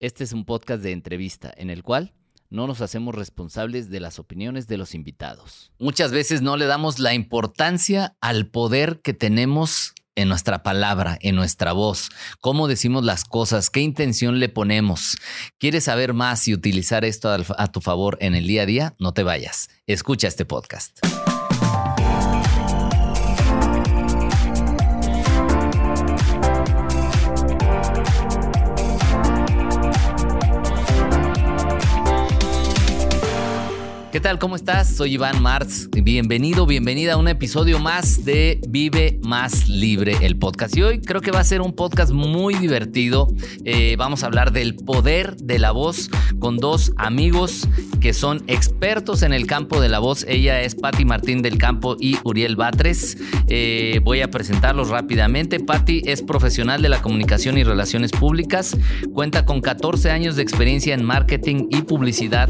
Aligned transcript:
Este 0.00 0.22
es 0.22 0.32
un 0.32 0.44
podcast 0.44 0.80
de 0.82 0.92
entrevista 0.92 1.52
en 1.56 1.70
el 1.70 1.82
cual 1.82 2.14
no 2.50 2.68
nos 2.68 2.80
hacemos 2.82 3.16
responsables 3.16 3.90
de 3.90 3.98
las 3.98 4.20
opiniones 4.20 4.68
de 4.68 4.78
los 4.78 4.94
invitados. 4.94 5.72
Muchas 5.80 6.12
veces 6.12 6.40
no 6.40 6.56
le 6.56 6.66
damos 6.66 7.00
la 7.00 7.14
importancia 7.14 8.16
al 8.20 8.46
poder 8.46 9.00
que 9.02 9.12
tenemos 9.12 9.94
en 10.14 10.28
nuestra 10.28 10.62
palabra, 10.62 11.18
en 11.20 11.34
nuestra 11.34 11.72
voz, 11.72 12.10
cómo 12.40 12.68
decimos 12.68 13.04
las 13.04 13.24
cosas, 13.24 13.70
qué 13.70 13.80
intención 13.80 14.38
le 14.38 14.48
ponemos. 14.48 15.16
¿Quieres 15.58 15.84
saber 15.84 16.14
más 16.14 16.46
y 16.46 16.54
utilizar 16.54 17.04
esto 17.04 17.30
a 17.30 17.66
tu 17.66 17.80
favor 17.80 18.18
en 18.20 18.36
el 18.36 18.46
día 18.46 18.62
a 18.62 18.66
día? 18.66 18.94
No 19.00 19.12
te 19.12 19.24
vayas. 19.24 19.68
Escucha 19.86 20.28
este 20.28 20.44
podcast. 20.44 21.00
¿Qué 34.10 34.20
tal? 34.20 34.38
¿Cómo 34.38 34.56
estás? 34.56 34.96
Soy 34.96 35.14
Iván 35.14 35.42
Martz. 35.42 35.90
Bienvenido, 35.90 36.64
bienvenida 36.64 37.12
a 37.12 37.16
un 37.18 37.28
episodio 37.28 37.78
más 37.78 38.24
de 38.24 38.58
Vive 38.66 39.20
Más 39.22 39.68
Libre, 39.68 40.16
el 40.22 40.38
podcast. 40.38 40.74
Y 40.78 40.82
hoy 40.82 41.00
creo 41.02 41.20
que 41.20 41.30
va 41.30 41.40
a 41.40 41.44
ser 41.44 41.60
un 41.60 41.74
podcast 41.74 42.12
muy 42.12 42.54
divertido. 42.54 43.28
Eh, 43.66 43.96
vamos 43.98 44.22
a 44.22 44.26
hablar 44.26 44.52
del 44.52 44.76
poder 44.76 45.36
de 45.36 45.58
la 45.58 45.72
voz 45.72 46.08
con 46.38 46.56
dos 46.56 46.94
amigos 46.96 47.68
que 48.00 48.14
son 48.14 48.42
expertos 48.46 49.22
en 49.22 49.34
el 49.34 49.46
campo 49.46 49.78
de 49.78 49.90
la 49.90 49.98
voz. 49.98 50.24
Ella 50.26 50.62
es 50.62 50.74
Patti 50.74 51.04
Martín 51.04 51.42
del 51.42 51.58
Campo 51.58 51.94
y 52.00 52.16
Uriel 52.24 52.56
Batres. 52.56 53.18
Eh, 53.46 54.00
voy 54.04 54.22
a 54.22 54.30
presentarlos 54.30 54.88
rápidamente. 54.88 55.60
Patti 55.60 56.00
es 56.06 56.22
profesional 56.22 56.80
de 56.80 56.88
la 56.88 57.02
comunicación 57.02 57.58
y 57.58 57.62
relaciones 57.64 58.12
públicas. 58.12 58.74
Cuenta 59.12 59.44
con 59.44 59.60
14 59.60 60.10
años 60.10 60.34
de 60.34 60.42
experiencia 60.44 60.94
en 60.94 61.04
marketing 61.04 61.66
y 61.70 61.82
publicidad 61.82 62.48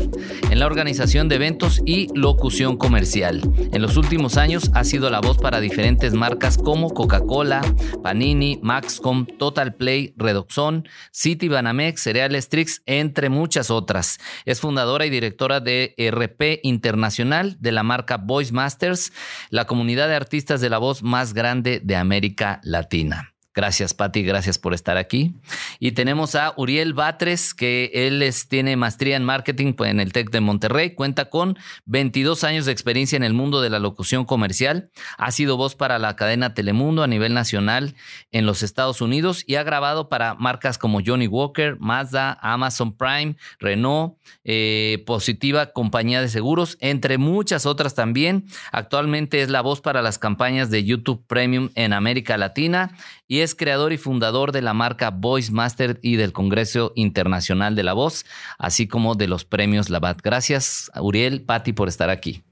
en 0.51 0.59
la 0.61 0.67
organización 0.67 1.29
de 1.29 1.35
eventos 1.35 1.48
y 1.87 2.09
locución 2.15 2.77
comercial. 2.77 3.41
En 3.73 3.81
los 3.81 3.97
últimos 3.97 4.37
años 4.37 4.71
ha 4.75 4.85
sido 4.85 5.09
la 5.09 5.21
voz 5.21 5.39
para 5.39 5.61
diferentes 5.61 6.13
marcas 6.13 6.59
como 6.59 6.91
Coca-Cola, 6.91 7.63
Panini, 8.03 8.61
Maxcom, 8.63 9.25
Total 9.25 9.75
Play, 9.75 10.13
Redoxon, 10.17 10.87
City 11.11 11.49
Banamex, 11.49 12.03
Cereales 12.03 12.49
Trix, 12.51 12.83
entre 12.85 13.31
muchas 13.31 13.71
otras. 13.71 14.19
Es 14.45 14.61
fundadora 14.61 15.07
y 15.07 15.11
directora 15.11 15.61
de 15.61 15.95
RP 15.97 16.61
Internacional 16.63 17.57
de 17.61 17.73
la 17.73 17.83
marca 17.83 18.19
Voice 18.19 18.53
Masters, 18.53 19.13
la 19.49 19.67
comunidad 19.67 20.09
de 20.09 20.17
artistas 20.17 20.61
de 20.61 20.69
la 20.69 20.79
voz 20.79 21.03
más 21.03 21.33
grande 21.33 21.81
de 21.83 21.97
América 21.97 22.61
Latina. 22.63 23.33
Gracias, 23.55 23.93
Patti, 23.93 24.23
gracias 24.23 24.59
por 24.59 24.75
estar 24.75 24.97
aquí. 24.97 25.35
Y 25.81 25.93
tenemos 25.93 26.35
a 26.35 26.55
Uriel 26.57 26.93
Batres, 26.93 27.55
que 27.55 27.91
él 27.93 28.23
tiene 28.49 28.77
maestría 28.77 29.17
en 29.17 29.25
marketing 29.25 29.75
en 29.81 30.01
el 30.01 30.13
TEC 30.13 30.31
de 30.31 30.41
Monterrey, 30.41 30.95
cuenta 30.95 31.31
con 31.31 31.59
22 31.87 32.45
años 32.45 32.67
de 32.67 32.73
experiencia 32.73 33.17
en 33.17 33.25
el 33.25 33.35
mundo 33.35 33.61
de 33.61 33.71
la 33.71 33.79
locución 33.79 34.27
comercial, 34.27 34.91
ha 35.17 35.33
sido 35.33 35.57
voz 35.57 35.75
para 35.75 35.99
la 35.99 36.15
cadena 36.15 36.55
Telemundo 36.55 37.03
a 37.03 37.07
nivel 37.07 37.35
nacional 37.35 37.95
en 38.31 38.47
los 38.47 38.63
Estados 38.63 39.01
Unidos 39.01 39.43
y 39.47 39.57
ha 39.57 39.63
grabado 39.63 40.09
para 40.09 40.35
marcas 40.35 40.79
como 40.79 41.01
Johnny 41.05 41.27
Walker, 41.27 41.77
Mazda, 41.81 42.39
Amazon 42.41 42.97
Prime, 42.97 43.37
Renault, 43.59 44.19
eh, 44.45 45.03
Positiva 45.07 45.73
Compañía 45.73 46.21
de 46.21 46.29
Seguros, 46.29 46.77
entre 46.81 47.19
muchas 47.19 47.67
otras 47.67 47.95
también. 47.95 48.47
Actualmente 48.73 49.43
es 49.43 49.49
la 49.49 49.63
voz 49.63 49.81
para 49.81 50.03
las 50.03 50.19
campañas 50.19 50.71
de 50.71 50.85
YouTube 50.85 51.25
Premium 51.27 51.71
en 51.75 51.93
América 51.93 52.37
Latina 52.37 52.93
y 53.29 53.41
es 53.41 53.55
creador 53.55 53.93
y 53.93 53.99
fundador 53.99 54.51
de 54.51 54.63
la 54.63 54.75
marca 54.75 55.11
Voice 55.11 55.53
Master 55.53 56.01
y 56.03 56.17
del 56.17 56.33
Congreso 56.33 56.93
Internacional 56.97 57.77
de 57.77 57.85
la 57.85 57.93
Voz, 57.93 58.25
así 58.59 58.89
como 58.89 59.15
de 59.15 59.29
los 59.29 59.45
premios 59.45 59.91
Labat. 59.91 60.21
Gracias, 60.23 60.91
Uriel, 61.01 61.43
Patti, 61.43 61.73
por 61.73 61.89
estar 61.89 62.11
aquí. 62.11 62.43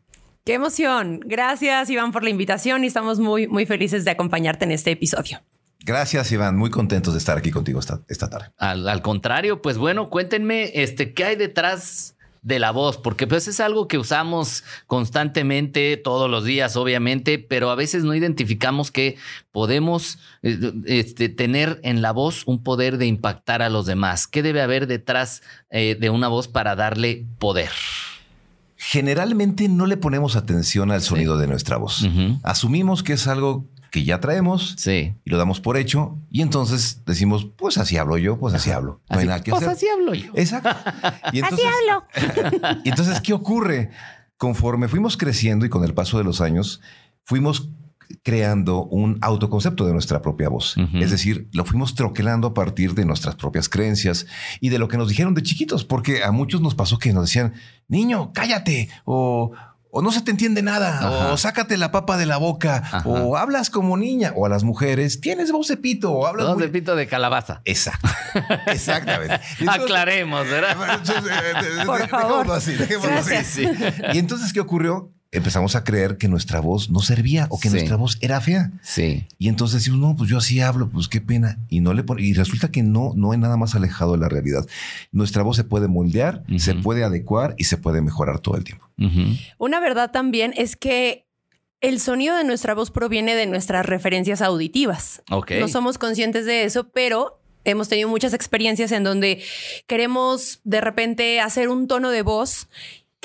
Qué 0.44 0.54
emoción. 0.54 1.20
Gracias, 1.24 1.90
Iván, 1.90 2.12
por 2.12 2.22
la 2.22 2.30
invitación 2.30 2.84
y 2.84 2.86
estamos 2.86 3.18
muy, 3.18 3.48
muy 3.48 3.66
felices 3.66 4.04
de 4.04 4.12
acompañarte 4.12 4.64
en 4.64 4.70
este 4.70 4.92
episodio. 4.92 5.40
Gracias, 5.80 6.30
Iván. 6.30 6.56
Muy 6.56 6.70
contentos 6.70 7.14
de 7.14 7.18
estar 7.18 7.38
aquí 7.38 7.50
contigo 7.50 7.80
esta, 7.80 8.00
esta 8.08 8.28
tarde. 8.28 8.50
Al, 8.58 8.88
al, 8.88 9.02
contrario, 9.02 9.62
pues 9.62 9.78
bueno, 9.78 10.10
cuéntenme 10.10 10.70
este, 10.74 11.14
qué 11.14 11.24
hay 11.24 11.36
detrás 11.36 12.15
de 12.46 12.60
la 12.60 12.70
voz, 12.70 12.96
porque 12.96 13.26
pues 13.26 13.48
es 13.48 13.58
algo 13.58 13.88
que 13.88 13.98
usamos 13.98 14.62
constantemente, 14.86 15.96
todos 15.96 16.30
los 16.30 16.44
días, 16.44 16.76
obviamente, 16.76 17.40
pero 17.40 17.70
a 17.70 17.74
veces 17.74 18.04
no 18.04 18.14
identificamos 18.14 18.92
que 18.92 19.16
podemos 19.50 20.20
eh, 20.44 20.72
este, 20.84 21.28
tener 21.28 21.80
en 21.82 22.02
la 22.02 22.12
voz 22.12 22.44
un 22.46 22.62
poder 22.62 22.98
de 22.98 23.06
impactar 23.06 23.62
a 23.62 23.68
los 23.68 23.84
demás. 23.84 24.28
¿Qué 24.28 24.44
debe 24.44 24.62
haber 24.62 24.86
detrás 24.86 25.42
eh, 25.70 25.96
de 25.98 26.08
una 26.08 26.28
voz 26.28 26.46
para 26.46 26.76
darle 26.76 27.26
poder? 27.40 27.70
Generalmente 28.76 29.68
no 29.68 29.86
le 29.86 29.96
ponemos 29.96 30.36
atención 30.36 30.92
al 30.92 31.02
sonido 31.02 31.38
de 31.38 31.48
nuestra 31.48 31.78
voz. 31.78 32.06
Asumimos 32.44 33.02
que 33.02 33.14
es 33.14 33.26
algo 33.26 33.66
que 33.90 34.04
ya 34.04 34.20
traemos 34.20 34.74
sí. 34.76 35.14
y 35.24 35.30
lo 35.30 35.38
damos 35.38 35.60
por 35.60 35.76
hecho. 35.76 36.18
Y 36.30 36.42
entonces 36.42 37.02
decimos, 37.06 37.46
pues 37.56 37.78
así 37.78 37.96
hablo 37.96 38.18
yo, 38.18 38.38
pues 38.38 38.54
así 38.54 38.70
hablo. 38.70 39.00
No 39.10 39.18
hay 39.18 39.26
nada 39.26 39.42
que 39.42 39.50
pues 39.50 39.62
hacer. 39.62 39.76
así 39.76 39.86
hablo 39.88 40.14
yo. 40.14 40.32
Exacto. 40.34 40.70
Y 41.32 41.38
entonces, 41.40 41.66
así 41.66 41.76
hablo. 41.78 42.80
y 42.84 42.88
entonces, 42.88 43.20
¿qué 43.20 43.32
ocurre? 43.32 43.90
Conforme 44.36 44.88
fuimos 44.88 45.16
creciendo 45.16 45.66
y 45.66 45.68
con 45.68 45.84
el 45.84 45.94
paso 45.94 46.18
de 46.18 46.24
los 46.24 46.40
años, 46.40 46.80
fuimos 47.24 47.70
creando 48.22 48.84
un 48.84 49.18
autoconcepto 49.20 49.86
de 49.86 49.92
nuestra 49.92 50.22
propia 50.22 50.48
voz. 50.48 50.76
Uh 50.76 50.82
-huh. 50.82 51.02
Es 51.02 51.10
decir, 51.10 51.48
lo 51.52 51.64
fuimos 51.64 51.94
troquelando 51.94 52.48
a 52.48 52.54
partir 52.54 52.94
de 52.94 53.04
nuestras 53.04 53.34
propias 53.34 53.68
creencias 53.68 54.26
y 54.60 54.68
de 54.68 54.78
lo 54.78 54.88
que 54.88 54.96
nos 54.96 55.08
dijeron 55.08 55.34
de 55.34 55.42
chiquitos, 55.42 55.84
porque 55.84 56.22
a 56.22 56.30
muchos 56.30 56.60
nos 56.60 56.74
pasó 56.74 56.98
que 56.98 57.12
nos 57.12 57.24
decían, 57.24 57.54
niño, 57.88 58.32
cállate, 58.32 58.88
o, 59.04 59.52
o 59.96 60.02
no 60.02 60.12
se 60.12 60.20
te 60.20 60.30
entiende 60.30 60.60
nada, 60.60 60.98
Ajá. 60.98 61.32
o 61.32 61.38
sácate 61.38 61.78
la 61.78 61.90
papa 61.90 62.18
de 62.18 62.26
la 62.26 62.36
boca, 62.36 62.82
Ajá. 62.84 63.02
o 63.06 63.38
hablas 63.38 63.70
como 63.70 63.96
niña, 63.96 64.32
o 64.36 64.44
a 64.44 64.50
las 64.50 64.62
mujeres, 64.62 65.22
tienes 65.22 65.50
voz 65.50 65.68
de 65.68 65.78
pito, 65.78 66.12
o 66.12 66.26
hablas 66.26 66.48
voz 66.48 66.56
muy... 66.56 66.64
de 66.64 66.68
pito 66.68 66.94
de 66.96 67.06
calabaza. 67.06 67.62
Exacto, 67.64 68.06
exactamente. 68.66 69.40
Entonces, 69.58 69.84
Aclaremos, 69.84 70.46
¿verdad? 70.50 71.00
Por 71.86 72.08
favor. 72.08 72.50
Así, 72.52 72.74
dejémoslo 72.74 73.14
así. 73.16 73.64
Sí. 73.64 73.68
Y 74.12 74.18
entonces, 74.18 74.52
¿qué 74.52 74.60
ocurrió? 74.60 75.15
Empezamos 75.32 75.76
a 75.76 75.84
creer 75.84 76.16
que 76.16 76.28
nuestra 76.28 76.60
voz 76.60 76.90
no 76.90 77.00
servía 77.00 77.46
o 77.50 77.58
que 77.58 77.68
sí. 77.68 77.74
nuestra 77.74 77.96
voz 77.96 78.18
era 78.20 78.40
fea. 78.40 78.72
Sí. 78.82 79.26
Y 79.38 79.48
entonces 79.48 79.80
decimos, 79.80 80.00
no, 80.00 80.16
pues 80.16 80.30
yo 80.30 80.38
así 80.38 80.60
hablo, 80.60 80.88
pues 80.88 81.08
qué 81.08 81.20
pena. 81.20 81.58
Y 81.68 81.80
no 81.80 81.92
le 81.94 82.04
pon... 82.04 82.18
y 82.18 82.32
resulta 82.32 82.70
que 82.70 82.82
no, 82.82 83.12
no 83.14 83.32
hay 83.32 83.38
nada 83.38 83.56
más 83.56 83.74
alejado 83.74 84.12
de 84.12 84.18
la 84.18 84.28
realidad. 84.28 84.66
Nuestra 85.12 85.42
voz 85.42 85.56
se 85.56 85.64
puede 85.64 85.88
moldear, 85.88 86.44
uh 86.48 86.52
-huh. 86.52 86.58
se 86.58 86.74
puede 86.74 87.04
adecuar 87.04 87.54
y 87.58 87.64
se 87.64 87.76
puede 87.76 88.00
mejorar 88.00 88.40
todo 88.40 88.56
el 88.56 88.64
tiempo. 88.64 88.88
Uh 88.98 89.04
-huh. 89.04 89.40
Una 89.58 89.80
verdad 89.80 90.10
también 90.10 90.54
es 90.56 90.76
que 90.76 91.26
el 91.80 92.00
sonido 92.00 92.36
de 92.36 92.44
nuestra 92.44 92.74
voz 92.74 92.90
proviene 92.90 93.34
de 93.34 93.46
nuestras 93.46 93.84
referencias 93.84 94.40
auditivas. 94.40 95.22
Okay. 95.30 95.60
No 95.60 95.68
somos 95.68 95.98
conscientes 95.98 96.46
de 96.46 96.64
eso, 96.64 96.88
pero 96.88 97.40
hemos 97.64 97.88
tenido 97.88 98.08
muchas 98.08 98.32
experiencias 98.32 98.92
en 98.92 99.04
donde 99.04 99.42
queremos 99.86 100.60
de 100.64 100.80
repente 100.80 101.40
hacer 101.40 101.68
un 101.68 101.86
tono 101.88 102.10
de 102.10 102.22
voz 102.22 102.68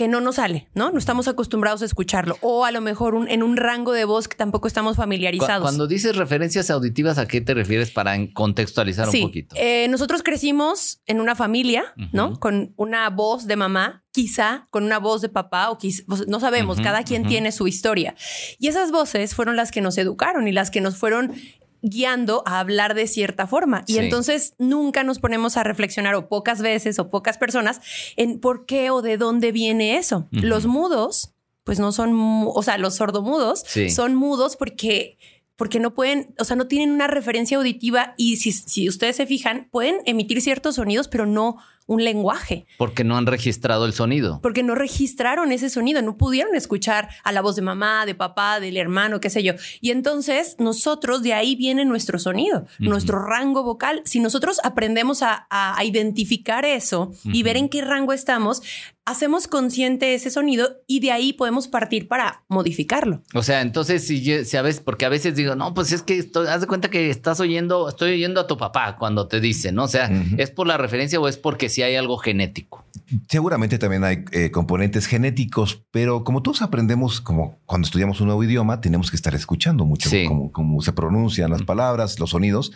que 0.02 0.08
no 0.08 0.20
nos 0.20 0.38
sale, 0.38 0.68
¿no? 0.74 0.90
No 0.90 0.98
estamos 0.98 1.28
acostumbrados 1.28 1.84
a 1.84 1.86
escucharlo. 1.86 2.36
O 2.42 2.66
a 2.66 2.72
lo 2.72 2.82
mejor 2.82 3.14
un, 3.14 3.28
en 3.28 3.44
un 3.44 3.56
rango 3.56 3.92
de 3.92 4.04
voz 4.04 4.28
que 4.28 4.36
tampoco 4.36 4.68
estamos 4.68 4.98
familiarizados. 4.98 5.62
Cuando 5.62 5.86
dices 5.86 6.16
referencias 6.16 6.72
auditivas, 6.72 7.20
¿a 7.20 7.28
qué 7.28 7.40
te 7.40 7.54
refieres 7.54 7.92
para 7.92 8.18
contextualizar 8.34 9.12
sí, 9.12 9.20
un 9.20 9.28
poquito? 9.28 9.56
Eh, 9.60 9.86
nosotros 9.90 10.24
crecimos 10.24 11.04
en 11.06 11.22
una 11.22 11.36
familia, 11.36 11.84
uh 11.96 12.02
-huh. 12.02 12.10
¿no? 12.14 12.40
Con 12.40 12.74
una 12.78 13.08
voz 13.12 13.46
de 13.46 13.56
mamá, 13.58 14.04
quizá 14.12 14.68
con 14.72 14.86
una 14.86 14.98
voz 14.98 15.22
de 15.22 15.30
papá, 15.30 15.70
o 15.70 15.78
quizá, 15.78 16.02
no 16.28 16.40
sabemos, 16.40 16.80
uh 16.80 16.82
-huh, 16.82 16.84
cada 16.84 17.04
quien 17.04 17.22
uh 17.22 17.26
-huh. 17.26 17.30
tiene 17.30 17.52
su 17.52 17.68
historia. 17.68 18.16
Y 18.58 18.70
esas 18.70 18.92
voces 18.92 19.36
fueron 19.36 19.56
las 19.56 19.70
que 19.70 19.82
nos 19.82 20.00
educaron 20.00 20.48
y 20.48 20.52
las 20.52 20.72
que 20.72 20.82
nos 20.82 20.98
fueron 20.98 21.32
guiando 21.82 22.44
a 22.46 22.60
hablar 22.60 22.94
de 22.94 23.08
cierta 23.08 23.48
forma. 23.48 23.84
Y 23.88 23.94
sí. 23.94 24.00
entonces 24.00 24.54
nunca 24.58 25.04
nos 25.04 25.20
ponemos 25.20 25.58
a 25.58 25.64
reflexionar 25.64 26.16
o 26.16 26.30
pocas 26.30 26.62
veces 26.62 27.00
o 27.00 27.10
pocas 27.10 27.38
personas 27.38 27.82
en 28.18 28.40
por 28.40 28.66
qué 28.66 28.92
o 28.92 29.02
de 29.02 29.18
dónde 29.18 29.52
viene 29.52 29.98
eso. 29.98 30.28
Uh 30.32 30.38
-huh. 30.38 30.42
Los 30.44 30.66
mudos, 30.66 31.34
pues 31.64 31.80
no 31.80 31.92
son, 31.92 32.14
o 32.48 32.64
sea, 32.64 32.78
los 32.78 32.96
sordomudos 32.96 33.64
sí. 33.68 33.90
son 33.90 34.16
mudos 34.16 34.56
porque 34.56 35.18
porque 35.62 35.80
no 35.80 35.94
pueden, 35.94 36.34
o 36.40 36.44
sea, 36.44 36.56
no 36.56 36.66
tienen 36.66 36.90
una 36.90 37.06
referencia 37.06 37.56
auditiva 37.56 38.16
y 38.18 38.38
si, 38.38 38.52
si 38.52 38.90
ustedes 38.90 39.16
se 39.16 39.28
fijan, 39.28 39.68
pueden 39.70 39.98
emitir 40.06 40.42
ciertos 40.42 40.74
sonidos, 40.74 41.08
pero 41.08 41.28
no 41.28 41.58
un 41.88 42.04
lenguaje. 42.04 42.66
Porque 42.78 43.04
no 43.04 43.18
han 43.18 43.26
registrado 43.26 43.86
el 43.86 43.94
sonido. 43.94 44.40
Porque 44.42 44.64
no 44.64 44.76
registraron 44.76 45.52
ese 45.52 45.70
sonido, 45.70 46.02
no 46.02 46.18
pudieron 46.18 46.56
escuchar 46.56 47.10
a 47.24 47.32
la 47.32 47.42
voz 47.42 47.56
de 47.56 47.62
mamá, 47.62 48.06
de 48.06 48.16
papá, 48.16 48.60
del 48.60 48.78
hermano, 48.78 49.20
qué 49.20 49.30
sé 49.30 49.44
yo. 49.44 49.54
Y 49.82 49.92
entonces 49.92 50.56
nosotros, 50.60 51.22
de 51.24 51.34
ahí 51.34 51.56
viene 51.56 51.86
nuestro 51.86 52.20
sonido, 52.20 52.66
nuestro 52.80 53.24
rango 53.24 53.64
vocal. 53.64 54.02
Si 54.06 54.20
nosotros 54.20 54.60
aprendemos 54.64 55.22
a, 55.22 55.48
identificar 55.84 56.64
eso 56.66 57.12
y 57.24 57.44
ver 57.44 57.58
en 57.58 57.68
qué 57.68 57.82
rango 57.82 58.14
estamos, 58.14 58.62
hacemos 59.06 59.48
consciente 59.48 60.14
ese 60.14 60.30
sonido 60.30 60.82
y 60.88 61.00
de 61.00 61.12
ahí 61.12 61.34
podemos 61.34 61.68
partir 61.68 62.08
para 62.08 62.44
modificarlo. 62.48 63.24
O 63.34 63.42
sea, 63.42 63.62
entonces 63.62 64.06
si, 64.06 64.46
si 64.46 64.58
a 64.58 64.62
veces, 64.62 64.82
porque 64.82 65.06
a 65.06 65.10
veces 65.10 65.36
digo, 65.36 65.56
no, 65.56 65.74
pues 65.74 65.92
es 65.92 66.04
que 66.04 66.24
haz 66.48 66.62
de 66.62 66.68
cuenta 66.68 66.90
que 66.90 67.10
estás 67.10 67.40
oyendo, 67.40 67.90
estoy 67.90 68.14
oyendo 68.14 68.42
a 68.42 68.48
tu 68.48 68.58
papá 68.58 68.98
cuando 68.98 69.28
te 69.28 69.40
dice, 69.40 69.72
¿no? 69.72 69.86
O 69.86 69.88
sea, 69.88 70.12
¿es 70.38 70.52
por 70.52 70.68
la 70.68 70.78
referencia 70.78 71.20
o 71.20 71.28
es 71.28 71.38
porque 71.38 71.70
si 71.72 71.82
hay 71.82 71.96
algo 71.96 72.18
genético? 72.18 72.86
Seguramente 73.28 73.78
también 73.78 74.04
hay 74.04 74.24
eh, 74.32 74.52
componentes 74.52 75.06
genéticos, 75.08 75.84
pero 75.92 76.24
como 76.24 76.42
todos 76.42 76.62
aprendemos, 76.62 77.20
como 77.20 77.60
cuando 77.66 77.86
estudiamos 77.86 78.22
un 78.22 78.28
nuevo 78.28 78.44
idioma, 78.44 78.80
tenemos 78.80 79.10
que 79.10 79.16
estar 79.16 79.36
escuchando 79.36 79.86
mucho 79.86 80.10
cómo, 80.52 80.82
se 80.82 80.94
pronuncian 80.94 81.50
las 81.50 81.64
palabras, 81.64 82.20
los 82.20 82.32
sonidos. 82.32 82.72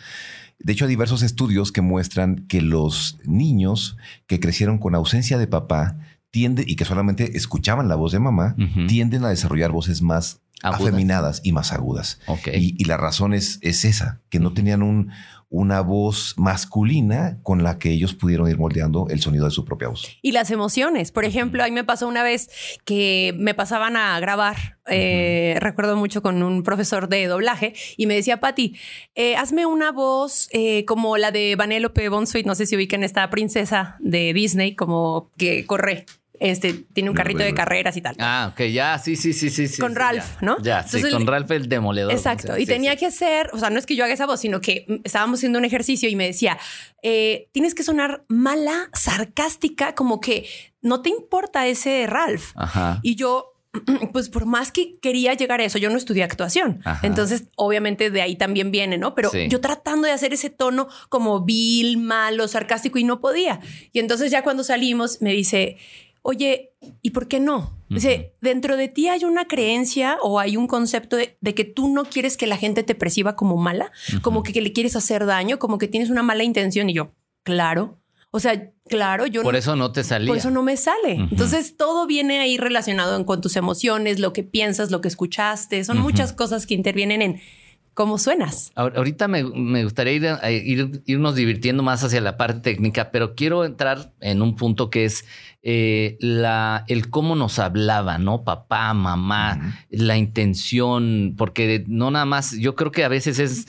De 0.60 0.74
hecho, 0.74 0.86
hay 0.86 0.90
diversos 0.90 1.22
estudios 1.22 1.72
que 1.72 1.82
muestran 1.82 2.48
que 2.48 2.62
los 2.62 3.20
niños 3.26 3.98
que 4.28 4.40
crecieron 4.40 4.78
con 4.78 4.96
ausencia 4.96 5.38
de 5.38 5.48
papá 5.48 5.98
tienden 6.32 6.66
y 6.68 6.76
que 6.76 6.86
solamente 6.86 7.38
escuchaban 7.38 7.88
la 7.88 7.96
voz 7.96 8.12
de 8.12 8.20
mamá, 8.20 8.56
tienden 8.88 9.24
a 9.24 9.30
desarrollar 9.30 9.72
voces 9.72 10.02
más 10.02 10.42
afeminadas 10.64 11.42
y 11.44 11.52
más 11.52 11.72
agudas. 11.72 12.20
Y, 12.54 12.84
la 12.86 12.98
razón 12.98 13.34
es, 13.34 13.60
es 13.62 13.86
esa, 13.86 14.22
que 14.30 14.40
no 14.40 14.54
tenían 14.54 14.82
un, 14.82 15.12
una 15.56 15.80
voz 15.80 16.34
masculina 16.38 17.38
con 17.42 17.64
la 17.64 17.80
que 17.80 17.90
ellos 17.90 18.14
pudieron 18.14 18.50
ir 18.50 18.58
moldeando 18.58 19.08
el 19.10 19.22
sonido 19.22 19.46
de 19.46 19.52
su 19.52 19.64
propia 19.64 19.88
voz. 19.88 20.06
Y 20.22 20.34
las 20.34 20.52
emociones. 20.52 21.14
Por 21.14 21.24
ejemplo, 21.24 21.64
a 21.64 21.68
mí 21.68 21.72
me 21.72 21.86
pasó 21.86 22.10
una 22.10 22.24
vez 22.24 22.50
que 22.84 23.34
me 23.38 23.54
pasaban 23.54 23.96
a 23.96 24.20
grabar, 24.20 24.78
eh, 24.88 25.56
recuerdo 25.62 25.96
mucho 25.96 26.22
con 26.22 26.44
un 26.44 26.64
profesor 26.64 27.08
de 27.08 27.28
doblaje, 27.28 27.74
y 27.96 28.06
me 28.06 28.16
decía, 28.16 28.42
Patti, 28.42 28.76
eh, 29.16 29.38
hazme 29.38 29.66
una 29.66 29.94
voz 29.94 30.50
eh, 30.52 30.84
como 30.84 31.16
la 31.16 31.32
de 31.32 31.56
Vanellope 31.56 32.10
Bonsuit, 32.10 32.46
no 32.46 32.56
sé 32.56 32.66
si 32.66 32.76
ubiquen 32.76 33.06
esta 33.06 33.30
princesa 33.30 33.96
de 34.00 34.34
Disney, 34.34 34.76
como 34.76 35.32
que 35.38 35.66
corre 35.66 36.06
este, 36.40 36.74
tiene 36.74 37.10
un 37.10 37.16
carrito 37.16 37.44
de 37.44 37.54
carreras 37.54 37.96
y 37.98 38.02
tal. 38.02 38.16
Ah, 38.20 38.52
ok, 38.54 38.66
ya, 38.66 38.98
sí, 39.00 39.16
sí, 39.16 39.34
sí, 39.34 39.50
sí. 39.50 39.80
Con 39.80 39.96
Ralph, 39.96 40.42
¿no? 40.42 40.58
Ya, 40.62 40.84
sí, 40.84 41.02
con 41.02 41.28
Ralph 41.28 41.52
el 41.52 41.70
demoledor. 41.70 42.12
Exacto, 42.12 42.58
y 42.58 42.66
tenía 42.66 42.96
que 42.96 43.06
hacer, 43.06 43.50
o 43.54 43.60
sea, 43.60 43.70
no 43.70 43.80
es 43.80 43.86
que 43.86 43.96
yo 43.96 44.04
haga 44.04 44.14
esa 44.14 44.26
voz, 44.26 44.40
sino 44.40 44.62
que 44.62 45.02
estábamos 45.04 45.40
haciendo 45.40 45.60
un 45.60 45.66
ejercicio 45.66 46.10
y 46.10 46.16
me 46.16 46.26
decía, 46.26 46.58
eh, 47.02 47.50
tienes 47.52 47.76
que 47.76 47.84
sonar 47.84 48.24
mala, 48.28 48.90
sarcástica, 48.94 49.96
como 49.96 50.20
que 50.20 50.48
no 50.82 51.02
te 51.02 51.10
importa 51.10 51.68
ese 51.68 52.06
Ralph. 52.08 52.52
Ajá. 52.56 53.00
Y 53.02 53.16
yo, 53.16 53.56
pues 54.14 54.30
por 54.30 54.46
más 54.46 54.72
que 54.72 54.98
quería 55.00 55.34
llegar 55.34 55.62
a 55.62 55.66
eso, 55.66 55.78
yo 55.78 55.90
no 55.90 55.98
estudié 55.98 56.24
actuación. 56.24 56.82
Entonces, 57.02 57.46
obviamente 57.56 58.10
de 58.10 58.22
ahí 58.22 58.36
también 58.36 58.72
viene, 58.72 58.98
¿no? 58.98 59.16
Pero 59.16 59.32
yo 59.34 59.62
tratando 59.62 60.08
de 60.08 60.14
hacer 60.14 60.34
ese 60.34 60.50
tono 60.50 60.88
como 61.10 61.44
vil, 61.44 61.98
malo, 61.98 62.48
sarcástico 62.48 63.00
y 63.00 63.04
no 63.04 63.20
podía. 63.20 63.60
Y 63.92 64.00
entonces 64.00 64.32
ya 64.32 64.44
cuando 64.44 64.64
salimos 64.64 65.22
me 65.22 65.32
dice, 65.32 65.78
oye, 66.28 66.74
¿y 67.04 67.12
por 67.12 67.28
qué 67.28 67.40
no? 67.40 67.78
Dice, 67.88 68.34
dentro 68.42 68.78
de 68.78 68.88
ti 68.88 69.08
hay 69.10 69.24
una 69.26 69.46
creencia 69.46 70.18
o 70.24 70.40
hay 70.40 70.58
un 70.58 70.66
concepto 70.66 71.18
de, 71.18 71.38
que 71.54 71.64
tú 71.66 71.88
no 71.88 72.04
quieres 72.04 72.36
que 72.36 72.48
la 72.48 72.58
gente 72.58 72.82
te 72.82 72.96
perciba 72.96 73.36
como 73.36 73.58
mala, 73.58 73.92
como 74.24 74.42
que, 74.42 74.60
le 74.60 74.74
quieres 74.74 74.96
hacer 74.96 75.28
daño, 75.28 75.60
como 75.60 75.78
que 75.78 75.88
tienes 75.88 76.10
una 76.10 76.24
mala 76.24 76.44
intención. 76.44 76.90
Y 76.90 76.94
yo, 76.94 77.12
claro. 77.44 78.02
O 78.32 78.40
sea, 78.40 78.72
claro, 78.90 79.28
yo... 79.28 79.44
Por 79.44 79.56
eso 79.56 79.76
no 79.76 79.92
te 79.92 80.04
salía. 80.04 80.28
Por 80.28 80.38
eso 80.38 80.50
no 80.50 80.64
me 80.64 80.78
sale. 80.78 81.14
Entonces, 81.14 81.78
todo 81.78 82.08
viene 82.08 82.40
ahí 82.40 82.58
relacionado 82.58 83.24
con 83.24 83.40
tus 83.40 83.56
emociones, 83.56 84.20
lo 84.20 84.34
que 84.34 84.42
piensas, 84.42 84.90
lo 84.90 85.02
que 85.02 85.10
escuchaste. 85.10 85.84
Son 85.84 86.00
muchas 86.00 86.34
cosas 86.34 86.66
que 86.66 86.74
intervienen 86.74 87.22
en 87.22 87.42
cómo 87.96 88.20
suenas. 88.20 88.72
Ahorita 88.76 89.28
me, 89.28 89.42
gustaría 89.84 90.52
ir, 90.52 91.02
irnos 91.06 91.36
divirtiendo 91.36 91.82
más 91.82 92.04
hacia 92.04 92.22
la 92.22 92.38
parte 92.38 92.60
técnica, 92.60 93.10
pero 93.10 93.34
quiero 93.34 93.66
entrar 93.66 94.12
en 94.20 94.44
un 94.44 94.56
punto 94.56 94.92
que 94.92 95.06
es 95.06 95.26
eh, 95.64 96.18
la, 96.20 96.84
el 96.88 97.10
cómo 97.10 97.36
nos 97.36 97.58
hablaba, 97.58 98.20
¿no? 98.20 98.44
Papá, 98.44 98.94
mamá, 98.94 99.80
la 99.90 100.18
intención, 100.18 101.34
porque 101.38 101.86
no 101.88 102.12
nada 102.12 102.26
más, 102.26 102.52
yo 102.60 102.76
creo 102.76 102.92
que 102.92 103.06
a 103.06 103.10
veces 103.10 103.40
es 103.40 103.66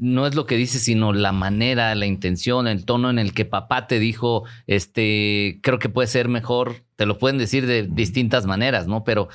no 0.00 0.26
es 0.26 0.34
lo 0.34 0.46
que 0.46 0.56
dice, 0.56 0.78
sino 0.78 1.12
la 1.12 1.30
manera, 1.30 1.94
la 1.94 2.06
intención, 2.06 2.66
el 2.66 2.86
tono 2.86 3.10
en 3.10 3.18
el 3.18 3.34
que 3.34 3.44
papá 3.44 3.86
te 3.86 3.98
dijo, 3.98 4.44
este, 4.66 5.60
creo 5.62 5.78
que 5.78 5.90
puede 5.90 6.08
ser 6.08 6.28
mejor, 6.28 6.84
te 6.96 7.04
lo 7.04 7.18
pueden 7.18 7.36
decir 7.36 7.66
de 7.66 7.82
distintas 7.82 8.46
maneras, 8.46 8.86
¿no? 8.86 9.04
Pero, 9.04 9.28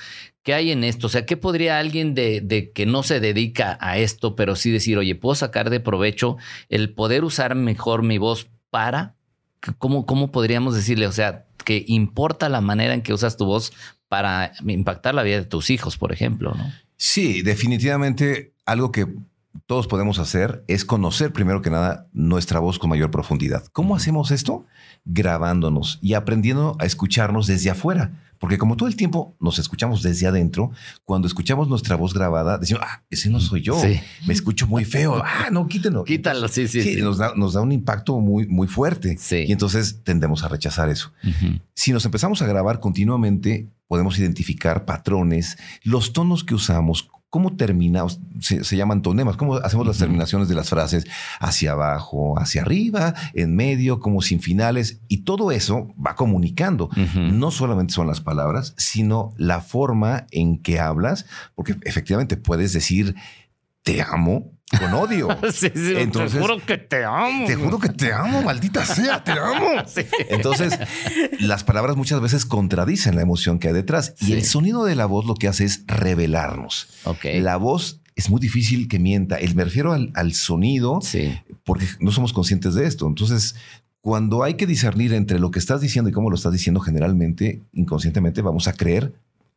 ¿qué 0.46 0.54
hay 0.54 0.72
en 0.72 0.84
esto? 0.84 1.08
O 1.08 1.10
sea, 1.10 1.26
¿qué 1.26 1.36
podría 1.36 1.80
alguien 1.80 2.14
de, 2.14 2.72
que 2.74 2.86
no 2.86 3.02
se 3.02 3.20
dedica 3.20 3.78
a 3.82 3.98
esto, 3.98 4.36
pero 4.36 4.56
sí 4.56 4.72
decir, 4.72 4.98
oye, 4.98 5.16
puedo 5.16 5.34
sacar 5.34 5.72
de 5.72 5.80
provecho 5.80 6.38
el 6.70 6.94
poder 6.94 7.24
usar 7.26 7.56
mejor 7.56 8.04
mi 8.04 8.20
voz 8.20 8.48
para? 8.70 9.16
¿Cómo, 9.80 10.06
cómo 10.06 10.32
podríamos 10.32 10.76
decirle? 10.76 11.08
O 11.08 11.12
sea, 11.12 11.46
que 11.66 11.84
importa 11.88 12.48
la 12.48 12.62
manera 12.62 12.94
en 12.94 13.02
que 13.02 13.12
usas 13.12 13.38
tu 13.38 13.46
voz 13.46 13.74
para 14.08 14.52
impactar 14.64 15.16
la 15.16 15.24
vida 15.24 15.38
de 15.38 15.46
tus 15.46 15.72
hijos, 15.72 15.98
por 15.98 16.14
ejemplo, 16.14 16.54
¿no? 16.54 16.72
Sí, 16.96 17.42
definitivamente 17.42 18.54
algo 18.66 18.92
que 18.92 19.08
todos 19.66 19.88
podemos 19.88 20.20
hacer 20.20 20.64
es 20.68 20.86
conocer 20.86 21.34
primero 21.34 21.62
que 21.62 21.70
nada 21.70 22.08
nuestra 22.14 22.60
voz 22.60 22.80
con 22.80 22.90
mayor 22.90 23.12
profundidad. 23.12 23.66
¿Cómo 23.72 23.96
hacemos 23.96 24.32
esto? 24.32 24.66
Grabándonos 25.06 26.00
y 26.02 26.14
aprendiendo 26.14 26.76
a 26.80 26.86
escucharnos 26.86 27.48
desde 27.48 27.70
afuera. 27.70 28.22
Porque 28.40 28.58
como 28.58 28.76
todo 28.76 28.90
el 28.90 28.96
tiempo 28.96 29.36
nos 29.40 29.60
escuchamos 29.60 30.04
desde 30.04 30.28
adentro, 30.28 30.72
cuando 31.04 31.28
escuchamos 31.28 31.70
nuestra 31.70 31.96
voz 31.96 32.14
grabada, 32.14 32.58
decimos, 32.58 32.84
ah, 32.86 33.04
ese 33.10 33.30
no 33.30 33.40
soy 33.40 33.62
yo. 33.62 33.82
Me 34.28 34.34
escucho 34.34 34.68
muy 34.68 34.86
feo. 34.86 35.24
Ah, 35.38 35.50
no, 35.52 35.68
quítenlo. 35.68 36.04
Quítalo, 36.04 36.48
sí, 36.48 36.68
sí. 36.68 36.82
sí, 36.82 37.02
Nos, 37.02 37.18
da, 37.18 37.34
nos, 37.36 37.54
da, 37.54 37.62
un 37.62 37.72
impacto 37.72 38.20
muy, 38.20 38.48
muy 38.48 38.68
fuerte. 38.68 39.18
Y 39.32 39.52
entonces 39.52 40.02
tendemos 40.04 40.44
a 40.44 40.48
rechazar 40.48 40.90
eso. 40.90 41.12
Si 41.74 41.92
nos 41.92 42.06
empezamos 42.06 42.42
a 42.42 42.48
grabar 42.48 42.80
continuamente, 42.80 43.70
podemos 43.88 44.18
identificar 44.18 44.86
patrones, 44.86 45.58
los 45.84 46.14
tonos 46.14 46.44
que 46.44 46.56
usamos, 46.56 47.10
cómo 47.36 47.58
terminamos, 47.58 48.22
se, 48.40 48.78
llaman 48.78 49.02
tonemas, 49.02 49.36
cómo 49.36 49.56
hacemos 49.56 49.86
las 49.86 49.98
terminaciones 49.98 50.48
de 50.48 50.56
las 50.56 50.70
frases 50.70 51.06
hacia 51.42 51.74
abajo, 51.74 52.40
hacia 52.40 52.62
arriba, 52.62 53.14
en 53.34 53.58
medio, 53.58 54.00
como 54.00 54.22
sin 54.22 54.40
finales, 54.40 55.02
y 55.10 55.26
todo 55.26 55.52
eso 55.52 55.94
va 56.00 56.16
comunicando. 56.16 56.90
No 57.14 57.52
solamente 57.52 57.94
son 57.94 58.08
las 58.08 58.22
palabras, 58.22 58.74
sino 58.78 59.34
la 59.36 59.60
forma 59.60 60.28
en 60.32 60.62
que 60.62 60.80
hablas, 60.80 61.26
porque 61.56 61.76
efectivamente 61.82 62.38
puedes 62.38 62.72
decir 62.72 63.16
te 63.84 64.02
amo 64.02 64.55
con 64.72 64.94
odio. 64.94 65.30
Entonces, 65.62 66.34
te 66.34 66.40
juro 66.40 66.58
que 66.66 66.78
te 66.78 67.04
amo. 67.04 67.46
Te 67.46 67.56
juro 67.56 67.80
que 67.80 67.90
te 67.90 68.12
amo, 68.12 68.42
maldita 68.42 68.86
sea, 68.86 69.24
te 69.24 69.32
amo. 69.32 69.68
Entonces, 70.30 70.78
las 71.40 71.64
palabras 71.64 71.96
muchas 71.96 72.22
veces 72.22 72.46
contradicen 72.46 73.16
la 73.16 73.22
emoción 73.22 73.60
que 73.60 73.68
hay 73.68 73.74
detrás 73.74 74.16
y 74.20 74.34
el 74.34 74.44
sonido 74.44 74.86
de 74.86 74.96
la 74.96 75.06
voz 75.06 75.26
lo 75.26 75.36
que 75.36 75.48
hace 75.48 75.66
es 75.66 75.84
revelarnos. 75.88 76.88
La 77.24 77.58
voz 77.58 78.02
es 78.16 78.30
muy 78.30 78.40
difícil 78.40 78.88
que 78.88 79.00
mienta. 79.00 79.38
Me 79.54 79.64
refiero 79.64 79.94
al, 79.94 80.12
al 80.16 80.34
sonido 80.34 81.00
porque 81.64 81.86
no 82.00 82.12
somos 82.12 82.34
conscientes 82.34 82.74
de 82.74 82.88
esto. 82.88 83.08
Entonces, 83.08 83.56
cuando 84.02 84.44
hay 84.44 84.56
que 84.56 84.68
discernir 84.68 85.14
entre 85.14 85.40
lo 85.40 85.52
que 85.52 85.60
estás 85.60 85.82
diciendo 85.82 86.10
y 86.10 86.14
cómo 86.14 86.30
lo 86.30 86.36
estás 86.36 86.54
diciendo, 86.54 86.80
generalmente, 86.80 87.64
inconscientemente, 87.74 88.42
vamos 88.42 88.68
a 88.68 88.74
creer 88.74 89.14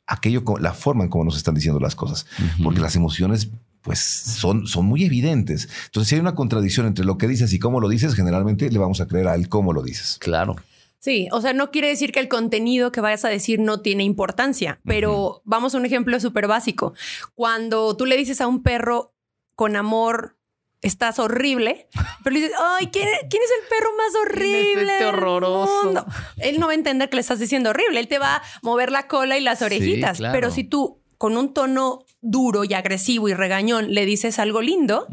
aquello, 0.06 0.42
la 0.59 0.73
forma 0.73 1.04
en 1.04 1.11
cómo 1.11 1.25
nos 1.25 1.37
están 1.37 1.54
diciendo 1.54 1.78
las 1.80 1.94
cosas, 1.94 2.26
porque 2.62 2.80
las 2.80 2.97
emociones 2.97 3.50
pues 3.82 3.99
son, 3.99 4.66
son 4.66 4.87
muy 4.87 5.04
evidentes. 5.04 5.68
Entonces, 5.87 6.08
si 6.08 6.14
hay 6.16 6.20
una 6.20 6.35
contradicción 6.35 6.87
entre 6.87 7.04
lo 7.04 7.18
que 7.18 7.28
dices 7.28 7.52
y 7.52 7.58
cómo 7.58 7.80
lo 7.80 7.88
dices, 7.88 8.14
generalmente 8.14 8.70
le 8.70 8.78
vamos 8.78 9.00
a 9.00 9.06
creer 9.06 9.28
a 9.28 9.35
él 9.35 9.49
cómo 9.49 9.73
lo 9.73 9.82
dices. 9.82 10.18
Claro. 10.20 10.56
Sí, 11.00 11.28
o 11.30 11.40
sea, 11.40 11.52
no 11.52 11.70
quiere 11.70 11.88
decir 11.88 12.11
que 12.11 12.18
el 12.18 12.28
contenido 12.28 12.90
que 12.90 13.00
vayas 13.00 13.25
a 13.25 13.28
decir 13.28 13.61
no 13.61 13.80
tiene 13.80 14.02
importancia, 14.02 14.80
pero 14.85 15.42
vamos 15.44 15.75
a 15.75 15.78
un 15.78 15.87
ejemplo 15.87 16.18
súper 16.18 16.49
básico. 16.49 16.92
Cuando 17.35 17.97
tú 17.97 18.04
le 18.04 18.16
dices 18.16 18.40
a 18.40 18.49
un 18.49 18.62
perro 18.62 19.14
con 19.54 19.76
amor, 19.76 20.37
estás 20.82 21.20
horrible, 21.20 21.88
pero 22.25 22.35
le 22.35 22.40
dices, 22.40 22.56
ay, 22.61 22.88
¿quién, 22.88 23.06
es 23.08 23.23
el 23.23 23.68
perro 23.68 23.90
más 23.97 24.14
horrible? 24.23 24.92
Este 24.92 25.04
horroroso. 25.06 26.06
Él 26.38 26.58
no 26.58 26.66
va 26.66 26.73
a 26.73 26.76
entender 26.76 27.08
que 27.08 27.16
le 27.16 27.20
estás 27.20 27.38
diciendo 27.38 27.70
horrible, 27.70 28.00
él 28.00 28.08
te 28.08 28.18
va 28.18 28.37
a 28.37 28.42
mover 28.62 28.90
la 28.90 29.06
cola 29.06 29.38
y 29.38 29.40
las 29.40 29.62
orejitas, 29.62 30.18
pero 30.32 30.50
si 30.50 30.64
tú 30.64 31.00
con 31.16 31.37
un 31.37 31.52
tono 31.52 32.04
duro 32.20 32.64
y 32.64 32.75
agresivo 32.75 33.28
y 33.28 33.34
regañón 33.34 33.92
le 33.94 34.06
dices 34.06 34.38
algo 34.38 34.62
lindo, 34.62 35.06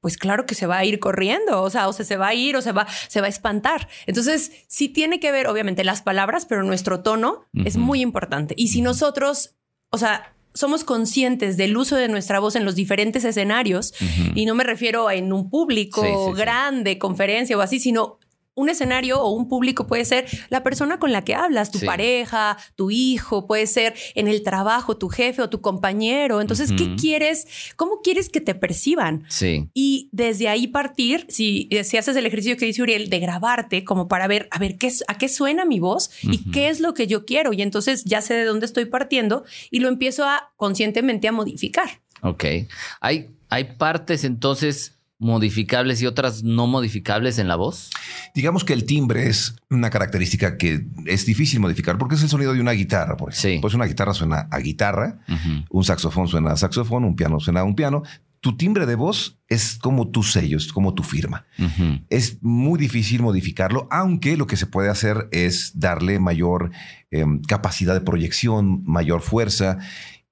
pues 0.00 0.16
claro 0.16 0.46
que 0.46 0.54
se 0.54 0.66
va 0.66 0.78
a 0.78 0.84
ir 0.84 0.98
corriendo, 0.98 1.62
o 1.62 1.70
sea, 1.70 1.88
o 1.88 1.92
se 1.92 2.16
va 2.16 2.28
a 2.28 2.34
ir 2.34 2.56
o 2.56 2.62
se 2.62 2.72
va, 2.72 2.86
se 3.08 3.20
va 3.20 3.26
a 3.26 3.30
espantar. 3.30 3.88
Entonces, 4.06 4.52
sí 4.66 4.88
tiene 4.88 5.20
que 5.20 5.30
ver, 5.30 5.46
obviamente, 5.46 5.84
las 5.84 6.02
palabras, 6.02 6.46
pero 6.46 6.62
nuestro 6.62 7.00
tono 7.00 7.46
es 7.52 7.76
muy 7.76 8.00
importante. 8.00 8.54
Y 8.56 8.68
si 8.68 8.80
nosotros, 8.80 9.56
o 9.90 9.98
sea, 9.98 10.34
somos 10.54 10.84
conscientes 10.84 11.56
del 11.56 11.76
uso 11.76 11.96
de 11.96 12.08
nuestra 12.08 12.40
voz 12.40 12.56
en 12.56 12.64
los 12.64 12.74
diferentes 12.74 13.24
escenarios, 13.24 13.92
y 14.34 14.46
no 14.46 14.54
me 14.54 14.64
refiero 14.64 15.10
en 15.10 15.32
un 15.32 15.50
público 15.50 16.32
grande, 16.32 16.98
conferencia 16.98 17.56
o 17.56 17.60
así, 17.60 17.78
sino 17.78 18.18
un 18.54 18.68
escenario 18.68 19.20
o 19.22 19.30
un 19.30 19.48
público 19.48 19.86
puede 19.86 20.04
ser 20.04 20.26
la 20.48 20.62
persona 20.62 20.98
con 20.98 21.12
la 21.12 21.22
que 21.24 21.34
hablas, 21.34 21.70
tu 21.70 21.80
pareja, 21.80 22.56
tu 22.76 22.90
hijo, 22.90 23.46
puede 23.46 23.66
ser 23.66 23.94
en 24.14 24.28
el 24.28 24.42
trabajo, 24.42 24.96
tu 24.96 25.08
jefe 25.08 25.42
o 25.42 25.48
tu 25.48 25.60
compañero. 25.60 26.40
Entonces, 26.40 26.72
¿qué 26.72 26.94
quieres? 26.96 27.46
¿Cómo 27.76 28.00
quieres 28.02 28.28
que 28.28 28.40
te 28.40 28.54
perciban? 28.54 29.24
Sí. 29.28 29.68
Y 29.72 30.08
desde 30.12 30.48
ahí 30.48 30.66
partir, 30.66 31.26
si, 31.28 31.68
si 31.84 31.96
haces 31.96 32.16
el 32.16 32.26
ejercicio 32.26 32.56
que 32.56 32.66
dice 32.66 32.82
Uriel 32.82 33.08
de 33.08 33.18
grabarte 33.20 33.84
como 33.84 34.08
para 34.08 34.26
ver, 34.26 34.48
a 34.50 34.58
ver, 34.58 34.76
¿qué, 34.76 34.92
a 35.08 35.16
qué 35.16 35.28
suena 35.28 35.64
mi 35.64 35.80
voz 35.80 36.10
y 36.22 36.50
qué 36.50 36.68
es 36.68 36.80
lo 36.80 36.94
que 36.94 37.06
yo 37.06 37.24
quiero. 37.24 37.52
Y 37.52 37.62
entonces 37.62 38.04
ya 38.04 38.20
sé 38.20 38.34
de 38.34 38.44
dónde 38.44 38.66
estoy 38.66 38.84
partiendo 38.84 39.44
y 39.70 39.80
lo 39.80 39.88
empiezo 39.88 40.24
a 40.24 40.52
conscientemente 40.56 41.28
a 41.28 41.32
modificar. 41.32 42.00
Ok. 42.22 42.44
Hay, 43.00 43.30
hay 43.48 43.64
partes 43.76 44.24
entonces 44.24 44.99
modificables 45.20 46.02
y 46.02 46.06
otras 46.06 46.42
no 46.42 46.66
modificables 46.66 47.38
en 47.38 47.46
la 47.46 47.54
voz? 47.54 47.90
Digamos 48.34 48.64
que 48.64 48.72
el 48.72 48.84
timbre 48.84 49.28
es 49.28 49.54
una 49.68 49.90
característica 49.90 50.56
que 50.56 50.86
es 51.06 51.26
difícil 51.26 51.60
modificar 51.60 51.98
porque 51.98 52.16
es 52.16 52.22
el 52.22 52.28
sonido 52.28 52.52
de 52.54 52.60
una 52.60 52.72
guitarra, 52.72 53.16
por 53.16 53.32
ejemplo. 53.32 53.60
Pues 53.60 53.74
una 53.74 53.84
guitarra 53.84 54.14
suena 54.14 54.48
a 54.50 54.58
guitarra, 54.58 55.20
un 55.68 55.84
saxofón 55.84 56.26
suena 56.26 56.52
a 56.52 56.56
saxofón, 56.56 57.04
un 57.04 57.14
piano 57.14 57.38
suena 57.38 57.60
a 57.60 57.64
un 57.64 57.76
piano. 57.76 58.02
Tu 58.40 58.56
timbre 58.56 58.86
de 58.86 58.94
voz 58.94 59.38
es 59.48 59.76
como 59.78 60.08
tu 60.08 60.22
sello, 60.22 60.56
es 60.56 60.72
como 60.72 60.94
tu 60.94 61.02
firma. 61.02 61.44
Es 62.08 62.38
muy 62.42 62.78
difícil 62.78 63.20
modificarlo, 63.20 63.86
aunque 63.90 64.38
lo 64.38 64.46
que 64.46 64.56
se 64.56 64.66
puede 64.66 64.88
hacer 64.88 65.28
es 65.30 65.78
darle 65.78 66.18
mayor 66.18 66.70
em, 67.10 67.42
capacidad 67.42 67.92
de 67.92 68.00
proyección, 68.00 68.82
mayor 68.84 69.20
fuerza 69.20 69.78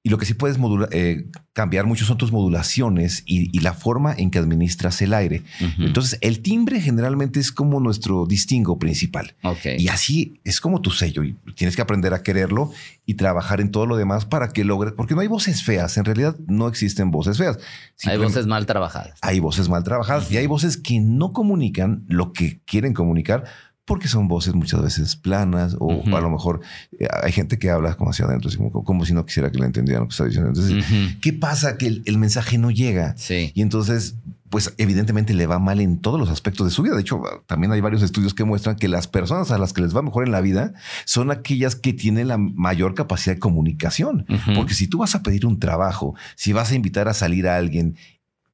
y 0.08 0.10
lo 0.10 0.16
que 0.16 0.24
sí 0.24 0.32
puedes 0.32 0.56
eh, 0.92 1.26
cambiar 1.52 1.84
mucho 1.84 2.06
son 2.06 2.16
tus 2.16 2.32
modulaciones 2.32 3.22
y, 3.26 3.60
la 3.60 3.74
forma 3.74 4.14
en 4.16 4.30
que 4.30 4.38
administras 4.38 5.02
el 5.02 5.12
aire. 5.12 5.42
Entonces, 5.78 6.18
el 6.22 6.40
timbre 6.40 6.80
generalmente 6.80 7.40
es 7.40 7.52
como 7.52 7.78
nuestro 7.78 8.24
distingo 8.24 8.78
principal. 8.78 9.36
Y 9.76 9.88
así 9.88 10.40
es 10.44 10.62
como 10.62 10.80
tu 10.80 10.92
sello. 10.92 11.24
Y 11.24 11.36
tienes 11.54 11.76
que 11.76 11.82
aprender 11.82 12.14
a 12.14 12.22
quererlo 12.22 12.72
y 13.04 13.14
trabajar 13.14 13.60
en 13.60 13.70
todo 13.70 13.84
lo 13.84 13.98
demás 13.98 14.24
para 14.24 14.48
que 14.48 14.64
logres. 14.64 14.94
Porque 14.94 15.14
no 15.14 15.20
hay 15.20 15.28
voces 15.28 15.62
feas. 15.62 15.98
En 15.98 16.06
realidad, 16.06 16.36
no 16.46 16.68
existen 16.68 17.10
voces 17.10 17.36
feas. 17.36 17.58
Hay 18.04 18.16
voces 18.16 18.46
mal 18.46 18.64
trabajadas. 18.64 19.18
Hay 19.20 19.38
voces 19.38 19.68
mal 19.68 19.84
trabajadas 19.84 20.32
y 20.32 20.38
hay 20.38 20.46
voces 20.46 20.78
que 20.78 21.00
no 21.00 21.34
comunican 21.34 22.06
lo 22.08 22.32
que 22.32 22.60
quieren 22.64 22.94
comunicar 22.94 23.44
porque 23.88 24.06
son 24.06 24.28
voces 24.28 24.54
muchas 24.54 24.82
veces 24.82 25.16
planas 25.16 25.74
o 25.80 26.04
a 26.14 26.20
lo 26.20 26.30
mejor 26.30 26.60
eh, 27.00 27.08
hay 27.22 27.32
gente 27.32 27.58
que 27.58 27.70
habla 27.70 27.94
como 27.94 28.10
hacia 28.10 28.26
adentro, 28.26 28.50
como, 28.84 29.04
si 29.06 29.14
no 29.14 29.24
quisiera 29.24 29.50
que 29.50 29.58
le 29.58 29.64
entendieran 29.64 30.02
lo 30.02 30.08
que 30.08 30.12
está 30.12 30.26
diciendo. 30.26 30.50
Entonces, 30.50 30.84
¿qué 31.22 31.32
pasa? 31.32 31.78
Que 31.78 32.02
el, 32.04 32.18
mensaje 32.18 32.58
no 32.58 32.70
llega. 32.70 33.16
Y 33.54 33.62
entonces, 33.62 34.16
pues 34.50 34.74
evidentemente 34.76 35.32
le 35.32 35.46
va 35.46 35.58
mal 35.58 35.80
en 35.80 35.98
todos 35.98 36.20
los 36.20 36.28
aspectos 36.28 36.66
de 36.66 36.70
su 36.70 36.82
vida. 36.82 36.94
De 36.94 37.00
hecho, 37.00 37.22
también 37.46 37.72
hay 37.72 37.80
varios 37.80 38.02
estudios 38.02 38.34
que 38.34 38.44
muestran 38.44 38.76
que 38.76 38.88
las 38.88 39.08
personas 39.08 39.50
a 39.50 39.58
las 39.58 39.72
que 39.72 39.80
les 39.80 39.96
va 39.96 40.02
mejor 40.02 40.26
en 40.26 40.32
la 40.32 40.42
vida 40.42 40.74
son 41.06 41.30
aquellas 41.30 41.74
que 41.74 41.94
tienen 41.94 42.28
la 42.28 42.36
mayor 42.36 42.94
capacidad 42.94 43.36
de 43.36 43.40
comunicación. 43.40 44.26
Porque 44.54 44.74
si 44.74 44.86
tú 44.86 44.98
vas 44.98 45.14
a 45.14 45.22
pedir 45.22 45.46
un 45.46 45.58
trabajo, 45.58 46.14
si 46.36 46.52
vas 46.52 46.72
a 46.72 46.74
invitar 46.74 47.08
a 47.08 47.14
salir 47.14 47.48
a 47.48 47.56
alguien 47.56 47.96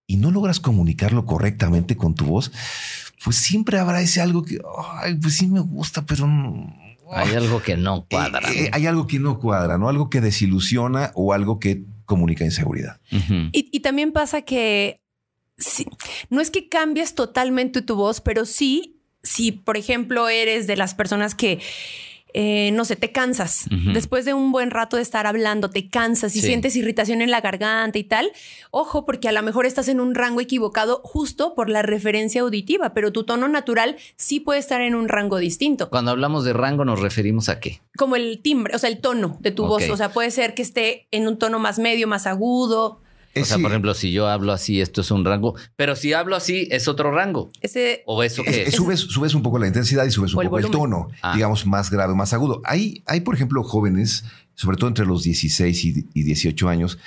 y 0.06 0.16
no 0.16 0.30
logras 0.30 0.60
comunicarlo 0.60 1.26
correctamente 1.26 1.96
con 1.96 2.14
tu 2.14 2.26
voz, 2.26 2.52
pues 3.22 3.36
siempre 3.36 3.78
habrá 3.78 4.00
ese 4.00 4.20
algo 4.20 4.42
que, 4.42 4.58
ay, 5.00 5.14
pues 5.16 5.36
sí 5.36 5.46
me 5.46 5.60
gusta, 5.60 6.04
pero 6.06 6.26
Hay 7.12 7.34
algo 7.34 7.62
que 7.62 7.76
no 7.76 8.06
cuadra. 8.08 8.52
Eh, 8.52 8.70
hay 8.72 8.86
algo 8.86 9.06
que 9.06 9.18
no 9.18 9.38
cuadra, 9.38 9.78
¿no? 9.78 9.88
Algo 9.88 10.10
que 10.10 10.20
desilusiona 10.20 11.12
o 11.14 11.32
algo 11.32 11.60
que 11.60 11.84
comunica 12.04 12.44
inseguridad. 12.44 13.00
y, 13.52 13.80
también 13.80 14.12
pasa 14.12 14.42
que 14.42 15.00
no 16.30 16.40
es 16.40 16.50
que 16.50 16.68
cambies 16.68 17.14
totalmente 17.14 17.82
tu 17.82 17.96
voz, 17.96 18.20
pero 18.20 18.44
sí, 18.44 19.00
si 19.22 19.52
por 19.52 19.76
ejemplo 19.76 20.28
eres 20.28 20.66
de 20.66 20.76
las 20.76 20.94
personas 20.94 21.34
que 21.34 21.60
eh, 22.36 22.72
no 22.72 22.84
sé, 22.84 22.96
te 22.96 23.12
cansas. 23.12 23.66
Después 23.92 24.24
de 24.24 24.34
un 24.34 24.50
buen 24.50 24.72
rato 24.72 24.96
de 24.96 25.02
estar 25.02 25.24
hablando, 25.24 25.70
te 25.70 25.88
cansas 25.88 26.34
y 26.34 26.40
sientes 26.40 26.74
irritación 26.74 27.22
en 27.22 27.30
la 27.30 27.40
garganta 27.40 27.96
y 27.96 28.02
tal. 28.02 28.32
Ojo, 28.72 29.06
porque 29.06 29.28
a 29.28 29.32
lo 29.32 29.40
mejor 29.42 29.66
estás 29.66 29.86
en 29.86 30.00
un 30.00 30.16
rango 30.16 30.40
equivocado 30.40 31.00
justo 31.04 31.54
por 31.54 31.70
la 31.70 31.82
referencia 31.82 32.40
auditiva, 32.40 32.92
pero 32.92 33.12
tu 33.12 33.22
tono 33.22 33.46
natural 33.46 33.96
sí 34.16 34.40
puede 34.40 34.58
estar 34.58 34.80
en 34.80 34.96
un 34.96 35.06
rango 35.06 35.38
distinto. 35.38 35.90
Cuando 35.90 36.10
hablamos 36.10 36.44
de 36.44 36.52
rango, 36.52 36.84
¿nos 36.84 37.00
referimos 37.00 37.48
a 37.48 37.60
qué? 37.60 37.80
Como 37.96 38.16
el 38.16 38.40
timbre, 38.42 38.74
o 38.74 38.80
sea, 38.80 38.90
el 38.90 38.98
tono 38.98 39.36
de 39.38 39.52
tu 39.52 39.66
voz. 39.66 39.88
O 39.88 39.96
sea, 39.96 40.12
puede 40.12 40.32
ser 40.32 40.54
que 40.54 40.62
esté 40.62 41.06
en 41.12 41.28
un 41.28 41.38
tono 41.38 41.60
más 41.60 41.78
medio, 41.78 42.08
más 42.08 42.26
agudo. 42.26 43.00
O 43.40 43.44
sea, 43.44 43.58
por 43.58 43.70
ejemplo, 43.70 43.94
si 43.94 44.12
yo 44.12 44.28
hablo 44.28 44.52
así, 44.52 44.80
esto 44.80 45.00
es 45.00 45.10
un 45.10 45.24
rango, 45.24 45.54
pero 45.76 45.96
si 45.96 46.12
hablo 46.12 46.36
así, 46.36 46.68
es 46.70 46.88
otro 46.88 47.10
rango. 47.10 47.50
Ese, 47.60 48.02
¿O 48.06 48.22
eso 48.22 48.42
qué 48.44 48.64
es? 48.64 48.74
Subes, 48.74 49.00
subes, 49.00 49.34
un 49.34 49.42
poco 49.42 49.58
la 49.58 49.66
intensidad 49.66 50.04
y 50.04 50.10
subes 50.10 50.34
un 50.34 50.44
poco 50.44 50.58
el, 50.58 50.70
tono, 50.70 51.08
ah. 51.22 51.34
digamos, 51.34 51.66
más 51.66 51.90
grave, 51.90 52.14
más 52.14 52.32
agudo. 52.32 52.62
Hay, 52.64 53.02
hay, 53.06 53.20
por 53.20 53.34
ejemplo, 53.34 53.62
jóvenes, 53.62 54.24
sobre 54.54 54.76
todo 54.76 54.88
entre 54.88 55.06
los 55.06 55.24
16 55.24 55.84
y 55.84 56.22
18 56.22 56.68
años, 56.68 56.98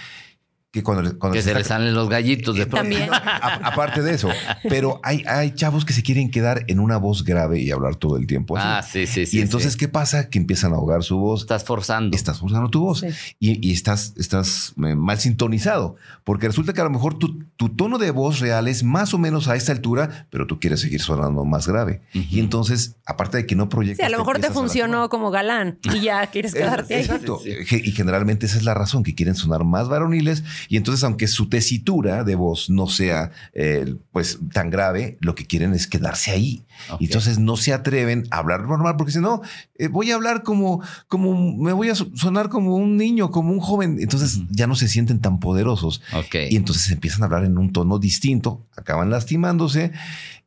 que 0.77 0.83
cuando, 0.83 1.31
que 1.31 1.41
se, 1.41 1.53
le 1.55 1.63
salen 1.63 1.95
los 1.95 2.07
gallitos 2.07 2.55
de 2.55 2.67
También. 2.67 3.09
aparte 3.11 4.03
de 4.03 4.13
eso, 4.13 4.29
pero 4.69 4.99
hay, 5.03 5.23
hay 5.27 5.51
chavos 5.51 5.85
que 5.85 5.93
se 5.93 6.03
quieren 6.03 6.29
quedar 6.29 6.65
en 6.67 6.79
una 6.79 6.97
voz 6.97 7.23
grave 7.23 7.59
y 7.59 7.71
hablar 7.71 7.95
todo 7.95 8.17
el 8.17 8.27
tiempo. 8.27 8.55
Ah, 8.57 8.83
sí, 8.83 9.07
sí, 9.07 9.25
sí. 9.25 9.37
Y 9.37 9.41
entonces, 9.41 9.75
¿qué 9.75 9.87
pasa? 9.87 10.29
Que 10.29 10.37
empiezan 10.37 10.73
a 10.73 10.75
ahogar 10.75 11.01
su 11.03 11.17
voz. 11.17 11.41
Estás 11.41 11.63
forzando. 11.63 12.15
Estás 12.15 12.39
forzando 12.39 12.69
tu 12.69 12.81
voz 12.81 13.03
y, 13.39 13.71
estás, 13.71 14.13
estás 14.17 14.73
eh, 14.77 14.95
mal 14.95 15.19
sintonizado, 15.19 15.95
porque 16.23 16.47
resulta 16.47 16.73
que 16.73 16.81
a 16.81 16.83
lo 16.83 16.91
mejor 16.91 17.17
tu, 17.17 17.43
tu, 17.55 17.69
tono 17.69 17.97
de 17.97 18.11
voz 18.11 18.39
real 18.39 18.67
es 18.67 18.83
más 18.83 19.15
o 19.15 19.17
menos 19.17 19.47
a 19.47 19.55
esta 19.55 19.71
altura, 19.71 20.27
pero 20.29 20.45
tú 20.45 20.59
quieres 20.59 20.81
seguir 20.81 21.01
sonando 21.01 21.43
más 21.43 21.67
grave. 21.67 22.01
Y 22.13 22.39
entonces, 22.39 22.97
aparte 23.05 23.37
de 23.37 23.45
que 23.47 23.55
no 23.55 23.67
proyectas. 23.67 24.05
Sí, 24.05 24.13
a 24.13 24.15
lo 24.15 24.19
mejor 24.19 24.39
te 24.39 24.51
funcionó 24.51 25.09
como 25.09 25.31
galán 25.31 25.79
y 25.83 26.01
ya 26.01 26.27
quieres 26.31 26.53
quedarte 26.53 26.95
ahí. 26.95 27.01
Exacto. 27.01 27.39
Y 27.43 27.91
generalmente 27.91 28.45
esa 28.45 28.57
es 28.57 28.63
la 28.63 28.75
razón, 28.75 29.01
que 29.03 29.15
quieren 29.15 29.33
sonar 29.33 29.63
más 29.63 29.89
varoniles 29.89 30.43
y 30.69 30.77
entonces, 30.77 31.03
aunque 31.03 31.27
su 31.27 31.49
tesitura 31.49 32.23
de 32.23 32.35
voz 32.35 32.69
no 32.69 32.87
sea 32.87 33.31
eh, 33.53 33.95
pues 34.11 34.39
tan 34.53 34.69
grave, 34.69 35.17
lo 35.21 35.35
que 35.35 35.45
quieren 35.45 35.73
es 35.73 35.87
quedarse 35.87 36.31
ahí. 36.31 36.63
Y 36.99 37.05
entonces 37.05 37.39
no 37.39 37.57
se 37.57 37.73
atreven 37.73 38.27
a 38.31 38.37
hablar 38.37 38.61
normal, 38.65 38.95
porque 38.97 39.13
si 39.13 39.19
no, 39.19 39.41
eh, 39.75 39.87
voy 39.87 40.11
a 40.11 40.15
hablar 40.15 40.43
como, 40.43 40.81
como, 41.07 41.55
me 41.55 41.73
voy 41.73 41.89
a 41.89 41.95
sonar 41.95 42.49
como 42.49 42.75
un 42.75 42.97
niño, 42.97 43.31
como 43.31 43.51
un 43.51 43.59
joven. 43.59 43.97
Entonces 43.99 44.41
ya 44.49 44.67
no 44.67 44.75
se 44.75 44.87
sienten 44.87 45.19
tan 45.19 45.39
poderosos. 45.39 46.01
Okay. 46.13 46.49
Y 46.51 46.55
entonces 46.55 46.91
empiezan 46.91 47.23
a 47.23 47.25
hablar 47.25 47.45
en 47.45 47.57
un 47.57 47.71
tono 47.71 47.99
distinto, 47.99 48.65
acaban 48.75 49.09
lastimándose, 49.09 49.91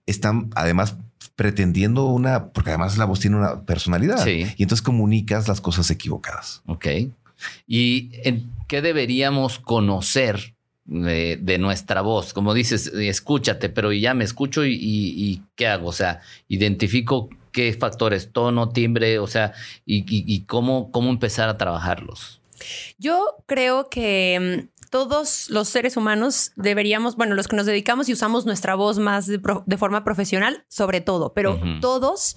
están 0.06 0.50
además 0.54 0.96
pretendiendo 1.36 2.06
una, 2.06 2.48
porque 2.48 2.70
además 2.70 2.98
la 2.98 3.06
voz 3.06 3.20
tiene 3.20 3.36
una 3.36 3.62
personalidad. 3.62 4.26
Y 4.26 4.62
entonces 4.62 4.82
comunicas 4.82 5.48
las 5.48 5.60
cosas 5.60 5.90
equivocadas. 5.90 6.62
Ok. 6.66 6.86
¿Y 7.66 8.10
en 8.24 8.50
qué 8.70 8.82
deberíamos 8.82 9.58
conocer 9.58 10.54
de, 10.84 11.56
nuestra 11.58 12.02
voz? 12.02 12.32
Como 12.32 12.54
dices, 12.54 12.86
escúchate, 12.86 13.68
pero 13.68 13.92
ya 13.92 14.14
me 14.14 14.22
escucho 14.22 14.64
y, 14.64 15.42
¿qué 15.56 15.66
hago? 15.66 15.88
O 15.88 15.92
sea, 15.92 16.20
identifico 16.46 17.28
qué 17.50 17.72
factores, 17.72 18.30
tono, 18.32 18.68
timbre, 18.68 19.18
o 19.18 19.26
sea, 19.26 19.54
y, 19.84 20.42
cómo, 20.42 20.92
cómo 20.92 21.10
empezar 21.10 21.48
a 21.48 21.58
trabajarlos. 21.58 22.40
Yo 22.96 23.42
creo 23.46 23.88
que 23.90 24.68
mm, 24.70 24.88
todos 24.90 25.50
los 25.50 25.68
seres 25.68 25.96
humanos 25.96 26.52
deberíamos, 26.54 27.16
bueno, 27.16 27.34
los 27.34 27.48
que 27.48 27.56
nos 27.56 27.66
dedicamos 27.66 28.08
y 28.08 28.12
usamos 28.12 28.46
nuestra 28.46 28.76
voz 28.76 29.00
más 29.00 29.26
de, 29.26 29.40
forma 29.78 30.04
profesional, 30.04 30.64
sobre 30.68 31.00
todo, 31.00 31.34
pero 31.34 31.60
todos 31.80 32.36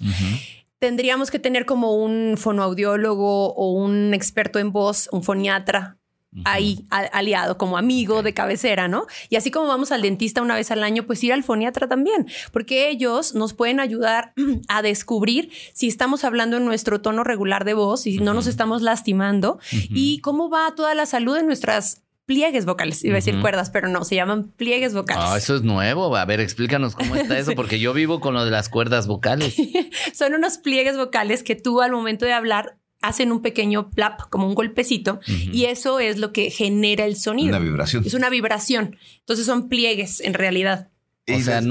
tendríamos 0.80 1.30
que 1.30 1.38
tener 1.38 1.64
como 1.64 1.94
un 1.94 2.34
fonoaudiólogo 2.36 3.54
o 3.54 3.72
un 3.72 4.14
experto 4.14 4.58
en 4.58 4.72
voz, 4.72 5.08
un 5.12 5.22
foniatra 5.22 5.98
ahí 6.44 6.84
aliado 6.90 7.56
como 7.56 7.78
amigo 7.78 8.22
de 8.22 8.34
cabecera, 8.34 8.88
¿no? 8.88 9.06
Y 9.28 9.36
así 9.36 9.50
como 9.50 9.68
vamos 9.68 9.92
al 9.92 10.02
dentista 10.02 10.42
una 10.42 10.56
vez 10.56 10.70
al 10.70 10.82
año, 10.82 11.04
pues 11.04 11.22
ir 11.22 11.32
al 11.32 11.44
foniatra 11.44 11.88
también, 11.88 12.26
porque 12.52 12.88
ellos 12.88 13.34
nos 13.34 13.54
pueden 13.54 13.80
ayudar 13.80 14.32
a 14.68 14.82
descubrir 14.82 15.50
si 15.72 15.88
estamos 15.88 16.24
hablando 16.24 16.56
en 16.56 16.64
nuestro 16.64 17.00
tono 17.00 17.24
regular 17.24 17.64
de 17.64 17.74
voz 17.74 18.06
y 18.06 18.18
no 18.18 18.34
nos 18.34 18.46
estamos 18.46 18.82
lastimando 18.82 19.58
y 19.70 20.18
cómo 20.20 20.50
va 20.50 20.74
toda 20.74 20.94
la 20.94 21.06
salud 21.06 21.36
de 21.36 21.42
nuestras 21.42 22.04
pliegues 22.26 22.64
vocales. 22.64 23.04
Iba 23.04 23.14
a 23.14 23.16
decir 23.16 23.40
cuerdas, 23.40 23.70
pero 23.70 23.88
no, 23.88 24.04
se 24.04 24.14
llaman 24.14 24.50
pliegues 24.56 24.94
vocales. 24.94 25.24
Ah, 25.26 25.36
eso 25.36 25.56
es 25.56 25.62
nuevo. 25.62 26.16
A 26.16 26.24
ver, 26.24 26.40
explícanos 26.40 26.94
cómo 26.94 27.14
está 27.14 27.38
eso, 27.38 27.52
porque 27.56 27.78
yo 27.78 27.92
vivo 27.92 28.20
con 28.20 28.34
lo 28.34 28.44
de 28.44 28.50
las 28.50 28.68
cuerdas 28.68 29.06
vocales. 29.06 29.54
Son 30.14 30.34
unos 30.34 30.58
pliegues 30.58 30.96
vocales 30.96 31.42
que 31.42 31.54
tú 31.54 31.80
al 31.80 31.92
momento 31.92 32.24
de 32.24 32.32
hablar 32.32 32.78
hacen 33.06 33.32
un 33.32 33.42
pequeño 33.42 33.90
plap, 33.90 34.22
como 34.30 34.46
un 34.46 34.54
golpecito, 34.54 35.20
y 35.26 35.64
eso 35.66 36.00
es 36.00 36.18
lo 36.18 36.32
que 36.32 36.50
genera 36.50 37.04
el 37.04 37.16
sonido. 37.16 37.50
Una 37.50 37.58
vibración. 37.58 38.04
Es 38.06 38.14
una 38.14 38.30
vibración. 38.30 38.96
Entonces 39.20 39.46
son 39.46 39.68
pliegues 39.68 40.20
en 40.20 40.34
realidad. 40.34 40.88
O 41.32 41.40
sea, 41.40 41.62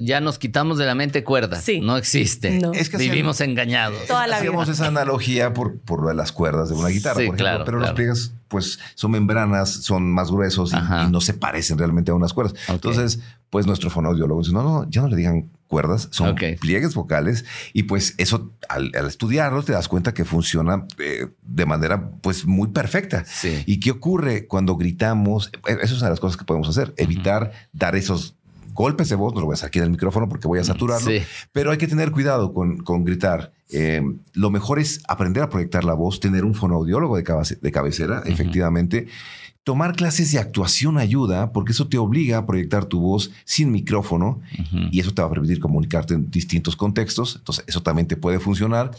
ya 0.00 0.20
nos 0.20 0.38
quitamos 0.38 0.78
de 0.78 0.86
la 0.86 0.94
mente 0.94 1.22
cuerdas. 1.22 1.62
Sí. 1.62 1.80
No 1.80 1.96
existe. 1.96 2.58
Es 2.72 2.88
que 2.88 2.96
Vivimos 2.96 3.40
engañados. 3.40 4.06
Toda 4.06 4.26
la 4.26 4.38
hacíamos 4.38 4.68
esa 4.68 4.86
analogía 4.86 5.52
por, 5.52 5.78
por 5.78 6.14
las 6.14 6.32
cuerdas 6.32 6.70
de 6.70 6.74
una 6.74 6.88
guitarra, 6.88 7.14
por 7.14 7.22
ejemplo. 7.22 7.44
Claro, 7.44 7.64
pero 7.64 7.78
los 7.78 7.92
pliegues, 7.92 8.32
pues, 8.48 8.78
son 8.94 9.10
membranas, 9.10 9.70
son 9.70 10.10
más 10.10 10.30
gruesos 10.30 10.72
y, 10.72 11.10
no 11.10 11.20
se 11.20 11.34
parecen 11.34 11.76
realmente 11.78 12.10
a 12.10 12.14
unas 12.14 12.32
cuerdas. 12.32 12.54
Entonces, 12.68 13.20
pues 13.50 13.66
nuestro 13.66 13.90
fonoaudiólogo 13.90 14.40
dice, 14.40 14.52
no, 14.52 14.62
no, 14.62 14.90
ya 14.90 15.02
no 15.02 15.08
le 15.08 15.16
digan 15.16 15.50
cuerdas, 15.68 16.08
son 16.10 16.34
pliegues 16.60 16.94
vocales 16.94 17.44
y 17.74 17.84
pues 17.84 18.14
eso 18.16 18.52
al, 18.70 18.90
estudiarlos 18.94 19.66
te 19.66 19.72
das 19.72 19.86
cuenta 19.86 20.14
que 20.14 20.24
funciona 20.24 20.86
eh, 20.98 21.28
de 21.42 21.66
manera 21.66 22.10
pues 22.22 22.46
muy 22.46 22.68
perfecta. 22.68 23.24
¿Y 23.66 23.80
qué 23.80 23.90
ocurre 23.90 24.46
cuando 24.46 24.76
gritamos? 24.76 25.50
E, 25.66 25.72
Esas 25.82 25.98
son 25.98 26.08
las 26.08 26.20
cosas 26.20 26.38
que 26.38 26.44
podemos 26.44 26.68
hacer, 26.68 26.94
evitar 26.96 27.52
dar 27.72 27.96
esos 27.96 28.37
golpes 28.78 29.08
de 29.08 29.16
voz, 29.16 29.34
no 29.34 29.40
lo 29.40 29.46
voy 29.46 29.54
a 29.54 29.56
hacer 29.56 29.66
aquí 29.66 29.80
en 29.80 29.86
el 29.86 29.90
micrófono 29.90 30.28
porque 30.28 30.46
voy 30.46 30.60
a 30.60 30.64
saturarlo, 30.64 31.10
pero 31.52 31.72
hay 31.72 31.78
que 31.78 31.88
tener 31.88 32.12
cuidado 32.12 32.54
con, 32.54 32.78
con 32.78 33.04
gritar. 33.04 33.52
Eh, 33.70 34.02
lo 34.32 34.50
mejor 34.50 34.78
es 34.78 35.02
aprender 35.08 35.42
a 35.42 35.50
proyectar 35.50 35.84
la 35.84 35.94
voz, 35.94 36.20
tener 36.20 36.44
un 36.44 36.54
fonoaudiólogo 36.54 37.16
de, 37.16 37.58
de 37.60 37.72
cabecera, 37.72 38.22
efectivamente. 38.26 39.08
Tomar 39.68 39.96
clases 39.96 40.32
de 40.32 40.38
actuación 40.38 40.96
ayuda 40.96 41.52
porque 41.52 41.72
eso 41.72 41.88
te 41.88 41.98
obliga 41.98 42.38
a 42.38 42.46
proyectar 42.46 42.86
tu 42.86 43.00
voz 43.00 43.30
sin 43.44 43.70
micrófono 43.70 44.40
y 44.90 44.98
eso 44.98 45.12
te 45.12 45.20
va 45.20 45.28
a 45.28 45.30
permitir 45.30 45.60
comunicarte 45.60 46.14
en 46.14 46.30
distintos 46.30 46.74
contextos. 46.74 47.36
Entonces, 47.36 47.64
eso 47.66 47.82
también 47.82 48.08
te 48.08 48.16
puede 48.16 48.40
funcionar. 48.40 48.92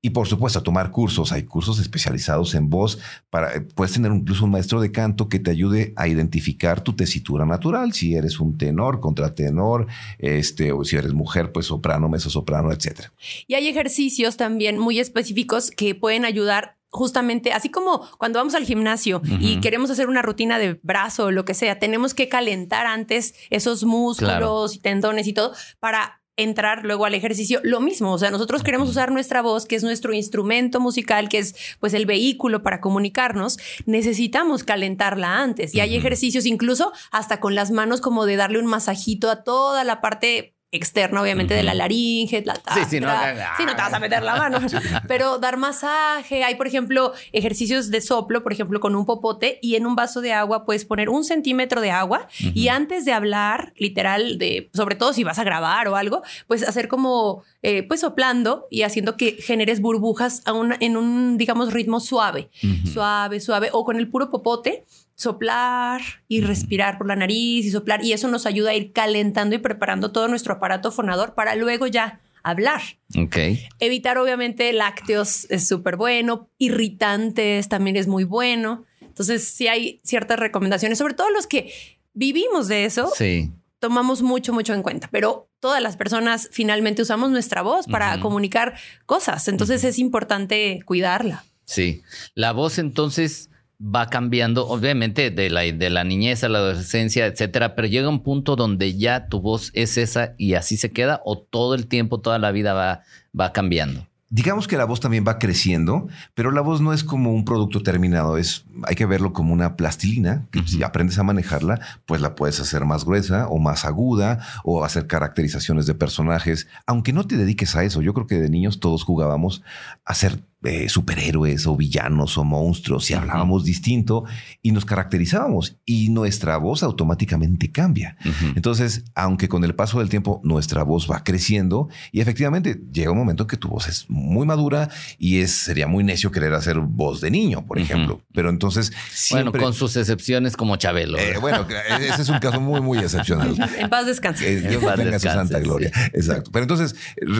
Y 0.00 0.10
por 0.10 0.28
supuesto, 0.28 0.62
tomar 0.62 0.92
cursos. 0.92 1.32
Hay 1.32 1.42
cursos 1.42 1.80
especializados 1.80 2.54
en 2.54 2.70
voz. 2.70 3.00
Para, 3.30 3.54
eh, 3.54 3.60
puedes 3.60 3.92
tener 3.92 4.12
incluso 4.12 4.44
un 4.44 4.52
maestro 4.52 4.80
de 4.80 4.92
canto 4.92 5.28
que 5.28 5.40
te 5.40 5.50
ayude 5.50 5.92
a 5.96 6.06
identificar 6.06 6.80
tu 6.82 6.94
tesitura 6.94 7.44
natural. 7.46 7.92
Si 7.92 8.14
eres 8.14 8.38
un 8.38 8.56
tenor, 8.56 9.00
contratenor, 9.00 9.88
este, 10.18 10.70
o 10.70 10.84
si 10.84 10.96
eres 10.96 11.14
mujer, 11.14 11.50
pues 11.50 11.66
soprano, 11.66 12.08
soprano, 12.18 12.72
etcétera. 12.72 13.12
Y 13.48 13.54
hay 13.54 13.66
ejercicios 13.66 14.07
también 14.36 14.78
muy 14.78 14.98
específicos 14.98 15.70
que 15.70 15.94
pueden 15.94 16.24
ayudar 16.24 16.78
justamente, 16.90 17.52
así 17.52 17.68
como 17.68 18.08
cuando 18.18 18.38
vamos 18.38 18.54
al 18.54 18.64
gimnasio 18.64 19.20
y 19.40 19.60
queremos 19.60 19.90
hacer 19.90 20.08
una 20.08 20.22
rutina 20.22 20.58
de 20.58 20.80
brazo 20.82 21.26
o 21.26 21.30
lo 21.30 21.44
que 21.44 21.54
sea, 21.54 21.78
tenemos 21.78 22.14
que 22.14 22.28
calentar 22.28 22.86
antes 22.86 23.34
esos 23.50 23.84
músculos 23.84 24.74
y 24.74 24.78
tendones 24.78 25.26
y 25.26 25.34
todo 25.34 25.52
para 25.80 26.22
entrar 26.38 26.84
luego 26.84 27.04
al 27.04 27.14
ejercicio, 27.14 27.60
lo 27.64 27.80
mismo, 27.80 28.12
o 28.12 28.18
sea, 28.18 28.30
nosotros 28.30 28.62
queremos 28.62 28.88
usar 28.88 29.10
nuestra 29.10 29.42
voz, 29.42 29.66
que 29.66 29.74
es 29.74 29.82
nuestro 29.82 30.14
instrumento 30.14 30.78
musical, 30.78 31.28
que 31.28 31.38
es 31.38 31.56
pues 31.80 31.94
el 31.94 32.06
vehículo 32.06 32.62
para 32.62 32.80
comunicarnos, 32.80 33.58
necesitamos 33.86 34.62
calentarla 34.62 35.40
antes 35.40 35.74
y 35.74 35.80
hay 35.80 35.96
ejercicios 35.96 36.46
incluso 36.46 36.92
hasta 37.10 37.40
con 37.40 37.56
las 37.56 37.72
manos 37.72 38.00
como 38.00 38.24
de 38.24 38.36
darle 38.36 38.60
un 38.60 38.66
masajito 38.66 39.30
a 39.30 39.42
toda 39.42 39.82
la 39.82 40.00
parte 40.00 40.54
externa, 40.70 41.22
obviamente, 41.22 41.54
de 41.54 41.62
la 41.62 41.72
laringe, 41.72 42.42
la 42.44 42.54
sí, 42.54 42.80
sí, 42.88 43.00
no, 43.00 43.08
sí, 43.56 43.64
no 43.64 43.74
te 43.74 43.82
vas 43.82 43.92
a 43.92 43.98
meter 43.98 44.22
la 44.22 44.36
mano, 44.36 44.58
pero 45.08 45.38
dar 45.38 45.56
masaje. 45.56 46.44
Hay, 46.44 46.56
por 46.56 46.66
ejemplo, 46.66 47.14
ejercicios 47.32 47.90
de 47.90 48.00
soplo, 48.00 48.42
por 48.42 48.52
ejemplo, 48.52 48.78
con 48.78 48.94
un 48.94 49.06
popote 49.06 49.58
y 49.62 49.76
en 49.76 49.86
un 49.86 49.96
vaso 49.96 50.20
de 50.20 50.34
agua 50.34 50.66
puedes 50.66 50.84
poner 50.84 51.08
un 51.08 51.24
centímetro 51.24 51.80
de 51.80 51.90
agua 51.90 52.28
y 52.38 52.68
antes 52.68 53.04
de 53.04 53.12
hablar, 53.12 53.72
literal, 53.76 54.38
de, 54.38 54.70
sobre 54.74 54.94
todo 54.94 55.12
si 55.12 55.24
vas 55.24 55.38
a 55.38 55.44
grabar 55.44 55.88
o 55.88 55.96
algo, 55.96 56.22
pues 56.46 56.62
hacer 56.62 56.88
como, 56.88 57.44
eh, 57.62 57.82
pues 57.82 58.00
soplando 58.00 58.66
y 58.70 58.82
haciendo 58.82 59.16
que 59.16 59.32
generes 59.32 59.80
burbujas 59.80 60.42
a 60.46 60.52
en 60.80 60.96
un, 60.96 61.38
digamos, 61.38 61.72
ritmo 61.72 62.00
suave, 62.00 62.50
suave, 62.92 63.40
suave, 63.40 63.70
o 63.72 63.84
con 63.84 63.96
el 63.96 64.08
puro 64.08 64.30
popote 64.30 64.84
soplar 65.14 66.00
y 66.28 66.42
respirar 66.42 66.96
por 66.96 67.08
la 67.08 67.16
nariz 67.16 67.66
y 67.66 67.70
soplar 67.70 68.04
y 68.04 68.12
eso 68.12 68.28
nos 68.28 68.46
ayuda 68.46 68.70
a 68.70 68.74
ir 68.74 68.92
calentando 68.92 69.56
y 69.56 69.58
preparando 69.58 70.12
todo 70.12 70.28
nuestro 70.28 70.54
aparato 70.54 70.92
fonador 70.92 71.34
para 71.34 71.56
luego 71.56 71.88
ya 71.88 72.20
hablar. 72.44 72.80
Ok. 73.16 73.36
Evitar 73.80 74.18
obviamente 74.18 74.72
lácteos 74.72 75.50
es 75.50 75.66
súper 75.66 75.96
bueno, 75.96 76.48
irritantes 76.58 77.68
también 77.68 77.96
es 77.96 78.06
muy 78.06 78.22
bueno. 78.22 78.84
Entonces 79.00 79.48
sí 79.48 79.66
hay 79.66 80.00
ciertas 80.04 80.38
recomendaciones, 80.38 80.98
sobre 80.98 81.14
todo 81.14 81.30
los 81.30 81.48
que 81.48 81.72
vivimos 82.14 82.68
de 82.68 82.84
eso. 82.84 83.10
Sí. 83.16 83.50
Tomamos 83.78 84.22
mucho, 84.22 84.52
mucho 84.52 84.74
en 84.74 84.82
cuenta, 84.82 85.08
pero 85.10 85.48
todas 85.60 85.82
las 85.82 85.96
personas 85.96 86.48
finalmente 86.52 87.02
usamos 87.02 87.30
nuestra 87.30 87.62
voz 87.62 87.86
para 87.86 88.18
comunicar 88.20 88.74
cosas. 89.06 89.46
Entonces 89.48 89.84
es 89.84 89.98
importante 89.98 90.80
cuidarla. 90.84 91.44
Sí. 91.64 92.02
La 92.34 92.52
voz 92.52 92.78
entonces 92.78 93.50
va 93.80 94.08
cambiando, 94.08 94.66
obviamente, 94.66 95.30
de 95.30 95.50
la, 95.50 95.60
de 95.60 95.90
la 95.90 96.02
niñez 96.02 96.42
a 96.42 96.48
la 96.48 96.58
adolescencia, 96.58 97.26
etcétera, 97.26 97.74
pero 97.74 97.86
llega 97.86 98.08
un 98.08 98.22
punto 98.22 98.56
donde 98.56 98.96
ya 98.96 99.28
tu 99.28 99.40
voz 99.40 99.70
es 99.74 99.98
esa 99.98 100.34
y 100.36 100.54
así 100.54 100.76
se 100.76 100.90
queda, 100.90 101.20
o 101.24 101.38
todo 101.38 101.74
el 101.74 101.86
tiempo, 101.86 102.20
toda 102.20 102.38
la 102.38 102.50
vida 102.50 102.72
va, 102.72 103.02
va 103.38 103.52
cambiando. 103.52 104.08
Digamos 104.30 104.68
que 104.68 104.76
la 104.76 104.84
voz 104.84 105.00
también 105.00 105.24
va 105.26 105.38
creciendo, 105.38 106.06
pero 106.34 106.50
la 106.50 106.60
voz 106.60 106.82
no 106.82 106.92
es 106.92 107.02
como 107.02 107.32
un 107.32 107.46
producto 107.46 107.82
terminado, 107.82 108.36
es, 108.36 108.66
hay 108.84 108.94
que 108.94 109.06
verlo 109.06 109.32
como 109.32 109.54
una 109.54 109.76
plastilina, 109.76 110.46
que 110.50 110.62
si 110.66 110.82
aprendes 110.82 111.18
a 111.18 111.22
manejarla, 111.22 111.80
pues 112.04 112.20
la 112.20 112.34
puedes 112.34 112.60
hacer 112.60 112.84
más 112.84 113.06
gruesa 113.06 113.48
o 113.48 113.58
más 113.58 113.86
aguda 113.86 114.40
o 114.64 114.84
hacer 114.84 115.06
caracterizaciones 115.06 115.86
de 115.86 115.94
personajes, 115.94 116.68
aunque 116.86 117.14
no 117.14 117.26
te 117.26 117.38
dediques 117.38 117.74
a 117.74 117.84
eso. 117.84 118.02
Yo 118.02 118.12
creo 118.12 118.26
que 118.26 118.38
de 118.38 118.50
niños 118.50 118.80
todos 118.80 119.02
jugábamos 119.02 119.62
a 120.04 120.14
ser 120.14 120.42
eh, 120.64 120.88
superhéroes 120.88 121.68
o 121.68 121.76
villanos 121.76 122.36
o 122.36 122.42
monstruos 122.42 123.08
y 123.12 123.14
hablábamos 123.14 123.64
distinto 123.64 124.24
y 124.60 124.72
nos 124.72 124.84
caracterizábamos 124.84 125.78
y 125.84 126.08
nuestra 126.08 126.56
voz 126.56 126.82
automáticamente 126.82 127.70
cambia. 127.70 128.16
Entonces, 128.56 129.04
aunque 129.14 129.48
con 129.48 129.62
el 129.62 129.76
paso 129.76 130.00
del 130.00 130.08
tiempo 130.08 130.40
nuestra 130.42 130.82
voz 130.82 131.08
va 131.08 131.22
creciendo 131.22 131.88
y 132.10 132.20
efectivamente 132.20 132.82
llega 132.92 133.12
un 133.12 133.18
momento 133.18 133.46
que 133.46 133.56
tu 133.56 133.68
voz 133.68 133.86
es 133.86 134.10
muy 134.10 134.17
madura 134.46 134.88
y 135.18 135.40
es, 135.40 135.52
sería 135.52 135.86
muy 135.86 136.04
necio 136.04 136.30
querer 136.30 136.54
hacer 136.54 136.78
voz 136.78 137.20
de 137.20 137.30
niño, 137.30 137.66
por 137.66 137.78
ejemplo. 137.78 138.22
Pero 138.32 138.50
entonces... 138.50 138.92
Bueno, 139.30 139.52
con 139.52 139.74
sus 139.74 139.96
excepciones 139.96 140.56
como 140.56 140.76
Chabelo. 140.76 141.18
Eh, 141.18 141.38
bueno, 141.40 141.66
ese 142.00 142.22
es 142.22 142.28
un 142.28 142.38
caso 142.38 142.60
muy, 142.60 142.80
muy 142.80 142.98
excepcional. 142.98 143.54
en 143.78 143.88
paz 143.88 144.06
descanse. 144.06 144.52
Eh, 144.52 144.60
Dios 144.60 144.82
tenga 144.96 145.18
su 145.18 145.28
santa 145.28 145.58
gloria. 145.60 145.90
Exacto. 146.12 146.50
Pero 146.52 146.62
entonces, 146.64 146.94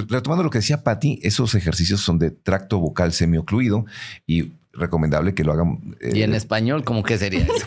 retomando 0.08 0.42
lo 0.42 0.50
que 0.50 0.58
decía 0.58 0.82
Patti, 0.82 1.20
esos 1.22 1.54
ejercicios 1.54 2.00
son 2.00 2.18
de 2.18 2.30
tracto 2.30 2.78
vocal 2.78 3.12
semiocluido 3.12 3.86
y 4.26 4.52
recomendable 4.78 5.34
que 5.34 5.44
lo 5.44 5.52
hagan. 5.52 5.96
Eh, 6.00 6.12
¿Y 6.14 6.22
en 6.22 6.34
español 6.34 6.84
cómo 6.84 7.02
que 7.02 7.18
sería 7.18 7.44
eso? 7.44 7.66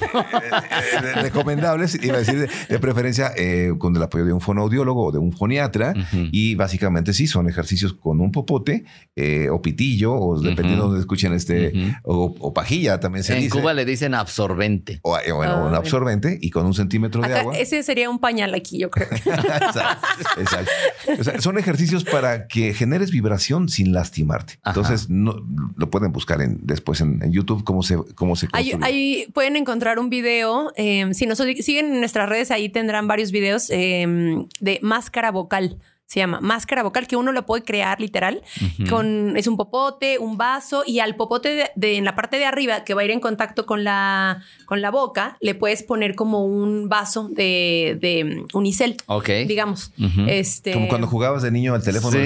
recomendable, 1.21 1.85
iba 2.01 2.15
a 2.15 2.19
decir, 2.19 2.49
de, 2.69 2.79
preferencia 2.79 3.31
eh, 3.35 3.73
con 3.77 3.95
el 3.95 4.01
apoyo 4.01 4.25
de 4.25 4.33
un 4.33 4.41
fonoaudiólogo 4.41 5.05
o 5.07 5.11
de 5.11 5.19
un 5.19 5.31
foniatra. 5.31 5.93
Y 6.31 6.55
básicamente 6.55 7.13
sí, 7.13 7.27
son 7.27 7.49
ejercicios 7.49 7.93
con 7.93 8.21
un 8.21 8.31
popote 8.31 8.85
eh, 9.15 9.49
o 9.49 9.61
pitillo, 9.61 10.13
o 10.13 10.39
dependiendo 10.39 10.83
de 10.85 10.89
donde 10.89 10.99
escuchen 10.99 11.33
este, 11.33 11.73
o, 12.03 12.53
pajilla 12.53 12.99
también 12.99 13.23
se 13.23 13.33
en 13.33 13.41
dice. 13.41 13.55
En 13.55 13.61
Cuba 13.61 13.73
le 13.73 13.85
dicen 13.85 14.13
absorbente. 14.13 14.99
O, 15.03 15.17
bueno, 15.35 15.67
un 15.67 15.75
absorbente 15.75 16.37
y 16.41 16.49
con 16.49 16.65
un 16.65 16.73
centímetro 16.73 17.21
de 17.21 17.33
agua. 17.33 17.57
Ese 17.57 17.83
sería 17.83 18.09
un 18.09 18.19
pañal 18.19 18.53
aquí, 18.53 18.79
yo 18.79 18.89
creo. 18.89 19.07
exacto, 20.37 21.41
son 21.41 21.57
ejercicios 21.57 22.03
para 22.03 22.47
que 22.47 22.73
generes 22.73 23.11
vibración 23.11 23.69
sin 23.69 23.93
lastimarte. 23.93 24.59
Entonces, 24.65 25.09
no, 25.09 25.35
lo 25.75 25.89
pueden 25.89 26.11
buscar 26.11 26.41
en, 26.41 26.59
después 26.63 27.00
en, 27.01 27.31
YouTube 27.31 27.63
cómo 27.63 27.83
se, 27.83 27.97
cómo 28.15 28.35
se 28.35 28.47
ahí, 28.53 29.27
pueden 29.33 29.55
encontrar 29.55 29.99
un 29.99 30.09
video. 30.09 30.71
Em, 30.75 31.13
si 31.13 31.25
nos 31.25 31.37
siguen 31.37 31.93
en 31.93 31.99
nuestras 31.99 32.29
redes, 32.29 32.51
ahí 32.51 32.69
tendrán 32.69 33.07
varios 33.07 33.31
videos 33.31 33.69
em, 33.69 34.47
de 34.59 34.79
máscara 34.81 35.31
vocal 35.31 35.77
se 36.11 36.19
llama 36.19 36.41
máscara 36.41 36.83
vocal, 36.83 37.07
que 37.07 37.15
uno 37.15 37.31
lo 37.31 37.45
puede 37.45 37.63
crear 37.63 38.01
literal. 38.01 38.41
con, 38.89 39.37
es 39.37 39.47
un 39.47 39.55
popote, 39.55 40.19
un 40.19 40.35
vaso, 40.35 40.83
y 40.85 40.99
al 40.99 41.15
popote 41.15 41.71
de, 41.73 41.95
en 41.95 42.03
la 42.03 42.15
parte 42.15 42.37
de 42.37 42.43
arriba, 42.43 42.83
que 42.83 42.93
va 42.93 42.99
a 42.99 43.05
ir 43.05 43.11
en 43.11 43.21
contacto 43.21 43.65
con 43.65 43.85
la, 43.85 44.43
con 44.65 44.81
la 44.81 44.91
boca, 44.91 45.37
le 45.39 45.55
puedes 45.55 45.83
poner 45.83 46.15
como 46.15 46.45
un 46.45 46.89
vaso 46.89 47.29
de, 47.29 47.97
de 48.01 48.45
unicel. 48.51 48.97
Ok. 49.05 49.29
Digamos. 49.47 49.93
este... 50.27 50.73
Como 50.73 50.89
cuando 50.89 51.07
jugabas 51.07 51.43
de 51.43 51.51
niño 51.51 51.75
al 51.75 51.81
teléfono. 51.81 52.17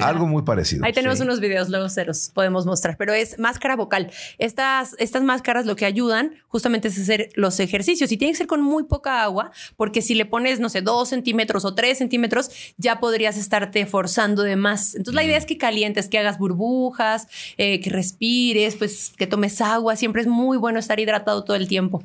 algo 0.00 0.28
muy 0.28 0.42
parecido. 0.42 0.84
Ahí 0.84 0.92
tenemos 0.92 1.18
unos 1.18 1.40
videos, 1.40 1.70
luego 1.70 1.88
se 1.88 2.04
los 2.04 2.30
podemos 2.32 2.66
mostrar, 2.66 2.96
pero 2.96 3.12
es 3.12 3.36
máscara 3.40 3.74
vocal. 3.74 4.12
Estas, 4.38 4.94
estas 5.00 5.24
máscaras 5.24 5.66
lo 5.66 5.74
que 5.74 5.86
ayudan 5.86 6.36
justamente 6.46 6.86
es 6.86 7.00
hacer 7.00 7.30
los 7.34 7.58
ejercicios 7.58 8.12
y 8.12 8.16
tiene 8.16 8.30
que 8.30 8.38
ser 8.38 8.46
con 8.46 8.62
muy 8.62 8.84
poca 8.84 9.24
agua, 9.24 9.50
porque 9.76 10.02
si 10.02 10.14
le 10.14 10.24
pones, 10.24 10.60
no 10.60 10.68
sé, 10.68 10.82
dos 10.82 11.08
centímetros 11.08 11.64
o 11.64 11.74
tres 11.74 11.98
centímetros, 11.98 12.59
ya 12.76 13.00
podrías 13.00 13.36
estarte 13.36 13.86
forzando 13.86 14.42
de 14.42 14.56
más. 14.56 14.94
Entonces 14.94 15.14
la 15.14 15.24
idea 15.24 15.36
es 15.36 15.46
que 15.46 15.58
calientes, 15.58 16.08
que 16.08 16.18
hagas 16.18 16.38
burbujas, 16.38 17.28
eh, 17.56 17.80
que 17.80 17.90
respires, 17.90 18.76
pues 18.76 19.12
que 19.16 19.26
tomes 19.26 19.60
agua. 19.60 19.96
Siempre 19.96 20.22
es 20.22 20.28
muy 20.28 20.58
bueno 20.58 20.78
estar 20.78 21.00
hidratado 21.00 21.44
todo 21.44 21.56
el 21.56 21.68
tiempo. 21.68 22.04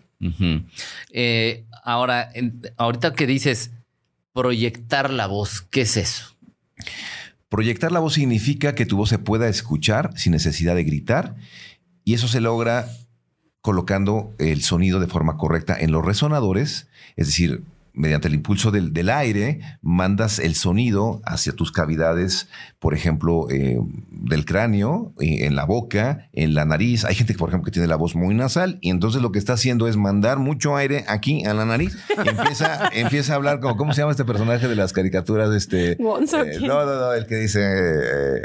Eh, 1.12 1.64
ahora, 1.84 2.32
ahorita 2.78 3.14
que 3.14 3.28
dices 3.28 3.72
proyectar 4.34 5.12
la 5.12 5.28
voz, 5.28 5.62
¿qué 5.62 5.82
es 5.82 5.98
eso? 5.98 6.36
Proyectar 7.50 7.92
la 7.92 8.00
voz 8.00 8.16
significa 8.16 8.76
que 8.76 8.86
tu 8.86 8.98
voz 8.98 9.10
se 9.10 9.20
pueda 9.20 9.48
escuchar 9.48 10.18
sin 10.18 10.34
necesidad 10.34 10.76
de 10.76 10.84
gritar 10.84 11.36
y 12.04 12.14
eso 12.14 12.28
se 12.28 12.42
logra 12.42 12.88
colocando 13.62 14.34
el 14.38 14.62
sonido 14.62 15.00
de 15.00 15.08
forma 15.08 15.38
correcta 15.38 15.78
en 15.80 15.92
los 15.92 16.06
resonadores, 16.06 16.88
es 17.16 17.28
decir, 17.28 17.64
mediante 17.96 18.28
el 18.28 18.36
impulso 18.36 18.72
del, 18.72 18.94
del, 18.94 19.10
aire, 19.10 19.60
mandas 19.82 20.40
el 20.40 20.56
sonido 20.56 21.22
hacia 21.26 21.54
tus 21.54 21.72
cavidades, 21.72 22.50
por 22.80 22.94
ejemplo, 22.94 23.48
eh, 23.50 23.78
del 24.10 24.46
cráneo, 24.46 25.14
eh, 25.20 25.46
en 25.46 25.56
la 25.56 25.66
boca, 25.66 26.30
en 26.34 26.54
la 26.54 26.66
nariz. 26.66 27.06
Hay 27.06 27.16
gente, 27.16 27.34
por 27.34 27.50
ejemplo, 27.50 27.66
que 27.66 27.72
tiene 27.72 27.88
la 27.88 27.96
voz 27.96 28.16
muy 28.16 28.36
nasal 28.36 28.78
y 28.82 28.90
entonces 28.90 29.22
lo 29.22 29.32
que 29.32 29.40
está 29.40 29.54
haciendo 29.54 29.88
es 29.88 29.98
mandar 29.98 30.40
mucho 30.40 30.76
aire 30.76 31.06
aquí 31.08 31.46
a 31.46 31.54
la 31.54 31.66
nariz. 31.66 31.98
empieza, 32.26 32.90
empieza 32.94 33.34
a 33.34 33.36
hablar 33.38 33.60
como, 33.60 33.78
¿cómo 33.78 33.94
se 33.94 34.02
llama 34.02 34.12
este 34.12 34.26
personaje 34.26 34.68
de 34.68 34.76
las 34.76 34.94
caricaturas? 34.94 35.54
Este, 35.54 35.94
eh, 35.94 35.98
no, 36.00 36.20
no, 36.86 36.86
no, 36.86 37.14
el 37.14 37.26
que 37.26 37.36
dice, 37.36 37.62
eh, 37.62 38.42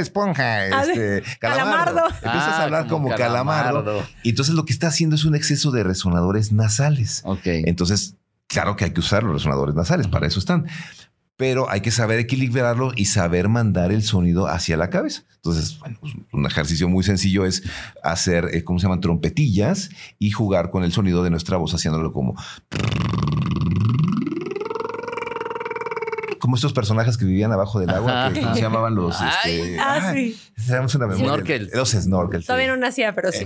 Esponja, 0.00 0.66
este, 0.82 1.22
calamardo. 1.38 2.02
Empiezas 2.06 2.54
a 2.54 2.64
hablar 2.64 2.84
ah, 2.86 2.88
como, 2.88 3.08
calamardo. 3.10 4.02
Y 4.22 4.30
entonces 4.30 4.54
lo 4.54 4.64
que 4.64 4.72
está 4.72 4.88
haciendo 4.88 5.16
es 5.16 5.24
un 5.24 5.34
exceso 5.34 5.70
de 5.70 5.82
resonadores 5.84 6.52
nasales. 6.52 7.22
Ok. 7.24 7.46
Entonces, 7.46 8.16
Claro 8.56 8.74
que 8.74 8.86
hay 8.86 8.90
que 8.92 9.00
usar 9.00 9.22
los 9.22 9.34
resonadores 9.34 9.74
nasales, 9.74 10.08
para 10.08 10.26
eso 10.26 10.38
están. 10.38 10.64
Pero 11.36 11.68
hay 11.68 11.82
que 11.82 11.90
saber 11.90 12.18
equilibrarlo 12.18 12.92
y 12.96 13.04
saber 13.04 13.50
mandar 13.50 13.92
el 13.92 14.02
sonido 14.02 14.46
hacia 14.46 14.78
la 14.78 14.88
cabeza. 14.88 15.24
Entonces, 15.34 15.78
bueno, 15.78 15.98
pues, 16.00 16.14
un 16.32 16.46
ejercicio 16.46 16.88
muy 16.88 17.04
sencillo 17.04 17.44
es 17.44 17.62
hacer, 18.02 18.48
eh, 18.54 18.64
¿cómo 18.64 18.78
se 18.78 18.84
llaman? 18.84 19.02
Trompetillas 19.02 19.90
y 20.18 20.30
jugar 20.30 20.70
con 20.70 20.84
el 20.84 20.92
sonido 20.92 21.22
de 21.22 21.28
nuestra 21.28 21.58
voz, 21.58 21.74
haciéndolo 21.74 22.14
como 22.14 22.34
como 26.38 26.56
estos 26.56 26.72
personajes 26.72 27.16
que 27.16 27.24
vivían 27.24 27.52
abajo 27.52 27.80
del 27.80 27.90
agua, 27.90 28.30
que 28.32 28.42
se 28.42 28.60
llamaban 28.60 28.94
los. 28.94 29.16
Este, 29.46 29.78
ah, 29.78 30.12
sí. 30.14 30.38
Tenemos 30.66 30.94
una 30.94 31.06
memoria. 31.06 31.26
Snorkel. 31.26 31.70
Los 31.72 31.90
snorkels. 31.90 32.46
Todavía 32.46 32.68
no 32.68 32.76
nacía, 32.76 33.14
pero 33.14 33.30
sí. 33.32 33.44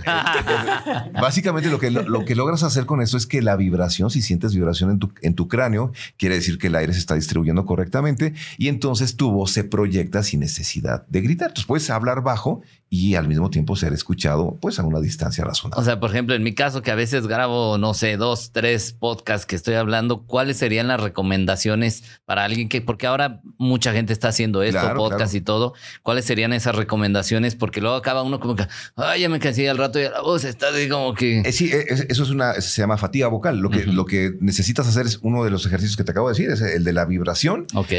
Básicamente 1.12 1.68
lo 1.68 1.78
que, 1.78 1.90
lo, 1.90 2.24
que 2.24 2.34
logras 2.34 2.62
hacer 2.62 2.86
con 2.86 3.02
eso 3.02 3.16
es 3.16 3.26
que 3.26 3.42
la 3.42 3.56
vibración, 3.56 4.10
si 4.10 4.22
sientes 4.22 4.54
vibración 4.54 4.90
en 4.90 4.98
tu, 4.98 5.12
en 5.22 5.34
tu 5.34 5.48
cráneo, 5.48 5.92
quiere 6.16 6.36
decir 6.36 6.58
que 6.58 6.68
el 6.68 6.76
aire 6.76 6.92
se 6.92 6.98
está 6.98 7.14
distribuyendo 7.14 7.66
correctamente 7.66 8.34
y 8.58 8.68
entonces 8.68 9.16
tu 9.16 9.30
voz 9.30 9.52
se 9.52 9.64
proyecta 9.64 10.22
sin 10.22 10.40
necesidad 10.40 11.06
de 11.08 11.20
gritar. 11.20 11.48
Entonces 11.48 11.66
puedes 11.66 11.90
hablar 11.90 12.22
bajo 12.22 12.62
y 12.92 13.14
al 13.14 13.28
mismo 13.28 13.50
tiempo 13.50 13.76
ser 13.76 13.92
escuchado 13.92 14.58
pues 14.60 14.80
a 14.80 14.82
una 14.82 14.98
distancia 14.98 15.44
razonable. 15.44 15.80
O 15.80 15.84
sea, 15.84 16.00
por 16.00 16.10
ejemplo, 16.10 16.34
en 16.34 16.42
mi 16.42 16.54
caso 16.54 16.82
que 16.82 16.90
a 16.90 16.96
veces 16.96 17.28
grabo, 17.28 17.78
no 17.78 17.94
sé, 17.94 18.16
dos, 18.16 18.50
tres 18.50 18.92
podcasts 18.92 19.46
que 19.46 19.54
estoy 19.54 19.74
hablando, 19.74 20.26
¿cuáles 20.26 20.56
serían 20.56 20.88
las 20.88 21.00
recomendaciones 21.00 22.02
para 22.24 22.44
alguien 22.44 22.68
que, 22.68 22.80
porque 22.80 23.06
ahora 23.06 23.40
mucha 23.58 23.92
gente 23.92 24.12
está 24.12 24.28
haciendo 24.28 24.64
esto, 24.64 24.80
podcast 24.96 25.36
y 25.36 25.40
todo, 25.40 25.72
¿cuáles 26.02 26.24
serían 26.24 26.52
esas 26.52 26.74
recomendaciones? 26.74 27.54
Porque 27.54 27.80
luego 27.80 27.94
acaba 27.94 28.24
uno 28.24 28.40
como 28.40 28.56
que, 28.56 28.66
ay, 28.96 29.20
ya 29.20 29.28
me 29.28 29.38
cansé 29.38 29.70
al 29.70 29.78
rato 29.78 30.00
y 30.00 30.02
la 30.02 30.22
voz 30.22 30.42
está 30.42 30.70
así 30.70 30.88
como 30.88 31.14
que... 31.14 31.42
Eh, 31.42 31.52
sí, 31.52 31.70
eh, 31.72 32.06
eso 32.08 32.24
es 32.24 32.30
una, 32.30 32.54
se 32.54 32.82
llama 32.82 32.96
fatiga 32.96 33.28
vocal. 33.28 33.60
Lo 33.60 33.70
que, 33.70 33.86
lo 33.86 34.04
que 34.04 34.32
necesitas 34.40 34.88
hacer 34.88 35.06
es 35.06 35.20
uno 35.22 35.44
de 35.44 35.50
los 35.50 35.64
ejercicios 35.64 35.96
que 35.96 36.02
te 36.02 36.10
acabo 36.10 36.26
de 36.28 36.32
decir, 36.32 36.50
es 36.50 36.60
el 36.60 36.82
de 36.82 36.92
la 36.92 37.04
vibración. 37.04 37.66
Ok. 37.74 37.92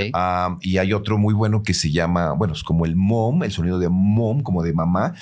y 0.60 0.77
hay 0.80 0.91
otro 0.91 1.17
muy 1.17 1.34
bueno 1.34 1.63
que 1.63 1.73
se 1.73 1.91
llama, 1.91 2.34
bueno, 2.34 2.54
es 2.54 2.63
como 2.63 2.86
el 2.86 2.97
mom, 2.97 3.43
el 3.43 3.54
sonido 3.54 3.80
de 3.80 3.88
mom, 3.88 4.41
como 4.41 4.63
de 4.63 4.81
mamá. 4.86 5.13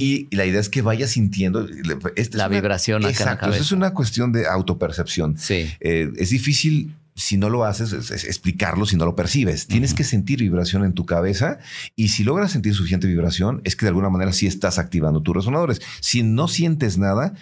Y 0.00 0.34
la 0.34 0.44
idea 0.44 0.60
es 0.60 0.68
que 0.68 0.82
vayas 0.82 1.10
sintiendo 1.10 1.66
la 2.32 2.48
vibración 2.48 3.04
Exacto. 3.04 3.50
es 3.50 3.72
una 3.72 3.92
cuestión 3.92 4.32
de 4.32 4.46
autopercepción. 4.46 5.36
Sí. 5.38 5.68
es 5.80 6.30
difícil 6.30 6.94
si 7.16 7.36
no 7.36 7.48
lo 7.48 7.64
haces, 7.64 7.92
explicarlo 8.10 8.86
si 8.86 8.96
no 8.96 9.04
lo 9.04 9.14
percibes. 9.14 9.66
Tienes 9.66 9.94
que 9.94 10.04
sentir 10.04 10.40
vibración 10.40 10.84
en 10.84 10.94
tu 10.94 11.06
cabeza 11.06 11.58
y 11.94 12.08
si 12.08 12.24
logras 12.24 12.52
sentir 12.52 12.74
suficiente 12.74 13.06
vibración, 13.06 13.60
es 13.64 13.76
que 13.76 13.86
de 13.86 13.90
alguna 13.90 14.10
manera 14.10 14.32
sí 14.32 14.46
estás 14.46 14.78
activando 14.78 15.22
tus 15.22 15.36
resonadores. 15.36 15.80
Si 16.00 16.22
no 16.22 16.48
sientes 16.48 16.98
nada, 16.98 17.34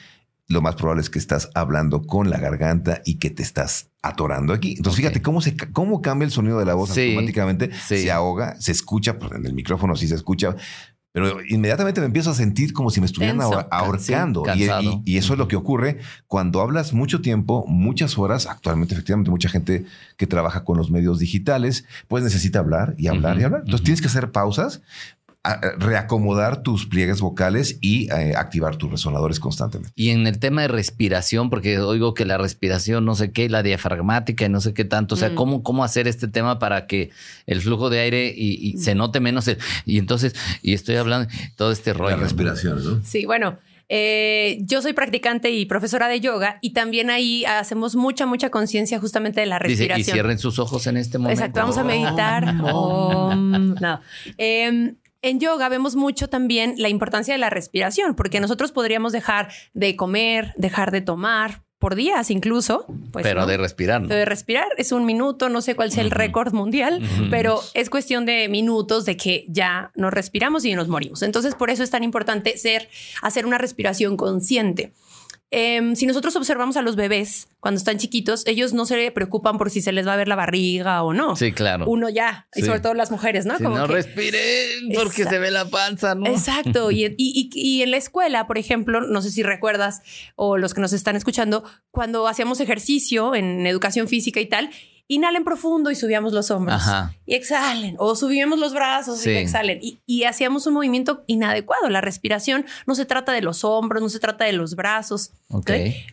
lo 0.53 0.63
más 0.63 0.77
probable 0.77 1.03
es 1.03 1.11
que 1.11 1.19
estás 1.19 1.51
hablando 1.55 2.03
con 2.03 2.31
la 2.31 2.39
garganta 2.39 3.03
y 3.05 3.17
que 3.17 3.31
te 3.31 3.43
estás 3.43 3.91
atorando 4.03 4.53
aquí. 4.53 4.75
Entonces, 4.77 4.97
fíjate 4.97 5.23
cómo, 5.23 5.41
se, 5.41 5.57
cómo 5.57 6.03
cambia 6.03 6.27
el 6.27 6.33
sonido 6.33 6.59
de 6.59 6.67
la 6.67 6.75
voz 6.75 6.91
automáticamente. 6.91 7.71
Se 7.73 8.11
ahoga, 8.11 8.61
se 8.61 8.73
escucha, 8.73 9.19
pues 9.19 9.33
en 9.33 9.47
el 9.47 9.55
micrófono 9.55 9.97
sí 9.97 10.09
se 10.09 10.15
escucha, 10.15 10.57
pero 11.13 11.45
inmediatamente 11.47 12.01
me 12.01 12.07
empiezo 12.07 12.31
a 12.31 12.35
sentir 12.35 12.73
como 12.73 12.91
si 12.91 13.01
me 13.01 13.07
estuvieran 13.07 13.39
ahorcando. 13.71 14.45
y, 15.05 15.17
eso 15.19 15.35
es 15.35 15.39
lo 15.39 15.47
que 15.47 15.57
ocurre 15.57 15.99
cuando 16.27 16.63
hablas 16.63 16.95
mucho 16.95 17.21
tiempo, 17.21 17.67
muchas 17.69 18.17
horas. 18.17 18.47
Actualmente, 18.47 18.95
efectivamente, 18.95 19.31
mucha 19.31 19.51
gente 19.51 19.85
que 20.17 20.27
trabaja 20.27 20.65
con 20.65 20.79
los 20.79 20.91
medios 20.91 21.19
digitales, 21.19 21.85
pues 22.09 22.25
necesita 22.25 22.61
hablar 22.61 22.95
y 22.97 23.09
hablar 23.09 23.39
y 23.39 23.45
hablar. 23.45 23.61
Entonces 23.61 23.85
tienes 23.85 24.01
que 24.01 24.09
hacer 24.09 24.33
pausas 24.33 24.81
reacomodar 25.79 26.63
tus 26.63 26.87
pliegues 26.87 27.21
vocales 27.21 27.79
y 27.81 28.09
eh, 28.13 28.35
activar 28.37 28.77
tus 28.77 28.91
resonadores 28.91 29.41
constantemente. 29.41 29.93
Y 29.97 30.11
en 30.11 30.27
el 30.29 30.39
tema 30.39 30.63
de 30.63 30.69
respiración, 30.69 31.51
porque 31.51 31.81
oigo 31.81 32.15
que 32.15 32.25
la 32.25 32.39
respiración, 32.39 33.05
no 33.05 33.17
sé 33.17 33.33
qué, 33.33 33.49
la 33.49 33.65
diafragmática 33.65 34.45
y 34.45 34.49
no 34.49 34.61
sé 34.61 34.73
qué 34.73 34.85
tanto, 34.85 35.17
o 35.17 35.19
sea, 35.19 35.31
mm. 35.31 35.35
¿cómo, 35.35 35.63
cómo 35.65 35.83
hacer 35.83 36.07
este 36.07 36.29
tema 36.29 36.61
para 36.61 36.87
que 36.87 37.11
el 37.47 37.61
flujo 37.61 37.91
de 37.91 37.99
aire 37.99 38.33
y, 38.37 38.79
se 38.79 38.95
note 38.95 39.19
menos. 39.19 39.51
y 39.85 39.99
entonces, 39.99 40.35
y 40.63 40.75
estoy 40.75 40.97
hablando 40.97 41.29
todo 41.57 41.73
este 41.73 41.93
rollo. 41.93 42.17
La 42.17 42.23
respiración, 42.23 42.85
¿no? 42.85 43.01
Sí, 43.05 43.27
bueno. 43.27 43.59
Eh, 43.95 44.57
yo 44.63 44.81
soy 44.81 44.95
practicante 44.95 45.51
y 45.51 45.67
profesora 45.67 46.09
de 46.09 46.19
yoga 46.19 46.57
y 46.63 46.71
también 46.71 47.11
ahí 47.11 47.45
hacemos 47.45 47.95
mucha, 47.95 48.25
mucha 48.25 48.49
conciencia 48.49 48.99
justamente 48.99 49.41
de 49.41 49.47
la 49.47 49.59
respiración. 49.59 50.01
y 50.01 50.05
cierren 50.05 50.39
sus 50.39 50.59
ojos 50.59 50.87
en 50.87 50.97
este 50.97 51.19
momento. 51.19 51.39
Exacto, 51.39 51.61
vamos 51.61 51.77
a 51.77 51.85
meditar. 51.85 52.55
no. 52.55 54.01
Em, 54.39 54.95
en 55.23 55.41
yoga 55.41 55.69
vemos 55.69 55.97
mucho 55.97 56.29
también 56.29 56.75
la 56.79 56.89
importancia 56.89 57.33
de 57.33 57.39
la 57.39 57.51
respiración, 57.51 58.15
porque 58.15 58.41
nosotros 58.41 58.73
podríamos 58.73 59.13
dejar 59.13 59.49
de 59.73 59.97
comer, 59.97 60.53
dejar 60.57 60.91
de 60.91 61.01
tomar 61.01 61.63
por 61.83 61.97
días 61.97 62.31
incluso. 62.31 62.87
Pues, 63.11 63.25
pero 63.25 63.45
de 63.45 63.57
respirar. 63.57 64.07
De 64.07 64.25
respirar 64.25 64.69
es 64.77 64.93
un 64.93 65.05
minuto, 65.05 65.49
no 65.49 65.63
sé 65.63 65.75
cuál 65.75 65.91
sea 65.91 66.05
el 66.05 66.13
récord 66.13 66.53
mundial, 66.53 67.03
pero 67.29 67.61
es 67.75 67.91
cuestión 67.91 68.25
de 68.25 68.49
minutos 68.49 69.05
de 69.05 69.17
que 69.17 69.47
ya 69.49 69.91
nos 69.97 70.13
respiramos 70.13 70.65
y 70.65 70.75
nos 70.77 70.87
morimos. 70.87 71.23
Entonces, 71.23 71.57
por 71.57 71.71
eso 71.71 71.83
es 71.83 71.91
tan 71.91 72.05
importante 72.05 72.57
ser, 72.57 72.89
hacer 73.21 73.47
una 73.47 73.59
respiración 73.59 74.17
consciente. 74.17 74.93
Em, 75.55 75.97
si 75.97 76.07
nosotros 76.07 76.35
observamos 76.35 76.79
a 76.79 76.83
los 76.83 76.97
bebés 76.97 77.47
cuando 77.61 77.77
están 77.77 77.99
chiquitos, 77.99 78.43
ellos 78.47 78.73
no 78.73 78.87
se 78.87 79.11
preocupan 79.11 79.59
por 79.59 79.69
si 79.69 79.83
se 79.83 79.93
les 79.93 80.07
va 80.07 80.15
a 80.15 80.17
ver 80.17 80.27
la 80.27 80.35
barriga 80.35 81.03
o 81.03 81.13
no. 81.13 81.37
Sí, 81.37 81.53
claro. 81.53 81.85
Uno 81.87 82.09
ya, 82.09 82.49
y 82.55 82.63
sobre 82.63 82.81
todo 82.81 82.95
las 82.95 83.11
mujeres, 83.11 83.45
¿no? 83.45 83.59
Como 83.59 83.77
no 83.77 83.87
respiren 83.87 84.89
porque 84.95 85.25
se 85.25 85.39
ve 85.39 85.51
la 85.51 85.67
panza, 85.67 86.15
¿no? 86.15 86.27
Exacto. 86.27 86.91
y, 86.91 87.15
y, 87.19 87.83
en 87.83 87.91
la 87.91 87.99
escuela, 87.99 88.47
por 88.47 88.57
ejemplo, 88.57 89.03
no 89.03 89.21
sé 89.21 89.31
si 89.31 89.43
recuerdas 89.43 90.01
o 90.37 90.57
los 90.57 90.73
que 90.73 90.81
nos 90.81 90.95
están 90.95 91.17
escuchando, 91.17 91.65
cuando 91.91 92.27
hacíamos 92.29 92.59
ejercicio 92.61 93.35
en 93.35 93.67
educación 93.67 94.09
física 94.09 94.41
y 94.41 94.47
tal, 94.47 94.71
inhalen 95.15 95.45
profundo 95.45 95.91
y 95.91 95.95
subíamos 95.95 96.33
los 96.33 96.51
hombros. 96.51 96.83
Y 97.27 97.35
exhalen. 97.35 97.97
O 97.99 98.17
subíamos 98.17 98.59
los 98.59 98.73
brazos 98.73 99.27
y 99.27 99.31
exhalen. 99.31 99.81
Y, 99.81 100.25
hacíamos 100.25 100.67
un 100.67 100.75
movimiento 100.75 101.25
inadecuado. 101.27 101.89
La 101.91 102.01
respiración 102.01 102.65
no 102.87 102.95
se 102.95 103.05
trata 103.05 103.33
de 103.33 103.43
los 103.43 103.65
hombros, 103.65 104.03
no 104.03 104.09
se 104.09 104.21
trata 104.21 104.45
de 104.45 104.53
los 104.53 104.75
brazos. 104.75 105.33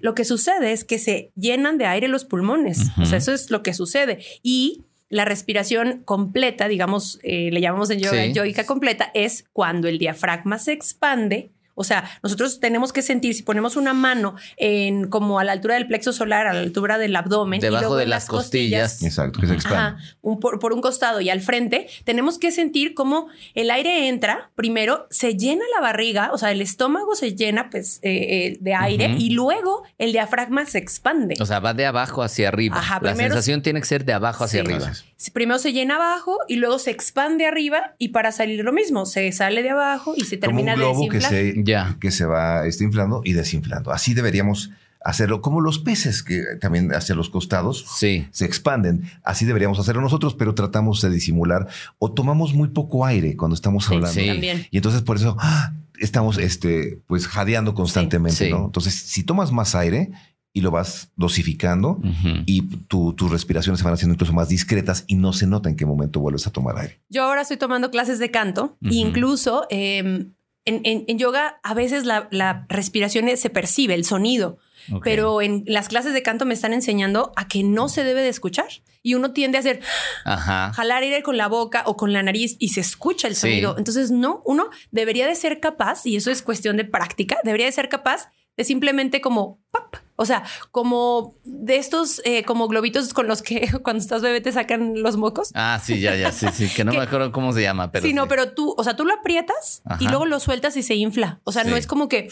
Lo 0.01 0.15
que 0.15 0.25
sucede 0.25 0.73
es 0.73 0.83
que 0.83 0.99
se 0.99 1.31
llenan 1.35 1.77
de 1.77 1.85
aire 1.85 2.07
los 2.07 2.25
pulmones. 2.25 2.91
O 2.97 3.05
sea, 3.05 3.17
eso 3.17 3.31
es 3.31 3.51
lo 3.51 3.63
que 3.63 3.73
sucede. 3.73 4.19
Y 4.43 4.83
la 5.09 5.25
respiración 5.25 6.01
completa, 6.03 6.67
digamos, 6.67 7.19
eh, 7.23 7.49
le 7.51 7.62
llamamos 7.62 7.89
en 7.89 7.99
yoga 7.99 8.25
yoica 8.27 8.65
completa, 8.65 9.09
es 9.13 9.45
cuando 9.53 9.88
el 9.88 9.97
diafragma 9.97 10.59
se 10.59 10.73
expande 10.73 11.51
o 11.80 11.84
sea, 11.86 12.04
nosotros 12.22 12.60
tenemos 12.60 12.92
que 12.92 13.02
sentir, 13.02 13.34
si 13.34 13.42
ponemos 13.42 13.78
una 13.78 13.94
mano 13.94 14.36
en 14.58 15.08
como 15.08 15.39
a 15.39 15.46
la 15.46 15.54
altura 15.54 15.76
del 15.76 15.88
plexo 15.88 16.12
solar, 16.12 16.46
a 16.46 16.54
la 16.54 16.60
altura 16.60 16.98
del 16.98 17.15
abdomen, 17.15 17.62
debajo 17.62 17.96
de 17.96 18.06
las 18.06 18.26
costillas, 18.26 19.02
exacto, 19.02 19.39
que 19.39 19.48
se 19.48 19.54
expande. 19.54 20.02
por, 20.22 20.74
un 20.74 20.82
costado 20.82 21.22
y 21.22 21.30
al 21.30 21.39
frente, 21.39 21.88
tenemos 22.04 22.38
que 22.38 22.52
sentir 22.52 22.94
cómo 22.94 23.28
el 23.56 23.72
aire 23.72 24.10
entra, 24.10 24.52
primero 24.56 25.08
se 25.10 25.38
llena 25.38 25.63
la 25.74 25.82
barriga, 25.82 26.32
o 26.34 26.38
sea, 26.38 26.52
el 26.52 26.62
estómago 26.62 27.15
se 27.15 27.34
llena 27.34 27.70
pues 27.70 28.00
eh, 28.02 28.10
eh, 28.12 28.58
de 28.60 28.74
aire 28.74 29.15
y 29.18 29.30
luego 29.30 29.84
el 29.98 30.12
diafragma 30.12 30.65
se 30.65 30.80
expande. 30.80 31.36
O 31.39 31.46
sea, 31.46 31.60
va 31.60 31.74
de 31.74 31.86
abajo 31.86 32.24
hacia 32.24 32.50
arriba. 32.50 32.78
Ajá, 32.78 33.00
la 33.02 33.15
sensación 33.15 33.62
tiene 33.62 33.80
que 33.80 33.88
ser 33.88 34.04
de 34.04 34.12
abajo 34.12 34.44
hacia 34.44 34.62
arriba. 34.62 34.92
Primero 35.34 35.60
se 35.60 35.72
llena 35.72 35.96
abajo 35.96 36.39
y 36.48 36.58
luego 36.58 36.80
se 36.80 36.92
expande 36.92 37.46
arriba 37.46 37.96
y 37.98 38.10
para 38.10 38.34
salir 38.34 38.63
lo 38.65 38.74
mismo, 38.74 39.06
se 39.06 39.32
sale 39.32 39.63
de 39.63 39.70
abajo 39.70 40.13
y 40.15 40.26
se 40.26 40.38
termina 40.38 40.76
de 40.76 40.86
desinflar 40.86 41.10
que 41.10 41.22
se 41.22 41.63
va 41.73 42.65
está 42.65 42.84
inflando 42.84 43.21
y 43.23 43.34
desinflando. 43.34 43.91
Así 43.91 44.13
deberíamos 44.13 44.71
hacerlo, 45.01 45.41
como 45.41 45.62
los 45.62 45.79
peces 45.79 46.23
que 46.23 46.43
también 46.60 46.93
hacia 46.93 47.15
los 47.15 47.29
costados 47.29 47.86
se 47.97 48.45
expanden. 48.45 49.10
Así 49.23 49.45
deberíamos 49.45 49.79
hacerlo 49.79 50.01
nosotros, 50.01 50.36
pero 50.36 50.55
tratamos 50.55 51.01
de 51.01 51.10
disimular 51.10 51.67
o 51.97 52.12
tomamos 52.12 52.53
muy 52.53 52.69
poco 52.69 53.05
aire 53.05 53.36
cuando 53.36 53.55
estamos 53.55 53.89
hablando. 53.89 54.19
Y 54.19 54.77
entonces 54.77 55.01
por 55.01 55.17
eso 55.17 55.38
¡ah! 55.39 55.73
estamos 55.99 56.38
este, 56.38 56.99
pues 57.08 57.27
jadeando 57.27 57.73
constantemente. 57.73 58.49
¿no? 58.49 58.65
Entonces, 58.65 58.93
si 58.93 59.23
tomas 59.23 59.51
más 59.51 59.75
aire, 59.75 60.12
y 60.51 60.62
lo 60.62 60.71
vas 60.71 61.12
dosificando 61.15 62.01
y 62.45 62.62
tus 62.88 63.32
respiraciones 63.32 63.79
se 63.79 63.86
van 63.86 63.93
haciendo 63.93 64.15
incluso 64.15 64.34
más 64.34 64.49
discretas 64.49 65.03
y 65.08 65.15
no 65.15 65.32
se 65.32 65.45
nota 65.45 65.69
en 65.69 65.75
qué 65.75 65.86
momento 65.86 66.19
vuelves 66.19 66.47
a 66.47 66.51
tomar 66.51 66.77
aire. 66.77 66.99
Yo 67.08 67.23
ahora 67.23 67.41
estoy 67.41 67.58
tomando 67.58 67.91
clases 67.91 68.19
de 68.19 68.32
canto 68.32 68.77
e 68.82 68.95
incluso 68.95 69.67
em, 69.69 70.34
en, 70.65 71.17
yoga 71.17 71.60
a 71.63 71.74
veces 71.74 72.06
la, 72.06 72.65
respiración 72.69 73.36
se 73.38 73.50
percibe, 73.50 73.93
el 73.93 74.06
sonido, 74.06 74.58
pero 75.04 75.41
en 75.41 75.63
las 75.67 75.88
clases 75.88 76.13
de 76.13 76.24
canto 76.24 76.45
me 76.45 76.54
están 76.54 76.74
enseñando 76.74 77.32
a 77.36 77.48
que 77.48 77.63
no 77.63 77.89
se 77.89 78.04
debe 78.04 78.22
de 78.22 78.30
escuchar 78.30 78.67
y 79.02 79.13
uno 79.13 79.32
tiende 79.32 79.58
a 79.58 79.62
hacer 79.62 79.82
jalar 80.26 81.04
aire 81.04 81.24
con 81.24 81.38
la 81.38 81.48
boca 81.48 81.84
o 81.86 81.95
con 81.95 82.13
la 82.13 82.24
nariz 82.24 82.56
y 82.60 82.69
se 82.69 82.82
escucha 82.82 83.28
el 83.28 83.36
sonido. 83.36 83.76
Entonces, 83.78 84.12
no, 84.12 84.41
uno 84.45 84.69
debería 84.91 85.28
de 85.28 85.36
ser 85.36 85.60
capaz, 85.60 86.06
y 86.06 86.15
eso 86.15 86.32
es 86.32 86.41
cuestión 86.41 86.78
de 86.78 86.86
práctica, 86.86 87.38
debería 87.43 87.65
de 87.65 87.72
ser 87.72 87.89
capaz 87.89 88.30
de 88.58 88.63
simplemente 88.63 89.22
como 89.22 89.60
pop, 89.72 89.95
o 90.19 90.25
sea, 90.25 90.43
como 90.71 91.34
de 91.45 91.77
estos, 91.77 92.21
eh, 92.25 92.43
como 92.43 92.67
globitos 92.67 93.13
con 93.13 93.27
los 93.27 93.41
que 93.41 93.69
cuando 93.84 94.01
estás 94.01 94.21
bebé 94.21 94.41
te 94.41 94.51
sacan 94.51 95.01
los 95.01 95.15
mocos. 95.15 95.51
Ah, 95.53 95.79
sí, 95.82 96.01
ya, 96.01 96.13
ya, 96.15 96.34
sí, 96.34 96.47
sí, 96.53 96.67
que 96.67 96.84
no 96.84 96.91
me 96.93 96.99
acuerdo 96.99 97.32
cómo 97.32 97.53
se 97.53 97.62
llama, 97.62 97.89
pero. 97.89 98.05
Sí, 98.05 98.13
no, 98.13 98.27
pero 98.27 98.51
tú, 98.51 98.75
o 98.77 98.84
sea, 98.84 98.97
tú 98.97 99.05
lo 99.05 99.13
aprietas 99.13 99.82
y 99.99 100.10
luego 100.10 100.25
lo 100.25 100.41
sueltas 100.41 100.75
y 100.75 100.84
se 100.84 100.95
infla. 100.95 101.39
O 101.45 101.53
sea, 101.53 101.63
no 101.63 101.77
es 101.77 101.88
como 101.88 102.10
que 102.10 102.27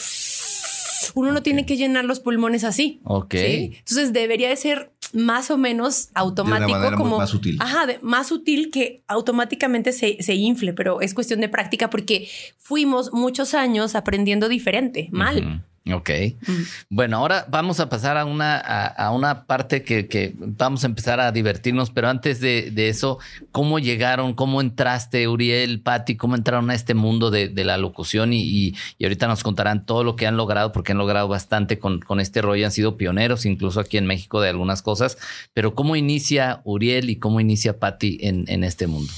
uno 1.13 1.31
no 1.31 1.41
tiene 1.41 1.65
que 1.65 1.77
llenar 1.77 2.03
los 2.03 2.19
pulmones 2.19 2.65
así. 2.65 2.99
Ok. 3.05 3.35
Entonces 3.35 4.11
debería 4.11 4.49
de 4.49 4.57
ser 4.57 4.91
más 5.13 5.49
o 5.49 5.57
menos 5.57 6.09
automático, 6.13 6.77
como 6.97 7.19
más 7.19 7.29
sutil. 7.29 7.57
Ajá, 7.61 7.85
más 8.01 8.27
sutil 8.27 8.69
que 8.69 9.03
automáticamente 9.07 9.93
se, 9.93 10.21
se, 10.21 10.35
infle, 10.35 10.73
pero 10.73 10.99
es 10.99 11.13
cuestión 11.13 11.39
de 11.39 11.47
práctica 11.47 11.89
porque 11.89 12.27
fuimos 12.57 13.13
muchos 13.13 13.53
años 13.53 13.95
aprendiendo 13.95 14.49
diferente, 14.49 15.07
mal. 15.11 15.63
Ok. 15.93 16.09
Mm. 16.45 16.53
Bueno, 16.89 17.17
ahora 17.17 17.45
vamos 17.49 17.79
a 17.79 17.89
pasar 17.89 18.17
a 18.17 18.25
una, 18.25 18.57
a, 18.57 19.11
una 19.11 19.45
parte 19.45 19.83
que, 19.83 20.33
vamos 20.37 20.83
a 20.83 20.87
empezar 20.87 21.19
a 21.19 21.31
divertirnos, 21.31 21.91
pero 21.91 22.09
antes 22.09 22.39
de, 22.39 22.71
eso, 22.89 23.19
¿cómo 23.51 23.79
llegaron? 23.79 24.33
¿Cómo 24.33 24.61
entraste, 24.61 25.27
Uriel, 25.27 25.81
Patti? 25.81 26.15
¿Cómo 26.15 26.35
entraron 26.35 26.69
a 26.69 26.75
este 26.75 26.93
mundo 26.93 27.31
de, 27.31 27.49
la 27.63 27.77
locución? 27.77 28.33
Y, 28.33 28.75
ahorita 29.01 29.27
nos 29.27 29.43
contarán 29.43 29.85
todo 29.85 30.03
lo 30.03 30.15
que 30.15 30.27
han 30.27 30.37
logrado, 30.37 30.71
porque 30.71 30.91
han 30.91 30.97
logrado 30.97 31.27
bastante 31.27 31.79
con, 31.79 31.99
con 31.99 32.19
este 32.19 32.41
rollo, 32.41 32.65
han 32.65 32.71
sido 32.71 32.97
pioneros, 32.97 33.45
incluso 33.45 33.79
aquí 33.79 33.97
en 33.97 34.05
México, 34.05 34.41
de 34.41 34.49
algunas 34.49 34.81
cosas. 34.81 35.17
Pero 35.53 35.75
¿cómo 35.75 35.95
inicia 35.95 36.61
Uriel 36.63 37.09
y 37.09 37.17
cómo 37.17 37.39
inicia 37.39 37.79
Patti 37.79 38.17
en, 38.21 38.45
en 38.47 38.63
este 38.63 38.87
mundo? 38.87 39.11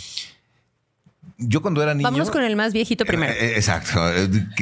Yo 1.37 1.61
cuando 1.61 1.81
era 1.81 1.93
niño. 1.93 2.03
Vámonos 2.03 2.31
con 2.31 2.43
el 2.43 2.55
más 2.55 2.73
viejito 2.73 3.05
primero. 3.05 3.31
Eh, 3.33 3.55
exacto. 3.55 4.01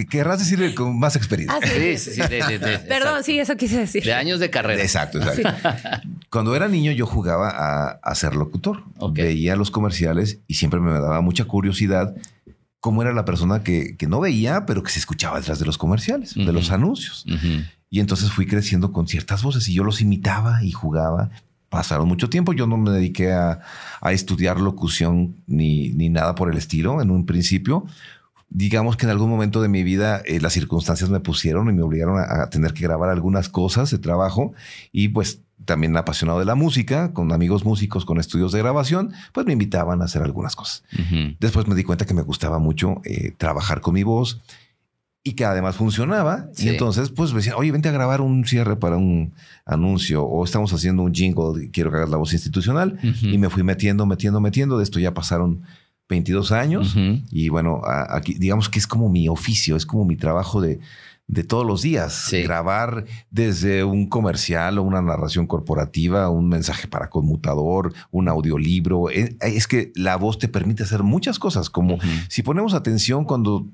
Querrás 0.09 0.39
decirle 0.39 0.75
con 0.75 0.97
más 0.99 1.15
experiencia. 1.15 1.59
Ah, 1.61 1.67
sí, 1.67 1.97
sí, 1.97 2.11
sí. 2.11 2.21
Perdón, 2.87 3.23
sí, 3.23 3.39
eso 3.39 3.57
quise 3.57 3.79
decir. 3.79 4.03
De 4.03 4.13
años 4.13 4.39
de 4.39 4.49
carrera. 4.49 4.81
Exacto, 4.81 5.17
exacto. 5.17 6.09
Cuando 6.29 6.55
era 6.55 6.67
niño, 6.67 6.91
yo 6.91 7.05
jugaba 7.05 7.99
a, 8.01 8.15
ser 8.15 8.35
locutor. 8.35 8.83
Veía 9.11 9.55
los 9.55 9.71
comerciales 9.71 10.39
y 10.47 10.55
siempre 10.55 10.79
me 10.79 10.91
daba 10.91 11.21
mucha 11.21 11.45
curiosidad 11.45 12.15
cómo 12.79 13.01
era 13.01 13.11
la 13.11 13.25
persona 13.25 13.63
que, 13.63 13.95
no 14.07 14.19
veía, 14.19 14.65
pero 14.65 14.83
que 14.83 14.91
se 14.91 14.99
escuchaba 14.99 15.39
detrás 15.39 15.59
de 15.59 15.65
los 15.65 15.77
comerciales, 15.77 16.35
de 16.35 16.53
los 16.53 16.71
anuncios. 16.71 17.25
Y 17.89 18.01
entonces 18.01 18.31
fui 18.31 18.45
creciendo 18.45 18.91
con 18.91 19.07
ciertas 19.07 19.43
voces 19.43 19.67
y 19.69 19.73
yo 19.73 19.83
los 19.83 20.01
imitaba 20.01 20.63
y 20.63 20.71
jugaba 20.71 21.29
pasaron 21.69 22.07
mucho 22.07 22.29
tiempo. 22.29 22.53
Yo 22.53 22.67
no 22.67 22.77
me 22.77 22.91
dediqué 22.91 23.33
a, 23.33 23.59
estudiar 24.11 24.59
locución 24.59 25.35
ni, 25.47 25.89
ni, 25.89 26.09
nada 26.09 26.35
por 26.35 26.49
el 26.49 26.57
estilo 26.57 27.01
en 27.01 27.11
un 27.11 27.25
principio. 27.25 27.85
Digamos 28.49 28.95
que 28.95 29.05
en 29.05 29.09
algún 29.09 29.29
momento 29.29 29.61
de 29.61 29.67
mi 29.67 29.83
vida 29.83 30.21
eh, 30.25 30.39
las 30.39 30.53
circunstancias 30.53 31.09
me 31.09 31.19
pusieron 31.19 31.69
y 31.69 31.73
me 31.73 31.81
obligaron 31.81 32.19
a, 32.19 32.49
tener 32.49 32.73
que 32.73 32.83
grabar 32.83 33.09
algunas 33.09 33.49
cosas 33.49 33.91
de 33.91 33.97
trabajo 33.97 34.53
y 34.93 35.09
pues 35.09 35.41
también 35.65 35.97
apasionado 35.97 36.39
de 36.39 36.45
la 36.45 36.55
música, 36.55 37.11
con 37.11 37.33
amigos 37.33 37.65
músicos, 37.65 38.05
con 38.05 38.19
estudios 38.19 38.53
de 38.53 38.59
grabación, 38.59 39.11
pues 39.33 39.45
me 39.45 39.53
invitaban 39.53 40.01
a 40.01 40.05
hacer 40.05 40.21
algunas 40.21 40.55
cosas. 40.55 40.83
Después 41.39 41.67
me 41.67 41.75
di 41.75 41.83
cuenta 41.83 42.05
que 42.05 42.13
me 42.13 42.21
gustaba 42.21 42.59
mucho 42.59 43.01
eh, 43.03 43.33
trabajar 43.37 43.81
con 43.81 43.95
mi 43.95 44.03
voz 44.03 44.41
y 45.27 45.33
que 45.33 45.43
además 45.43 45.75
funcionaba. 45.75 46.47
Y 46.57 46.69
entonces, 46.69 47.09
pues 47.09 47.31
me 47.31 47.39
decían, 47.39 47.55
oye, 47.57 47.69
vente 47.71 47.89
a 47.89 47.91
grabar 47.91 48.21
un 48.21 48.45
cierre 48.45 48.77
para 48.77 48.95
un 48.95 49.33
anuncio 49.65 50.23
o 50.23 50.45
estamos 50.45 50.71
haciendo 50.71 51.03
un 51.03 51.13
jingle 51.13 51.65
y 51.65 51.69
quiero 51.69 51.91
que 51.91 51.97
hagas 51.97 52.09
la 52.09 52.15
voz 52.15 52.31
institucional. 52.31 52.97
Y 53.21 53.37
me 53.37 53.49
fui 53.49 53.61
metiendo, 53.61 54.05
metiendo, 54.05 54.39
metiendo. 54.39 54.77
De 54.77 54.85
esto 54.85 54.99
ya 54.99 55.13
pasaron 55.13 55.63
22 56.07 56.53
años. 56.53 56.95
Y 57.29 57.49
bueno, 57.49 57.81
aquí 57.85 58.35
digamos 58.35 58.69
que 58.69 58.79
es 58.79 58.87
como 58.87 59.09
mi 59.09 59.27
oficio, 59.27 59.75
es 59.75 59.85
como 59.85 60.05
mi 60.05 60.15
trabajo 60.15 60.61
de 60.61 60.79
de 61.27 61.43
todos 61.43 61.65
los 61.65 61.81
días. 61.81 62.29
Grabar 62.31 63.05
desde 63.29 63.83
un 63.83 64.07
comercial 64.07 64.77
o 64.77 64.83
una 64.83 65.01
narración 65.01 65.45
corporativa, 65.45 66.29
un 66.29 66.47
mensaje 66.47 66.87
para 66.87 67.09
conmutador, 67.09 67.93
un 68.11 68.29
audiolibro. 68.29 69.09
Eh, 69.09 69.35
es, 69.41 69.67
que 69.67 69.91
la 69.95 70.15
voz 70.15 70.39
te 70.39 70.47
permite 70.47 70.83
hacer 70.83 71.03
muchas 71.03 71.37
cosas, 71.37 71.69
como 71.69 71.97
si 72.29 72.43
ponemos 72.43 72.73
atención 72.73 73.25
cuando 73.25 73.67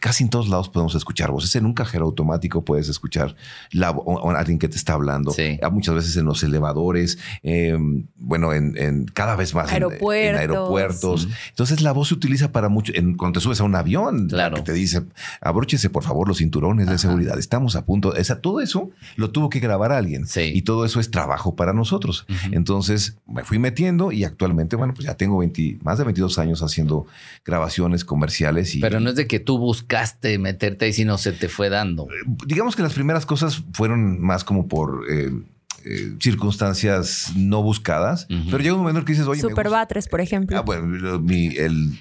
casi 0.00 0.24
en 0.24 0.30
todos 0.30 0.48
lados 0.48 0.68
podemos 0.68 0.94
escuchar 0.94 1.30
voces. 1.30 1.56
En 1.56 1.64
un 1.64 1.72
cajero 1.72 2.04
automático 2.04 2.62
puedes 2.64 2.88
escuchar 2.88 3.36
la, 3.70 3.94
alguien 4.36 4.58
que 4.58 4.68
te 4.68 4.76
está 4.76 4.92
hablando. 4.92 5.34
Muchas 5.72 5.94
veces 5.94 6.16
en 6.18 6.26
los 6.26 6.42
elevadores, 6.42 7.18
em, 7.42 8.06
bueno, 8.16 8.52
en, 8.52 9.06
cada 9.14 9.34
vez 9.36 9.54
más 9.54 9.72
en, 9.72 9.84
aeropuertos. 9.84 11.28
Entonces 11.48 11.80
la 11.80 11.92
voz 11.92 12.08
se 12.08 12.14
utiliza 12.14 12.52
para 12.52 12.68
mucho. 12.68 12.92
cuando 13.16 13.38
te 13.38 13.40
subes 13.40 13.60
a 13.60 13.64
un 13.64 13.74
avión, 13.74 14.28
claro. 14.28 14.56
que 14.56 14.62
te 14.62 14.72
dice, 14.74 15.02
abróchese 15.40 15.88
por 15.88 16.02
favor 16.02 16.28
los 16.28 16.38
cinturones 16.38 16.81
de 16.88 16.98
seguridad. 16.98 17.38
Estamos 17.38 17.76
a 17.76 17.84
punto. 17.84 18.14
Esa, 18.14 18.40
todo 18.40 18.60
eso 18.60 18.90
lo 19.16 19.30
tuvo 19.30 19.50
que 19.50 19.60
grabar 19.60 19.92
alguien. 19.92 20.26
Y 20.36 20.62
todo 20.62 20.84
eso 20.84 21.00
es 21.00 21.10
trabajo 21.10 21.56
para 21.56 21.72
nosotros. 21.72 22.26
Entonces 22.50 23.18
me 23.26 23.44
fui 23.44 23.58
metiendo 23.58 24.12
y 24.12 24.24
actualmente, 24.24 24.76
bueno, 24.76 24.94
pues 24.94 25.06
ya 25.06 25.14
tengo 25.14 25.42
más 25.82 25.98
de 25.98 26.04
22 26.04 26.38
años 26.38 26.62
haciendo 26.62 27.06
grabaciones 27.44 28.04
comerciales. 28.04 28.74
Y, 28.74 28.80
Pero 28.80 29.00
no 29.00 29.10
es 29.10 29.16
de 29.16 29.26
que 29.26 29.40
tú 29.40 29.58
buscaste 29.58 30.38
meterte 30.38 30.88
y 30.88 30.92
si 30.92 31.04
no 31.04 31.18
se 31.18 31.32
te 31.32 31.48
fue 31.48 31.68
dando. 31.68 32.04
Eh, 32.04 32.24
digamos 32.46 32.76
que 32.76 32.82
las 32.82 32.94
primeras 32.94 33.26
cosas 33.26 33.62
fueron 33.72 34.20
más 34.20 34.44
como 34.44 34.68
por 34.68 35.04
eh, 35.10 35.30
eh, 35.84 36.12
circunstancias 36.20 37.32
no 37.36 37.62
buscadas, 37.62 38.26
pero 38.28 38.58
llega 38.58 38.74
un 38.74 38.80
momento 38.80 39.00
en 39.00 39.04
que 39.06 39.12
dices, 39.12 39.26
oye, 39.26 39.40
Superbatres, 39.40 40.08
por 40.08 40.20
ejemplo. 40.20 40.58
Ah, 40.58 40.62
bueno, 40.62 41.18
mi, 41.18 41.54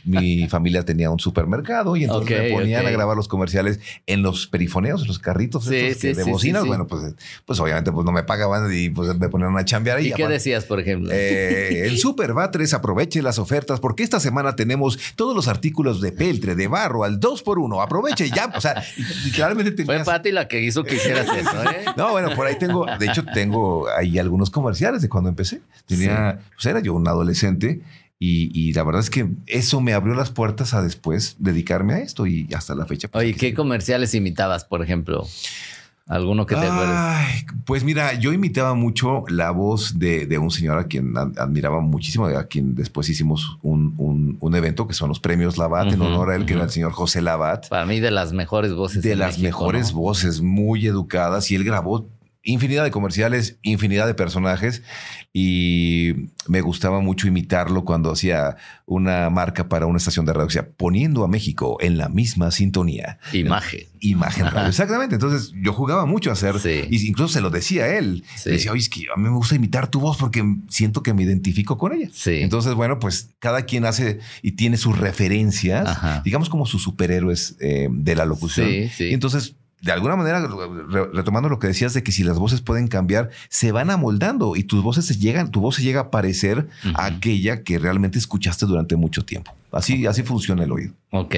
mi 0.03 0.47
familia 0.49 0.83
tenía 0.83 1.09
un 1.09 1.19
supermercado 1.19 1.95
y 1.95 2.03
entonces 2.03 2.41
me 2.41 2.49
ponían 2.51 2.85
a 2.85 2.91
grabar 2.91 3.15
los 3.15 3.27
comerciales 3.27 3.79
en 4.07 4.21
los 4.21 4.47
perifoneos, 4.47 5.01
en 5.01 5.07
los 5.07 5.19
carritos 5.19 5.65
de 5.65 6.23
bocinas. 6.27 6.65
bueno, 6.65 6.87
pues, 6.87 7.15
pues 7.45 7.59
obviamente 7.59 7.91
pues 7.91 8.05
no 8.05 8.11
me 8.11 8.23
pagaban 8.23 8.71
y 8.73 8.89
pues 8.89 9.17
me 9.17 9.29
ponían 9.29 9.57
a 9.57 9.65
chambear. 9.65 10.01
¿Y, 10.01 10.09
¿Y 10.09 10.13
qué 10.13 10.27
decías, 10.27 10.65
por 10.65 10.79
ejemplo? 10.79 11.11
Eh, 11.11 11.87
el 11.87 11.97
Superbatres 11.97 12.73
aproveche 12.73 13.21
las 13.21 13.39
ofertas 13.39 13.79
porque 13.79 14.03
esta 14.03 14.19
semana 14.19 14.55
tenemos 14.55 14.97
todos 15.15 15.35
los 15.35 15.47
artículos 15.47 16.01
de 16.01 16.11
peltre, 16.11 16.55
de 16.55 16.67
barro, 16.67 17.03
al 17.03 17.19
2 17.19 17.43
por 17.43 17.59
1 17.59 17.81
Aproveche 17.81 18.29
ya. 18.29 18.51
O 18.55 18.61
sea, 18.61 18.83
claramente 19.33 19.71
tenías... 19.71 20.03
Fue 20.03 20.13
Pati 20.13 20.31
la 20.31 20.47
que 20.47 20.61
hizo 20.61 20.83
que 20.83 20.95
hicieras 20.95 21.27
eso, 21.35 21.63
¿eh? 21.63 21.85
No, 21.97 22.11
bueno, 22.11 22.35
por 22.35 22.47
ahí 22.47 22.57
tengo, 22.57 22.85
de 22.99 23.05
hecho 23.05 23.23
tengo 23.33 23.70
hay 23.97 24.19
algunos 24.19 24.49
comerciales 24.49 25.01
de 25.01 25.09
cuando 25.09 25.29
empecé. 25.29 25.61
Tenía, 25.85 26.39
pues 26.53 26.65
era 26.65 26.79
yo 26.79 26.93
un 26.93 27.07
adolescente 27.07 27.81
y, 28.23 28.71
la 28.73 28.83
verdad 28.83 29.01
es 29.01 29.09
que 29.09 29.27
eso 29.47 29.81
me 29.81 29.93
abrió 29.93 30.13
las 30.13 30.29
puertas 30.29 30.75
a 30.75 30.83
después 30.83 31.37
dedicarme 31.39 31.95
a 31.95 31.99
esto 31.99 32.27
y 32.27 32.47
hasta 32.53 32.75
la 32.75 32.85
fecha. 32.85 33.07
Pues, 33.07 33.23
Oye, 33.23 33.33
¿qué 33.33 33.55
comerciales 33.55 34.13
imitabas, 34.13 34.63
por 34.63 34.83
ejemplo? 34.83 35.25
¿Alguno 36.05 36.45
que 36.45 36.55
te 36.55 36.61
Ay, 36.69 37.45
Pues 37.65 37.83
mira, 37.83 38.13
yo 38.13 38.31
imitaba 38.31 38.75
mucho 38.75 39.23
la 39.27 39.49
voz 39.49 39.97
de, 39.97 40.37
un 40.37 40.51
señor 40.51 40.77
a 40.77 40.83
quien 40.83 41.17
admiraba 41.17 41.79
muchísimo, 41.79 42.25
a 42.25 42.43
quien 42.43 42.75
después 42.75 43.09
hicimos 43.09 43.57
un, 43.63 44.37
evento 44.53 44.87
que 44.87 44.93
son 44.93 45.09
los 45.09 45.19
premios 45.19 45.57
Labat 45.57 45.91
en 45.93 46.01
honor 46.01 46.29
a 46.29 46.35
él, 46.35 46.45
que 46.45 46.53
era 46.53 46.65
el 46.65 46.69
señor 46.69 46.91
José 46.91 47.23
Labat. 47.23 47.69
Para 47.69 47.87
mí, 47.87 47.99
de 47.99 48.11
las 48.11 48.33
mejores 48.33 48.73
voces. 48.73 49.01
De 49.01 49.15
las 49.15 49.39
mejores 49.39 49.93
voces, 49.93 50.41
muy 50.41 50.85
educadas. 50.85 51.49
Y 51.49 51.55
él 51.55 51.63
grabó 51.63 52.05
infinidad 52.43 52.83
de 52.83 52.91
comerciales, 52.91 53.57
infinidad 53.61 54.07
de 54.07 54.13
personajes 54.13 54.81
y 55.31 56.31
me 56.47 56.61
gustaba 56.61 56.99
mucho 56.99 57.27
imitarlo 57.27 57.85
cuando 57.85 58.11
hacía 58.11 58.57
una 58.85 59.29
marca 59.29 59.69
para 59.69 59.85
una 59.85 59.97
estación 59.97 60.25
de 60.25 60.33
radio, 60.33 60.47
o 60.47 60.49
sea, 60.49 60.67
poniendo 60.67 61.23
a 61.23 61.27
México 61.27 61.77
en 61.79 61.97
la 61.97 62.09
misma 62.09 62.51
sintonía. 62.51 63.19
Imagen. 63.31 63.81
Imagen 63.99 64.47
Exactamente. 64.67 65.15
Entonces 65.15 65.53
yo 65.61 65.73
jugaba 65.73 66.05
mucho 66.05 66.31
a 66.31 66.33
hacer, 66.33 66.55
y 66.89 67.07
incluso 67.07 67.33
se 67.33 67.41
lo 67.41 67.51
decía 67.51 67.83
a 67.83 67.97
él. 67.97 68.23
decía, 68.43 68.71
oye, 68.71 68.81
es 68.81 68.89
que 68.89 69.05
a 69.13 69.17
mí 69.17 69.23
me 69.23 69.29
gusta 69.29 69.55
imitar 69.55 69.89
tu 69.89 69.99
voz 69.99 70.17
porque 70.17 70.43
siento 70.67 71.03
que 71.03 71.13
me 71.13 71.23
identifico 71.23 71.77
con 71.77 71.93
ella. 71.93 72.09
Entonces, 72.25 72.73
bueno, 72.73 72.99
pues 72.99 73.29
cada 73.39 73.63
quien 73.63 73.85
hace 73.85 74.19
y 74.41 74.53
tiene 74.53 74.77
sus 74.77 74.97
referencias, 74.97 76.23
digamos 76.23 76.49
como 76.49 76.65
sus 76.65 76.81
superhéroes 76.81 77.55
eh, 77.59 77.87
de 77.89 78.15
la 78.15 78.25
locución. 78.25 78.67
Y 78.69 79.13
entonces 79.13 79.55
de 79.81 79.91
alguna 79.91 80.15
manera, 80.15 80.47
retomando 81.11 81.49
lo 81.49 81.57
que 81.57 81.67
decías 81.67 81.93
de 81.93 82.03
que 82.03 82.11
si 82.11 82.23
las 82.23 82.37
voces 82.37 82.61
pueden 82.61 82.87
cambiar, 82.87 83.31
se 83.49 83.71
van 83.71 83.89
amoldando 83.89 84.55
y 84.55 84.63
tus 84.63 84.83
voces 84.83 85.05
se 85.07 85.17
llegan, 85.17 85.49
tu 85.49 85.59
voz 85.59 85.75
se 85.75 85.81
llega 85.81 86.01
a 86.01 86.11
parecer 86.11 86.67
a 86.93 87.05
aquella 87.05 87.63
que 87.63 87.79
realmente 87.79 88.19
escuchaste 88.19 88.67
durante 88.67 88.95
mucho 88.95 89.25
tiempo. 89.25 89.55
Así, 89.71 90.05
así 90.05 90.21
funciona 90.21 90.63
el 90.63 90.71
oído. 90.71 90.93
Ok. 91.11 91.35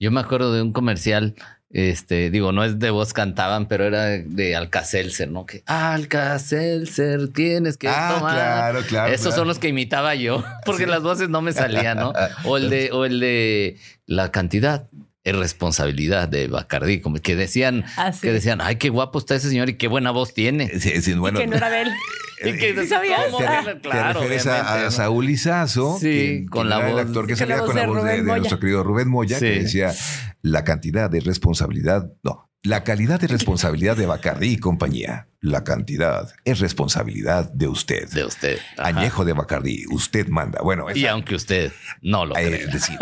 Yo 0.00 0.10
me 0.10 0.20
acuerdo 0.20 0.52
de 0.52 0.62
un 0.62 0.72
comercial, 0.72 1.36
este, 1.70 2.30
digo, 2.30 2.50
no 2.50 2.64
es 2.64 2.80
de 2.80 2.90
voz 2.90 3.12
cantaban, 3.12 3.66
pero 3.66 3.84
era 3.84 4.06
de 4.06 4.56
Alcacelser, 4.56 5.30
¿no? 5.30 5.46
Que 5.46 5.62
Alcacelser 5.66 7.28
tienes 7.28 7.76
que 7.76 7.88
ah, 7.88 8.14
tomar. 8.16 8.34
Claro, 8.34 8.80
claro. 8.88 9.12
Esos 9.12 9.32
son 9.34 9.46
los 9.46 9.60
que 9.60 9.68
imitaba 9.68 10.16
yo, 10.16 10.42
porque 10.64 10.88
las 10.88 11.02
voces 11.02 11.28
no 11.28 11.40
me 11.40 11.52
salían, 11.52 11.98
¿no? 11.98 12.12
O 12.44 12.56
el 12.56 12.68
de, 12.68 12.90
o 12.92 13.04
el 13.04 13.20
de 13.20 13.76
la 14.06 14.32
cantidad 14.32 14.88
es 15.26 15.36
responsabilidad 15.36 16.28
de 16.28 16.48
Bacardi, 16.48 17.00
como 17.00 17.16
que 17.16 17.36
decían, 17.36 17.84
Ah, 17.96 18.12
que 18.20 18.32
decían, 18.32 18.60
ay, 18.62 18.76
qué 18.76 18.88
guapo 18.88 19.18
está 19.18 19.34
ese 19.34 19.48
señor 19.48 19.68
y 19.68 19.74
qué 19.74 19.88
buena 19.88 20.10
voz 20.12 20.32
tiene. 20.32 20.68
Sí, 20.80 21.02
sí, 21.02 21.14
bueno, 21.14 21.38
y 21.38 21.42
que 21.42 21.48
no 21.48 21.56
era 21.56 21.68
de 21.70 21.82
él. 21.82 21.88
Y 22.44 22.52
que- 22.58 22.78
¿Sí 22.78 22.86
sabías? 22.86 23.18
¿cómo? 23.30 23.38
Ah. 23.48 23.62
te, 23.64 23.74
te 23.76 23.80
Claro, 23.88 24.20
refieres 24.20 24.46
a. 24.46 24.90
Saúl 24.90 25.30
Izazo, 25.30 25.96
Sí, 25.98 26.06
que- 26.06 26.46
con 26.50 26.64
que 26.64 26.68
la 26.68 26.76
era 26.80 26.88
voz- 26.90 27.00
el 27.00 27.06
actor 27.06 27.26
que 27.26 27.34
salía 27.34 27.58
con 27.60 27.74
la 27.74 27.80
de 27.80 27.86
voz 27.86 28.04
de, 28.04 28.16
de 28.16 28.22
nuestro 28.22 28.60
querido 28.60 28.84
Rubén 28.84 29.08
Moya, 29.08 29.38
que 29.38 29.60
decía 29.62 29.94
la 30.42 30.62
cantidad 30.62 31.08
de 31.08 31.20
responsabilidad, 31.20 32.10
no, 32.22 32.45
la 32.66 32.84
calidad 32.84 33.20
de 33.20 33.28
responsabilidad 33.28 33.96
de 33.96 34.06
Bacardi 34.06 34.48
y 34.48 34.56
compañía. 34.58 35.28
La 35.40 35.62
cantidad 35.62 36.28
es 36.44 36.58
responsabilidad 36.58 37.52
de 37.52 37.68
usted. 37.68 38.08
De 38.10 38.24
usted. 38.24 38.58
Ajá. 38.76 38.88
Añejo 38.88 39.24
de 39.24 39.32
Bacardi, 39.32 39.84
usted 39.90 40.26
manda. 40.28 40.60
Bueno, 40.62 40.86
Y 40.92 41.02
esa- 41.04 41.12
aunque 41.12 41.36
usted 41.36 41.70
no 42.02 42.24
lo 42.26 42.36
eh, 42.36 42.64
crea. 42.68 42.78
sí, 42.80 42.92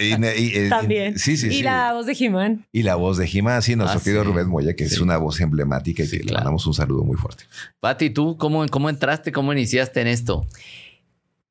y- 0.00 0.14
y- 0.26 0.66
y- 0.66 0.68
También. 0.68 1.18
Sí, 1.18 1.36
sí, 1.38 1.46
y 1.46 1.50
sí. 1.50 1.62
la 1.62 1.92
voz 1.94 2.04
de 2.06 2.14
Jimán. 2.14 2.66
Y 2.72 2.82
la 2.82 2.96
voz 2.96 3.16
de 3.16 3.26
Jimá, 3.26 3.60
sí, 3.62 3.74
nuestro 3.76 4.00
Ah, 4.00 4.02
querido 4.04 4.22
sí. 4.22 4.28
Rubén 4.28 4.48
Moya, 4.48 4.74
que 4.76 4.84
es 4.84 4.98
una 5.00 5.16
voz 5.16 5.40
emblemática 5.40 6.02
y 6.02 6.06
Sí, 6.06 6.18
que 6.18 6.24
le 6.24 6.32
mandamos 6.32 6.66
un 6.66 6.74
saludo 6.74 7.04
muy 7.04 7.16
fuerte. 7.16 7.44
Pati, 7.80 8.10
¿tú 8.10 8.36
cómo, 8.36 8.66
cómo 8.66 8.90
entraste? 8.90 9.32
¿Cómo 9.32 9.52
iniciaste 9.52 10.00
en 10.02 10.08
esto? 10.08 10.46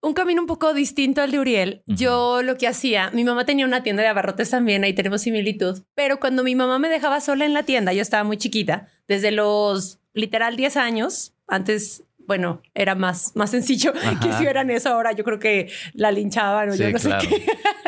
Un 0.02 0.14
camino 0.14 0.42
un 0.42 0.48
poco 0.48 0.74
distinto 0.74 1.22
al 1.22 1.32
de 1.32 1.40
Uriel. 1.40 1.84
Yo 1.88 2.42
lo 2.44 2.58
que 2.58 2.68
hacía, 2.68 3.10
mi 3.12 3.24
mamá 3.24 3.46
tenía 3.46 3.66
una 3.66 3.84
tienda 3.84 4.04
de 4.04 4.10
abarrotes 4.10 4.50
también, 4.52 4.84
ahí 4.84 4.94
tenemos 4.94 5.22
similitud, 5.22 5.82
pero 5.96 6.20
cuando 6.20 6.44
mi 6.44 6.56
mamá 6.56 6.78
me 6.80 6.88
dejaba 6.88 7.20
sola 7.20 7.46
en 7.46 7.54
la 7.54 7.64
tienda, 7.64 7.94
yo 7.94 8.02
estaba 8.02 8.24
muy 8.24 8.38
chiquita, 8.38 8.88
desde 9.08 9.32
los 9.32 10.00
literal 10.14 10.56
10 10.56 10.78
años, 10.78 11.34
antes, 11.48 12.04
bueno, 12.20 12.62
era 12.74 12.94
más, 12.96 13.36
más 13.36 13.52
sencillo 13.52 13.92
Ajá. 14.04 14.20
que 14.20 14.34
si 14.34 14.46
eran 14.46 14.70
eso 14.70 14.90
ahora, 14.90 15.14
yo 15.14 15.24
creo 15.24 15.40
que 15.40 15.72
la 15.94 16.12
linchaban 16.12 16.70
o 16.70 16.76
yo 16.76 16.90
no 16.92 17.00
claro. 17.00 17.22
sé 17.22 17.28
qué. 17.30 17.46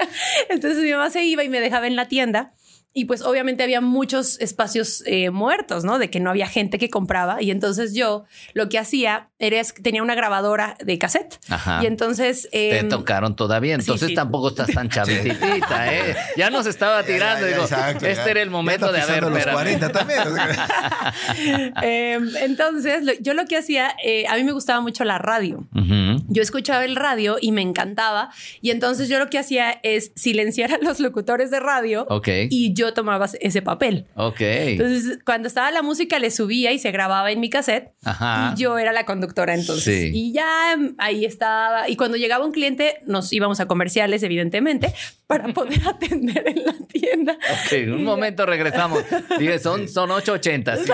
Entonces 0.49 0.83
mi 0.83 0.91
mamá 0.91 1.09
se 1.09 1.23
iba 1.23 1.43
y 1.43 1.49
me 1.49 1.59
dejaba 1.59 1.87
en 1.87 1.95
la 1.95 2.07
tienda. 2.07 2.53
Y 2.91 3.05
pues 3.05 3.21
obviamente 3.21 3.63
había 3.63 3.81
muchos 3.81 4.39
espacios 4.39 5.03
eh, 5.05 5.29
muertos, 5.29 5.83
¿no? 5.83 5.99
De 5.99 6.09
que 6.09 6.19
no 6.19 6.31
había 6.31 6.47
gente 6.47 6.79
que 6.79 6.89
compraba. 6.89 7.41
Y 7.41 7.51
entonces 7.51 7.93
yo 7.93 8.25
lo 8.53 8.67
que 8.67 8.79
hacía 8.79 9.29
era 9.37 9.59
es 9.59 9.73
que 9.73 9.83
tenía 9.83 10.01
una 10.01 10.15
grabadora 10.15 10.75
de 10.83 10.97
cassette. 10.97 11.39
Ajá. 11.49 11.81
Y 11.83 11.85
entonces... 11.85 12.49
Te 12.51 12.79
em, 12.79 12.89
tocaron 12.89 13.35
todavía, 13.35 13.75
entonces 13.75 14.09
sí. 14.09 14.15
tampoco 14.15 14.49
estás 14.49 14.71
tan 14.71 14.89
chavitita, 14.89 15.93
¿eh? 15.93 16.15
Ya 16.35 16.49
nos 16.49 16.65
estaba 16.65 17.03
tirando, 17.03 17.45
digo, 17.45 17.63
este 17.63 18.31
era 18.31 18.41
el 18.41 18.49
momento 18.49 18.91
de 18.91 19.01
haber, 19.01 19.21
los 19.23 19.37
espérame. 19.37 19.53
40 19.53 19.91
también. 19.91 20.19
em, 21.81 22.29
entonces, 22.41 23.03
lo- 23.03 23.13
yo 23.19 23.33
lo 23.33 23.45
que 23.45 23.57
hacía, 23.57 23.95
eh, 24.03 24.25
a 24.27 24.35
mí 24.35 24.43
me 24.43 24.51
gustaba 24.51 24.81
mucho 24.81 25.03
la 25.03 25.17
radio. 25.17 25.67
Yo 26.27 26.41
escuchaba 26.41 26.85
el 26.85 26.95
radio 26.95 27.37
y 27.39 27.51
me 27.51 27.61
encantaba. 27.61 28.29
Y 28.61 28.71
entonces 28.71 29.09
yo 29.09 29.19
lo 29.19 29.29
que 29.29 29.39
hacía 29.39 29.79
es 29.83 30.11
silenciar 30.15 30.73
a 30.73 30.77
los 30.79 30.99
locutores 30.99 31.49
de 31.51 31.59
radio 31.59 32.05
Ok, 32.09 32.27
y 32.49 32.73
yo 32.79 32.93
tomaba 32.93 33.27
ese 33.39 33.61
papel. 33.61 34.05
ok. 34.15 34.41
Entonces, 34.41 35.19
cuando 35.25 35.47
estaba 35.47 35.69
la 35.71 35.81
música, 35.81 36.19
le 36.19 36.31
subía 36.31 36.71
y 36.71 36.79
se 36.79 36.91
grababa 36.91 37.31
en 37.31 37.39
mi 37.39 37.49
cassette. 37.49 37.91
Ajá. 38.03 38.53
Y 38.55 38.61
yo 38.61 38.77
era 38.77 38.91
la 38.93 39.05
conductora 39.05 39.53
entonces. 39.53 40.01
Sí. 40.01 40.11
Y 40.13 40.33
ya 40.33 40.75
ahí 40.97 41.25
estaba. 41.25 41.89
Y 41.89 41.95
cuando 41.95 42.17
llegaba 42.17 42.45
un 42.45 42.51
cliente, 42.51 43.01
nos 43.05 43.31
íbamos 43.31 43.59
a 43.59 43.67
comerciales, 43.67 44.23
evidentemente, 44.23 44.93
para 45.29 45.47
poder 45.53 45.79
atender 45.87 46.43
en 46.47 46.65
la 46.65 46.73
tienda. 46.87 47.33
Ok, 47.33 47.71
en 47.73 47.93
un 47.93 48.03
momento 48.03 48.47
regresamos. 48.47 49.03
Dije, 49.37 49.59
son, 49.67 49.87
son 49.87 50.09
880. 50.09 50.75
sí. 50.77 50.91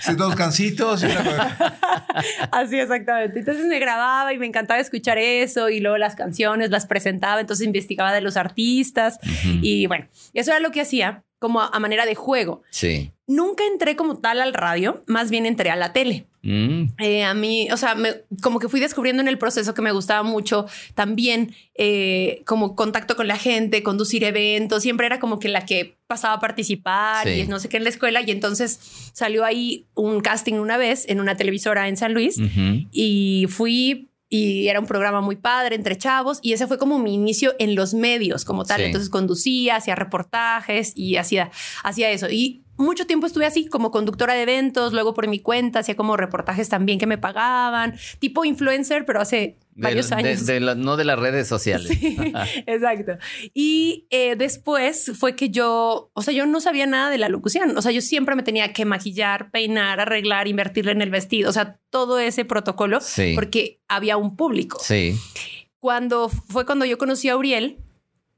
Sí, 0.00 0.14
dos 0.14 0.34
cancitos 0.34 1.02
y 1.02 1.06
una- 1.06 1.74
Así 2.52 2.78
exactamente. 2.80 3.38
Entonces 3.40 3.66
me 3.66 3.78
grababa 3.78 4.32
y 4.32 4.38
me 4.38 4.46
encantaba 4.46 4.80
escuchar 4.80 5.18
eso 5.18 5.68
y 5.68 5.80
luego 5.80 5.98
las 5.98 6.14
canciones 6.14 6.70
las 6.70 6.86
presentaba, 6.86 7.38
entonces 7.42 7.66
investigaba 7.66 8.14
de 8.14 8.22
los 8.22 8.38
artistas 8.38 9.18
y 9.60 9.86
bueno, 9.86 10.08
eso 10.32 10.50
era 10.52 10.60
lo 10.60 10.70
que 10.70 10.80
hacía 10.80 11.22
como 11.38 11.60
a, 11.60 11.66
a 11.68 11.78
manera 11.80 12.06
de 12.06 12.14
juego. 12.14 12.62
Sí. 12.70 13.12
Nunca 13.30 13.62
entré 13.72 13.94
como 13.94 14.18
tal 14.18 14.40
al 14.40 14.52
radio, 14.54 15.04
más 15.06 15.30
bien 15.30 15.46
entré 15.46 15.70
a 15.70 15.76
la 15.76 15.92
tele. 15.92 16.26
Mm, 16.42 16.84
Eh, 16.98 17.22
a 17.22 17.32
mí, 17.34 17.68
o 17.70 17.76
sea, 17.76 17.94
me- 17.94 18.22
como 18.42 18.58
que 18.58 18.68
fui 18.68 18.80
descubriendo 18.80 19.20
en 19.22 19.28
el 19.28 19.36
proceso 19.38 19.72
que 19.74 19.82
me 19.82 19.92
gustaba 19.92 20.22
mucho 20.22 20.66
también 20.94 21.54
eh, 21.74 22.42
como 22.46 22.74
contacto 22.74 23.14
con 23.14 23.28
la 23.28 23.36
gente, 23.36 23.82
conducir 23.82 24.24
eventos, 24.24 24.82
siempre 24.82 25.06
era 25.06 25.20
como 25.20 25.38
que 25.38 25.48
la 25.48 25.64
que 25.64 25.96
pasaba 26.06 26.34
a 26.34 26.40
participar 26.40 27.26
Sí. 27.28 27.42
y 27.42 27.46
no 27.46 27.58
sé 27.60 27.68
qué 27.68 27.76
en 27.76 27.84
la 27.84 27.90
escuela 27.90 28.20
y 28.26 28.30
entonces 28.30 28.80
salió 29.12 29.44
ahí 29.44 29.86
un 29.94 30.20
casting 30.20 30.54
una 30.54 30.76
vez 30.76 31.04
en 31.08 31.20
una 31.20 31.36
televisora 31.36 31.88
en 31.88 31.96
San 31.96 32.12
Luis 32.14 32.36
y 32.90 33.46
fui 33.48 34.08
y 34.32 34.68
era 34.68 34.78
un 34.78 34.86
programa 34.86 35.20
muy 35.20 35.36
padre 35.36 35.74
entre 35.74 35.98
chavos 35.98 36.38
y 36.40 36.52
ese 36.52 36.68
fue 36.68 36.78
como 36.78 37.00
mi 37.00 37.12
inicio 37.12 37.54
en 37.58 37.74
los 37.74 37.92
medios 37.92 38.44
como 38.44 38.64
tal. 38.64 38.78
Sí. 38.78 38.84
Entonces 38.86 39.10
conducía, 39.10 39.76
hacía 39.76 39.96
reportajes 39.96 40.92
y 40.94 41.16
hacía, 41.16 41.50
hacía 41.82 42.10
eso. 42.10 42.30
Y 42.30 42.62
mucho 42.76 43.06
tiempo 43.06 43.26
estuve 43.26 43.44
así 43.44 43.66
como 43.66 43.90
conductora 43.90 44.34
de 44.34 44.42
eventos, 44.42 44.92
luego 44.92 45.14
por 45.14 45.26
mi 45.28 45.40
cuenta 45.40 45.80
hacía 45.80 45.96
como 45.96 46.16
reportajes 46.16 46.68
también 46.68 46.98
que 47.00 47.06
me 47.06 47.18
pagaban, 47.18 47.96
tipo 48.20 48.44
influencer, 48.44 49.04
pero 49.04 49.20
hace 49.20 49.58
varios 49.80 50.08
de- 50.10 50.14
años. 50.16 50.46
de 50.46 50.60
la- 50.60 50.74
no 50.74 50.96
de 50.96 51.04
las 51.04 51.18
redes 51.18 51.48
sociales. 51.54 51.88
Sí, 51.98 52.16
exacto. 52.66 53.12
Y 53.54 54.06
eh, 54.10 54.36
después 54.36 55.12
fue 55.18 55.36
que 55.36 55.50
yo, 55.50 56.10
o 56.12 56.22
sea, 56.22 56.32
yo 56.34 56.46
no 56.46 56.60
sabía 56.60 56.86
nada 56.86 57.10
de 57.10 57.18
la 57.18 57.28
locución. 57.28 57.76
O 57.76 57.82
sea, 57.82 57.92
yo 57.92 58.00
siempre 58.00 58.34
me 58.34 58.42
tenía 58.42 58.72
que 58.72 58.84
maquillar, 58.84 59.50
peinar, 59.50 60.00
arreglar, 60.00 60.48
invertirle 60.48 60.92
en 60.92 61.02
el 61.02 61.10
vestido. 61.10 61.50
O 61.50 61.52
sea, 61.52 61.78
todo 61.90 62.18
ese 62.18 62.44
protocolo 62.44 63.00
Sí. 63.00 63.32
porque 63.34 63.80
había 63.88 64.16
un 64.16 64.36
público. 64.36 64.78
Sí. 64.82 65.16
Cuando 65.78 66.28
fue 66.28 66.66
cuando 66.66 66.84
yo 66.84 66.98
conocí 66.98 67.28
a 67.28 67.36
Uriel, 67.36 67.78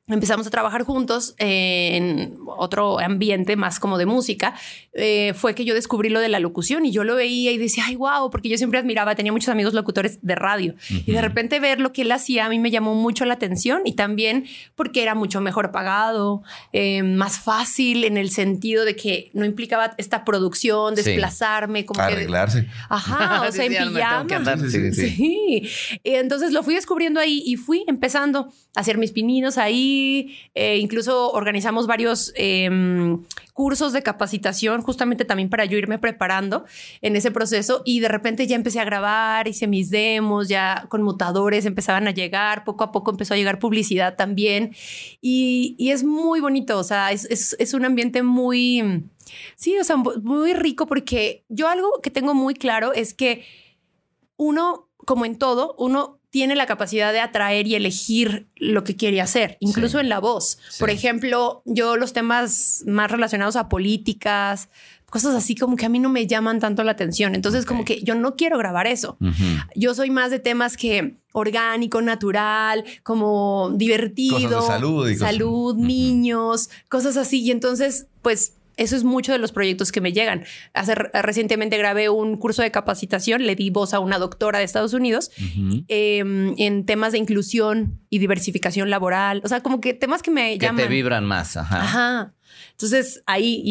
empezamos 0.08 0.46
a 0.46 0.50
trabajar 0.50 0.82
juntos 0.82 1.34
en 1.38 2.36
otro 2.58 2.98
ambiente 2.98 3.56
más 3.56 3.78
como 3.78 3.98
de 3.98 4.06
música, 4.06 4.54
eh, 4.94 5.32
fue 5.34 5.54
que 5.54 5.64
yo 5.64 5.74
descubrí 5.74 6.08
lo 6.08 6.18
de 6.20 6.28
la 6.28 6.40
locución 6.40 6.84
y 6.84 6.90
yo 6.92 7.04
lo 7.04 7.14
veía 7.14 7.52
y 7.52 7.56
decía, 7.58 7.84
ay, 7.86 7.96
wow, 7.96 8.28
porque 8.30 8.48
yo 8.48 8.58
siempre 8.58 8.78
admiraba, 8.80 9.14
tenía 9.14 9.32
muchos 9.32 9.48
amigos 9.48 9.74
locutores 9.74 10.18
de 10.20 10.34
radio 10.34 10.74
y 10.90 11.12
de 11.12 11.22
repente 11.22 11.60
ver 11.60 11.80
lo 11.80 11.92
que 11.92 12.02
él 12.02 12.12
hacía 12.12 12.46
a 12.46 12.48
mí 12.48 12.58
me 12.58 12.70
llamó 12.70 12.94
mucho 12.94 13.24
la 13.24 13.34
atención 13.34 13.82
y 13.84 13.92
también 13.92 14.44
porque 14.74 15.02
era 15.02 15.14
mucho 15.14 15.40
mejor 15.40 15.70
pagado, 15.70 16.42
eh, 16.72 17.02
más 17.04 17.38
fácil 17.38 18.04
en 18.04 18.16
el 18.16 18.30
sentido 18.30 18.84
de 18.84 18.96
que 18.96 19.30
no 19.34 19.44
implicaba 19.44 19.94
esta 19.98 20.24
producción, 20.24 20.96
Sí. 20.96 21.02
desplazarme, 21.04 21.84
como 21.86 21.98
que... 22.06 22.12
Arreglarse. 22.12 22.66
Ajá, 22.88 23.42
o 23.48 23.52
sea, 23.52 23.64
en 23.66 23.72
Decía, 23.72 23.86
"Me 23.90 24.00
tengo 24.00 24.26
que 24.26 24.34
pijama. 24.36 24.52
andar". 24.52 24.70
Sí, 24.70 24.92
Sí, 24.92 24.92
sí. 24.92 25.10
Sí. 25.10 25.98
Y 26.02 26.14
entonces 26.14 26.52
lo 26.52 26.62
fui 26.62 26.74
descubriendo 26.74 27.20
ahí 27.20 27.42
y 27.46 27.56
fui 27.56 27.84
empezando 27.86 28.52
hacer 28.74 28.98
mis 28.98 29.12
pininos 29.12 29.58
ahí. 29.58 30.37
Eh, 30.54 30.78
incluso 30.78 31.30
organizamos 31.32 31.87
varios 31.87 32.32
em, 32.37 33.22
cursos 33.52 33.92
de 33.92 34.02
capacitación 34.02 34.82
justamente 34.82 35.24
también 35.24 35.50
para 35.50 35.64
yo 35.64 35.76
irme 35.76 35.98
preparando 35.98 36.64
en 37.02 37.16
ese 37.16 37.30
proceso 37.30 37.82
y 37.85 38.00
de 38.00 38.08
repente 38.08 38.46
ya 38.46 38.56
empecé 38.56 38.80
a 38.80 38.85
grabar, 38.85 39.46
hice 39.46 39.66
mis 39.66 39.90
demos, 39.90 40.48
ya 40.48 40.87
conmutadores 40.88 41.66
empezaban 41.66 42.08
a 42.08 42.12
llegar, 42.12 42.64
poco 42.64 42.85
a 42.85 42.92
poco 42.92 43.11
empezó 43.11 43.35
a 43.35 43.37
llegar 43.37 43.58
publicidad 43.58 44.16
también 44.16 44.74
y, 45.20 45.74
y 45.78 45.90
es 45.90 46.04
muy 46.04 46.40
bonito, 46.40 46.78
o 46.78 46.85
sea, 46.85 47.12
es, 47.12 47.26
es, 47.26 47.56
es 47.58 47.74
un 47.74 47.85
ambiente 47.85 48.22
muy... 48.22 49.04
Sí, 49.56 49.78
o 49.78 49.85
sea, 49.85 49.96
muy 49.96 50.52
rico 50.52 50.87
porque 50.87 51.44
yo 51.48 51.68
algo 51.68 52.00
que 52.02 52.11
tengo 52.11 52.35
muy 52.35 52.54
claro 52.54 52.92
es 52.92 53.14
que 53.14 53.44
uno, 54.37 54.88
como 55.06 55.24
en 55.24 55.38
todo, 55.38 55.74
uno 55.78 56.21
tiene 56.33 56.57
la 56.57 56.64
capacidad 56.66 57.12
de 57.12 57.21
atraer 57.21 57.66
y 57.66 57.75
elegir 57.75 58.49
lo 58.57 58.85
que 58.85 58.97
quiere 58.97 59.21
hacer, 59.21 59.59
incluso 59.61 59.99
Sí. 59.99 60.03
en 60.03 60.09
la 60.09 60.18
voz. 60.18 60.59
Sí. 60.71 60.81
Por 60.81 60.88
ejemplo, 60.88 61.62
yo 61.66 61.97
los 61.99 62.14
temas 62.14 62.83
más 62.87 63.11
relacionados 63.11 63.55
a 63.57 63.68
políticas, 63.68 64.71
cosas 65.11 65.35
así 65.35 65.55
como 65.55 65.77
que 65.77 65.85
a 65.85 65.90
mí 65.90 65.99
no 65.99 66.09
me 66.09 66.27
llaman 66.27 66.59
tanto 66.59 66.83
la 66.85 66.92
atención. 66.92 67.35
Entonces, 67.35 67.66
como 67.66 67.85
que 67.85 68.01
yo 68.03 68.14
no 68.14 68.35
quiero 68.35 68.57
grabar 68.57 68.87
eso. 68.87 69.18
Yo 69.77 69.95
soy 69.95 70.09
más 70.09 70.31
de 70.31 70.38
temas 70.38 70.79
que 70.79 71.18
orgánico, 71.35 72.01
natural, 72.01 72.83
como 73.03 73.71
divertido. 73.75 74.37
Cosas 74.38 74.51
de 74.62 74.66
salud 74.66 75.09
y 75.11 75.12
cosas- 75.12 75.29
salud, 75.33 75.77
niños, 75.77 76.71
cosas 76.88 77.18
así. 77.18 77.42
Y 77.42 77.51
entonces, 77.51 78.07
pues 78.23 78.55
eso 78.76 78.96
es 78.96 79.04
mucho 79.04 79.32
de 79.32 79.38
los 79.38 79.52
proyectos 79.52 79.92
que 79.92 80.00
me 80.00 80.12
llegan. 80.12 80.44
Hace 80.74 80.94
recientemente 80.94 81.76
grabé 81.78 82.08
un 82.08 82.37
curso 82.37 82.62
de 82.62 82.70
capacitación, 82.70 83.46
le 83.46 83.54
di 83.54 83.70
voz 83.70 83.94
a 83.94 84.00
una 84.00 84.18
doctora 84.18 84.58
de 84.58 84.64
Estados 84.64 84.92
Unidos 84.94 85.30
eh, 85.88 86.18
en 86.58 86.87
temas 86.87 87.12
de 87.12 87.18
inclusión 87.18 88.00
y 88.11 88.18
diversificación 88.18 88.90
laboral. 88.90 89.40
O 89.44 89.48
sea, 89.48 89.61
como 89.61 89.80
que 89.80 89.94
temas 89.94 90.22
que 90.22 90.30
me 90.30 90.58
Que 90.58 90.66
llaman. 90.66 90.85
te 90.85 90.88
vibran 90.88 91.24
más. 91.24 91.56
Ajá. 91.56 91.82
Ajá. 91.82 92.35
Entonces 92.72 93.22
ahí 93.26 93.62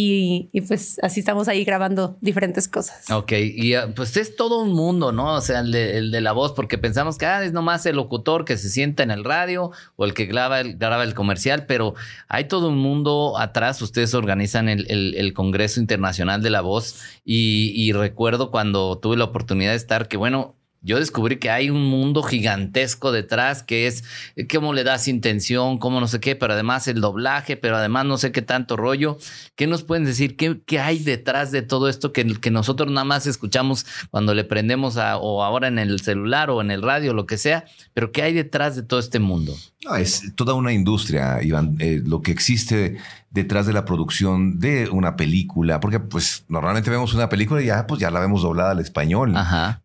y, 0.54 0.62
pues 0.62 0.98
así 1.02 1.20
estamos 1.20 1.48
ahí 1.48 1.64
grabando 1.64 2.18
diferentes 2.22 2.68
cosas. 2.68 3.10
Ok, 3.12 3.32
y 3.34 3.74
ah, 3.76 3.92
pues 3.96 4.16
es 4.18 4.36
todo 4.36 4.62
un 4.62 4.74
mundo, 4.74 5.12
¿no? 5.12 5.36
O 5.36 5.42
sea, 5.42 5.60
el 5.60 5.72
de, 5.72 5.98
el 5.98 6.12
de 6.12 6.22
la 6.22 6.32
voz, 6.32 6.54
porque 6.54 6.78
pensamos 6.78 7.18
que 7.18 7.26
ah, 7.26 7.44
es 7.44 7.52
nomás 7.52 7.86
el 7.86 7.96
locutor 7.98 8.46
que 8.46 8.58
se 8.58 8.70
sienta 8.70 9.04
en 9.04 9.12
el 9.12 9.24
radio 9.24 9.72
o 9.96 10.06
el 10.06 10.14
que 10.14 10.26
graba 10.26 10.60
el, 10.62 10.78
graba 10.78 11.04
el 11.04 11.14
comercial, 11.14 11.66
pero 11.66 11.94
hay 12.28 12.46
todo 12.46 12.70
un 12.70 12.78
mundo 12.78 13.38
atrás. 13.38 13.82
Ustedes 13.82 14.14
organizan 14.14 14.70
el, 14.70 14.86
el- 14.90 15.16
el 15.16 15.34
Congreso 15.34 15.80
Internacional 15.80 16.42
de 16.42 16.50
la 16.50 16.62
Voz 16.62 17.02
y, 17.26 17.74
y 17.76 17.92
recuerdo 17.92 18.52
cuando 18.52 18.98
tuve 19.00 19.18
la 19.18 19.26
oportunidad 19.26 19.72
de 19.72 19.78
estar, 19.78 20.08
que 20.08 20.18
bueno, 20.18 20.56
yo 20.84 20.98
descubrí 20.98 21.38
que 21.38 21.52
hay 21.52 21.70
un 21.70 21.86
mundo 21.86 22.24
gigantesco 22.24 23.12
detrás 23.12 23.62
que 23.62 23.86
es 23.86 24.04
eh, 24.36 24.48
cómo 24.48 24.74
le 24.74 24.84
das 24.84 25.08
intención, 25.08 25.78
cómo 25.78 26.00
no 26.00 26.08
sé 26.08 26.20
qué, 26.20 26.36
pero 26.36 26.54
además 26.54 26.88
el 26.88 27.02
doblaje, 27.02 27.56
pero 27.56 27.78
además 27.78 28.06
no 28.06 28.18
sé 28.18 28.32
qué 28.32 28.42
tanto 28.42 28.78
rollo. 28.78 29.20
¿Qué 29.56 29.68
nos 29.68 29.84
pueden 29.84 30.06
decir? 30.06 30.36
¿Qué, 30.36 30.80
hay 30.80 31.00
detrás 31.00 31.52
de 31.52 31.62
todo 31.62 31.88
esto 31.88 32.12
que, 32.12 32.26
nosotros 32.52 32.92
nada 32.92 33.06
más 33.06 33.28
escuchamos 33.28 33.86
cuando 34.10 34.34
le 34.34 34.44
prendemos 34.44 34.98
o 34.98 35.44
ahora 35.44 35.68
en 35.68 35.78
el 35.78 36.02
celular 36.02 36.50
o 36.50 36.62
en 36.62 36.72
el 36.72 36.82
radio, 36.82 37.14
lo 37.14 37.28
que 37.28 37.38
sea? 37.38 37.66
Pero 37.94 38.12
¿qué 38.12 38.24
hay 38.24 38.34
detrás 38.34 38.76
de 38.76 38.82
todo 38.82 39.00
este 39.00 39.20
mundo? 39.20 39.56
No, 39.86 39.96
es 39.96 40.34
toda 40.36 40.56
una 40.56 40.74
industria, 40.74 41.44
Iván. 41.44 41.76
Eh, 41.80 42.02
lo 42.04 42.22
que 42.22 42.32
existe 42.32 42.98
detrás 43.32 43.66
de 43.66 43.72
la 43.72 43.86
producción 43.86 44.60
de 44.60 44.90
una 44.90 45.16
película, 45.16 45.80
porque 45.80 46.02
pues 46.02 46.44
normalmente 46.50 46.90
vemos 46.90 47.14
una 47.14 47.30
película 47.30 47.62
y 47.62 47.68
ya 47.68 47.88
pues 47.88 48.02
ya 48.02 48.12
la 48.12 48.20
vemos 48.20 48.42
doblada 48.42 48.72
al 48.72 48.80
español, 48.80 49.34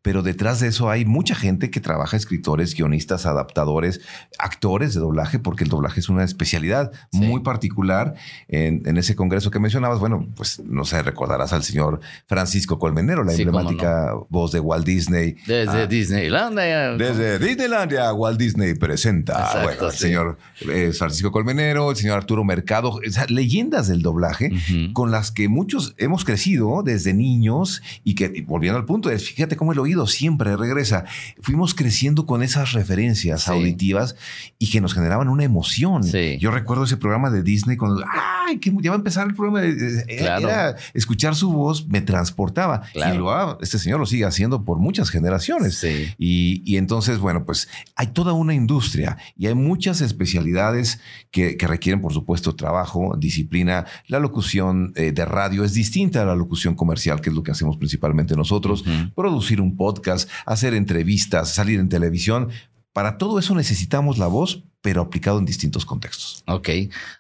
pero 0.03 0.23
detrás 0.23 0.59
de 0.59 0.69
eso 0.69 0.91
hay 0.91 1.05
mucha 1.05 1.37
gente 1.37 1.71
que 1.71 1.81
trabaja, 1.81 2.17
escritores, 2.17 2.75
guionistas, 2.75 3.25
adaptadores, 3.25 4.01
actores 4.39 4.95
de 4.95 5.01
doblaje, 5.01 5.39
porque 5.39 5.63
el 5.63 5.71
doblaje 5.71 6.01
es 6.01 6.09
una 6.09 6.25
especialidad 6.25 6.91
muy 7.13 7.41
particular. 7.41 8.15
En, 8.49 8.97
ese 8.97 9.15
congreso 9.15 9.51
que 9.51 9.61
mencionabas, 9.61 10.01
bueno, 10.01 10.27
pues 10.37 10.61
no 10.65 10.85
sé, 10.85 11.03
recordarás 11.03 11.53
al 11.53 11.63
señor 11.63 12.01
Francisco 12.27 12.79
Colmenero, 12.79 13.23
la 13.23 13.33
emblemática 13.33 14.13
voz 14.29 14.53
de 14.53 14.61
Walt 14.61 14.87
Disney. 14.87 15.37
Desde 15.47 15.83
ah, 15.83 15.87
Disneylandia. 15.87 16.93
Desde 16.93 17.39
Disneylandia, 17.39 18.13
Walt 18.13 18.39
Disney 18.39 18.75
presenta. 18.75 19.63
bueno, 19.63 19.87
el 19.87 19.93
señor 19.93 20.39
eh, 20.69 20.93
Francisco 20.97 21.31
Colmenero, 21.31 21.91
el 21.91 21.97
señor 21.97 22.17
Arturo 22.17 22.43
Mercado 22.43 22.99
leyendas 23.37 23.87
del 23.89 24.03
doblaje 24.03 24.51
con 24.93 25.11
las 25.11 25.31
que 25.31 25.49
muchos 25.49 25.95
hemos 25.99 26.25
crecido 26.25 26.83
desde 26.83 27.15
niños 27.15 27.83
y 28.05 28.15
que, 28.15 28.45
volviendo 28.47 28.79
al 28.79 28.85
punto, 28.85 29.11
es, 29.11 29.29
fíjate 29.29 29.57
cómo 29.57 29.73
el 29.73 29.79
oído 29.79 30.07
siempre 30.07 30.57
regresa. 30.57 31.05
Fuimos 31.41 31.75
creciendo 31.75 32.27
con 32.27 32.43
esas 32.43 32.73
referencias 32.73 33.49
auditivas 33.49 34.17
y 34.59 34.71
que 34.71 34.81
nos 34.81 34.95
generaban 34.95 35.29
una 35.29 35.45
emoción. 35.45 36.03
Yo 36.41 36.51
recuerdo 36.51 36.85
ese 36.85 36.97
programa 36.97 37.31
de 37.31 37.43
Disney 37.43 37.77
cuando, 37.77 38.03
¡ay! 38.47 38.59
Que 38.59 38.73
ya 38.81 38.91
va 38.91 38.97
a 38.97 38.99
empezar 38.99 39.27
el 39.27 39.35
programa. 39.35 39.63
Era, 40.09 40.77
escuchar 40.95 41.35
su 41.35 41.53
voz 41.53 41.87
me 41.89 42.01
transportaba. 42.01 42.83
Y 42.95 43.17
lo, 43.17 43.61
este 43.61 43.79
señor 43.79 44.01
lo 44.01 44.07
sigue 44.07 44.25
haciendo 44.25 44.65
por 44.65 44.79
muchas 44.79 45.11
generaciones. 45.11 45.85
Y, 46.19 46.63
y, 46.65 46.77
entonces, 46.77 47.19
bueno, 47.19 47.45
pues 47.45 47.69
hay 47.95 48.09
toda 48.09 48.33
una 48.33 48.55
industria 48.55 49.19
y 49.37 49.47
hay 49.47 49.55
muchas 49.55 50.01
especialidades 50.01 51.01
que, 51.31 51.57
que 51.57 51.67
requieren, 51.67 52.01
por 52.01 52.13
supuesto, 52.13 52.55
trabajo, 52.55 53.17
disciplina. 53.27 53.87
La 54.07 54.19
locución 54.19 54.93
eh, 54.97 55.13
de 55.13 55.25
radio 55.25 55.65
es 55.65 55.75
distinta 55.75 56.23
a 56.23 56.25
la 56.25 56.35
locución 56.35 56.75
comercial, 56.75 57.21
que 57.21 57.31
es 57.31 57.37
lo 57.37 57.43
que 57.43 57.51
hacemos 57.51 57.77
principalmente 57.77 58.37
nosotros. 58.37 58.85
Producir 59.15 59.61
un 59.61 59.77
podcast, 59.77 60.31
hacer 60.45 60.75
entrevistas, 60.75 61.55
salir 61.55 61.81
en 61.81 61.89
televisión. 61.89 62.49
Para 62.93 63.19
todo 63.19 63.39
eso 63.39 63.55
necesitamos 63.55 64.19
la 64.19 64.27
voz, 64.27 64.65
pero 64.87 65.03
aplicado 65.03 65.41
en 65.41 65.45
distintos 65.45 65.85
contextos. 65.85 66.45
Ok. 66.47 66.69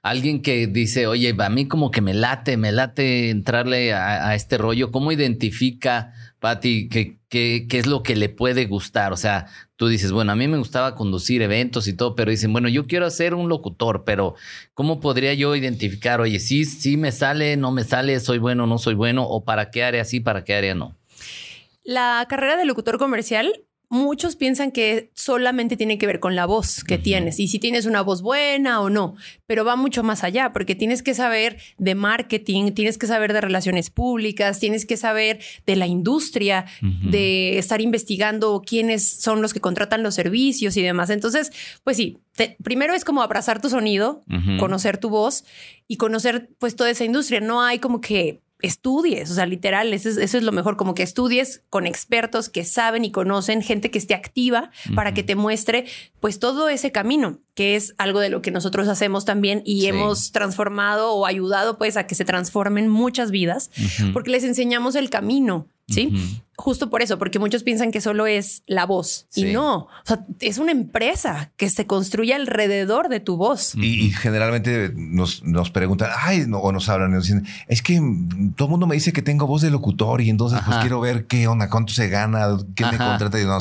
Alguien 0.01 0.41
que 0.41 0.69
dice, 0.69 1.09
oye, 1.09 1.35
a 1.37 1.49
mí 1.49 1.67
como 1.67 1.91
que 1.91 2.01
me 2.01 2.14
late, 2.14 2.57
me 2.57 2.71
late 2.71 3.31
entrarle 3.31 3.93
a, 3.93 4.29
a 4.29 4.37
este 4.37 4.57
rollo. 4.57 4.93
¿Cómo 4.93 5.11
identifica 5.11 6.12
Patti, 6.39 6.89
¿qué, 6.89 7.19
qué, 7.29 7.67
es 7.69 7.87
lo 7.89 8.05
que 8.05 8.14
le 8.14 8.29
puede 8.29 8.67
gustar? 8.67 9.12
O 9.12 9.17
sea, 9.17 9.47
tú 9.75 9.89
dices, 9.89 10.12
bueno, 10.12 10.31
a 10.31 10.37
mí 10.37 10.47
me 10.47 10.59
gustaba 10.59 10.95
conducir 10.95 11.43
eventos 11.43 11.89
y 11.89 11.93
todo, 11.93 12.14
pero 12.14 12.31
dicen, 12.31 12.53
bueno, 12.53 12.69
yo 12.69 12.87
quiero 12.87 13.11
ser 13.11 13.35
un 13.35 13.49
locutor, 13.49 14.05
pero 14.05 14.37
¿cómo 14.73 15.01
podría 15.01 15.35
yo 15.35 15.57
identificar, 15.57 16.21
oye, 16.21 16.39
sí, 16.39 16.64
sí 16.64 16.97
me 16.97 17.11
sale, 17.11 17.57
no 17.57 17.73
me 17.73 17.83
sale, 17.83 18.21
soy 18.21 18.39
bueno, 18.39 18.69
no 18.69 18.79
soy 18.79 18.95
bueno, 18.95 19.27
o 19.27 19.43
para 19.43 19.73
qué 19.73 19.83
área 19.83 20.05
sí, 20.05 20.21
para 20.21 20.45
qué 20.45 20.55
área 20.55 20.77
no? 20.77 20.95
La 21.83 22.25
carrera 22.29 22.57
de 22.57 22.64
locutor 22.64 22.97
comercial 22.97 23.66
muchos 23.89 24.34
piensan 24.34 24.72
que 24.72 25.11
solamente 25.14 25.76
tiene 25.76 25.97
que 25.99 26.07
ver 26.07 26.18
con 26.18 26.34
la 26.34 26.45
voz 26.45 26.82
que 26.82 26.99
tienes 26.99 27.39
y 27.39 27.47
si 27.47 27.59
tienes 27.59 27.87
una 27.87 28.01
voz 28.01 28.20
buena 28.20 28.80
o 28.80 28.91
no, 28.91 29.14
pero 29.47 29.64
va 29.64 29.76
mucho 29.76 30.03
más 30.03 30.24
allá 30.24 30.53
porque 30.53 30.74
tienes 30.74 31.03
que 31.03 31.14
saber 31.14 31.59
de 31.78 31.95
marketing, 31.95 32.72
tienes 32.72 32.99
que 32.99 33.07
saber 33.07 33.32
de 33.32 33.41
relaciones 33.41 33.91
públicas, 33.91 34.59
tienes 34.59 34.87
que 34.87 34.97
saber 34.97 35.39
de 35.66 35.76
la 35.76 35.87
industria, 35.87 36.66
de 36.82 37.59
estar 37.59 37.80
investigando 37.80 38.62
quiénes 38.66 39.09
son 39.20 39.41
los 39.41 39.55
que 39.55 39.61
contratan 39.61 40.03
los 40.03 40.14
servicios 40.14 40.76
y 40.76 40.82
demás. 40.82 41.11
Entonces, 41.11 41.53
pues 41.84 41.97
sí, 41.97 42.18
primero 42.62 42.95
es 42.95 43.05
como 43.05 43.22
abrazar 43.22 43.61
tu 43.61 43.70
sonido, 43.70 44.24
conocer 44.59 44.99
tu 44.99 45.11
voz 45.11 45.45
y 45.87 45.97
conocer 45.97 46.51
pues 46.59 46.74
toda 46.74 46.91
esa 46.91 47.05
industria. 47.05 47.41
No 47.41 47.62
hay 47.62 47.78
como 47.78 48.01
que 48.01 48.41
estudies, 48.61 49.31
o 49.31 49.35
sea, 49.35 49.47
literal, 49.47 49.93
eso 49.93 50.09
es, 50.09 50.43
lo 50.43 50.53
mejor, 50.53 50.77
como 50.77 50.95
que 50.95 51.03
estudies 51.03 51.63
con 51.69 51.87
expertos 51.87 52.49
que 52.49 52.65
saben 52.65 53.05
y 53.05 53.11
conocen, 53.11 53.63
gente 53.63 53.91
que 53.91 53.99
esté 53.99 54.15
activa 54.15 54.71
para 54.95 55.13
que 55.13 55.23
te 55.23 55.35
muestre 55.35 55.87
pues 56.21 56.39
todo 56.39 56.69
ese 56.69 56.91
camino, 56.91 57.39
que 57.55 57.77
es 57.77 57.95
algo 57.99 58.21
de 58.21 58.31
lo 58.31 58.41
que 58.43 58.51
nosotros 58.51 58.89
hacemos 58.89 59.25
también 59.25 59.63
y 59.65 59.87
hemos 59.87 60.33
transformado 60.33 61.13
o 61.13 61.27
ayudado 61.27 61.77
pues 61.77 61.97
a 61.97 62.07
que 62.07 62.15
se 62.15 62.25
transformen 62.25 62.89
muchas 62.89 63.31
vidas, 63.31 63.71
porque 64.13 64.31
les 64.31 64.45
enseñamos 64.45 64.95
el 64.95 65.11
camino, 65.11 65.69
¿sí? 65.89 66.13
Justo 66.59 66.89
por 66.89 67.03
eso, 67.03 67.19
porque 67.19 67.39
muchos 67.39 67.63
piensan 67.63 67.93
que 67.93 68.01
solo 68.01 68.27
es 68.27 68.63
la 68.67 68.87
voz 68.87 69.27
y 69.35 69.45
no, 69.45 69.77
o 69.77 69.89
sea, 70.05 70.25
es 70.41 70.57
una 70.57 70.73
empresa 70.73 71.53
que 71.57 71.69
se 71.69 71.87
construye 71.87 72.33
alrededor 72.33 73.09
de 73.09 73.21
tu 73.21 73.37
voz. 73.37 73.75
Y, 73.75 74.11
generalmente 74.11 74.91
nos, 74.95 75.43
nos, 75.43 75.71
preguntan, 75.71 76.11
ay, 76.19 76.45
no, 76.47 76.59
o 76.59 76.73
nos 76.73 76.89
hablan 76.89 77.11
y 77.11 77.15
nos 77.15 77.25
dicen, 77.25 77.47
es 77.69 77.83
que 77.83 78.01
todo 78.57 78.69
el 78.69 78.71
mundo 78.71 78.87
me 78.87 78.95
dice 78.95 79.13
que 79.13 79.21
tengo 79.21 79.47
voz 79.47 79.63
de 79.63 79.71
locutor 79.71 80.23
y 80.23 80.31
entonces 80.31 80.61
pues 80.65 80.79
quiero 80.79 81.01
ver 81.01 81.27
qué 81.27 81.47
onda, 81.47 81.69
cuánto 81.69 81.93
se 81.93 82.09
gana, 82.09 82.57
quién 82.75 82.91
me 82.91 82.97
contrata. 82.97 83.39
Y 83.41 83.45
no, 83.45 83.59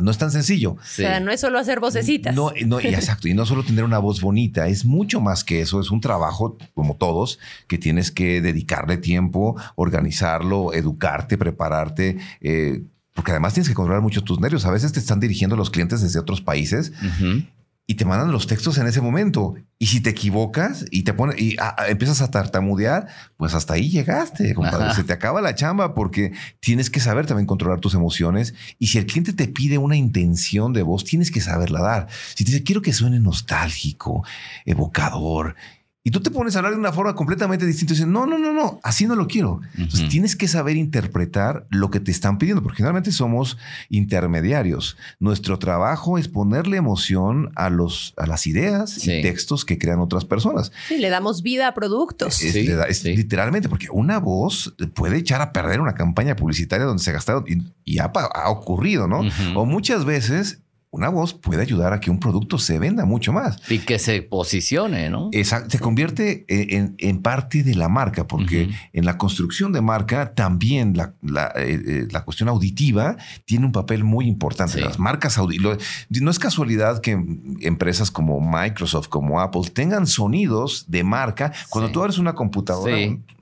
no, 0.00 0.10
es 0.10 0.18
tan 0.18 0.30
sencillo. 0.30 0.72
O 0.72 0.78
sea, 0.82 1.20
no 1.20 1.30
es 1.30 1.40
solo 1.40 1.58
hacer 1.58 1.80
vocecitas. 1.80 2.34
No, 2.34 2.52
no, 2.66 2.80
y 2.80 2.86
exacto. 2.86 3.28
Y 3.28 3.34
no 3.34 3.44
solo 3.44 3.62
tener 3.62 3.84
una 3.84 3.98
voz 3.98 4.20
bonita, 4.20 4.68
es 4.68 4.84
mucho 4.84 5.20
más 5.20 5.44
que 5.44 5.60
eso. 5.60 5.80
Es 5.80 5.90
un 5.90 6.00
trabajo, 6.00 6.56
como 6.74 6.96
todos, 6.96 7.38
que 7.66 7.76
tienes 7.76 8.10
que 8.10 8.40
dedicarle 8.40 8.96
tiempo, 8.96 9.56
organizarlo, 9.76 10.72
educarte, 10.72 11.36
prepararte 11.36 12.16
eh, 12.40 12.82
porque 13.14 13.32
además 13.32 13.54
tienes 13.54 13.68
que 13.68 13.74
controlar 13.74 14.02
mucho 14.02 14.22
tus 14.22 14.38
nervios. 14.40 14.64
A 14.64 14.70
veces 14.70 14.92
te 14.92 15.00
están 15.00 15.18
dirigiendo 15.18 15.56
los 15.56 15.70
clientes 15.70 16.02
desde 16.02 16.20
otros 16.20 16.40
países 16.40 16.92
y 17.90 17.94
te 17.94 18.04
mandan 18.04 18.30
los 18.30 18.46
textos 18.46 18.76
en 18.76 18.86
ese 18.86 19.00
momento. 19.00 19.54
Y 19.78 19.86
si 19.86 20.00
te 20.00 20.10
equivocas 20.10 20.84
y 20.90 21.04
te 21.04 21.14
pones 21.14 21.40
y 21.40 21.56
ah, 21.58 21.74
ah, 21.78 21.88
empiezas 21.88 22.20
a 22.20 22.30
tartamudear, 22.30 23.08
pues 23.38 23.54
hasta 23.54 23.74
ahí 23.74 23.88
llegaste, 23.88 24.52
compadre. 24.52 24.94
Se 24.94 25.04
te 25.04 25.14
acaba 25.14 25.40
la 25.40 25.54
chamba 25.54 25.94
porque 25.94 26.32
tienes 26.60 26.90
que 26.90 27.00
saber 27.00 27.24
también 27.24 27.46
controlar 27.46 27.80
tus 27.80 27.94
emociones. 27.94 28.54
Y 28.78 28.88
si 28.88 28.98
el 28.98 29.06
cliente 29.06 29.32
te 29.32 29.48
pide 29.48 29.78
una 29.78 29.96
intención 29.96 30.74
de 30.74 30.82
voz, 30.82 31.02
tienes 31.02 31.30
que 31.30 31.40
saberla 31.40 31.80
dar. 31.80 32.08
Si 32.34 32.44
te 32.44 32.52
dice 32.52 32.62
quiero 32.62 32.82
que 32.82 32.92
suene 32.92 33.20
nostálgico, 33.20 34.22
evocador 34.66 35.56
y 36.08 36.10
tú 36.10 36.20
te 36.20 36.30
pones 36.30 36.56
a 36.56 36.60
hablar 36.60 36.72
de 36.72 36.78
una 36.78 36.90
forma 36.90 37.14
completamente 37.14 37.66
distinta 37.66 37.92
y 37.92 37.96
dices, 37.96 38.08
no, 38.08 38.24
no, 38.24 38.38
no, 38.38 38.50
no, 38.50 38.80
así 38.82 39.06
no 39.06 39.14
lo 39.14 39.26
quiero. 39.26 39.60
Entonces 39.76 40.08
tienes 40.08 40.36
que 40.36 40.48
saber 40.48 40.78
interpretar 40.78 41.66
lo 41.68 41.90
que 41.90 42.00
te 42.00 42.10
están 42.10 42.38
pidiendo, 42.38 42.62
porque 42.62 42.78
generalmente 42.78 43.12
somos 43.12 43.58
intermediarios. 43.90 44.96
Nuestro 45.20 45.58
trabajo 45.58 46.16
es 46.16 46.26
ponerle 46.26 46.78
emoción 46.78 47.52
a, 47.56 47.68
los, 47.68 48.14
a 48.16 48.26
las 48.26 48.46
ideas 48.46 49.06
y 49.06 49.20
textos 49.20 49.66
que 49.66 49.76
crean 49.76 49.98
otras 49.98 50.24
personas. 50.24 50.72
Sí, 50.88 50.96
le 50.96 51.10
damos 51.10 51.42
vida 51.42 51.68
a 51.68 51.74
productos. 51.74 52.40
Es, 52.40 53.04
literalmente, 53.04 53.68
porque 53.68 53.88
una 53.92 54.18
voz 54.18 54.74
puede 54.94 55.18
echar 55.18 55.42
a 55.42 55.52
perder 55.52 55.78
una 55.82 55.92
campaña 55.92 56.36
publicitaria 56.36 56.86
donde 56.86 57.02
se 57.02 57.12
gastaron 57.12 57.44
y, 57.84 57.98
ha, 57.98 58.10
ocurrido, 58.46 59.08
¿no? 59.08 59.28
O 59.54 59.66
muchas 59.66 60.06
veces 60.06 60.62
una 60.90 61.10
voz 61.10 61.34
puede 61.34 61.60
ayudar 61.60 61.92
a 61.92 62.00
que 62.00 62.10
un 62.10 62.18
producto 62.18 62.58
se 62.58 62.78
venda 62.78 63.04
mucho 63.04 63.32
más. 63.32 63.58
Y 63.70 63.80
que 63.80 63.98
se 63.98 64.22
posicione, 64.22 65.10
¿no? 65.10 65.28
Exacto. 65.32 65.70
Se 65.70 65.78
convierte 65.78 66.44
en, 66.48 67.22
parte 67.22 67.62
de 67.62 67.74
la 67.74 67.88
marca, 67.88 68.26
porque 68.26 68.70
en 68.92 69.04
la 69.04 69.18
construcción 69.18 69.72
de 69.72 69.82
marca 69.82 70.34
también 70.34 70.96
la, 70.96 71.14
eh, 71.56 71.80
eh, 71.86 72.08
la, 72.10 72.24
cuestión 72.24 72.48
auditiva 72.48 73.16
tiene 73.44 73.66
un 73.66 73.72
papel 73.72 74.02
muy 74.04 74.26
importante. 74.26 74.80
Las 74.80 74.98
marcas 74.98 75.36
auditivas. 75.36 75.78
No 76.08 76.30
es 76.30 76.38
casualidad 76.38 77.00
que 77.00 77.12
empresas 77.60 78.10
como 78.10 78.40
Microsoft, 78.40 79.08
como 79.08 79.40
Apple, 79.40 79.62
tengan 79.72 80.06
sonidos 80.06 80.86
de 80.88 81.04
marca. 81.04 81.52
Cuando 81.68 81.90
tú 81.90 82.00
abres 82.00 82.18
una 82.18 82.34
computadora, 82.34 82.96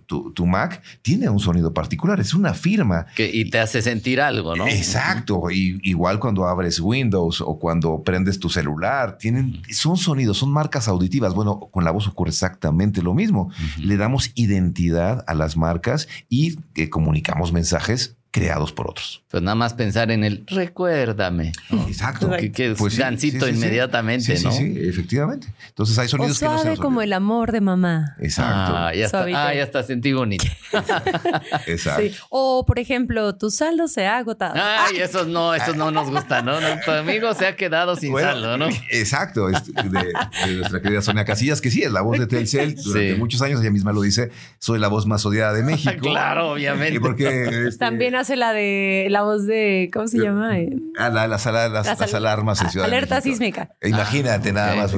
tu, 0.06 0.46
Mac 0.46 0.82
tiene 1.02 1.28
un 1.28 1.40
sonido 1.40 1.74
particular, 1.74 2.20
es 2.20 2.34
una 2.34 2.54
firma. 2.54 3.06
Que, 3.14 3.30
y 3.32 3.50
te 3.50 3.58
hace 3.58 3.82
sentir 3.82 4.20
algo, 4.20 4.54
¿no? 4.56 4.66
Exacto. 4.66 5.50
Y, 5.50 5.78
igual 5.82 6.18
cuando 6.18 6.46
abres 6.46 6.80
Windows 6.80 7.40
o 7.40 7.58
cuando 7.58 8.02
prendes 8.02 8.38
tu 8.38 8.48
celular, 8.48 9.18
tienen, 9.18 9.62
son 9.70 9.96
sonidos, 9.96 10.38
son 10.38 10.52
marcas 10.52 10.88
auditivas. 10.88 11.34
Bueno, 11.34 11.60
con 11.72 11.84
la 11.84 11.90
voz 11.90 12.06
ocurre 12.06 12.30
exactamente 12.30 13.02
lo 13.02 13.14
mismo. 13.14 13.50
Le 13.78 13.96
damos 13.96 14.30
identidad 14.34 15.24
a 15.26 15.34
las 15.34 15.56
marcas 15.56 16.08
y 16.28 16.58
eh, 16.74 16.88
comunicamos 16.88 17.52
mensajes 17.52 18.16
creados 18.36 18.70
por 18.70 18.90
otros. 18.90 19.22
Pues 19.30 19.42
nada 19.42 19.54
más 19.54 19.72
pensar 19.72 20.10
en 20.10 20.22
el 20.22 20.44
recuérdame. 20.46 21.52
Exacto. 21.88 22.28
Que, 22.38 22.52
que 22.52 22.74
pues 22.76 22.98
gancito 22.98 23.48
inmediatamente, 23.48 24.38
¿no? 24.40 24.52
Sí, 24.52 24.76
efectivamente. 24.78 25.48
Entonces 25.68 25.98
hay 25.98 26.08
sonidos 26.08 26.38
que 26.38 26.44
no 26.44 26.58
se 26.58 26.76
como 26.76 27.00
el 27.00 27.14
amor 27.14 27.50
de 27.50 27.62
mamá. 27.62 28.14
Exacto. 28.20 28.76
Ah, 28.76 28.94
ya 28.94 29.06
está, 29.06 29.22
ah, 29.22 29.54
ya 29.54 29.62
está, 29.62 29.82
sentí 29.84 30.12
bonito. 30.12 30.44
Exacto. 31.66 32.14
O, 32.28 32.66
por 32.66 32.78
ejemplo, 32.78 33.34
tu 33.36 33.50
saldo 33.50 33.88
se 33.88 34.06
ha 34.06 34.18
agotado. 34.18 34.52
Ay, 34.54 34.98
esos 34.98 35.26
no, 35.28 35.54
esos 35.54 35.74
no 35.74 35.90
nos 35.90 36.10
gustan, 36.10 36.44
¿no? 36.44 36.58
Tu 36.84 36.90
amigo 36.90 37.32
se 37.32 37.46
ha 37.46 37.56
quedado 37.56 37.96
sin 37.96 38.14
saldo, 38.18 38.58
¿no? 38.58 38.68
Exacto. 38.90 39.48
De, 39.48 40.54
nuestra 40.56 40.82
querida 40.82 41.00
Sonia 41.00 41.24
Casillas, 41.24 41.62
que 41.62 41.70
sí, 41.70 41.82
es 41.82 41.90
la 41.90 42.02
voz 42.02 42.18
de 42.18 42.26
Telcel. 42.26 42.74
Durante 42.84 43.14
muchos 43.14 43.40
años 43.40 43.62
ella 43.62 43.70
misma 43.70 43.94
lo 43.94 44.02
dice, 44.02 44.30
soy 44.58 44.78
la 44.78 44.88
voz 44.88 45.06
más 45.06 45.24
odiada 45.24 45.54
de 45.54 45.62
México. 45.72 46.02
claro, 46.02 46.52
obviamente. 46.52 47.00
Porque, 47.00 47.66
este, 47.68 47.78
También 47.78 48.14
hace 48.26 48.36
la 48.36 48.52
de, 48.52 49.06
la 49.08 49.22
voz 49.22 49.46
de, 49.46 49.88
¿cómo 49.92 50.08
se 50.08 50.18
llama? 50.18 50.50
Ah, 50.98 51.10
las, 51.10 51.46
alarmas 51.46 52.60
en 52.60 52.70
Ciudad 52.70 52.86
Alerta 52.86 53.20
sísmica. 53.20 53.70
Imagínate 53.82 54.52
nada 54.52 54.74
más. 54.74 54.92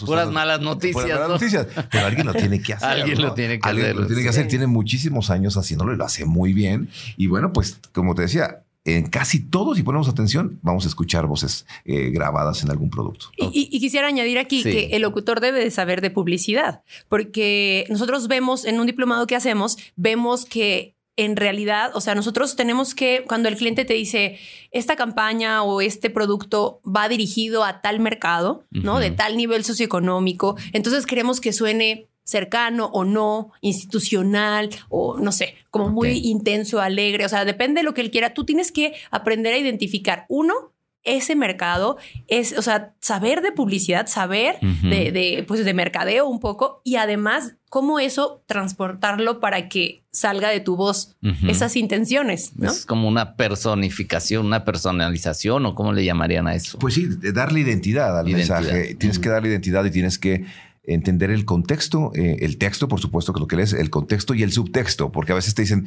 Puras 0.00 0.30
malas 0.30 0.60
noticias. 0.60 0.94
Puras 0.94 1.10
malas 1.10 1.28
noticias. 1.28 1.66
Pero 1.90 2.06
alguien 2.06 2.26
lo 2.26 2.32
tiene 2.32 2.62
que 2.62 2.72
hacer. 2.72 2.88
alguien 2.88 3.20
lo 3.20 3.34
tiene 3.34 3.58
que 3.58 3.68
alguien 3.68 3.86
hacer. 3.86 3.96
Lo 3.96 4.06
tiene 4.06 4.22
que 4.22 4.28
hacer. 4.30 4.48
Tiene 4.48 4.66
muchísimos 4.66 5.30
años 5.30 5.56
haciéndolo 5.56 5.92
y 5.92 5.96
lo 5.96 6.04
hace 6.04 6.24
muy 6.24 6.54
bien. 6.54 6.88
Y 7.18 7.26
bueno, 7.26 7.52
pues 7.52 7.78
como 7.92 8.14
te 8.14 8.22
decía, 8.22 8.62
en 8.84 9.06
casi 9.06 9.40
todos, 9.40 9.76
si 9.76 9.82
ponemos 9.82 10.08
atención, 10.08 10.58
vamos 10.62 10.86
a 10.86 10.88
escuchar 10.88 11.26
voces 11.26 11.66
eh, 11.84 12.10
grabadas 12.10 12.62
en 12.64 12.70
algún 12.70 12.88
producto. 12.88 13.26
Y, 13.36 13.78
quisiera 13.78 14.08
añadir 14.08 14.38
aquí 14.38 14.62
que 14.62 14.88
el 14.92 15.02
locutor 15.02 15.40
debe 15.40 15.62
de 15.62 15.70
saber 15.70 16.00
de 16.00 16.10
publicidad, 16.10 16.82
porque 17.08 17.84
nosotros 17.90 18.28
vemos 18.28 18.64
en 18.64 18.80
un 18.80 18.86
diplomado 18.86 19.26
que 19.26 19.36
hacemos, 19.36 19.76
vemos 19.96 20.46
que 20.46 20.96
en 21.16 21.36
realidad, 21.36 21.90
o 21.94 22.00
sea, 22.00 22.14
nosotros 22.14 22.56
tenemos 22.56 22.94
que, 22.94 23.24
cuando 23.26 23.48
el 23.48 23.56
cliente 23.56 23.84
te 23.84 23.94
dice, 23.94 24.38
esta 24.70 24.96
campaña 24.96 25.62
o 25.62 25.80
este 25.80 26.08
producto 26.08 26.80
va 26.84 27.08
dirigido 27.08 27.64
a 27.64 27.82
tal 27.82 28.00
mercado, 28.00 28.66
¿no? 28.70 28.98
De 28.98 29.10
tal 29.10 29.36
nivel 29.36 29.64
socioeconómico, 29.64 30.56
entonces 30.72 31.04
queremos 31.04 31.40
que 31.40 31.52
suene 31.52 32.08
cercano 32.24 32.86
o 32.92 33.04
no, 33.04 33.52
institucional 33.60 34.70
o 34.88 35.18
no 35.18 35.32
sé, 35.32 35.56
como 35.70 35.88
muy 35.88 36.18
intenso, 36.24 36.80
alegre, 36.80 37.26
o 37.26 37.28
sea, 37.28 37.44
depende 37.44 37.80
de 37.80 37.84
lo 37.84 37.94
que 37.94 38.00
él 38.00 38.10
quiera, 38.10 38.32
tú 38.32 38.44
tienes 38.44 38.72
que 38.72 38.94
aprender 39.10 39.52
a 39.54 39.58
identificar, 39.58 40.24
uno, 40.28 40.71
ese 41.04 41.34
mercado 41.34 41.96
es, 42.28 42.56
o 42.56 42.62
sea, 42.62 42.94
saber 43.00 43.42
de 43.42 43.52
publicidad, 43.52 44.06
saber 44.06 44.58
de, 44.60 45.44
pues, 45.46 45.64
de 45.64 45.74
mercadeo 45.74 46.26
un 46.28 46.40
poco 46.40 46.80
y 46.84 46.96
además 46.96 47.54
cómo 47.68 47.98
eso 47.98 48.42
transportarlo 48.46 49.40
para 49.40 49.68
que 49.68 50.04
salga 50.10 50.50
de 50.50 50.60
tu 50.60 50.76
voz 50.76 51.16
esas 51.48 51.76
intenciones. 51.76 52.52
¿no? 52.56 52.70
Es 52.70 52.86
como 52.86 53.08
una 53.08 53.34
personificación, 53.34 54.46
una 54.46 54.64
personalización 54.64 55.66
o 55.66 55.74
cómo 55.74 55.92
le 55.92 56.04
llamarían 56.04 56.46
a 56.46 56.54
eso. 56.54 56.78
Pues 56.78 56.94
sí, 56.94 57.08
darle 57.32 57.60
identidad 57.60 58.18
al 58.18 58.26
mensaje. 58.26 58.94
Tienes 58.94 59.18
que 59.18 59.28
darle 59.28 59.48
identidad 59.48 59.84
y 59.84 59.90
tienes 59.90 60.18
que 60.18 60.44
entender 60.84 61.30
el 61.30 61.44
contexto, 61.44 62.10
eh, 62.14 62.38
el 62.40 62.58
texto, 62.58 62.88
por 62.88 63.00
supuesto 63.00 63.32
que 63.32 63.38
lo 63.38 63.46
que 63.46 63.56
lees, 63.56 63.72
el 63.72 63.90
contexto 63.90 64.34
y 64.34 64.42
el 64.42 64.50
subtexto, 64.50 65.12
porque 65.12 65.30
a 65.30 65.36
veces 65.36 65.54
te 65.54 65.62
dicen, 65.62 65.86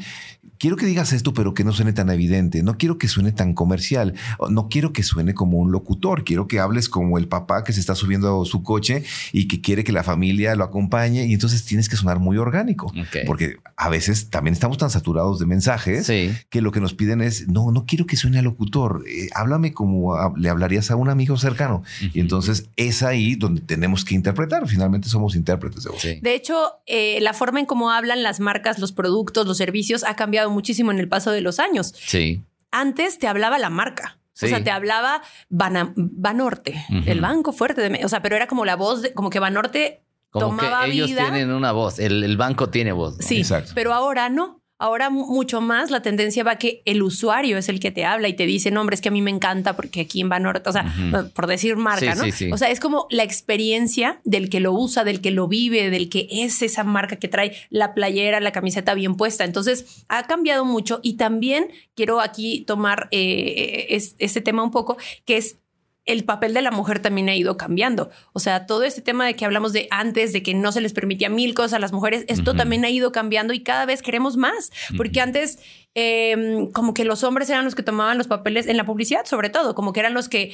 quiero 0.57 0.77
que 0.77 0.85
digas 0.85 1.11
esto, 1.11 1.33
pero 1.33 1.53
que 1.53 1.65
no 1.65 1.73
suene 1.73 1.91
tan 1.91 2.09
evidente, 2.09 2.63
no 2.63 2.77
quiero 2.77 2.97
que 2.97 3.09
suene 3.09 3.33
tan 3.33 3.53
comercial, 3.53 4.13
no 4.49 4.69
quiero 4.69 4.93
que 4.93 5.03
suene 5.03 5.33
como 5.33 5.57
un 5.57 5.71
locutor, 5.71 6.23
quiero 6.23 6.47
que 6.47 6.59
hables 6.59 6.87
como 6.87 7.17
el 7.17 7.27
papá 7.27 7.65
que 7.65 7.73
se 7.73 7.81
está 7.81 7.93
subiendo 7.93 8.41
a 8.41 8.45
su 8.45 8.63
coche 8.63 9.03
y 9.33 9.49
que 9.49 9.59
quiere 9.59 9.83
que 9.83 9.91
la 9.91 10.03
familia 10.03 10.55
lo 10.55 10.63
acompañe 10.63 11.25
y 11.25 11.33
entonces 11.33 11.65
tienes 11.65 11.89
que 11.89 11.97
sonar 11.97 12.19
muy 12.19 12.37
orgánico, 12.37 12.93
porque 13.25 13.57
a 13.75 13.89
veces 13.89 14.29
también 14.29 14.53
estamos 14.53 14.77
tan 14.77 14.89
saturados 14.89 15.39
de 15.39 15.45
mensajes 15.45 16.07
que 16.07 16.61
lo 16.61 16.71
que 16.71 16.79
nos 16.79 16.93
piden 16.93 17.21
es, 17.21 17.49
no, 17.49 17.71
no 17.71 17.85
quiero 17.85 18.05
que 18.05 18.15
suene 18.15 18.39
a 18.39 18.41
locutor, 18.41 19.03
eh, 19.07 19.27
háblame 19.35 19.73
como 19.73 20.15
le 20.37 20.49
hablarías 20.49 20.89
a 20.89 20.95
un 20.95 21.09
amigo 21.09 21.37
cercano. 21.37 21.83
Y 22.13 22.21
entonces 22.21 22.69
es 22.77 23.03
ahí 23.03 23.35
donde 23.35 23.59
tenemos 23.59 24.05
que 24.05 24.15
interpretar, 24.15 24.65
finalmente 24.67 24.84
somos 25.03 25.35
intérpretes 25.35 25.83
de 25.83 25.89
voz. 25.89 26.03
De 26.03 26.33
hecho, 26.35 26.79
eh, 26.85 27.19
la 27.21 27.33
forma 27.33 27.59
en 27.59 27.65
cómo 27.65 27.91
hablan 27.91 28.23
las 28.23 28.39
marcas, 28.39 28.79
los 28.79 28.91
productos, 28.91 29.45
los 29.47 29.57
servicios 29.57 30.03
ha 30.03 30.15
cambiado 30.15 30.49
muchísimo 30.49 30.91
en 30.91 30.99
el 30.99 31.07
paso 31.07 31.31
de 31.31 31.41
los 31.41 31.59
años. 31.59 31.93
Sí. 31.97 32.43
Antes 32.71 33.19
te 33.19 33.27
hablaba 33.27 33.59
la 33.59 33.69
marca. 33.69 34.17
O 34.33 34.47
sea, 34.47 34.61
te 34.61 34.69
hablaba 34.69 35.21
Banorte, 35.49 36.85
el 37.05 37.21
banco 37.21 37.53
fuerte 37.53 37.87
de... 37.87 38.03
O 38.03 38.09
sea, 38.09 38.21
pero 38.21 38.35
era 38.35 38.47
como 38.47 38.65
la 38.65 38.75
voz, 38.75 39.01
de, 39.01 39.13
como 39.13 39.29
que 39.29 39.39
Banorte 39.39 40.01
como 40.29 40.47
tomaba 40.47 40.83
que 40.83 40.91
ellos 40.91 41.07
tienen 41.07 41.51
una 41.51 41.71
voz, 41.71 41.99
el, 41.99 42.21
el 42.21 42.35
banco 42.35 42.69
tiene 42.69 42.91
voz. 42.91 43.15
Sí, 43.19 43.37
Exacto. 43.37 43.71
pero 43.73 43.93
ahora 43.93 44.27
no. 44.27 44.61
Ahora 44.77 45.09
mucho 45.09 45.61
más 45.61 45.89
la 45.89 46.01
tendencia 46.01 46.43
va 46.43 46.57
que 46.57 46.81
el 46.83 47.01
usuario 47.01 47.57
es 47.57 47.69
el 47.69 47.79
que 47.79 47.91
te 47.91 48.03
habla 48.03 48.27
y 48.27 48.33
te 48.33 48.45
dice, 48.45 48.71
no, 48.71 48.81
hombre, 48.81 48.95
es 48.95 49.01
que 49.01 49.07
a 49.07 49.11
mí 49.11 49.21
me 49.21 49.31
encanta 49.31 49.75
porque 49.77 50.01
aquí 50.01 50.19
en 50.19 50.27
Banorte, 50.27 50.69
o 50.69 50.73
sea, 50.73 50.93
por 51.33 51.47
decir 51.47 51.77
marca, 51.77 52.13
¿no? 52.15 52.23
O 52.51 52.57
sea, 52.57 52.69
es 52.69 52.81
como 52.81 53.07
la 53.09 53.23
experiencia 53.23 54.19
del 54.25 54.49
que 54.49 54.59
lo 54.59 54.73
usa, 54.73 55.05
del 55.05 55.21
que 55.21 55.31
lo 55.31 55.47
vive, 55.47 55.89
del 55.89 56.09
que 56.09 56.27
es 56.29 56.61
esa 56.61 56.83
marca 56.83 57.15
que 57.15 57.29
trae 57.29 57.55
la 57.69 57.93
playera, 57.93 58.41
la 58.41 58.51
camiseta 58.51 58.93
bien 58.95 59.15
puesta. 59.15 59.45
Entonces, 59.45 60.03
ha 60.09 60.23
cambiado 60.23 60.65
mucho 60.65 60.99
y 61.01 61.13
también 61.13 61.69
quiero 61.95 62.19
aquí 62.19 62.65
tomar 62.67 63.07
eh, 63.11 63.87
este 64.17 64.41
tema 64.41 64.61
un 64.61 64.71
poco, 64.71 64.97
que 65.23 65.37
es 65.37 65.57
el 66.05 66.23
papel 66.23 66.53
de 66.53 66.61
la 66.61 66.71
mujer 66.71 66.99
también 66.99 67.29
ha 67.29 67.35
ido 67.35 67.57
cambiando. 67.57 68.09
O 68.33 68.39
sea, 68.39 68.65
todo 68.67 68.83
este 68.83 69.01
tema 69.01 69.25
de 69.25 69.35
que 69.35 69.45
hablamos 69.45 69.73
de 69.73 69.87
antes, 69.89 70.33
de 70.33 70.43
que 70.43 70.53
no 70.53 70.71
se 70.71 70.81
les 70.81 70.93
permitía 70.93 71.29
mil 71.29 71.53
cosas 71.53 71.73
a 71.73 71.79
las 71.79 71.91
mujeres, 71.91 72.25
esto 72.27 72.53
también 72.53 72.85
ha 72.85 72.89
ido 72.89 73.11
cambiando 73.11 73.53
y 73.53 73.63
cada 73.63 73.85
vez 73.85 74.01
queremos 74.01 74.37
más, 74.37 74.71
porque 74.97 75.19
antes 75.21 75.59
em, 75.95 76.71
como 76.71 76.93
que 76.93 77.05
los 77.05 77.23
hombres 77.23 77.49
eran 77.49 77.65
los 77.65 77.73
que 77.73 77.83
tomaban 77.83 78.17
los 78.17 78.27
papeles 78.27 78.67
en 78.67 78.77
la 78.77 78.85
publicidad, 78.85 79.25
sobre 79.25 79.49
todo, 79.49 79.73
como 79.73 79.93
que 79.93 79.99
eran 80.01 80.13
los 80.13 80.29
que 80.29 80.53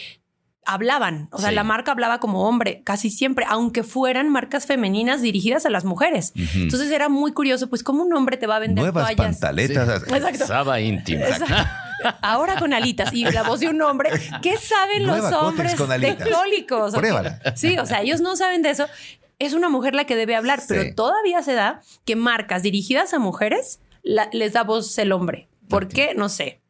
hablaban, 0.63 1.27
o 1.31 1.39
sea, 1.39 1.51
la 1.51 1.63
marca 1.63 1.91
hablaba 1.91 2.19
como 2.19 2.47
hombre 2.47 2.83
casi 2.83 3.09
siempre, 3.09 3.45
aunque 3.49 3.81
fueran 3.81 4.29
marcas 4.29 4.67
femeninas 4.67 5.21
dirigidas 5.21 5.65
a 5.65 5.71
las 5.71 5.85
mujeres. 5.85 6.33
Entonces 6.35 6.91
era 6.91 7.09
muy 7.09 7.33
curioso, 7.33 7.67
pues 7.67 7.83
cómo 7.83 8.03
un 8.03 8.13
hombre 8.13 8.37
te 8.37 8.45
va 8.45 8.57
a 8.57 8.59
vender 8.59 8.83
nuevas 8.83 9.15
toallas? 9.15 9.39
pantaletas, 9.39 10.03
Exacto. 10.03 10.79
íntima. 10.79 11.25
Ahora 12.21 12.57
con 12.59 12.73
alitas 12.73 13.13
y 13.13 13.23
la 13.25 13.43
voz 13.43 13.59
de 13.59 13.69
un 13.69 13.81
hombre. 13.81 14.09
¿Qué 14.41 14.57
saben 14.57 15.05
los 15.05 15.31
hombres 15.33 15.75
tecnólicos? 15.75 16.93
Sí, 17.55 17.77
o 17.77 17.85
sea, 17.85 18.01
ellos 18.01 18.21
no 18.21 18.35
saben 18.35 18.61
de 18.61 18.71
eso. 18.71 18.87
Es 19.39 19.53
una 19.53 19.69
mujer 19.69 19.95
la 19.95 20.05
que 20.05 20.15
debe 20.15 20.35
hablar, 20.35 20.61
pero 20.67 20.93
todavía 20.93 21.41
se 21.41 21.53
da 21.53 21.81
que 22.05 22.15
marcas 22.15 22.63
dirigidas 22.63 23.13
a 23.13 23.19
mujeres 23.19 23.79
les 24.03 24.53
da 24.53 24.63
voz 24.63 24.97
el 24.97 25.11
hombre. 25.11 25.49
¿Por 25.67 25.87
qué? 25.87 26.13
No 26.15 26.29
sé. 26.29 26.61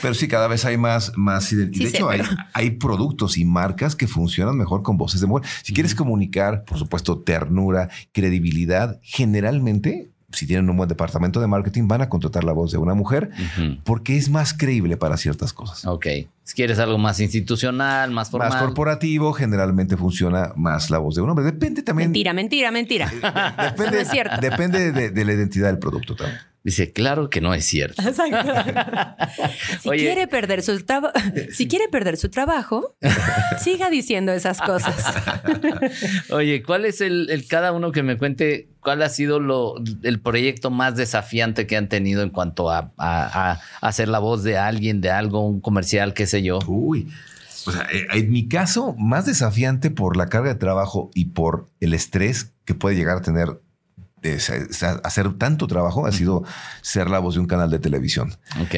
Pero 0.00 0.14
sí, 0.14 0.28
cada 0.28 0.48
vez 0.48 0.64
hay 0.64 0.76
más, 0.76 1.12
más 1.16 1.52
identidad. 1.52 1.90
de 1.90 1.96
hecho, 1.96 2.10
hay, 2.10 2.20
hay, 2.52 2.70
productos 2.72 3.38
y 3.38 3.44
marcas 3.44 3.94
que 3.94 4.08
funcionan 4.08 4.56
mejor 4.56 4.82
con 4.82 4.96
voces 4.96 5.20
de 5.20 5.26
mujer. 5.26 5.48
Si 5.62 5.72
quieres 5.72 5.94
comunicar, 5.94 6.64
por 6.64 6.78
supuesto, 6.78 7.20
ternura, 7.20 7.88
credibilidad, 8.12 8.98
generalmente 9.02 10.11
si 10.32 10.46
tienen 10.46 10.68
un 10.68 10.76
buen 10.76 10.88
departamento 10.88 11.40
de 11.40 11.46
marketing, 11.46 11.88
van 11.88 12.02
a 12.02 12.08
contratar 12.08 12.44
la 12.44 12.52
voz 12.52 12.72
de 12.72 12.78
una 12.78 12.94
mujer 12.94 13.30
porque 13.84 14.16
es 14.16 14.28
más 14.28 14.54
creíble 14.54 14.96
para 14.96 15.16
ciertas 15.16 15.52
cosas. 15.52 15.84
Ok. 15.86 16.06
Si 16.44 16.54
quieres 16.54 16.78
algo 16.80 16.98
más 16.98 17.20
institucional, 17.20 18.10
más 18.10 18.30
formal. 18.30 18.50
Más 18.50 18.60
corporativo, 18.60 19.32
generalmente 19.32 19.96
funciona 19.96 20.52
más 20.56 20.90
la 20.90 20.98
voz 20.98 21.14
de 21.14 21.22
un 21.22 21.30
hombre. 21.30 21.44
Depende 21.44 21.82
también. 21.82 22.10
Mentira, 22.10 22.32
mentira, 22.32 22.70
mentira. 22.72 23.12
depende, 23.70 24.00
es 24.00 24.10
cierto. 24.10 24.40
Depende 24.40 24.92
de, 24.92 25.24
la 25.24 25.32
identidad 25.32 25.68
del 25.68 25.78
producto 25.78 26.16
también. 26.16 26.40
Dice, 26.64 26.92
claro 26.92 27.28
que 27.28 27.40
no 27.40 27.54
es 27.54 27.64
cierto. 27.64 28.00
si, 29.82 29.90
quiere 29.90 30.28
perder 30.28 30.62
su 30.62 30.78
si 31.50 31.66
quiere 31.66 31.88
perder 31.88 32.16
su 32.16 32.28
trabajo, 32.28 32.94
siga 33.58 33.90
diciendo 33.90 34.32
esas 34.32 34.60
cosas. 34.60 35.14
Oye, 36.30 36.62
¿cuál 36.62 36.84
es 36.84 37.00
el, 37.00 37.44
cada 37.48 37.72
uno 37.72 37.90
que 37.90 38.02
me 38.02 38.16
cuente 38.16 38.68
cuál 38.80 39.02
ha 39.02 39.08
sido 39.08 39.40
lo, 39.40 39.74
el 40.02 40.20
proyecto 40.20 40.70
más 40.70 40.96
desafiante 40.96 41.66
que 41.66 41.76
han 41.76 41.88
tenido 41.88 42.22
en 42.22 42.30
cuanto 42.30 42.70
a, 42.70 42.92
a, 42.96 43.60
hacer 43.80 44.08
la 44.08 44.20
voz 44.20 44.44
de 44.44 44.56
alguien, 44.56 45.00
de 45.00 45.10
algo, 45.10 45.46
un 45.46 45.60
comercial, 45.60 46.14
qué 46.14 46.26
sé 46.26 46.42
yo? 46.42 46.60
Uy. 46.68 47.08
O 47.66 47.70
sea, 47.70 47.86
eh, 47.92 48.06
en 48.12 48.30
mi 48.30 48.48
caso, 48.48 48.94
más 48.98 49.26
desafiante 49.26 49.90
por 49.90 50.16
la 50.16 50.28
carga 50.28 50.52
de 50.52 50.58
trabajo 50.58 51.10
y 51.14 51.26
por 51.26 51.68
el 51.80 51.94
estrés 51.94 52.52
que 52.64 52.74
puede 52.74 52.96
llegar 52.96 53.18
a 53.18 53.22
tener 53.22 53.60
hacer 55.02 55.32
tanto 55.34 55.66
trabajo 55.66 56.06
ha 56.06 56.12
sido 56.12 56.44
ser 56.80 57.10
la 57.10 57.18
voz 57.18 57.34
de 57.34 57.40
un 57.40 57.46
canal 57.46 57.70
de 57.70 57.78
televisión. 57.78 58.34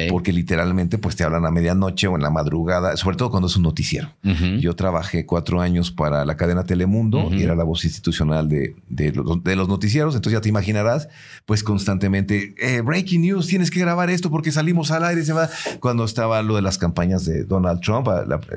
Porque 0.08 0.32
literalmente 0.32 0.98
pues 0.98 1.16
te 1.16 1.24
hablan 1.24 1.46
a 1.46 1.50
medianoche 1.50 2.06
o 2.06 2.16
en 2.16 2.22
la 2.22 2.30
madrugada, 2.30 2.96
sobre 2.96 3.16
todo 3.16 3.30
cuando 3.30 3.48
es 3.48 3.56
un 3.56 3.62
noticiero. 3.62 4.12
Yo 4.60 4.74
trabajé 4.74 5.26
cuatro 5.26 5.60
años 5.60 5.90
para 5.90 6.24
la 6.24 6.36
cadena 6.36 6.64
Telemundo 6.64 7.30
y 7.32 7.42
era 7.42 7.54
la 7.54 7.64
voz 7.64 7.84
institucional 7.84 8.48
de, 8.48 8.76
de, 8.88 9.12
los, 9.12 9.68
noticieros. 9.68 10.14
Entonces 10.14 10.38
ya 10.38 10.40
te 10.40 10.48
imaginarás, 10.48 11.08
pues 11.46 11.62
constantemente, 11.62 12.54
eh, 12.58 12.80
breaking 12.80 13.22
news, 13.22 13.46
tienes 13.46 13.70
que 13.70 13.80
grabar 13.80 14.10
esto 14.10 14.30
porque 14.30 14.52
salimos 14.52 14.90
al 14.90 15.04
aire. 15.04 15.24
Se 15.24 15.32
va. 15.32 15.48
Cuando 15.80 16.04
estaba 16.04 16.42
lo 16.42 16.56
de 16.56 16.62
las 16.62 16.78
campañas 16.78 17.24
de 17.24 17.44
Donald 17.44 17.80
Trump, 17.80 18.08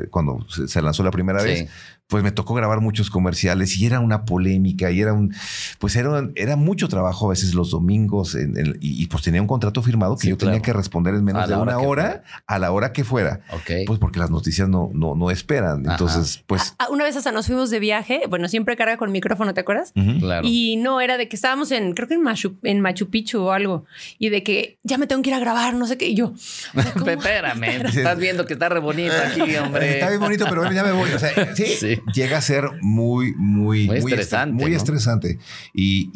cuando 0.09 0.45
se 0.49 0.81
lanzó 0.81 1.03
la 1.03 1.11
primera 1.11 1.41
vez, 1.41 1.67
pues 2.07 2.23
me 2.23 2.31
tocó 2.31 2.53
grabar 2.53 2.79
muchos 2.79 3.09
comerciales 3.09 3.77
y 3.77 3.85
era 3.85 3.99
una 3.99 4.23
polémica 4.23 4.91
y 4.91 5.01
era 5.01 5.11
un, 5.11 5.33
pues 5.77 5.95
era, 5.97 6.29
era 6.35 6.55
mucho 6.55 6.87
trabajo 6.87 7.25
a 7.25 7.29
veces 7.31 7.53
los 7.53 7.71
domingos 7.71 8.37
y, 8.79 9.07
pues 9.07 9.23
tenía 9.23 9.41
un 9.41 9.47
contrato 9.47 9.81
firmado 9.81 10.17
que 10.17 10.29
yo 10.29 10.37
tenía 10.37 10.61
que 10.61 10.71
responder 10.71 11.15
en 11.15 11.23
menos 11.23 11.47
de 11.47 11.55
una 11.55 11.79
hora 11.79 12.23
a 12.45 12.59
la 12.59 12.71
hora 12.71 12.93
que 12.93 13.03
fuera. 13.03 13.41
Pues 13.85 13.99
porque 13.99 14.19
las 14.19 14.29
noticias 14.29 14.69
no, 14.69 14.89
no, 14.93 15.15
no 15.15 15.31
esperan. 15.31 15.83
Entonces, 15.85 16.43
pues. 16.47 16.75
Una 16.89 17.03
vez 17.03 17.15
hasta 17.17 17.31
nos 17.31 17.47
fuimos 17.47 17.69
de 17.69 17.79
viaje. 17.79 18.21
Bueno, 18.29 18.47
siempre 18.47 18.77
carga 18.77 18.97
con 18.97 19.11
micrófono, 19.11 19.53
¿te 19.53 19.61
acuerdas? 19.61 19.91
Claro. 20.19 20.47
Y 20.47 20.77
no, 20.77 21.01
era 21.01 21.17
de 21.17 21.27
que 21.27 21.35
estábamos 21.35 21.71
en, 21.71 21.93
creo 21.93 22.07
que 22.07 22.13
en 22.13 22.23
Machu, 22.23 22.57
en 22.63 22.79
Machu 22.79 23.09
Picchu 23.09 23.41
o 23.41 23.51
algo. 23.51 23.85
Y 24.17 24.29
de 24.29 24.43
que 24.43 24.79
ya 24.83 24.97
me 24.97 25.07
tengo 25.07 25.21
que 25.21 25.29
ir 25.29 25.35
a 25.35 25.39
grabar, 25.39 25.73
no 25.73 25.87
sé 25.87 25.97
qué. 25.97 26.07
Y 26.07 26.15
yo. 26.15 26.33
Espérame, 27.05 27.63
estás 27.85 28.17
viendo 28.17 28.45
que 28.45 28.53
está 28.53 28.69
re 28.69 28.79
bonito 28.79 29.13
aquí, 29.25 29.55
hombre. 29.57 29.95
Está 29.95 30.09
bien 30.09 30.21
bonito, 30.21 30.45
pero 30.49 30.71
ya 30.71 30.83
me 30.83 30.91
voy. 30.93 31.11
O 31.11 31.19
sea, 31.19 31.55
sí 31.55 31.96
llega 32.13 32.37
a 32.37 32.41
ser 32.41 32.69
muy, 32.81 33.33
muy, 33.35 33.87
muy 33.87 33.97
estresante. 33.97 34.53
Muy 34.53 34.73
estresante. 34.73 35.39
Y, 35.73 36.09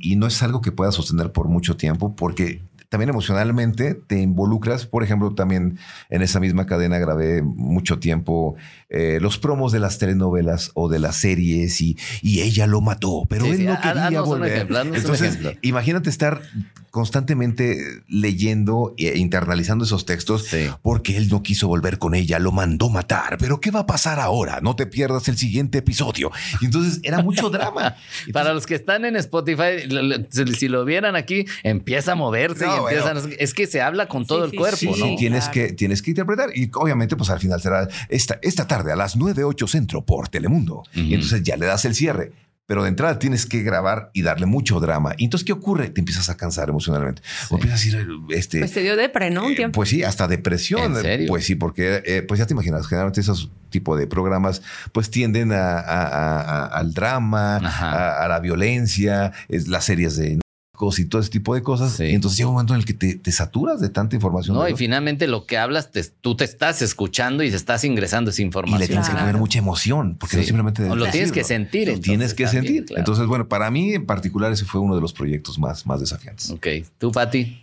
y, 0.00 0.16
no 0.16 0.26
es 0.26 0.42
algo 0.42 0.60
que 0.60 0.72
puedas 0.72 0.94
sostener 0.94 1.32
por 1.32 1.48
mucho 1.48 1.76
tiempo 1.76 2.14
porque 2.14 2.62
también 2.94 3.10
emocionalmente 3.10 3.94
te 3.94 4.20
involucras. 4.20 4.86
Por 4.86 5.02
ejemplo, 5.02 5.34
también 5.34 5.80
en 6.10 6.22
esa 6.22 6.38
misma 6.38 6.64
cadena 6.64 6.96
grabé 7.00 7.42
mucho 7.42 7.98
tiempo 7.98 8.54
eh, 8.88 9.18
los 9.20 9.36
promos 9.36 9.72
de 9.72 9.80
las 9.80 9.98
telenovelas 9.98 10.70
o 10.74 10.88
de 10.88 11.00
las 11.00 11.16
series 11.16 11.80
y, 11.80 11.98
y 12.22 12.42
ella 12.42 12.68
lo 12.68 12.80
mató, 12.80 13.26
pero 13.28 13.46
él 13.46 13.64
no 13.64 13.80
quería 13.80 14.20
volver. 14.20 14.68
Entonces, 14.94 15.40
imagínate 15.62 16.08
estar 16.08 16.42
constantemente 16.94 17.76
leyendo 18.06 18.94
e 18.96 19.18
internalizando 19.18 19.84
esos 19.84 20.06
textos 20.06 20.46
porque 20.80 21.16
él 21.16 21.28
no 21.28 21.42
quiso 21.42 21.66
volver 21.66 21.98
con 21.98 22.14
ella, 22.14 22.38
lo 22.38 22.52
mandó 22.52 22.88
matar. 22.88 23.36
Pero 23.40 23.60
¿qué 23.60 23.72
va 23.72 23.80
a 23.80 23.86
pasar 23.86 24.20
ahora? 24.20 24.60
No 24.60 24.76
te 24.76 24.86
pierdas 24.86 25.26
el 25.26 25.36
siguiente 25.36 25.78
episodio. 25.78 26.30
Y 26.60 26.66
entonces 26.66 27.00
era 27.02 27.20
mucho 27.20 27.50
drama. 27.50 27.96
Para 28.32 28.54
los 28.54 28.64
que 28.64 28.76
están 28.76 29.04
en 29.04 29.16
Spotify, 29.16 29.88
si 30.56 30.68
lo 30.68 30.84
vieran 30.84 31.16
aquí, 31.16 31.46
empieza 31.64 32.12
a 32.12 32.14
moverse 32.14 32.64
y 32.64 32.83
es 32.88 33.54
que 33.54 33.66
se 33.66 33.80
habla 33.80 34.08
con 34.08 34.26
todo 34.26 34.44
el 34.44 34.54
cuerpo, 34.54 34.96
¿no? 34.96 35.16
tienes, 35.16 35.48
que, 35.48 35.72
tienes 35.72 36.02
que 36.02 36.10
interpretar. 36.10 36.50
Y 36.56 36.70
obviamente, 36.74 37.16
pues 37.16 37.30
al 37.30 37.40
final 37.40 37.60
será 37.60 37.88
esta, 38.08 38.38
esta 38.42 38.66
tarde 38.66 38.92
a 38.92 38.96
las 38.96 39.16
9, 39.16 39.44
8 39.44 39.66
centro 39.66 40.04
por 40.04 40.28
Telemundo. 40.28 40.82
Y 40.94 41.14
entonces 41.14 41.42
ya 41.42 41.56
le 41.56 41.66
das 41.66 41.84
el 41.84 41.94
cierre 41.94 42.32
pero 42.66 42.82
de 42.82 42.88
entrada 42.88 43.18
tienes 43.18 43.46
que 43.46 43.62
grabar 43.62 44.10
y 44.14 44.22
darle 44.22 44.46
mucho 44.46 44.80
drama. 44.80 45.14
Y 45.18 45.24
entonces, 45.24 45.44
¿qué 45.44 45.52
ocurre? 45.52 45.90
Te 45.90 46.00
empiezas 46.00 46.30
a 46.30 46.36
cansar 46.36 46.70
emocionalmente. 46.70 47.22
O 47.50 47.56
empiezas 47.56 47.84
a 47.84 47.88
ir, 47.88 48.08
este... 48.30 48.60
Pues 48.60 48.72
te 48.72 48.80
dio 48.80 48.96
depre, 48.96 49.30
¿no? 49.30 49.46
Un 49.46 49.52
eh, 49.52 49.56
tiempo. 49.56 49.76
pues 49.76 49.90
sí, 49.90 50.02
hasta 50.02 50.26
depresión. 50.28 50.96
Pues 51.28 51.44
sí, 51.44 51.56
porque, 51.56 52.02
eh, 52.06 52.22
pues 52.22 52.38
ya 52.38 52.46
te 52.46 52.54
imaginas, 52.54 52.86
generalmente 52.86 53.20
esos 53.20 53.50
tipos 53.68 53.98
de 53.98 54.06
programas, 54.06 54.62
pues 54.92 55.10
tienden 55.10 55.52
a, 55.52 56.66
al 56.66 56.94
drama, 56.94 57.56
a, 57.56 58.26
la 58.28 58.40
violencia, 58.40 59.32
es, 59.48 59.68
las 59.68 59.84
series 59.84 60.16
de 60.16 60.38
y 60.98 61.04
todo 61.06 61.20
ese 61.20 61.30
tipo 61.30 61.54
de 61.54 61.62
cosas. 61.62 61.98
Y 62.00 62.10
entonces 62.10 62.36
llega 62.36 62.48
un 62.48 62.54
momento 62.54 62.74
en 62.74 62.80
el 62.80 62.86
que 62.86 62.94
te, 62.94 63.32
saturas 63.32 63.80
de 63.80 63.88
tanta 63.88 64.16
información. 64.16 64.56
No, 64.56 64.68
y 64.68 64.76
finalmente 64.76 65.26
lo 65.26 65.46
que 65.46 65.56
hablas, 65.56 65.90
tú 66.20 66.36
te 66.36 66.44
estás 66.44 66.82
escuchando 66.82 67.42
y 67.42 67.50
se 67.50 67.56
estás 67.56 67.84
ingresando 67.84 68.30
esa 68.30 68.42
información. 68.42 68.80
Y 68.80 68.82
le 68.82 68.88
tienes 68.88 69.08
que 69.08 69.16
poner 69.16 69.36
mucha 69.36 69.58
emoción, 69.58 70.16
porque 70.18 70.36
no 70.36 70.42
simplemente... 70.42 70.94
lo 70.94 71.06
tienes 71.06 71.32
que 71.32 71.44
sentir. 71.44 71.88
Lo 71.88 72.00
tienes 72.00 72.34
que 72.34 72.46
sentir. 72.48 72.86
Entonces, 72.96 73.26
bueno, 73.26 73.48
para 73.48 73.70
mí 73.70 73.94
en 73.94 74.06
particular 74.06 74.52
ese 74.52 74.64
fue 74.64 74.80
uno 74.80 74.94
de 74.94 75.00
los 75.00 75.12
proyectos 75.12 75.58
más, 75.58 75.86
más 75.86 76.00
desafiantes. 76.00 76.50
Ok. 76.50 76.66
¿Tú, 76.98 77.12
Pati? 77.12 77.60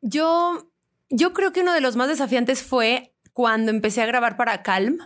Yo, 0.00 0.70
yo 1.10 1.32
creo 1.32 1.52
que 1.52 1.60
uno 1.60 1.72
de 1.72 1.80
los 1.80 1.96
más 1.96 2.08
desafiantes 2.08 2.62
fue 2.62 3.14
cuando 3.32 3.70
empecé 3.70 4.02
a 4.02 4.06
grabar 4.06 4.36
para 4.36 4.62
Calm 4.62 4.98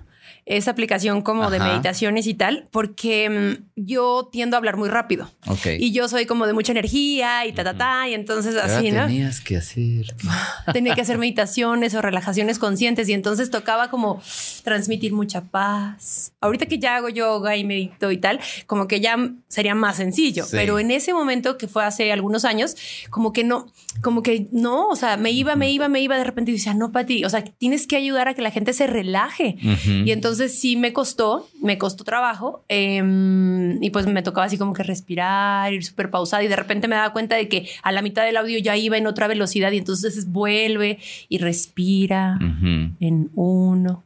esa 0.45 0.73
aplicación 0.73 1.23
como 1.23 1.51
de 1.51 1.61
meditaciones 1.61 2.27
y 2.27 2.35
tal, 2.35 2.69
porque 2.71 3.31
mm, 3.31 3.65
yo 3.77 4.29
tiendo 4.33 4.57
a 4.57 4.59
hablar 4.59 4.77
muy 4.77 4.89
rápido. 4.89 5.31
Y 5.79 5.93
yo 5.93 6.09
soy 6.09 6.27
como 6.27 6.47
de 6.47 6.53
mucha 6.53 6.73
energía 6.73 7.47
y 7.47 7.53
ta, 7.53 7.63
ta, 7.65 7.77
ta, 7.77 8.09
y 8.09 8.15
entonces 8.15 8.57
así, 8.57 8.91
¿no? 8.91 9.07
Tenías 9.07 9.41
que 9.41 9.57
hacer. 9.57 10.15
Tenía 10.73 10.95
que 10.95 11.01
hacer 11.01 11.19
meditaciones 11.19 11.95
o 11.95 12.03
relajaciones 12.03 12.59
conscientes 12.59 13.09
y 13.09 13.13
entonces 13.13 13.51
tocaba 13.51 13.91
como 13.91 14.21
transmitir 14.65 15.13
mucha 15.13 15.43
paz. 15.43 16.33
Ahorita 16.41 16.67
que 16.67 16.79
ya 16.79 16.97
hago 16.97 17.09
yoga 17.09 17.57
y 17.57 17.65
medito 17.65 18.11
y 18.11 18.17
tal, 18.17 18.41
como 18.67 18.89
que 18.89 19.01
ya 19.01 19.17
sería 19.49 19.75
más 19.75 19.97
sencillo, 19.97 20.45
pero 20.51 20.79
en 20.79 20.91
ese 20.91 21.13
momento 21.13 21.57
que 21.57 21.69
fue 21.69 21.85
hace 21.85 22.13
algunos 22.13 22.45
años, 22.45 22.77
como 23.11 23.33
que 23.33 23.45
no, 23.45 23.73
como 24.01 24.23
que 24.23 24.49
no, 24.51 24.89
o 24.89 24.97
sea, 24.97 25.17
me 25.17 25.31
iba, 25.31 25.55
me 25.57 25.71
iba, 25.71 25.89
me 25.89 26.01
iba 26.01 26.17
de 26.17 26.25
repente 26.25 26.51
y 26.51 26.55
decía, 26.55 26.75
no, 26.75 26.91
Pati, 26.91 27.25
o 27.25 27.31
sea, 27.31 27.45
tienes 27.45 27.87
que 27.87 27.97
ayudar 27.97 28.29
a 28.29 28.35
que 28.35 28.43
la 28.43 28.51
gente 28.51 28.73
se 28.73 28.87
relaje. 28.87 29.57
Y 30.05 30.11
entonces 30.11 30.22
entonces 30.23 30.57
sí 30.57 30.77
me 30.77 30.93
costó, 30.93 31.49
me 31.61 31.79
costó 31.79 32.05
trabajo 32.05 32.65
em, 32.69 33.83
y 33.83 33.91
pues 33.91 34.07
me 34.07 34.23
tocaba 34.23 34.47
así 34.47 34.57
como 34.57 34.73
que 34.73 34.85
respirar, 34.85 35.73
ir 35.73 35.85
súper 35.85 36.11
pausada 36.11 36.45
y 36.45 36.49
de 36.49 36.55
repente 36.55 36.87
me 36.87 36.95
daba 36.95 37.13
cuenta 37.13 37.35
de 37.35 37.49
que 37.49 37.69
a 37.83 37.91
la 37.91 38.03
mitad 38.03 38.25
del 38.25 38.37
audio 38.37 38.61
ya 38.61 38.77
iba 38.77 38.97
en 38.97 39.09
otra 39.09 39.27
velocidad 39.27 39.73
y 39.73 39.79
entonces 39.79 40.31
vuelve 40.31 41.01
y 41.29 41.39
respira 41.39 42.39
en 42.41 43.31
uno, 43.35 44.05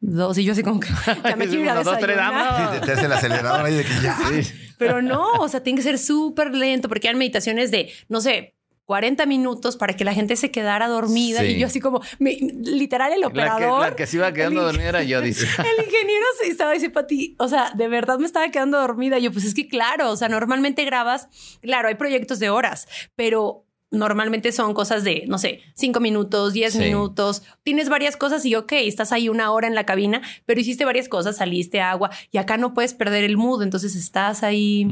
dos 0.00 0.38
y 0.38 0.44
yo 0.44 0.52
así 0.52 0.62
como 0.62 0.80
que 0.80 0.88
ya 1.24 1.36
me 1.36 1.46
quiero 1.46 1.62
ir 1.62 1.68
a 1.68 2.80
Te 2.80 2.92
hace 2.92 3.04
el 3.04 3.12
acelerador 3.12 3.66
ahí 3.66 3.74
de 3.74 3.84
que 3.84 3.94
ya. 4.02 4.18
Pero 4.78 5.02
no, 5.02 5.30
o 5.40 5.48
sea, 5.50 5.62
tiene 5.62 5.76
que 5.76 5.82
ser 5.82 5.98
súper 5.98 6.54
lento 6.54 6.88
porque 6.88 7.10
hay 7.10 7.14
meditaciones 7.14 7.70
de, 7.70 7.90
no 8.08 8.22
sé, 8.22 8.54
40 8.90 9.24
minutos 9.26 9.76
para 9.76 9.94
que 9.94 10.04
la 10.04 10.12
gente 10.12 10.34
se 10.34 10.50
quedara 10.50 10.88
dormida 10.88 11.44
y 11.44 11.60
yo 11.60 11.68
así 11.68 11.78
como, 11.78 12.02
literal 12.18 13.12
el 13.12 13.22
operador. 13.22 13.82
La 13.82 13.94
que, 13.94 14.04
se 14.04 14.16
iba 14.16 14.32
quedando 14.32 14.64
dormida 14.64 14.88
era 14.88 15.04
yo, 15.04 15.20
dice. 15.20 15.44
El 15.60 15.84
ingeniero 15.84 16.26
se 16.42 16.48
estaba 16.48 16.72
diciendo, 16.72 16.94
Pati, 16.94 17.36
o 17.38 17.46
sea, 17.46 17.70
de 17.72 17.86
verdad 17.86 18.18
me 18.18 18.26
estaba 18.26 18.48
quedando 18.48 18.80
dormida. 18.80 19.20
yo, 19.20 19.30
pues 19.30 19.44
es 19.44 19.54
que 19.54 19.68
claro, 19.68 20.10
o 20.10 20.16
sea, 20.16 20.28
normalmente 20.28 20.84
grabas, 20.84 21.28
claro, 21.62 21.86
hay 21.86 21.94
proyectos 21.94 22.40
de 22.40 22.50
horas, 22.50 22.88
pero 23.14 23.64
normalmente 23.90 24.52
son 24.52 24.72
cosas 24.74 25.04
de, 25.04 25.24
no 25.26 25.38
sé, 25.38 25.60
cinco 25.74 26.00
minutos, 26.00 26.52
diez 26.52 26.76
minutos. 26.76 27.42
Tienes 27.62 27.88
varias 27.88 28.16
cosas 28.16 28.44
y 28.44 28.54
ok, 28.54 28.72
estás 28.72 29.12
ahí 29.12 29.28
una 29.28 29.50
hora 29.50 29.66
en 29.66 29.74
la 29.74 29.84
cabina, 29.84 30.22
pero 30.46 30.60
hiciste 30.60 30.84
varias 30.84 31.08
cosas, 31.08 31.38
saliste 31.38 31.80
agua 31.80 32.10
y 32.30 32.38
acá 32.38 32.56
no 32.56 32.72
puedes 32.72 32.94
perder 32.94 33.24
el 33.24 33.36
mood, 33.36 33.62
entonces 33.62 33.96
estás 33.96 34.42
ahí. 34.42 34.86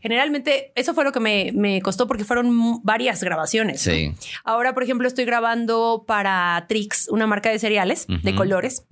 Generalmente 0.00 0.72
eso 0.74 0.94
fue 0.94 1.04
lo 1.04 1.12
que 1.12 1.20
me, 1.20 1.52
me, 1.54 1.80
costó 1.80 2.06
porque 2.06 2.24
fueron 2.24 2.82
varias 2.82 3.22
grabaciones. 3.22 3.80
Sí. 3.80 4.12
Ahora, 4.42 4.74
por 4.74 4.82
ejemplo, 4.82 5.06
estoy 5.06 5.24
grabando 5.24 6.04
para 6.06 6.64
Trix, 6.68 7.08
una 7.08 7.26
marca 7.26 7.50
de 7.50 7.58
cereales 7.58 8.06
de 8.08 8.34
colores. 8.34 8.84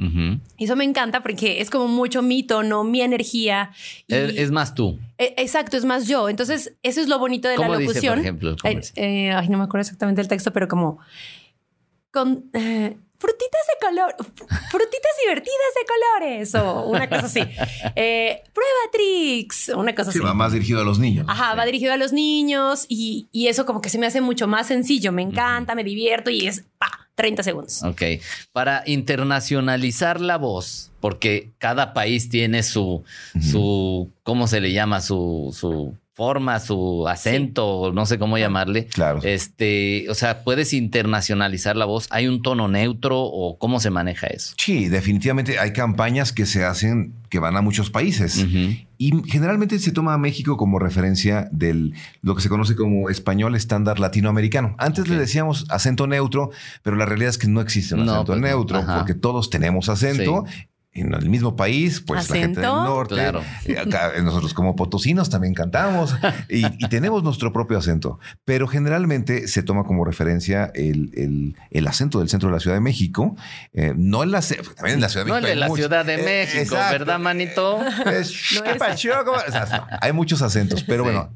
Y 0.57 0.65
eso 0.65 0.77
me 0.77 0.85
encanta 0.85 1.23
porque 1.23 1.61
es 1.61 1.71
como 1.71 1.89
mucho 1.89 2.23
mi 2.23 2.43
tono, 2.43 2.85
mi 2.85 3.01
energía. 3.01 3.71
es 4.09 4.51
más 4.51 4.75
tú. 4.75 4.99
E, 5.19 5.35
exacto, 5.37 5.77
es 5.77 5.85
más 5.85 6.09
yo. 6.09 6.29
Entonces, 6.29 6.77
eso 6.83 7.01
es 7.01 7.09
lo 7.09 7.19
bonito 7.19 7.49
de 7.49 7.59
la 7.59 7.69
locución. 7.69 7.95
Dice, 7.95 8.09
por 8.09 8.19
ejemplo, 8.19 8.57
eh, 8.97 9.33
ay, 9.33 9.49
no 9.49 9.59
me 9.59 9.65
acuerdo 9.65 9.83
exactamente 9.83 10.21
el 10.21 10.29
texto, 10.29 10.53
pero 10.53 10.69
como 10.69 10.99
con 12.11 12.51
eh, 12.53 12.97
frutitas 13.23 13.61
de 13.69 13.87
color, 13.87 14.17
frutitas 14.71 15.13
divertidas 15.23 15.73
de 15.79 15.87
colores 15.87 16.55
o 16.57 16.87
una 16.89 17.09
cosa 17.09 17.27
así. 17.27 17.41
Eh, 17.95 18.43
prueba 18.53 18.83
Trix, 18.93 19.69
una 19.69 19.95
cosa 19.95 20.11
sí, 20.11 20.19
así. 20.19 20.27
va 20.27 20.35
más 20.35 20.53
dirigido 20.53 20.81
a 20.81 20.85
los 20.85 20.99
niños. 20.99 21.27
Ajá, 21.29 21.55
va 21.55 21.65
dirigido 21.65 21.93
a 21.93 21.97
los 21.97 22.13
niños 22.13 22.87
y, 22.89 23.29
y, 23.31 23.47
eso 23.47 23.65
como 23.65 23.81
que 23.81 23.91
se 23.91 23.99
me 23.99 24.07
hace 24.07 24.21
mucho 24.21 24.49
más 24.49 24.67
sencillo. 24.67 25.13
Me 25.13 25.23
encanta, 25.23 25.75
me 25.75 25.85
divierto 25.85 26.31
y 26.31 26.47
es 26.47 26.65
pa, 26.79 27.09
30 27.15 27.43
segundos. 27.43 27.83
Ok. 27.83 28.03
Para 28.53 28.83
internacionalizar 28.87 30.21
la 30.21 30.39
voz, 30.39 30.91
porque 31.01 31.53
cada 31.59 31.93
país 31.93 32.29
tiene 32.29 32.63
su, 32.63 33.05
su 33.41 34.11
¿cómo 34.23 34.49
se 34.49 34.61
le 34.61 34.73
llama? 34.73 35.01
Su, 35.01 35.55
su 35.57 35.97
forma, 36.15 36.61
su 36.61 37.09
acento, 37.09 37.91
no 37.95 38.05
sé 38.07 38.19
cómo 38.19 38.37
llamarle. 38.37 38.87
Claro. 38.87 39.21
Este, 39.23 40.07
o 40.11 40.15
sea, 40.15 40.45
puedes 40.45 40.73
internacionalizar 40.73 41.77
la 41.77 41.87
voz. 41.87 42.07
¿Hay 42.11 42.27
un 42.27 42.43
tono 42.43 42.69
neutro 42.69 43.21
o 43.21 43.59
cómo 43.59 43.81
se 43.81 43.91
maneja 43.91 44.27
eso? 44.27 44.55
Sí, 44.59 44.89
definitivamente 44.89 45.59
hay 45.59 45.73
campañas 45.73 46.33
que 46.33 46.47
se 46.47 46.65
hacen 46.65 47.15
que 47.31 47.39
van 47.39 47.57
a 47.57 47.63
muchos 47.63 47.89
países 47.89 48.45
y 48.99 49.23
generalmente 49.27 49.79
se 49.79 49.91
toma 49.91 50.13
a 50.13 50.19
México 50.19 50.59
como 50.59 50.79
referencia 50.79 51.49
del 51.51 51.95
lo 52.21 52.35
que 52.35 52.43
se 52.43 52.51
conoce 52.51 52.77
como 52.77 53.09
español 53.09 53.57
estándar 53.57 53.99
latinoamericano. 53.99 54.77
Antes 54.79 55.09
le 55.09 55.17
decíamos 55.17 55.65
acento 55.71 56.07
neutro, 56.07 56.51
pero 56.83 56.95
la 56.95 57.07
realidad 57.07 57.31
es 57.31 57.39
que 57.39 57.49
no 57.49 57.63
existe 57.63 57.95
un 57.95 58.03
acento 58.03 58.27
pues 58.27 58.41
neutro 58.41 58.85
porque 58.87 59.15
todos 59.15 59.49
tenemos 59.49 59.89
acento 59.89 60.45
en 60.95 61.15
el 61.15 61.31
mismo 61.31 61.57
país, 61.57 62.03
pues 62.07 62.29
la 62.29 62.37
gente 62.37 62.61
del 62.61 62.69
norte, 62.69 63.15
claro. 63.15 63.43
acá, 63.81 64.13
nosotros 64.23 64.53
como 64.53 64.77
potosinos 64.77 65.31
también 65.31 65.55
cantamos 65.55 66.15
y, 66.51 66.63
tenemos 66.89 67.23
nuestro 67.23 67.53
propio 67.53 67.79
acento, 67.79 68.19
pero 68.45 68.69
generalmente 68.69 69.49
se 69.49 69.63
toma 69.63 69.85
como 69.85 70.05
referencia 70.05 70.71
el, 70.75 71.55
el, 71.71 71.87
acento 71.87 72.19
del 72.19 72.29
centro 72.29 72.51
de 72.51 72.55
la 72.55 72.61
Ciudad 72.61 72.77
de 72.77 72.81
México, 72.81 73.35
eh, 73.73 73.95
no 73.97 74.23
en 74.23 74.33
la, 74.33 74.43
también 74.43 74.97
en 74.97 75.01
la 75.01 75.09
Ciudad 75.09 75.25
de 75.25 75.33
México. 75.33 75.47
No 75.47 75.53
en 75.53 75.61
la 75.61 75.69
Ciudad 75.71 76.05
de 76.05 76.15
eh, 76.15 76.47
México, 76.47 76.77
¿verdad, 76.91 77.19
manito? 77.19 77.81
hay 80.01 80.13
muchos 80.13 80.43
acentos, 80.43 80.83
pero 80.83 81.05
bueno, 81.05 81.31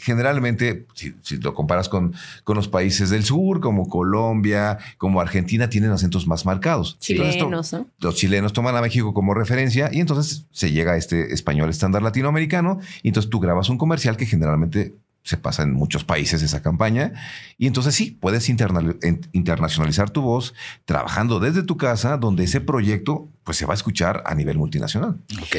generalmente, 0.00 0.86
si, 0.94 1.36
lo 1.36 1.52
comparas 1.52 1.90
con, 1.90 2.14
con 2.44 2.56
los 2.56 2.68
países 2.68 3.10
del 3.10 3.24
sur, 3.24 3.60
como 3.60 3.88
Colombia, 3.88 4.78
como 4.96 5.20
Argentina, 5.20 5.68
tienen 5.68 5.90
acentos 5.90 6.26
más 6.26 6.46
marcados. 6.46 6.96
Chilenos, 6.98 7.76
Los 7.98 8.14
chilenos 8.14 8.54
toman 8.54 8.74
a 8.76 8.80
México 8.80 9.01
México 9.02 9.14
como 9.14 9.34
referencia 9.34 9.90
y 9.92 10.00
entonces 10.00 10.46
se 10.52 10.70
llega 10.70 10.92
a 10.92 10.96
este 10.96 11.32
español 11.32 11.70
estándar 11.70 12.02
latinoamericano 12.02 12.80
y 13.02 13.08
entonces 13.08 13.30
tú 13.30 13.40
grabas 13.40 13.68
un 13.68 13.78
comercial 13.78 14.16
que 14.16 14.26
generalmente 14.26 14.94
se 15.24 15.36
pasa 15.36 15.62
en 15.62 15.72
muchos 15.72 16.04
países 16.04 16.42
esa 16.42 16.62
campaña. 16.62 17.12
Y 17.56 17.66
entonces 17.66 17.94
sí, 17.94 18.10
puedes 18.10 18.48
internacionalizar 18.48 20.10
tu 20.10 20.22
voz 20.22 20.54
trabajando 20.84 21.38
desde 21.38 21.62
tu 21.62 21.76
casa, 21.76 22.16
donde 22.16 22.44
ese 22.44 22.60
proyecto 22.60 23.28
pues 23.44 23.56
se 23.56 23.66
va 23.66 23.74
a 23.74 23.76
escuchar 23.76 24.22
a 24.26 24.34
nivel 24.34 24.58
multinacional. 24.58 25.18
Ok. 25.40 25.56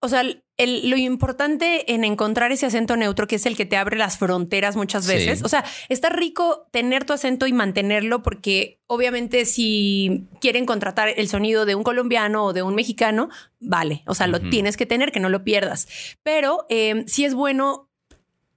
O 0.00 0.08
sea, 0.08 0.22
lo 0.66 0.96
importante 0.96 1.92
en 1.92 2.04
encontrar 2.04 2.52
ese 2.52 2.66
acento 2.66 2.96
neutro, 2.96 3.26
que 3.26 3.36
es 3.36 3.46
el 3.46 3.56
que 3.56 3.66
te 3.66 3.76
abre 3.76 3.96
las 3.96 4.18
fronteras 4.18 4.76
muchas 4.76 5.06
veces. 5.06 5.42
O 5.44 5.48
sea, 5.48 5.64
está 5.88 6.08
rico 6.08 6.66
tener 6.70 7.04
tu 7.04 7.12
acento 7.12 7.46
y 7.46 7.52
mantenerlo 7.52 8.22
porque 8.22 8.80
obviamente 8.86 9.44
si 9.44 10.28
quieren 10.40 10.66
contratar 10.66 11.08
el 11.16 11.28
sonido 11.28 11.66
de 11.66 11.74
un 11.74 11.82
colombiano 11.82 12.44
o 12.44 12.52
de 12.52 12.62
un 12.62 12.74
mexicano, 12.74 13.28
vale. 13.60 14.02
O 14.06 14.14
sea, 14.14 14.26
lo 14.26 14.40
tienes 14.40 14.76
que 14.76 14.86
tener, 14.86 15.12
que 15.12 15.20
no 15.20 15.28
lo 15.28 15.44
pierdas. 15.44 15.88
Pero 16.22 16.66
eh, 16.68 17.04
sí 17.06 17.24
es 17.24 17.34
bueno 17.34 17.91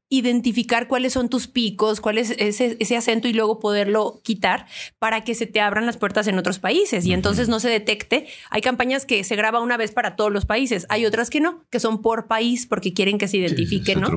identificar 0.09 0.87
cuáles 0.87 1.13
son 1.13 1.29
tus 1.29 1.47
picos, 1.47 1.99
cuál 1.99 2.17
es 2.17 2.35
ese, 2.37 2.95
acento 2.95 3.27
y 3.27 3.33
luego 3.33 3.59
poderlo 3.59 4.21
quitar 4.23 4.67
para 4.99 5.23
que 5.23 5.33
se 5.33 5.47
te 5.47 5.59
abran 5.59 5.85
las 5.85 5.97
puertas 5.97 6.27
en 6.27 6.37
otros 6.37 6.59
países 6.59 7.05
y 7.05 7.13
entonces 7.13 7.49
no 7.49 7.59
se 7.59 7.69
detecte. 7.69 8.27
Hay 8.49 8.61
campañas 8.61 9.05
que 9.05 9.23
se 9.23 9.35
graba 9.35 9.61
una 9.61 9.77
vez 9.77 9.91
para 9.91 10.15
todos 10.15 10.31
los 10.31 10.45
países, 10.45 10.85
hay 10.89 11.05
otras 11.05 11.29
que 11.29 11.41
no, 11.41 11.65
que 11.69 11.79
son 11.79 12.01
por 12.01 12.27
país 12.27 12.67
porque 12.67 12.93
quieren 12.93 13.17
que 13.17 13.27
se 13.27 13.37
identifique, 13.37 13.95
¿no? 13.95 14.07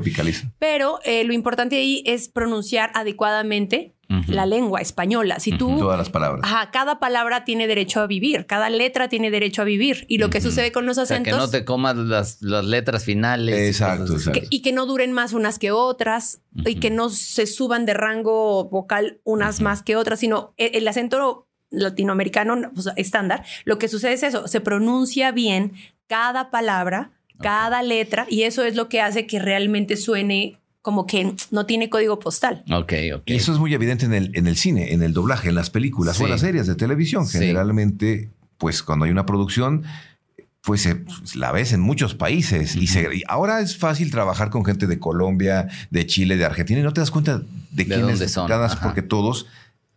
Pero 0.59 1.01
eh, 1.05 1.25
lo 1.25 1.33
importante 1.33 1.77
ahí 1.77 2.03
es 2.07 2.29
pronunciar 2.29 2.91
adecuadamente 2.95 3.95
la 4.09 4.47
lengua 4.47 4.81
española. 4.81 5.39
Si 5.39 5.53
tú. 5.53 5.79
Todas 5.79 5.99
las 5.99 6.09
palabras. 6.09 6.41
Ajá, 6.45 6.71
cada 6.71 6.99
palabra 6.99 7.45
tiene 7.45 7.67
derecho 7.67 8.01
a 8.01 8.07
vivir, 8.07 8.47
cada 8.47 8.71
letra 8.71 9.09
tiene 9.09 9.31
derecho 9.31 9.63
a 9.63 9.65
vivir. 9.65 10.07
Y 10.09 10.19
lo 10.19 10.31
que 10.31 10.41
sucede 10.41 10.73
con 10.73 10.87
los 10.87 10.99
acentos. 10.99 11.33
que 11.33 11.39
no 11.39 11.51
te 11.51 11.65
comas 11.65 11.97
las, 11.97 12.43
letras 12.43 13.05
finales. 13.05 13.69
Exacto, 13.69 14.15
exacto. 14.15 14.41
y 14.51 14.63
que 14.63 14.73
no 14.73 14.87
duren 14.87 15.13
más 15.13 15.33
unas 15.33 15.59
que 15.59 15.73
otras 15.73 16.41
y 16.65 16.77
que 16.77 16.91
no 16.91 17.11
se 17.11 17.47
suban 17.47 17.85
de 17.85 17.95
rango 17.95 18.65
vocal 18.65 19.21
unas 19.25 19.61
más 19.61 19.83
que 19.83 19.97
otras, 19.97 20.21
sino 20.21 20.55
el, 20.57 20.77
el 20.77 20.89
acento 20.89 21.49
latinoamericano 21.71 22.57
estándar, 22.97 23.45
lo 23.65 23.79
que 23.79 23.89
sucede 23.89 24.15
es 24.15 24.23
eso, 24.23 24.49
se 24.49 24.61
pronuncia 24.61 25.33
bien 25.33 25.73
cada 26.07 26.51
palabra, 26.51 27.13
cada 27.41 27.83
letra, 27.83 28.27
y 28.29 28.43
eso 28.43 28.65
es 28.65 28.75
lo 28.75 28.89
que 28.89 29.01
hace 29.01 29.27
que 29.27 29.39
realmente 29.39 29.97
suene 29.97 30.59
como 30.89 31.05
que 31.05 31.35
no 31.51 31.67
tiene 31.67 31.91
código 31.91 32.19
postal. 32.19 32.65
Ok, 32.73 32.95
ok. 33.15 33.23
Y 33.27 33.35
eso 33.35 33.53
es 33.53 33.59
muy 33.59 33.75
evidente 33.75 34.07
en 34.07 34.15
el, 34.15 34.31
en 34.33 34.47
el 34.47 34.57
cine, 34.57 34.95
en 34.95 35.03
el 35.03 35.13
doblaje, 35.13 35.51
en 35.51 35.55
las 35.55 35.69
películas 35.69 36.19
o 36.19 36.25
en 36.25 36.31
las 36.31 36.41
series 36.41 36.67
de 36.67 36.77
televisión. 36.77 37.29
Generalmente, 37.29 38.31
pues 38.57 38.83
cuando 38.83 39.05
hay 39.05 39.11
una 39.11 39.27
producción, 39.27 39.85
pues 40.63 40.89
la 41.35 41.53
ves 41.53 41.75
en 41.75 41.83
muchos 41.83 42.15
países 42.15 42.75
y, 42.75 42.89
ahora 43.29 43.61
es 43.61 43.77
fácil 43.77 44.11
trabajar 44.11 44.49
con 44.49 44.65
gente 44.65 44.87
de 44.87 44.99
Colombia, 44.99 45.69
de 45.91 46.07
Chile, 46.07 46.39
de 46.39 46.47
Argentina 46.47 46.81
y 46.81 46.83
no 46.83 46.95
te 46.95 47.03
das 47.03 47.11
cuenta 47.11 47.43
de, 47.71 47.85
quiénes 47.85 48.33
son, 48.33 48.51
porque 48.83 49.03
todos 49.03 49.45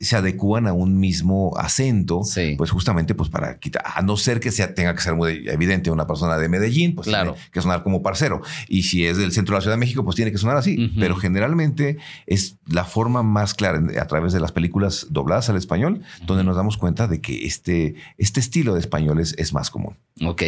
se 0.02 0.16
adecúan 0.16 0.68
a 0.68 0.74
un 0.74 1.00
mismo 1.00 1.54
acento, 1.58 2.22
pues 2.58 2.72
justamente 2.72 3.16
pues 3.16 3.30
para 3.30 3.60
quitar, 3.60 3.84
a 3.86 4.02
no 4.02 4.18
ser 4.18 4.40
que 4.40 4.52
sea, 4.52 4.74
tenga 4.74 4.96
que 4.96 5.02
ser 5.02 5.16
muy 5.16 5.48
evidente 5.48 5.92
una 5.92 6.08
persona 6.08 6.38
de 6.38 6.50
Medellín, 6.50 6.96
pues 6.96 7.08
tiene 7.08 7.34
que 7.52 7.62
sonar 7.62 7.84
como 7.84 8.02
parcero. 8.02 8.42
Y 8.68 8.84
si 8.84 9.06
es 9.06 9.18
del 9.18 9.32
centro 9.32 9.54
de 9.54 9.58
la 9.58 9.62
Ciudad 9.62 9.76
de 9.76 9.80
México, 9.80 10.04
pues 10.04 10.16
tiene 10.16 10.32
que 10.32 10.38
sonar 10.38 10.58
así. 10.58 10.92
Pero 10.98 11.16
generalmente 11.16 11.98
es 12.26 12.58
la 12.68 12.86
forma 12.86 13.24
más 13.24 13.54
clara 13.54 13.82
a 14.00 14.08
través 14.08 14.34
de 14.34 14.40
las 14.40 14.52
películas 14.52 15.08
dobladas 15.10 15.50
al 15.50 15.58
español, 15.58 16.02
donde 16.26 16.44
nos 16.44 16.56
damos 16.56 16.78
cuenta 16.78 17.08
de 17.08 17.22
que 17.22 17.46
este, 17.46 17.96
este 18.18 18.40
estilo 18.40 18.74
de 18.74 18.80
español 18.80 19.20
es, 19.20 19.36
es 19.38 19.54
más 19.54 19.70
común. 19.70 19.98
Ok. 20.24 20.44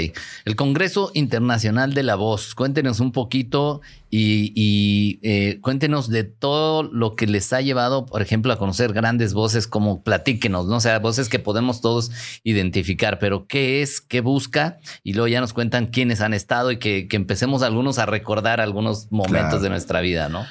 El 0.46 0.56
Congreso 0.56 1.12
Internacional 1.14 1.94
de 1.94 2.04
la 2.04 2.16
Voz. 2.16 2.56
Cuéntenos 2.56 3.00
un 3.00 3.12
poquito 3.12 3.82
y, 4.16 5.20
eh, 5.24 5.60
cuéntenos 5.62 6.08
de 6.08 6.24
todo 6.24 6.84
lo 6.84 7.16
que 7.16 7.26
les 7.26 7.52
ha 7.52 7.62
llevado, 7.62 8.06
por 8.06 8.22
ejemplo, 8.22 8.54
a 8.54 8.60
conocer 8.60 8.94
grandes 8.94 9.34
voces 9.34 9.66
como 9.66 10.04
platíquenos, 10.04 10.68
¿no? 10.68 10.76
O 10.76 10.80
sea, 10.80 11.00
voces 11.00 11.30
que 11.30 11.40
podemos 11.40 11.82
todos 11.82 12.12
identificar, 12.44 13.18
pero 13.18 13.48
¿qué 13.48 13.82
es? 13.82 14.02
¿Qué 14.02 14.22
busca? 14.22 14.78
Y 15.04 15.14
luego 15.14 15.30
ya 15.30 15.42
nos 15.42 15.54
cuentan 15.54 15.88
quiénes 15.88 16.22
han 16.22 16.36
estado 16.36 16.72
y 16.72 16.78
que, 16.78 17.08
empecemos 17.14 17.64
algunos 17.64 17.98
a 17.98 18.06
recordar 18.06 18.62
algunos 18.62 19.12
momentos 19.12 19.64
de 19.64 19.70
nuestra 19.70 20.02
vida, 20.02 20.30
¿no? 20.30 20.46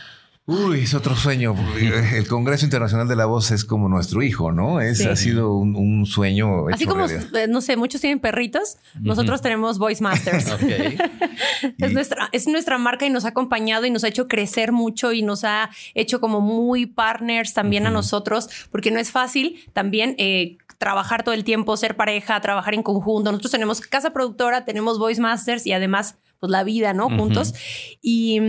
Uy, 0.45 0.81
es 0.81 0.95
otro 0.95 1.15
sueño. 1.15 1.55
El 2.15 2.27
Congreso 2.27 2.65
Internacional 2.65 3.07
de 3.07 3.15
la 3.15 3.27
Voz 3.27 3.53
es 3.53 3.65
como 3.65 3.89
nuestro 3.89 4.23
hijo, 4.25 4.51
¿no? 4.51 4.81
Es, 4.81 5.05
Ha 5.07 5.15
sido 5.15 5.55
un, 5.55 6.05
sueño. 6.05 6.67
Así 6.69 6.85
como, 6.85 7.07
eh, 7.07 7.47
no 7.49 7.61
sé, 7.61 7.77
muchos 7.77 8.01
tienen 8.01 8.19
perritos, 8.19 8.77
nosotros 9.01 9.41
tenemos 9.41 9.79
Voice 9.79 10.03
Masters. 10.03 10.47
es, 11.79 11.93
nuestra, 11.93 12.29
es 12.33 12.49
nuestra 12.49 12.77
marca 12.79 13.07
y 13.07 13.11
nos 13.11 13.25
ha 13.25 13.29
acompañado 13.29 13.87
y 13.87 13.91
nos 13.91 14.03
ha 14.03 14.09
hecho 14.09 14.27
crecer 14.27 14.73
mucho 14.73 15.13
y 15.13 15.23
nos 15.23 15.45
ha 15.45 15.71
hecho 15.95 16.21
como 16.21 16.41
muy 16.41 16.87
partners 16.87 17.55
también 17.55 17.87
a 17.87 17.91
nosotros, 17.91 18.49
porque 18.73 18.91
no 18.91 18.99
es 18.99 19.13
fácil 19.13 19.61
también 19.73 20.17
eh, 20.19 20.57
trabajar 20.79 21.23
todo 21.23 21.35
el 21.35 21.45
tiempo, 21.45 21.77
ser 21.77 21.95
pareja, 21.95 22.41
trabajar 22.41 22.75
en 22.75 22.83
conjunto. 22.83 23.31
Nosotros 23.31 23.53
tenemos 23.53 23.81
casa 23.81 24.13
productora, 24.13 24.65
tenemos 24.65 24.99
Voice 24.99 25.21
Masters 25.21 25.67
y 25.67 25.73
además, 25.73 26.17
pues 26.41 26.51
la 26.51 26.65
vida, 26.65 26.93
¿no? 26.95 27.09
Juntos. 27.09 27.55
Y 28.03 28.41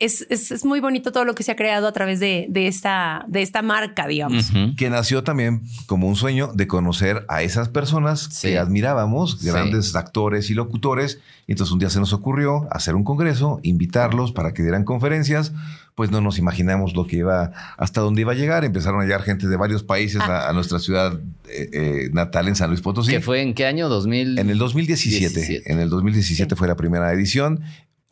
mm, 0.00 0.04
es, 0.04 0.64
muy 0.64 0.80
bonito 0.80 1.12
todo 1.12 1.24
lo 1.24 1.34
que 1.34 1.42
se 1.42 1.52
ha 1.52 1.56
creado 1.56 1.86
a 1.86 1.92
través 1.92 2.20
de, 2.20 2.48
esta, 2.54 3.24
de 3.28 3.42
esta 3.42 3.62
marca, 3.62 4.06
digamos. 4.06 4.50
Que 4.76 4.90
nació 4.90 5.24
también 5.24 5.62
como 5.86 6.08
un 6.08 6.16
sueño 6.16 6.50
de 6.54 6.66
conocer 6.66 7.24
a 7.28 7.42
esas 7.42 7.68
personas 7.68 8.40
que 8.40 8.58
admirábamos, 8.58 9.42
grandes 9.42 9.94
actores 9.94 10.50
y 10.50 10.54
locutores. 10.54 11.20
Y 11.46 11.52
entonces 11.52 11.72
un 11.72 11.78
día 11.78 11.90
se 11.90 12.00
nos 12.00 12.12
ocurrió 12.12 12.66
hacer 12.70 12.94
un 12.94 13.04
congreso, 13.04 13.60
invitarlos 13.62 14.32
para 14.32 14.54
que 14.54 14.62
dieran 14.62 14.84
conferencias. 14.84 15.52
Pues 15.94 16.10
no 16.10 16.20
nos 16.20 16.38
imaginamos 16.38 16.96
lo 16.96 17.06
que 17.06 17.18
iba, 17.18 17.52
hasta 17.76 18.00
dónde 18.00 18.22
iba 18.22 18.32
a 18.32 18.34
llegar. 18.34 18.64
Empezaron 18.64 19.00
a 19.00 19.04
llegar 19.04 19.22
gente 19.22 19.46
de 19.46 19.56
varios 19.56 19.84
países 19.84 20.20
ah. 20.20 20.48
a, 20.48 20.52
nuestra 20.52 20.80
ciudad 20.80 21.20
eh, 21.48 21.70
eh, 21.72 22.10
natal 22.12 22.48
en 22.48 22.56
San 22.56 22.70
Luis 22.70 22.80
Potosí. 22.80 23.12
¿Qué 23.12 23.20
fue 23.20 23.42
en 23.42 23.54
qué 23.54 23.66
año? 23.66 23.88
2000... 23.88 24.38
En 24.38 24.50
el 24.50 24.58
2017. 24.58 25.70
En 25.70 25.78
el 25.78 25.90
2017 25.90 26.56
fue 26.56 26.66
la 26.66 26.74
primera 26.74 27.12
edición 27.12 27.60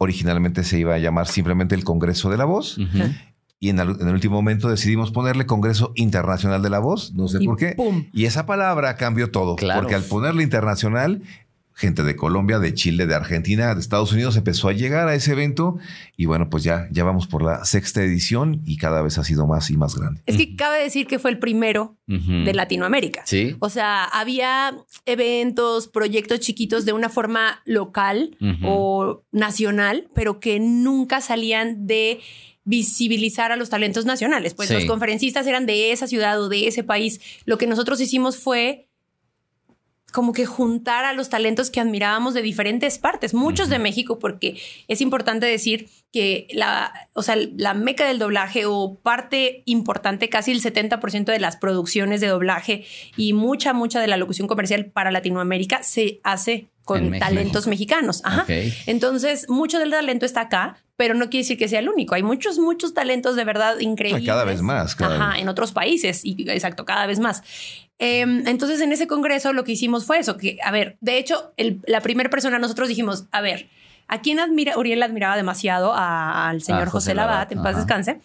Originalmente 0.03 0.65
se 0.65 0.81
iba 0.81 0.95
a 0.95 0.99
llamar 0.99 1.29
simplemente 1.29 1.77
el 1.77 1.85
Congreso 1.85 2.29
de 2.29 2.37
la 2.37 2.45
Voz. 2.45 2.77
Y 3.61 3.69
en 3.69 3.79
el, 3.79 3.89
último 3.89 4.35
momento 4.35 4.69
decidimos 4.69 5.13
ponerle 5.13 5.47
Congreso 5.47 5.93
Internacional 5.95 6.63
de 6.63 6.71
la 6.71 6.81
Voz, 6.81 7.13
no 7.15 7.29
sé 7.29 7.39
por 7.45 7.57
qué. 7.57 7.77
Y 8.13 8.25
esa 8.25 8.45
palabra 8.45 8.97
cambió 8.97 9.31
todo, 9.31 9.55
porque 9.55 9.95
al 9.95 10.03
ponerle 10.03 10.43
internacional 10.43 11.23
gente 11.75 12.03
de 12.03 12.17
Colombia, 12.17 12.59
de 12.59 12.75
Chile, 12.75 13.07
de 13.07 13.15
Argentina, 13.15 13.75
de 13.75 13.81
Estados 13.81 14.13
Unidos 14.13 14.37
empezó 14.37 14.69
a 14.69 14.73
llegar 14.73 15.09
a 15.09 15.15
ese 15.15 15.33
evento 15.33 15.79
y 16.17 16.27
bueno, 16.27 16.51
pues 16.51 16.65
ya, 16.65 16.89
ya 16.91 17.05
vamos 17.05 17.27
por 17.27 17.43
la 17.43 17.65
sexta 17.65 18.03
edición 18.03 18.63
y 18.65 18.77
cada 18.77 19.03
vez 19.03 19.19
ha 19.19 19.25
sido 19.25 19.47
más 19.47 19.71
y 19.71 19.77
más 19.77 19.97
grande. 19.97 20.23
Es 20.27 20.37
que 20.37 20.55
cabe 20.57 20.83
decir 20.83 21.07
que 21.07 21.19
fue 21.19 21.31
el 21.31 21.39
primero 21.39 21.97
de 22.07 22.53
Latinoamérica. 22.53 23.23
Sí. 23.25 23.57
O 23.61 23.71
sea, 23.71 24.05
había 24.05 24.77
eventos, 25.07 25.89
proyectos 25.89 26.41
chiquitos 26.41 26.85
de 26.85 26.93
una 26.93 27.09
forma 27.09 27.63
local 27.65 28.37
o 28.63 29.25
nacional, 29.33 30.09
pero 30.15 30.41
que 30.41 30.61
nunca 30.61 31.21
salían 31.21 31.87
de 31.87 32.21
visibilizar 32.65 33.51
a 33.51 33.57
los 33.57 33.71
talentos 33.71 34.05
nacionales. 34.05 34.55
Pues 34.55 34.71
los 34.71 34.85
conferencistas 34.85 35.47
eran 35.47 35.67
de 35.67 35.93
esa 35.93 36.07
ciudad 36.07 36.41
o 36.41 36.49
de 36.49 36.69
ese 36.69 36.85
país. 36.85 37.21
Lo 37.45 37.59
que 37.59 37.67
nosotros 37.67 38.01
hicimos 38.01 38.37
fue 38.37 38.89
como 40.13 40.33
que 40.33 40.47
juntar 40.47 41.05
a 41.05 41.13
los 41.13 41.29
talentos 41.29 41.71
que 41.71 41.81
admirábamos 41.81 42.35
de 42.35 42.43
diferentes 42.43 42.99
partes, 42.99 43.35
muchos 43.35 43.69
de 43.69 43.79
México, 43.79 44.19
porque 44.19 44.61
es 44.87 45.01
importante 45.01 45.47
decir 45.47 45.89
que 46.13 46.47
la, 46.53 46.93
o 47.15 47.23
sea, 47.23 47.37
la 47.57 47.75
meca 47.75 48.07
del 48.07 48.19
doblaje 48.19 48.67
o 48.67 48.99
parte 49.03 49.63
importante, 49.65 50.29
casi 50.29 50.53
el 50.53 50.63
70% 50.63 51.25
de 51.25 51.41
las 51.41 51.57
producciones 51.57 52.21
de 52.21 52.29
doblaje 52.29 52.85
y 53.17 53.33
mucha, 53.33 53.73
mucha 53.73 54.01
de 54.01 54.07
la 54.07 54.19
locución 54.19 54.47
comercial 54.47 54.87
para 54.87 55.11
Latinoamérica 55.11 55.83
se 55.83 56.21
hace 56.23 56.69
con 56.85 57.19
talentos 57.19 57.67
mexicanos. 57.67 58.21
Ajá. 58.25 58.45
Entonces, 58.87 59.49
mucho 59.49 59.79
del 59.79 59.91
talento 59.91 60.27
está 60.27 60.43
acá, 60.43 60.77
pero 60.97 61.15
no 61.15 61.31
quiere 61.31 61.45
decir 61.45 61.59
que 61.59 61.69
sea 61.69 61.79
el 61.79 61.89
único. 61.89 62.15
Hay 62.15 62.23
muchos, 62.23 62.59
muchos 62.59 62.95
talentos 62.95 63.37
de 63.37 63.45
verdad 63.45 63.79
increíbles. 63.79 64.27
Cada 64.27 64.45
vez 64.45 64.63
más. 64.63 65.01
Ajá, 65.01 65.39
en 65.39 65.49
otros 65.49 65.73
países. 65.73 66.25
Y 66.25 66.51
exacto, 66.51 66.85
cada 66.85 67.07
vez 67.07 67.19
más. 67.19 67.43
Em, 67.99 68.47
entonces, 68.47 68.81
en 68.81 68.93
ese 68.93 69.07
congreso 69.07 69.53
lo 69.53 69.65
que 69.65 69.73
hicimos 69.73 70.07
fue 70.07 70.19
eso, 70.19 70.37
que, 70.37 70.59
a 70.65 70.71
ver, 70.73 70.97
de 71.01 71.19
hecho, 71.19 71.53
la 71.87 72.01
primera 72.01 72.31
persona 72.31 72.59
nosotros 72.59 72.89
dijimos, 72.89 73.27
a 73.31 73.41
ver, 73.41 73.69
¿a 74.09 74.21
quién 74.21 74.41
admira? 74.41 74.77
Uriel 74.77 75.03
admiraba 75.03 75.37
demasiado 75.37 75.93
al 75.95 76.63
señor 76.63 76.89
José, 76.89 77.15
Labat, 77.15 77.53
en 77.53 77.63
paz 77.63 77.77
descanse, 77.77 78.21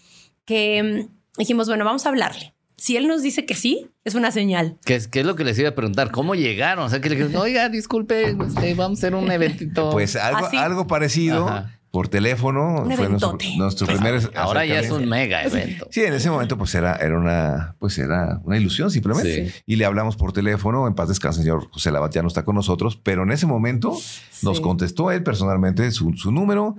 que 0.46 0.78
em, 0.78 1.10
dijimos, 1.38 1.68
bueno, 1.68 1.86
vamos 1.86 2.06
a 2.06 2.10
hablarle 2.10 2.57
si 2.78 2.96
él 2.96 3.08
nos 3.08 3.24
dice 3.24 3.46
que 3.46 3.56
sí, 3.56 3.90
es 4.04 4.14
una 4.14 4.32
señal. 4.32 4.78
¿Qué 4.86 4.96
es, 4.96 5.08
qué 5.08 5.22
es 5.22 5.26
lo 5.26 5.36
que 5.36 5.44
les 5.44 5.58
iba 5.58 5.70
a 5.70 5.76
preguntar? 5.76 6.12
¿Cómo 6.12 6.36
llegaron? 6.36 6.86
O 6.86 6.90
sea, 6.90 7.02
que 7.02 7.10
le 7.10 7.16
dijeron, 7.16 7.36
oiga, 7.42 7.70
disculpe, 7.70 8.30
este, 8.30 8.76
vamos 8.76 9.00
a 9.00 9.02
hacer 9.02 9.16
un 9.16 9.32
eventito. 9.32 9.90
Pues 9.98 10.16
algo, 10.16 10.48
algo 10.54 10.86
parecido 10.86 11.66
por 11.90 12.08
teléfono. 12.08 12.84
Un 12.84 12.92
fue 12.92 13.10
nuestro, 13.10 13.38
nuestro 13.58 13.88
primer 13.88 14.32
Ahora 14.36 14.64
ya 14.66 14.80
es 14.80 14.92
un 14.92 15.10
mega 15.10 15.44
evento. 15.44 15.88
Sí, 15.90 16.04
en 16.04 16.14
ese 16.14 16.30
momento 16.30 16.56
pues 16.58 16.76
era, 16.76 16.96
era 16.98 17.18
una 17.18 17.76
pues 17.80 17.98
era 17.98 18.40
una 18.44 18.58
ilusión 18.58 18.92
simplemente. 18.92 19.50
Sí. 19.50 19.64
Y 19.66 19.76
le 19.78 19.86
hablamos 19.86 20.16
por 20.16 20.32
teléfono, 20.32 20.86
en 20.88 20.94
paz 20.94 21.10
descanse, 21.10 21.42
señor 21.42 21.70
José 21.72 21.92
Labat 21.92 22.14
ya 22.14 22.22
no 22.22 22.28
está 22.28 22.46
con 22.46 22.56
nosotros, 22.56 23.00
pero 23.02 23.24
en 23.24 23.32
ese 23.32 23.48
momento 23.48 23.98
nos 24.44 24.62
contestó 24.62 25.12
él 25.12 25.24
personalmente 25.24 25.90
su, 25.90 26.14
su 26.14 26.32
número, 26.32 26.76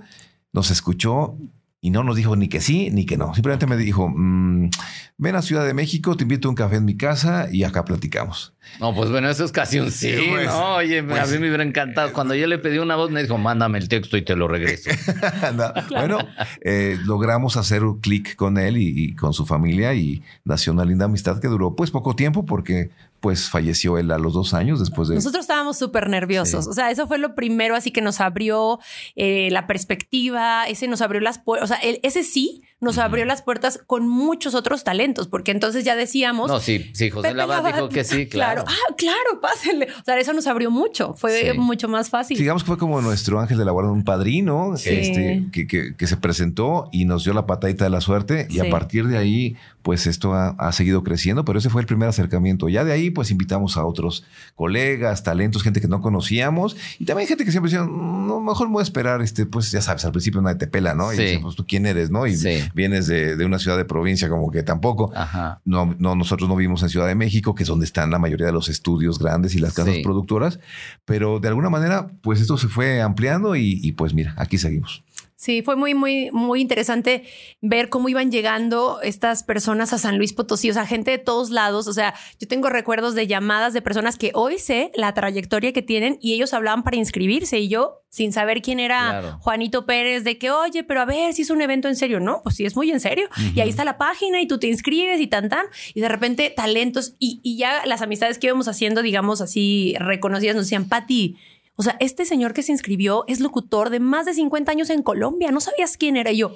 nos 0.53 0.71
escuchó 0.71 1.35
y 1.81 1.91
no 1.91 2.03
nos 2.03 2.15
dijo 2.17 2.35
ni 2.35 2.49
que 2.49 2.59
sí 2.59 2.89
ni 2.91 3.05
que 3.05 3.17
no. 3.17 3.33
Simplemente 3.33 3.65
me 3.65 3.77
dijo, 3.77 4.09
mm, 4.09 4.69
ven 5.17 5.35
a 5.35 5.41
Ciudad 5.41 5.65
de 5.65 5.73
México, 5.73 6.17
te 6.17 6.23
invito 6.23 6.47
a 6.47 6.51
un 6.51 6.55
café 6.55 6.75
en 6.77 6.85
mi 6.85 6.97
casa 6.97 7.47
y 7.51 7.63
acá 7.63 7.85
platicamos. 7.85 8.53
No, 8.79 8.93
pues 8.93 9.09
bueno, 9.09 9.29
eso 9.29 9.45
es 9.45 9.51
casi 9.51 9.79
un 9.79 9.89
sí, 9.89 10.13
Pues, 10.29 10.47
¿no? 10.47 10.75
Oye, 10.75 10.99
a 10.99 11.05
pues. 11.05 11.31
mí 11.31 11.39
me 11.39 11.47
hubiera 11.47 11.63
encantado. 11.63 12.13
Cuando 12.13 12.35
yo 12.35 12.45
le 12.47 12.59
pedí 12.59 12.77
una 12.77 12.95
voz, 12.95 13.09
me 13.09 13.23
dijo, 13.23 13.37
mándame 13.37 13.79
el 13.79 13.87
texto 13.87 14.17
y 14.17 14.23
te 14.23 14.35
lo 14.35 14.47
regreso. 14.47 14.89
No, 15.55 15.73
Bueno, 15.89 16.19
eh, 16.61 16.97
logramos 17.05 17.57
hacer 17.57 17.83
un 17.83 17.99
clic 17.99 18.35
con 18.35 18.57
él 18.57 18.77
y, 18.77 18.93
y 19.05 19.15
con 19.15 19.33
su 19.33 19.45
familia 19.45 19.93
y 19.93 20.21
nació 20.43 20.73
una 20.73 20.85
linda 20.85 21.05
amistad 21.05 21.39
que 21.39 21.47
duró 21.47 21.75
pues 21.75 21.91
poco 21.91 22.15
tiempo 22.15 22.45
porque 22.45 22.89
pues 23.19 23.49
falleció 23.49 23.97
él 23.97 24.11
a 24.11 24.17
los 24.17 24.33
dos 24.33 24.53
años 24.53 24.79
después 24.79 25.07
de... 25.09 25.15
Nosotros 25.15 25.43
estábamos 25.43 25.77
súper 25.77 26.09
nerviosos. 26.09 26.65
Sí. 26.65 26.69
O 26.69 26.73
sea, 26.73 26.89
eso 26.91 27.07
fue 27.07 27.17
lo 27.17 27.35
primero, 27.35 27.75
así 27.75 27.91
que 27.91 28.01
nos 28.01 28.21
abrió 28.21 28.79
eh, 29.15 29.49
la 29.51 29.67
perspectiva, 29.67 30.67
ese 30.67 30.87
nos 30.87 31.01
abrió 31.01 31.19
las 31.21 31.39
puertas. 31.39 31.69
O 31.69 31.73
sea, 31.73 31.81
el- 31.83 31.99
ese 32.03 32.23
sí 32.23 32.63
nos 32.81 32.97
abrió 32.97 33.25
las 33.25 33.41
puertas 33.41 33.79
con 33.85 34.07
muchos 34.07 34.55
otros 34.55 34.83
talentos, 34.83 35.27
porque 35.27 35.51
entonces 35.51 35.83
ya 35.83 35.95
decíamos. 35.95 36.49
No, 36.49 36.59
sí, 36.59 36.89
sí, 36.93 37.09
José 37.09 37.33
Labat 37.33 37.65
dijo 37.65 37.89
que 37.89 38.03
sí, 38.03 38.27
claro. 38.29 38.63
Ah, 38.67 38.93
claro, 38.97 39.41
pásenle. 39.41 39.87
O 39.99 40.03
sea, 40.05 40.17
eso 40.17 40.31
nos 40.33 40.47
abrió 40.47 40.71
mucho. 40.71 41.13
Fue 41.15 41.51
Sí. 41.51 41.57
mucho 41.57 41.87
más 41.89 42.09
fácil. 42.09 42.37
Digamos 42.37 42.63
que 42.63 42.67
fue 42.67 42.77
como 42.77 43.01
nuestro 43.01 43.39
ángel 43.39 43.57
de 43.57 43.65
la 43.65 43.71
guarda, 43.71 43.91
un 43.91 44.03
padrino 44.03 44.73
Sí. 44.77 44.89
este, 44.89 45.45
que, 45.51 45.67
que- 45.67 45.95
que 45.95 46.07
se 46.07 46.15
presentó 46.17 46.89
y 46.91 47.05
nos 47.05 47.23
dio 47.25 47.33
la 47.33 47.45
patadita 47.45 47.83
de 47.83 47.89
la 47.89 48.01
suerte. 48.01 48.47
Y 48.49 48.53
Sí. 48.53 48.59
a 48.61 48.69
partir 48.69 49.07
de 49.07 49.17
ahí, 49.17 49.57
pues 49.81 50.07
esto 50.07 50.33
ha, 50.33 50.49
ha 50.57 50.71
seguido 50.71 51.03
creciendo, 51.03 51.43
pero 51.45 51.59
ese 51.59 51.69
fue 51.69 51.81
el 51.81 51.87
primer 51.87 52.07
acercamiento. 52.09 52.69
Ya 52.69 52.83
de 52.85 52.93
ahí, 52.93 53.09
pues 53.09 53.31
invitamos 53.31 53.75
a 53.77 53.85
otros 53.85 54.23
colegas, 54.55 55.23
talentos, 55.23 55.63
gente 55.63 55.81
que 55.81 55.87
no 55.87 56.01
conocíamos 56.01 56.75
y 56.99 57.05
también 57.05 57.27
gente 57.27 57.45
que 57.45 57.51
siempre 57.51 57.71
decía, 57.71 57.85
no, 57.85 58.39
mejor 58.41 58.67
me 58.67 58.73
voy 58.73 58.81
a 58.81 58.83
esperar. 58.83 59.21
Este, 59.21 59.45
pues 59.45 59.71
ya 59.71 59.81
sabes, 59.81 60.05
al 60.05 60.11
principio 60.11 60.41
nadie 60.41 60.57
te 60.57 60.67
pela, 60.67 60.93
¿no? 60.93 61.11
Y 61.13 61.17
Sí. 61.17 61.39
pues 61.41 61.55
tú 61.55 61.65
quién 61.67 61.85
eres, 61.85 62.09
¿no? 62.11 62.27
Y 62.27 62.35
Sí. 62.35 62.59
Vienes 62.73 63.07
de, 63.07 63.35
de 63.35 63.45
una 63.45 63.59
ciudad 63.59 63.77
de 63.77 63.85
provincia, 63.85 64.29
como 64.29 64.51
que 64.51 64.63
tampoco. 64.63 65.11
Ajá. 65.15 65.61
No, 65.65 65.95
no, 65.99 66.15
nosotros 66.15 66.47
no 66.49 66.55
vivimos 66.55 66.83
en 66.83 66.89
Ciudad 66.89 67.07
de 67.07 67.15
México, 67.15 67.55
que 67.55 67.63
es 67.63 67.69
donde 67.69 67.85
están 67.85 68.11
la 68.11 68.19
mayoría 68.19 68.45
de 68.47 68.53
los 68.53 68.69
estudios 68.69 69.19
grandes 69.19 69.55
y 69.55 69.59
las 69.59 69.73
casas 69.73 69.95
Sí. 69.95 70.01
productoras, 70.03 70.59
pero 71.05 71.39
de 71.39 71.47
alguna 71.47 71.69
manera, 71.69 72.07
pues 72.21 72.39
esto 72.41 72.57
se 72.57 72.67
fue 72.67 73.01
ampliando 73.01 73.55
y, 73.55 73.79
y 73.83 73.91
pues 73.93 74.13
mira, 74.13 74.33
aquí 74.37 74.57
seguimos. 74.57 75.03
Sí, 75.39 75.61
fue 75.61 75.77
muy, 75.77 75.93
muy, 75.93 76.31
muy 76.33 76.59
interesante 76.59 77.23
ver 77.61 77.87
cómo 77.87 78.09
iban 78.09 78.29
llegando 78.29 78.99
estas 79.01 79.43
personas 79.43 79.93
a 79.93 79.97
San 79.97 80.17
Luis 80.17 80.33
Potosí, 80.33 80.69
o 80.69 80.73
sea, 80.73 80.85
gente 80.85 81.11
de 81.11 81.17
todos 81.17 81.49
lados. 81.49 81.87
O 81.87 81.93
sea, 81.93 82.13
yo 82.41 82.47
tengo 82.49 82.67
recuerdos 82.67 83.15
de 83.15 83.25
llamadas 83.25 83.71
de 83.71 83.81
personas 83.81 84.17
que 84.17 84.31
hoy 84.33 84.59
sé 84.59 84.91
la 84.95 85.13
trayectoria 85.13 85.71
que 85.71 85.81
tienen 85.81 86.17
y 86.19 86.33
ellos 86.33 86.53
hablaban 86.53 86.83
para 86.83 86.97
inscribirse 86.97 87.57
y 87.57 87.69
yo, 87.69 88.01
sin 88.09 88.33
saber 88.33 88.61
quién 88.61 88.81
era 88.81 88.99
Claro. 88.99 89.39
Juanito 89.39 89.85
Pérez, 89.85 90.25
de 90.25 90.37
que, 90.37 90.51
oye, 90.51 90.83
pero 90.83 90.99
a 90.99 91.05
ver 91.05 91.33
si 91.33 91.43
es 91.43 91.49
un 91.51 91.61
evento 91.61 91.87
en 91.87 91.95
serio. 91.95 92.19
No, 92.19 92.41
pues 92.43 92.57
sí, 92.57 92.65
es 92.65 92.75
muy 92.75 92.91
en 92.91 92.99
serio. 92.99 93.29
Y 93.55 93.61
ahí 93.61 93.69
está 93.69 93.85
la 93.85 93.97
página 93.97 94.41
y 94.41 94.47
tú 94.47 94.59
te 94.59 94.67
inscribes 94.67 95.21
y 95.21 95.27
tan, 95.27 95.47
tan. 95.47 95.67
Y 95.93 96.01
de 96.01 96.09
repente 96.09 96.49
talentos 96.53 97.15
y, 97.17 97.39
y 97.43 97.55
ya 97.55 97.85
las 97.85 98.01
amistades 98.01 98.39
que 98.39 98.47
íbamos 98.47 98.67
haciendo, 98.67 99.01
digamos 99.01 99.39
así, 99.39 99.95
reconocidas, 99.99 100.57
nos 100.57 100.65
decían, 100.65 100.89
Pati, 100.89 101.37
o 101.79 101.83
sea, 101.83 101.95
este 102.01 102.25
señor 102.25 102.53
que 102.53 102.61
se 102.61 102.73
inscribió 102.73 103.23
es 103.29 103.39
locutor 103.39 103.89
de 103.89 104.01
más 104.01 104.25
de 104.25 104.33
50 104.33 104.69
años 104.69 104.89
en 104.89 105.01
Colombia. 105.01 105.49
¿No 105.49 105.61
sabías 105.61 105.95
quién 105.95 106.17
era 106.17 106.33
yo? 106.33 106.53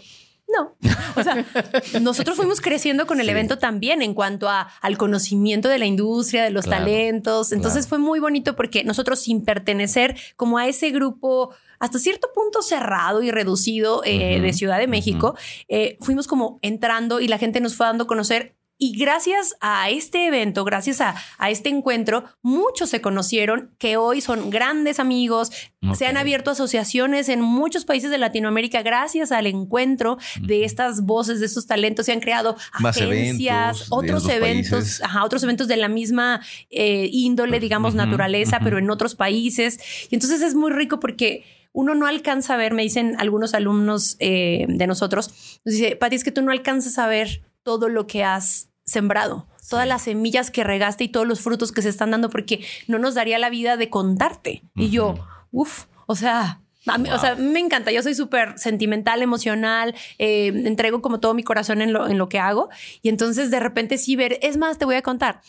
No. 0.53 0.75
O 1.15 1.23
sea, 1.23 1.45
nosotros 2.01 2.35
fuimos 2.35 2.59
creciendo 2.59 3.07
con 3.07 3.21
el 3.21 3.27
Sí. 3.27 3.31
evento 3.31 3.57
también 3.57 4.01
en 4.01 4.13
cuanto 4.13 4.49
a, 4.49 4.67
al 4.81 4.97
conocimiento 4.97 5.69
de 5.69 5.77
la 5.79 5.85
industria, 5.85 6.43
de 6.43 6.49
los 6.49 6.65
Claro, 6.65 6.83
talentos. 6.83 7.53
Entonces 7.53 7.85
claro. 7.85 7.89
fue 7.89 7.99
muy 7.99 8.19
bonito 8.19 8.57
porque 8.57 8.83
nosotros 8.83 9.21
sin 9.21 9.45
pertenecer 9.45 10.17
como 10.35 10.57
a 10.57 10.67
ese 10.67 10.89
grupo 10.89 11.51
hasta 11.79 11.99
cierto 11.99 12.27
punto 12.35 12.61
cerrado 12.61 13.23
y 13.23 13.31
reducido 13.31 14.01
eh, 14.03 14.41
de 14.41 14.51
Ciudad 14.51 14.77
de 14.77 14.87
México, 14.87 15.37
eh, 15.69 15.97
fuimos 16.01 16.27
como 16.27 16.59
entrando 16.61 17.21
y 17.21 17.29
la 17.29 17.37
gente 17.37 17.61
nos 17.61 17.75
fue 17.77 17.85
dando 17.85 18.03
a 18.03 18.07
conocer 18.07 18.57
y 18.77 18.97
gracias 18.97 19.55
a 19.61 19.89
este 19.89 20.27
evento, 20.27 20.65
gracias 20.65 20.99
a, 20.99 21.15
a 21.37 21.49
este 21.49 21.69
encuentro, 21.69 22.25
muchos 22.41 22.89
se 22.89 23.01
conocieron 23.01 23.71
que 23.77 23.97
hoy 23.97 24.19
son 24.19 24.49
grandes 24.49 24.99
amigos. 24.99 25.51
Se 25.95 26.05
han 26.05 26.17
abierto 26.17 26.51
asociaciones 26.51 27.29
en 27.29 27.41
muchos 27.41 27.85
países 27.85 28.09
de 28.09 28.17
Latinoamérica 28.17 28.81
gracias 28.81 29.31
al 29.31 29.47
encuentro 29.47 30.17
de 30.41 30.63
estas 30.63 31.03
voces, 31.03 31.39
de 31.39 31.45
estos 31.45 31.67
talentos. 31.67 32.05
Se 32.05 32.13
han 32.13 32.19
creado 32.19 32.55
Más 32.79 32.97
agencias, 32.97 33.77
eventos 33.77 33.87
otros 33.91 34.29
eventos, 34.29 35.01
ajá, 35.03 35.23
otros 35.23 35.43
eventos 35.43 35.67
de 35.67 35.77
la 35.77 35.87
misma 35.87 36.41
eh, 36.69 37.09
índole, 37.11 37.59
digamos, 37.59 37.95
naturaleza, 37.95 38.59
pero 38.63 38.77
en 38.77 38.89
otros 38.89 39.15
países. 39.15 39.79
Y 40.09 40.15
entonces 40.15 40.41
es 40.41 40.55
muy 40.55 40.71
rico 40.71 40.99
porque 40.99 41.43
uno 41.73 41.95
no 41.95 42.05
alcanza 42.05 42.53
a 42.53 42.57
ver, 42.57 42.73
me 42.73 42.83
dicen 42.83 43.15
algunos 43.19 43.53
alumnos 43.53 44.15
eh, 44.19 44.65
de 44.67 44.87
nosotros, 44.87 45.59
nos 45.65 45.75
dice, 45.75 45.95
Pati, 45.95 46.15
es 46.15 46.23
que 46.23 46.31
tú 46.31 46.41
no 46.41 46.51
alcanzas 46.51 46.97
a 46.99 47.07
ver 47.07 47.41
todo 47.63 47.89
lo 47.89 48.07
que 48.07 48.23
has 48.23 48.69
sembrado, 48.85 49.47
todas 49.69 49.87
las 49.87 50.03
semillas 50.03 50.51
que 50.51 50.63
regaste 50.63 51.05
y 51.05 51.07
todos 51.07 51.25
los 51.27 51.41
frutos 51.41 51.71
que 51.71 51.81
se 51.81 51.89
están 51.89 52.11
dando, 52.11 52.29
porque 52.29 52.65
no 52.87 52.99
nos 52.99 53.15
daría 53.15 53.39
la 53.39 53.49
vida 53.49 53.77
de 53.77 53.89
contarte. 53.89 54.63
Y 54.75 54.89
yo, 54.89 55.15
uff, 55.51 55.85
o 56.05 56.15
sea... 56.15 56.61
a 56.85 56.97
mí- 56.97 57.09
O 57.09 57.17
sea, 57.17 57.35
me 57.35 57.59
encanta. 57.59 57.91
Yo 57.91 58.03
soy 58.03 58.13
súper 58.13 58.59
sentimental, 58.59 59.21
emocional. 59.21 59.95
eh, 60.19 60.47
entrego 60.65 61.01
como 61.01 61.19
todo 61.21 61.33
mi 61.33 61.43
corazón 61.43 61.81
en 61.81 61.93
lo, 61.93 62.07
en 62.09 62.17
lo 62.17 62.27
que 62.27 62.39
hago. 62.39 62.69
Y 63.01 63.07
entonces 63.09 63.49
de 63.51 63.59
repente 63.61 63.97
sí 63.97 64.15
ver. 64.17 64.37
Es 64.41 64.57
más, 64.57 64.77
te 64.77 64.83
voy 64.85 64.95
a 64.95 65.01
contar. 65.01 65.41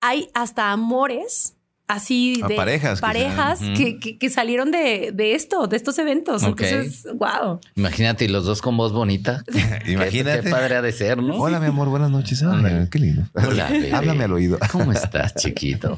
Hay 0.00 0.30
hasta 0.32 0.70
amores 0.70 1.56
así 1.94 2.40
de 2.46 2.54
parejas 2.54 3.00
que 3.00 3.06
parejas 3.06 3.58
sean. 3.58 3.74
que, 3.74 3.98
que- 3.98 4.18
que 4.18 4.30
salieron 4.30 4.70
de, 4.70 5.10
de 5.12 5.34
esto, 5.34 5.66
de 5.66 5.76
estos 5.76 5.98
eventos. 5.98 6.42
Entonces, 6.42 7.06
wow. 7.14 7.60
Imagínate, 7.76 8.24
y 8.24 8.28
los 8.28 8.44
dos 8.44 8.62
con 8.62 8.76
voz 8.76 8.92
bonita. 8.92 9.42
Imagínate. 9.86 10.42
Qué, 10.44 10.50
padre 10.50 10.76
ha 10.76 10.82
de 10.82 10.92
ser, 10.92 11.22
¿no? 11.22 11.34
Hola, 11.36 11.60
mi 11.60 11.66
amor, 11.66 11.88
buenas 11.88 12.10
noches. 12.10 12.42
Ay, 12.42 12.48
Ándale. 12.52 12.88
qué 12.90 12.98
lindo. 12.98 13.22
Hola, 13.34 13.66
bebé. 13.70 13.92
Háblame 13.92 14.24
al 14.24 14.32
oído. 14.32 14.58
¿Cómo 14.72 14.92
estás, 14.92 15.34
chiquito? 15.34 15.96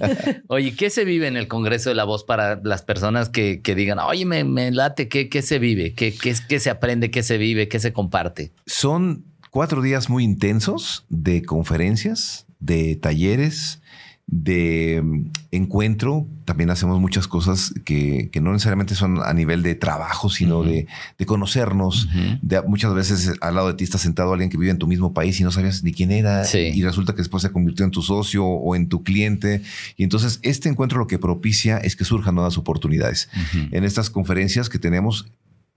Oye, 0.49 0.75
¿qué 0.75 0.91
se 0.91 1.05
vive 1.05 1.27
en 1.27 1.37
el 1.37 1.49
Congreso 1.49 1.89
de 1.91 1.95
la 1.95 2.05
Voz 2.05 2.25
para 2.25 2.61
las 2.63 2.83
personas 2.83 3.29
que, 3.29 3.61
que 3.61 3.75
digan, 3.75 3.99
oye, 3.99 4.25
me, 4.25 4.45
me 4.45 4.71
late, 4.71 5.09
¿qué, 5.09 5.29
qué 5.29 5.43
se 5.43 5.59
vive? 5.59 5.95
¿Qué, 5.95 6.15
qué, 6.15 6.35
qué 6.49 6.61
se 6.61 6.71
aprende? 6.71 7.11
¿Qué 7.11 7.23
se 7.23 7.39
vive? 7.39 7.69
¿Qué 7.69 7.79
se 7.81 7.93
comparte? 7.93 8.53
Son 8.67 9.25
cuatro 9.51 9.83
días 9.83 10.09
muy 10.09 10.25
intensos 10.25 11.05
de 11.11 11.43
conferencias, 11.43 12.47
de 12.61 12.97
talleres, 12.97 13.82
de 14.27 15.01
mm, 15.05 15.27
encuentro. 15.51 16.27
También 16.45 16.71
hacemos 16.71 17.01
muchas 17.01 17.29
cosas 17.29 17.73
que, 17.85 18.29
que 18.33 18.41
no 18.41 18.53
necesariamente 18.53 18.95
son 18.95 19.23
a 19.23 19.33
nivel 19.35 19.63
de 19.63 19.75
trabajo, 19.75 20.29
sino 20.31 20.63
de, 20.63 20.87
de 21.19 21.27
conocernos. 21.27 22.09
De- 22.41 22.63
muchas 22.63 22.95
veces 22.95 23.33
al 23.41 23.55
lado 23.55 23.69
de 23.69 23.75
ti 23.75 23.85
está 23.85 23.99
sentado 23.99 24.33
alguien 24.33 24.51
que 24.51 24.57
vive 24.57 24.71
en 24.71 24.79
tu 24.79 24.87
mismo 24.87 25.13
país 25.15 25.39
y 25.41 25.45
no 25.45 25.51
sabías 25.53 25.83
ni 25.85 25.93
quién 25.93 26.11
era 26.11 26.45
Sí. 26.45 26.59
y 26.75 26.83
resulta 26.83 27.13
que 27.13 27.19
después 27.19 27.43
se 27.43 27.51
convirtió 27.53 27.85
en 27.85 27.91
tu 27.91 28.03
socio 28.03 28.45
o 28.45 28.75
en 28.75 28.89
tu 28.89 29.03
cliente. 29.05 29.63
Y 29.97 30.03
entonces 30.05 30.41
este 30.43 30.69
encuentro 30.69 30.99
lo 30.99 31.07
que 31.07 31.19
propicia 31.19 31.79
es 31.79 31.95
que 31.97 32.05
surjan 32.05 32.35
nuevas 32.35 32.59
oportunidades. 32.59 33.29
En 33.71 33.85
estas 33.85 34.11
conferencias 34.11 34.69
que 34.69 34.79
tenemos, 34.81 35.27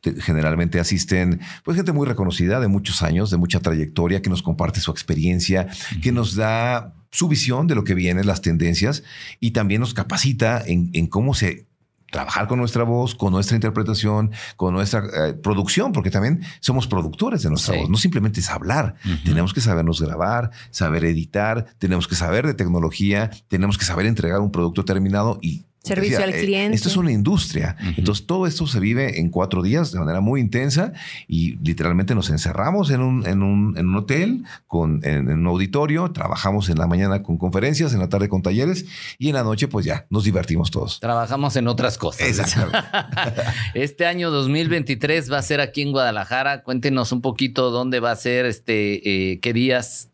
te- 0.02 0.20
generalmente 0.22 0.80
asisten 0.80 1.40
pues 1.64 1.78
gente 1.78 1.92
muy 1.92 2.08
reconocida 2.08 2.60
de 2.60 2.68
muchos 2.68 3.02
años, 3.04 3.30
de 3.30 3.38
mucha 3.38 3.60
trayectoria, 3.60 4.22
que 4.22 4.30
nos 4.32 4.42
comparte 4.42 4.80
su 4.80 4.90
experiencia, 4.92 5.68
que 6.02 6.12
nos 6.12 6.36
da 6.36 6.95
su 7.16 7.28
visión 7.28 7.68
de 7.68 7.76
lo 7.76 7.84
que 7.84 7.94
viene, 7.96 8.24
las 8.24 8.42
tendencias 8.42 9.04
y 9.40 9.52
también 9.52 9.82
nos 9.82 9.94
capacita 9.94 10.62
en, 10.66 10.90
en 10.94 11.08
cómo 11.08 11.34
se 11.34 11.66
trabajar 12.12 12.48
con 12.48 12.60
nuestra 12.60 12.84
voz, 12.84 13.14
con 13.16 13.34
nuestra 13.34 13.56
interpretación, 13.56 14.32
con 14.56 14.74
nuestra 14.74 15.04
eh, 15.28 15.34
producción, 15.34 15.92
porque 15.92 16.10
también 16.12 16.44
somos 16.62 16.88
productores 16.88 17.42
de 17.44 17.50
nuestra 17.50 17.74
Sí. 17.74 17.80
voz, 17.82 17.90
no 17.90 17.98
simplemente 17.98 18.40
es 18.40 18.50
hablar, 18.50 18.96
tenemos 19.26 19.54
que 19.54 19.60
sabernos 19.60 20.00
grabar, 20.02 20.52
saber 20.72 21.04
editar, 21.04 21.66
tenemos 21.78 22.08
que 22.08 22.16
saber 22.16 22.46
de 22.48 22.54
tecnología, 22.54 23.32
tenemos 23.50 23.78
que 23.78 23.84
saber 23.86 24.06
entregar 24.06 24.40
un 24.40 24.52
producto 24.52 24.86
terminado 24.86 25.40
y 25.42 25.64
Servicio 25.86 26.24
al 26.24 26.34
eh, 26.34 26.40
cliente. 26.40 26.76
Esto 26.76 26.90
es 26.90 26.98
una 26.98 27.12
industria. 27.12 27.76
Entonces, 27.98 28.26
todo 28.26 28.48
esto 28.48 28.68
se 28.68 28.80
vive 28.80 29.20
en 29.20 29.30
cuatro 29.30 29.62
días 29.62 29.92
de 29.92 30.00
manera 30.00 30.22
muy 30.22 30.42
intensa 30.42 30.94
y 31.28 31.58
literalmente 31.58 32.16
nos 32.16 32.30
encerramos 32.30 32.90
en 32.90 33.02
un, 33.02 33.26
en 33.26 33.44
un, 33.44 33.78
en 33.78 33.88
un 33.88 33.96
hotel, 33.96 34.44
con, 34.68 35.02
en, 35.04 35.30
en 35.30 35.40
un 35.40 35.48
auditorio, 35.48 36.12
trabajamos 36.12 36.70
en 36.70 36.78
la 36.78 36.88
mañana 36.88 37.24
con 37.24 37.38
conferencias, 37.38 37.94
en 37.94 38.00
la 38.00 38.10
tarde 38.10 38.30
con 38.30 38.42
talleres 38.42 38.86
y 39.18 39.30
en 39.30 39.36
la 39.36 39.44
noche, 39.44 39.68
pues 39.68 39.86
ya, 39.86 40.06
nos 40.10 40.24
divertimos 40.24 40.72
todos. 40.72 41.00
Trabajamos 41.00 41.56
en 41.56 41.68
otras 41.68 41.98
cosas. 41.98 42.28
Exactamente. 42.28 42.78
Este 43.74 44.06
año 44.06 44.32
2023 44.32 45.32
va 45.32 45.38
a 45.40 45.42
ser 45.42 45.62
aquí 45.62 45.82
en 45.82 45.92
Guadalajara. 45.92 46.64
Cuéntenos 46.64 47.12
un 47.12 47.22
poquito 47.22 47.72
dónde 47.72 48.00
va 48.00 48.12
a 48.12 48.16
ser, 48.16 48.46
este, 48.46 49.32
eh, 49.32 49.40
qué 49.40 49.54
días. 49.54 50.10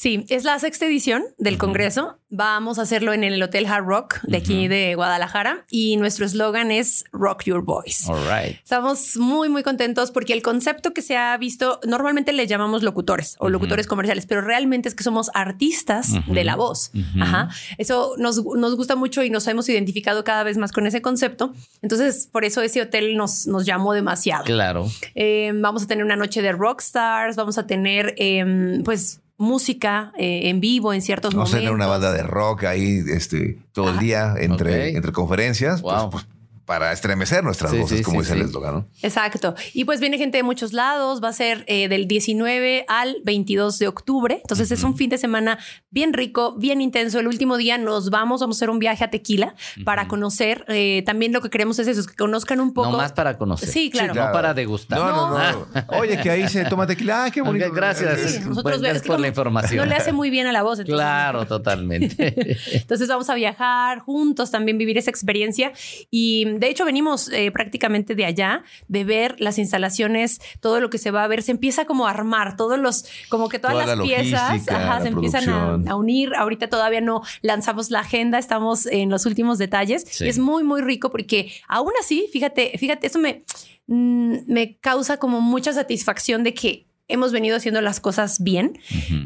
Sí, 0.00 0.24
es 0.30 0.44
la 0.44 0.58
sexta 0.58 0.86
edición 0.86 1.24
del 1.36 1.58
Congreso. 1.58 2.16
Vamos 2.30 2.78
a 2.78 2.82
hacerlo 2.82 3.12
en 3.12 3.22
el 3.22 3.42
Hotel 3.42 3.66
Hard 3.66 3.84
Rock 3.84 4.22
de 4.22 4.38
aquí 4.38 4.66
de 4.66 4.94
Guadalajara 4.94 5.66
y 5.68 5.98
nuestro 5.98 6.24
eslogan 6.24 6.70
es 6.70 7.04
Rock 7.12 7.42
Your 7.44 7.62
Voice. 7.62 8.10
All 8.10 8.18
right. 8.24 8.56
Estamos 8.62 9.18
muy, 9.18 9.50
muy 9.50 9.62
contentos 9.62 10.10
porque 10.10 10.32
el 10.32 10.40
concepto 10.40 10.94
que 10.94 11.02
se 11.02 11.18
ha 11.18 11.36
visto, 11.36 11.80
normalmente 11.86 12.32
le 12.32 12.46
llamamos 12.46 12.82
locutores 12.82 13.36
o 13.40 13.50
locutores 13.50 13.86
comerciales, 13.86 14.24
pero 14.24 14.40
realmente 14.40 14.88
es 14.88 14.94
que 14.94 15.04
somos 15.04 15.30
artistas 15.34 16.12
de 16.26 16.44
la 16.44 16.56
voz. 16.56 16.92
Ajá. 17.20 17.50
Eso 17.76 18.14
nos, 18.16 18.42
nos, 18.42 18.76
gusta 18.76 18.96
mucho 18.96 19.22
y 19.22 19.28
nos 19.28 19.46
hemos 19.48 19.68
identificado 19.68 20.24
cada 20.24 20.44
vez 20.44 20.56
más 20.56 20.72
con 20.72 20.86
ese 20.86 21.02
concepto. 21.02 21.52
Entonces, 21.82 22.26
por 22.32 22.46
eso 22.46 22.62
ese 22.62 22.80
hotel 22.80 23.18
nos, 23.18 23.46
nos 23.46 23.66
llamó 23.66 23.92
demasiado. 23.92 24.44
Claro. 24.44 24.88
Eh, 25.14 25.52
vamos 25.56 25.82
a 25.82 25.86
tener 25.86 26.06
una 26.06 26.16
noche 26.16 26.40
de 26.40 26.52
rockstars, 26.52 27.36
vamos 27.36 27.58
a 27.58 27.66
tener, 27.66 28.14
eh, 28.16 28.80
pues, 28.82 29.20
música 29.40 30.12
eh, 30.18 30.48
en 30.50 30.60
vivo 30.60 30.92
en 30.92 31.02
ciertos 31.02 31.34
Vamos 31.34 31.48
momentos. 31.48 31.54
a 31.54 31.58
tener 31.60 31.74
una 31.74 31.86
banda 31.86 32.12
de 32.12 32.22
rock 32.22 32.64
ahí 32.64 33.02
este, 33.08 33.58
todo 33.72 33.90
el 33.90 33.98
día 33.98 34.34
entre, 34.38 34.90
entre 34.96 35.12
conferencias. 35.12 35.80
pues, 35.82 35.96
Wow. 35.96 36.10
pues, 36.10 36.26
para 36.70 36.92
estremecer 36.92 37.42
nuestras 37.42 37.72
Sí, 37.72 37.78
voces, 37.78 37.98
sí, 37.98 38.04
como 38.04 38.20
sí, 38.20 38.26
dice 38.26 38.34
sí. 38.34 38.40
el 38.40 38.46
eslogan, 38.46 38.74
¿no? 38.74 38.86
Exacto. 39.02 39.56
Y 39.74 39.84
pues 39.86 39.98
viene 39.98 40.18
gente 40.18 40.36
de 40.36 40.44
muchos 40.44 40.72
lados. 40.72 41.20
Va 41.20 41.30
a 41.30 41.32
ser 41.32 41.64
eh, 41.66 41.88
del 41.88 42.06
19 42.06 42.84
al 42.86 43.16
22 43.24 43.76
de 43.80 43.88
octubre. 43.88 44.38
Entonces 44.40 44.70
es 44.70 44.84
un 44.84 44.96
fin 44.96 45.10
de 45.10 45.18
semana 45.18 45.58
bien 45.90 46.12
rico, 46.12 46.54
bien 46.56 46.80
intenso. 46.80 47.18
El 47.18 47.26
último 47.26 47.56
día 47.56 47.76
nos 47.76 48.10
vamos, 48.10 48.40
vamos 48.40 48.56
a 48.56 48.58
hacer 48.58 48.70
un 48.70 48.78
viaje 48.78 49.02
a 49.02 49.10
Tequila 49.10 49.56
para 49.84 50.06
conocer. 50.06 50.64
eh, 50.68 51.02
también 51.04 51.32
lo 51.32 51.40
que 51.40 51.50
queremos 51.50 51.76
es 51.80 51.88
eso, 51.88 52.02
es 52.02 52.06
que 52.06 52.14
conozcan 52.14 52.60
un 52.60 52.72
poco. 52.72 52.92
No 52.92 52.98
más 52.98 53.12
para 53.14 53.36
conocer. 53.36 53.68
Sí, 53.68 53.90
claro. 53.90 54.14
No 54.14 54.30
para 54.30 54.54
degustar. 54.54 54.96
No, 55.00 55.10
no, 55.10 55.38
no. 55.38 55.66
Oye, 55.98 56.20
que 56.22 56.30
ahí 56.30 56.48
se 56.48 56.64
toma 56.66 56.86
tequila. 56.86 57.24
Ah, 57.24 57.30
qué 57.32 57.40
bonito. 57.42 57.72
Gracias. 57.72 58.20
Sí, 58.20 58.38
nosotros 58.46 58.80
Gracias 58.80 58.96
es 58.98 59.02
que 59.02 59.08
por 59.08 59.18
la 59.18 59.26
información. 59.26 59.78
No 59.78 59.86
le 59.86 59.96
hace 59.96 60.12
muy 60.12 60.30
bien 60.30 60.46
a 60.46 60.52
la 60.52 60.62
voz. 60.62 60.78
entonces- 60.78 60.94
Claro, 60.94 61.46
totalmente. 61.46 62.56
Entonces 62.74 63.08
vamos 63.08 63.28
a 63.28 63.34
viajar 63.34 63.98
juntos, 64.00 64.50
también 64.52 64.78
vivir 64.78 64.96
esa 64.98 65.10
experiencia. 65.10 65.72
Y 66.12 66.46
de 66.60 66.68
hecho 66.68 66.84
venimos 66.84 67.30
eh, 67.32 67.50
prácticamente 67.50 68.14
de 68.14 68.26
allá, 68.26 68.62
de 68.86 69.04
ver 69.04 69.36
las 69.40 69.58
instalaciones, 69.58 70.40
todo 70.60 70.80
lo 70.80 70.90
que 70.90 70.98
se 70.98 71.10
va 71.10 71.24
a 71.24 71.26
ver, 71.26 71.42
se 71.42 71.52
empieza 71.52 71.86
como 71.86 72.06
a 72.06 72.10
armar, 72.10 72.56
todos 72.56 72.78
los, 72.78 73.06
como 73.30 73.48
que 73.48 73.58
todas 73.58 73.74
Toda 73.74 73.86
las 73.86 73.98
la 73.98 74.04
piezas 74.04 74.48
logística, 74.50 74.76
ajá, 74.76 74.96
la 74.96 75.02
se 75.02 75.08
empiezan 75.08 75.48
a, 75.48 75.90
a 75.90 75.96
unir. 75.96 76.34
Ahorita 76.34 76.68
todavía 76.68 77.00
no 77.00 77.22
lanzamos 77.40 77.90
la 77.90 78.00
agenda, 78.00 78.38
estamos 78.38 78.84
en 78.86 79.08
los 79.08 79.24
últimos 79.24 79.56
detalles. 79.56 80.04
Sí. 80.06 80.26
Y 80.26 80.28
es 80.28 80.38
muy, 80.38 80.62
muy 80.64 80.82
rico 80.82 81.10
porque 81.10 81.50
aún 81.66 81.92
así, 81.98 82.28
fíjate, 82.30 82.76
fíjate, 82.78 83.06
eso 83.06 83.18
me, 83.18 83.42
mm, 83.86 84.40
me 84.46 84.76
causa 84.78 85.16
como 85.16 85.40
mucha 85.40 85.72
satisfacción 85.72 86.44
de 86.44 86.52
que 86.52 86.86
hemos 87.08 87.32
venido 87.32 87.56
haciendo 87.56 87.80
las 87.80 88.00
cosas 88.00 88.42
bien. 88.42 88.78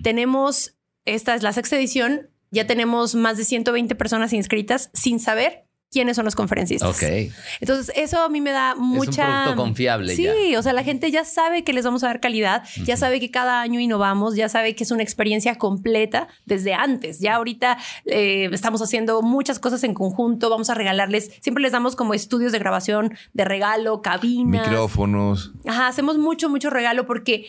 Tenemos, 0.02 0.76
esta 1.04 1.34
es 1.34 1.42
la 1.42 1.52
sexta 1.52 1.76
edición, 1.76 2.30
ya 2.50 2.66
tenemos 2.66 3.14
más 3.16 3.36
de 3.36 3.44
120 3.44 3.94
personas 3.96 4.32
inscritas 4.32 4.90
sin 4.94 5.18
saber 5.18 5.63
quiénes 5.94 6.16
son 6.16 6.24
los 6.24 6.34
conferencistas. 6.34 6.90
Ok. 6.90 7.32
Entonces, 7.60 7.92
eso 7.94 8.20
a 8.20 8.28
mí 8.28 8.40
me 8.40 8.50
da 8.50 8.74
mucha... 8.74 9.44
producto 9.44 9.62
confiable 9.62 10.16
Sí, 10.16 10.24
ya. 10.50 10.58
o 10.58 10.62
sea, 10.62 10.72
la 10.72 10.82
gente 10.82 11.12
ya 11.12 11.24
sabe 11.24 11.62
que 11.62 11.72
les 11.72 11.84
vamos 11.84 12.02
a 12.02 12.08
dar 12.08 12.18
calidad, 12.18 12.64
ya 12.84 12.96
sabe 12.96 13.20
que 13.20 13.30
cada 13.30 13.60
año 13.60 13.78
innovamos, 13.78 14.34
ya 14.34 14.48
sabe 14.48 14.74
que 14.74 14.82
es 14.82 14.90
una 14.90 15.04
experiencia 15.04 15.54
completa 15.54 16.26
desde 16.46 16.74
antes. 16.74 17.20
Ya 17.20 17.36
ahorita 17.36 17.78
eh, 18.06 18.48
estamos 18.50 18.82
haciendo 18.82 19.22
muchas 19.22 19.60
cosas 19.60 19.84
en 19.84 19.94
conjunto, 19.94 20.50
vamos 20.50 20.68
a 20.68 20.74
regalarles, 20.74 21.30
siempre 21.40 21.62
les 21.62 21.70
damos 21.70 21.94
como 21.94 22.12
estudios 22.12 22.50
de 22.50 22.58
grabación 22.58 23.14
de 23.32 23.44
regalo, 23.44 24.02
cabinas. 24.02 24.68
Micrófonos. 24.68 25.52
Ajá, 25.64 25.86
hacemos 25.86 26.18
mucho, 26.18 26.48
mucho 26.48 26.70
regalo 26.70 27.06
porque 27.06 27.46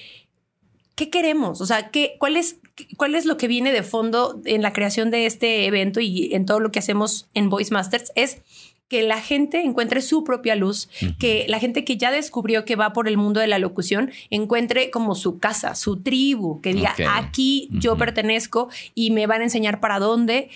¿qué 0.96 1.10
queremos? 1.10 1.62
O 1.62 1.66
sea, 1.66 1.90
¿qué, 1.90 2.16
cuál, 2.20 2.38
es, 2.38 2.58
¿cuál 2.98 3.16
es 3.16 3.26
lo 3.26 3.38
que 3.38 3.48
viene 3.48 3.72
de 3.72 3.84
fondo 3.84 4.42
en 4.46 4.62
la 4.62 4.74
creación 4.74 5.12
de 5.12 5.26
este 5.26 5.66
evento 5.66 6.00
y 6.00 6.34
en 6.34 6.46
todo 6.46 6.60
lo 6.60 6.72
que 6.72 6.80
hacemos 6.80 7.28
en 7.34 7.50
Voice 7.50 7.74
Masters? 7.74 8.12
Es 8.16 8.42
que 8.88 9.02
la 9.02 9.20
gente 9.20 9.62
encuentre 9.62 10.02
su 10.02 10.24
propia 10.24 10.56
luz, 10.56 10.90
que 11.18 11.46
la 11.48 11.60
gente 11.60 11.84
que 11.84 11.98
ya 11.98 12.12
descubrió 12.12 12.66
que 12.66 12.76
va 12.76 12.94
por 12.94 13.08
el 13.08 13.18
mundo 13.18 13.40
de 13.40 13.48
la 13.48 13.58
locución 13.58 14.12
encuentre 14.30 14.92
como 14.92 15.16
su 15.16 15.40
casa, 15.40 15.74
su 15.74 16.04
tribu, 16.04 16.62
que 16.62 16.74
diga, 16.74 16.94
aquí 17.18 17.68
yo 17.72 17.98
pertenezco 17.98 18.70
y 18.94 19.10
me 19.10 19.26
van 19.26 19.42
a 19.42 19.46
enseñar 19.46 19.80
para 19.80 19.98
dónde. 20.00 20.50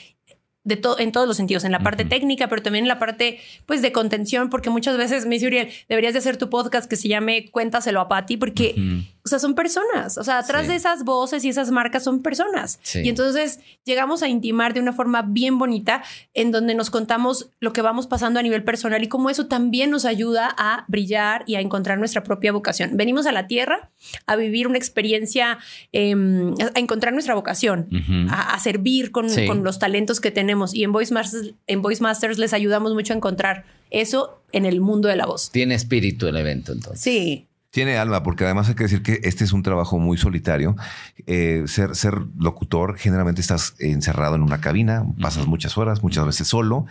De 0.65 0.76
to- 0.76 0.99
en 0.99 1.11
todos 1.13 1.26
los 1.26 1.38
sentidos, 1.38 1.63
en 1.63 1.72
la 1.72 1.80
parte 1.80 2.03
técnica, 2.05 2.47
pero 2.49 2.61
también 2.61 2.84
en 2.84 2.89
la 2.89 2.99
parte 2.99 3.39
pues 3.65 3.82
de 3.82 3.91
contención, 3.93 4.49
porque 4.51 4.70
muchas 4.70 4.97
veces 4.97 5.26
me 5.26 5.36
dice 5.36 5.47
Uriel, 5.47 5.70
deberías 5.88 6.13
de 6.13 6.20
hacer 6.20 6.38
tu 6.38 6.49
podcast 6.49 6.88
que 6.88 6.97
se 6.97 7.07
llame 7.07 7.49
Cuéntaselo 7.49 7.99
a 8.01 8.07
Patti, 8.09 8.38
porque. 8.38 8.76
O 9.24 9.28
sea, 9.28 9.39
son 9.39 9.53
personas. 9.55 10.17
O 10.17 10.24
sea, 10.24 10.39
atrás 10.39 10.63
Sí. 10.63 10.70
de 10.70 10.76
esas 10.76 11.03
voces 11.03 11.43
y 11.45 11.49
esas 11.49 11.72
marcas 11.72 12.03
son 12.03 12.22
personas. 12.22 12.80
Sí. 12.82 13.01
Y 13.03 13.09
entonces 13.09 13.59
llegamos 13.86 14.24
a 14.24 14.28
intimar 14.28 14.74
de 14.74 14.80
una 14.80 14.93
forma 14.93 15.22
bien 15.22 15.57
bonita 15.57 16.03
en 16.34 16.51
donde 16.51 16.74
nos 16.76 16.89
contamos 16.89 17.49
lo 17.59 17.74
que 17.74 17.82
vamos 17.82 18.07
pasando 18.07 18.39
a 18.39 18.43
nivel 18.43 18.63
personal 18.63 19.03
y 19.03 19.07
cómo 19.07 19.30
eso 19.30 19.47
también 19.47 19.89
nos 19.91 20.05
ayuda 20.05 20.53
a 20.57 20.86
brillar 20.88 21.43
y 21.47 21.55
a 21.55 21.59
encontrar 21.61 21.97
nuestra 21.99 22.24
propia 22.24 22.51
vocación. 22.51 22.91
Venimos 22.95 23.26
a 23.26 23.32
la 23.32 23.47
tierra 23.47 23.91
a 24.26 24.36
vivir 24.36 24.67
una 24.67 24.78
experiencia, 24.78 25.57
em, 25.91 26.53
a 26.76 26.80
encontrar 26.80 27.13
nuestra 27.13 27.36
vocación, 27.36 27.88
a, 28.30 28.53
a 28.53 28.59
servir 28.59 29.11
con, 29.11 29.30
Sí. 29.30 29.45
con 29.45 29.63
los 29.63 29.80
talentos 29.80 30.20
que 30.20 30.32
tenemos. 30.32 30.74
Y 30.74 30.84
en 30.84 30.91
Voice, 30.91 31.13
Masters, 31.13 31.53
en 31.67 31.82
Voice 31.82 32.01
Masters 32.01 32.38
les 32.38 32.53
ayudamos 32.53 32.93
mucho 32.93 33.13
a 33.13 33.17
encontrar 33.17 33.65
eso 33.91 34.41
en 34.51 34.65
el 34.65 34.82
mundo 34.82 35.07
de 35.09 35.15
la 35.15 35.26
voz. 35.26 35.51
Tiene 35.51 35.76
espíritu 35.76 36.28
el 36.28 36.38
evento, 36.38 36.72
entonces. 36.72 37.01
Sí. 37.01 37.47
Tiene 37.72 37.97
alma, 37.97 38.24
porque 38.24 38.45
además 38.45 38.67
hay 38.67 38.74
que 38.74 38.84
decir 38.84 39.03
que 39.03 39.20
este 39.24 39.43
es 39.43 39.53
un 39.53 39.61
trabajo 39.61 39.99
muy 39.99 40.17
solitario. 40.17 40.76
Eh, 41.28 41.65
ser, 41.67 41.95
ser 41.95 42.15
locutor, 42.39 42.97
generalmente 42.97 43.41
estás 43.41 43.76
encerrado 43.78 44.34
en 44.36 44.41
una 44.41 44.59
cabina, 44.59 45.05
pasas 45.22 45.45
muchas 45.45 45.78
horas, 45.78 46.01
muchas 46.01 46.26
veces 46.26 46.47
solo, 46.47 46.88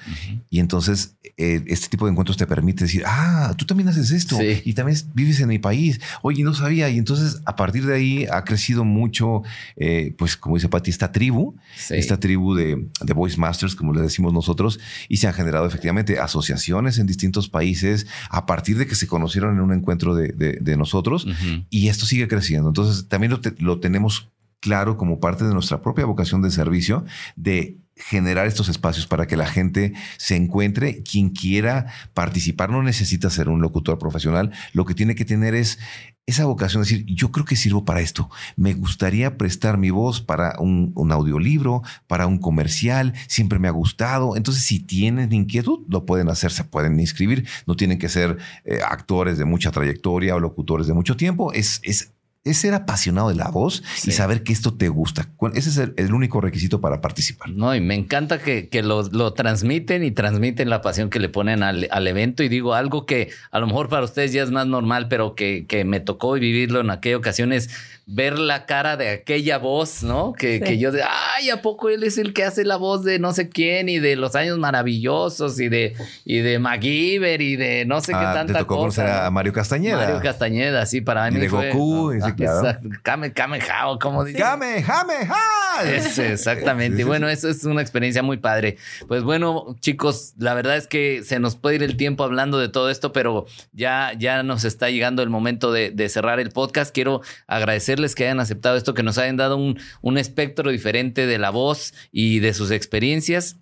y 0.50 0.60
entonces 0.60 1.16
eh, 1.36 1.64
este 1.66 1.88
tipo 1.88 2.04
de 2.06 2.12
encuentros 2.12 2.36
te 2.36 2.46
permite 2.46 2.84
decir, 2.84 3.02
ah, 3.06 3.54
tú 3.56 3.64
también 3.66 3.88
haces 3.88 4.12
esto, 4.12 4.36
Sí. 4.38 4.62
y 4.64 4.74
también 4.74 4.96
vives 5.14 5.40
en 5.40 5.48
mi 5.48 5.58
país, 5.58 6.00
oye, 6.22 6.44
no 6.44 6.54
sabía, 6.54 6.88
y 6.90 6.98
entonces 6.98 7.40
a 7.44 7.56
partir 7.56 7.84
de 7.84 7.94
ahí 7.96 8.26
ha 8.30 8.44
crecido 8.44 8.84
mucho, 8.84 9.42
eh, 9.76 10.14
pues 10.16 10.36
como 10.36 10.54
dice 10.56 10.68
Pati, 10.68 10.90
esta 10.90 11.10
tribu, 11.10 11.56
Sí. 11.76 11.94
esta 11.96 12.20
tribu 12.20 12.54
de, 12.54 12.86
de 13.02 13.12
Voice 13.14 13.36
Masters, 13.36 13.74
como 13.74 13.92
le 13.92 14.00
decimos 14.00 14.32
nosotros, 14.32 14.78
y 15.08 15.16
se 15.16 15.26
han 15.26 15.34
generado 15.34 15.66
efectivamente 15.66 16.20
asociaciones 16.20 16.98
en 16.98 17.08
distintos 17.08 17.48
países 17.48 18.06
a 18.30 18.46
partir 18.46 18.78
de 18.78 18.86
que 18.86 18.94
se 18.94 19.08
conocieron 19.08 19.56
en 19.56 19.60
un 19.60 19.72
encuentro 19.72 20.14
de, 20.14 20.28
de- 20.28 20.58
de 20.70 20.76
nosotros 20.76 21.26
y 21.70 21.88
esto 21.88 22.06
sigue 22.06 22.28
creciendo. 22.28 22.68
Entonces 22.68 23.08
también 23.08 23.30
lo, 23.32 23.40
te- 23.40 23.54
lo 23.58 23.78
tenemos 23.80 24.28
claro 24.60 24.96
como 24.96 25.20
parte 25.20 25.44
de 25.44 25.52
nuestra 25.54 25.80
propia 25.82 26.04
vocación 26.04 26.42
de 26.42 26.50
servicio 26.50 27.04
de 27.36 27.78
generar 27.98 28.46
estos 28.46 28.68
espacios 28.68 29.06
para 29.06 29.26
que 29.26 29.36
la 29.36 29.46
gente 29.46 29.92
se 30.16 30.36
encuentre. 30.36 31.02
Quien 31.02 31.30
quiera 31.30 31.86
participar 32.14 32.70
no 32.70 32.82
necesita 32.82 33.30
ser 33.30 33.48
un 33.48 33.60
locutor 33.60 33.98
profesional. 33.98 34.52
Lo 34.72 34.84
que 34.84 34.94
tiene 34.94 35.14
que 35.14 35.24
tener 35.24 35.54
es 35.54 35.78
esa 36.26 36.44
vocación 36.44 36.82
de 36.82 36.90
decir, 36.90 37.06
yo 37.06 37.32
creo 37.32 37.46
que 37.46 37.56
sirvo 37.56 37.86
para 37.86 38.00
esto. 38.00 38.28
Me 38.54 38.74
gustaría 38.74 39.38
prestar 39.38 39.78
mi 39.78 39.88
voz 39.88 40.20
para 40.20 40.56
un, 40.58 40.92
un 40.94 41.10
audiolibro, 41.10 41.82
para 42.06 42.26
un 42.26 42.38
comercial. 42.38 43.14
Siempre 43.28 43.58
me 43.58 43.66
ha 43.66 43.70
gustado. 43.70 44.36
Entonces, 44.36 44.62
si 44.62 44.78
tienen 44.78 45.32
inquietud, 45.32 45.86
lo 45.88 46.04
pueden 46.04 46.28
hacer, 46.28 46.52
se 46.52 46.64
pueden 46.64 47.00
inscribir. 47.00 47.48
No 47.66 47.76
tienen 47.76 47.98
que 47.98 48.10
ser 48.10 48.36
eh, 48.66 48.80
actores 48.86 49.38
de 49.38 49.46
mucha 49.46 49.70
trayectoria 49.70 50.36
o 50.36 50.40
locutores 50.40 50.86
de 50.86 50.92
mucho 50.92 51.16
tiempo. 51.16 51.54
Es, 51.54 51.80
es, 51.82 52.12
es 52.50 52.58
ser 52.58 52.74
apasionado 52.74 53.28
de 53.28 53.34
la 53.34 53.48
voz 53.48 53.82
Sí. 53.96 54.10
y 54.10 54.12
saber 54.12 54.42
que 54.42 54.52
esto 54.52 54.74
te 54.74 54.88
gusta. 54.88 55.28
Ese 55.54 55.68
es 55.70 55.76
el, 55.78 55.94
el 55.96 56.12
único 56.12 56.40
requisito 56.40 56.80
para 56.80 57.00
participar. 57.00 57.50
No, 57.50 57.74
y 57.74 57.80
me 57.80 57.94
encanta 57.94 58.38
que, 58.38 58.68
que 58.68 58.82
lo, 58.82 59.02
lo 59.10 59.32
transmiten 59.32 60.04
y 60.04 60.10
transmiten 60.10 60.70
la 60.70 60.80
pasión 60.82 61.10
que 61.10 61.18
le 61.18 61.28
ponen 61.28 61.62
al, 61.62 61.88
al 61.90 62.06
evento. 62.06 62.42
Y 62.42 62.48
digo 62.48 62.74
algo 62.74 63.06
que 63.06 63.30
a 63.50 63.58
lo 63.58 63.66
mejor 63.66 63.88
para 63.88 64.04
ustedes 64.04 64.32
ya 64.32 64.42
es 64.42 64.50
más 64.50 64.66
normal, 64.66 65.08
pero 65.08 65.34
que, 65.34 65.66
que 65.66 65.84
me 65.84 66.00
tocó 66.00 66.32
vivirlo 66.32 66.80
en 66.80 66.90
aquella 66.90 67.16
ocasión 67.16 67.52
es 67.52 67.70
ver 68.10 68.38
la 68.38 68.64
cara 68.64 68.96
de 68.96 69.10
aquella 69.10 69.58
voz, 69.58 70.02
¿no? 70.02 70.32
Que, 70.32 70.58
Sí. 70.58 70.64
que 70.64 70.78
yo 70.78 70.90
de, 70.92 71.02
ay, 71.02 71.50
¿a 71.50 71.60
poco 71.60 71.90
él 71.90 72.02
es 72.04 72.16
el 72.16 72.32
que 72.32 72.42
hace 72.44 72.64
la 72.64 72.76
voz 72.76 73.04
de 73.04 73.18
no 73.18 73.32
sé 73.34 73.50
quién 73.50 73.90
y 73.90 73.98
de 73.98 74.16
los 74.16 74.34
años 74.34 74.58
maravillosos 74.58 75.60
y 75.60 75.68
de, 75.68 75.94
y 76.24 76.38
de 76.38 76.58
MacGyver 76.58 77.40
y 77.42 77.56
de 77.56 77.84
no 77.84 78.00
sé 78.00 78.12
qué 78.12 78.18
Ah, 78.18 78.32
tanta 78.34 78.52
te 78.54 78.58
tocó 78.60 78.76
cosa. 78.76 79.02
conocer 79.02 79.06
a 79.06 79.24
¿no? 79.26 79.30
Mario 79.32 79.52
Castañeda. 79.52 79.96
Mario 79.98 80.20
Castañeda, 80.22 80.86
sí, 80.86 81.00
para 81.02 81.28
Y 81.28 81.32
mí 81.32 81.40
de 81.40 81.50
fue- 81.50 81.70
Goku, 81.70 82.12
sí, 82.14 82.32
claro. 82.44 82.60
exacto. 82.60 82.88
Kame, 83.02 83.32
Kame 83.32 83.60
Hao, 83.60 83.98
¿cómo 83.98 84.24
dice? 84.24 84.40
¡Jame, 84.40 84.82
jame, 84.82 85.26
ja! 85.26 85.82
Ese, 85.84 86.32
exactamente. 86.32 87.04
Bueno, 87.04 87.28
eso 87.28 87.48
es 87.48 87.64
una 87.64 87.82
experiencia 87.82 88.22
muy 88.22 88.38
padre. 88.38 88.78
Pues 89.06 89.22
bueno, 89.22 89.76
chicos, 89.80 90.34
la 90.38 90.54
verdad 90.54 90.76
es 90.76 90.86
que 90.86 91.22
se 91.24 91.38
nos 91.38 91.56
puede 91.56 91.76
ir 91.76 91.82
el 91.82 91.96
tiempo 91.96 92.24
hablando 92.24 92.58
de 92.58 92.68
todo 92.68 92.90
esto, 92.90 93.12
pero 93.12 93.46
ya, 93.72 94.12
ya 94.18 94.42
nos 94.42 94.64
está 94.64 94.90
llegando 94.90 95.22
el 95.22 95.30
momento 95.30 95.72
de, 95.72 95.90
de 95.90 96.08
cerrar 96.08 96.40
el 96.40 96.50
podcast. 96.50 96.94
Quiero 96.94 97.20
agradecerles 97.46 98.14
que 98.14 98.24
hayan 98.24 98.40
aceptado 98.40 98.76
esto, 98.76 98.94
que 98.94 99.02
nos 99.02 99.18
hayan 99.18 99.36
dado 99.36 99.56
un, 99.56 99.78
un 100.00 100.18
espectro 100.18 100.70
diferente 100.70 101.26
de 101.26 101.38
la 101.38 101.50
voz 101.50 101.94
y 102.10 102.40
de 102.40 102.54
sus 102.54 102.70
experiencias. 102.70 103.56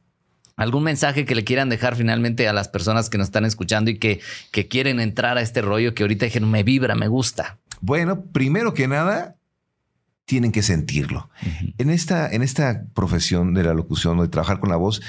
¿Algún 0.56 0.84
mensaje 0.84 1.26
que 1.26 1.34
le 1.34 1.44
quieran 1.44 1.68
dejar 1.68 1.96
finalmente 1.96 2.48
a 2.48 2.54
las 2.54 2.68
personas 2.68 3.10
que 3.10 3.18
nos 3.18 3.26
están 3.26 3.44
escuchando 3.44 3.90
y 3.90 3.98
que, 3.98 4.20
que 4.52 4.68
quieren 4.68 5.00
entrar 5.00 5.36
a 5.36 5.42
este 5.42 5.60
rollo 5.60 5.94
que 5.94 6.02
ahorita 6.02 6.24
dijeron, 6.24 6.50
me 6.50 6.62
vibra, 6.62 6.94
me 6.94 7.08
gusta? 7.08 7.58
Bueno, 7.80 8.24
primero 8.26 8.74
que 8.74 8.88
nada, 8.88 9.36
tienen 10.24 10.52
que 10.52 10.62
sentirlo. 10.62 11.30
en, 11.78 11.90
esta, 11.90 12.30
en 12.30 12.42
esta 12.42 12.84
profesión 12.94 13.54
de 13.54 13.62
la 13.62 13.74
locución 13.74 14.18
o 14.18 14.22
de 14.22 14.28
trabajar 14.28 14.58
con 14.58 14.70
la 14.70 14.76
voz, 14.76 15.00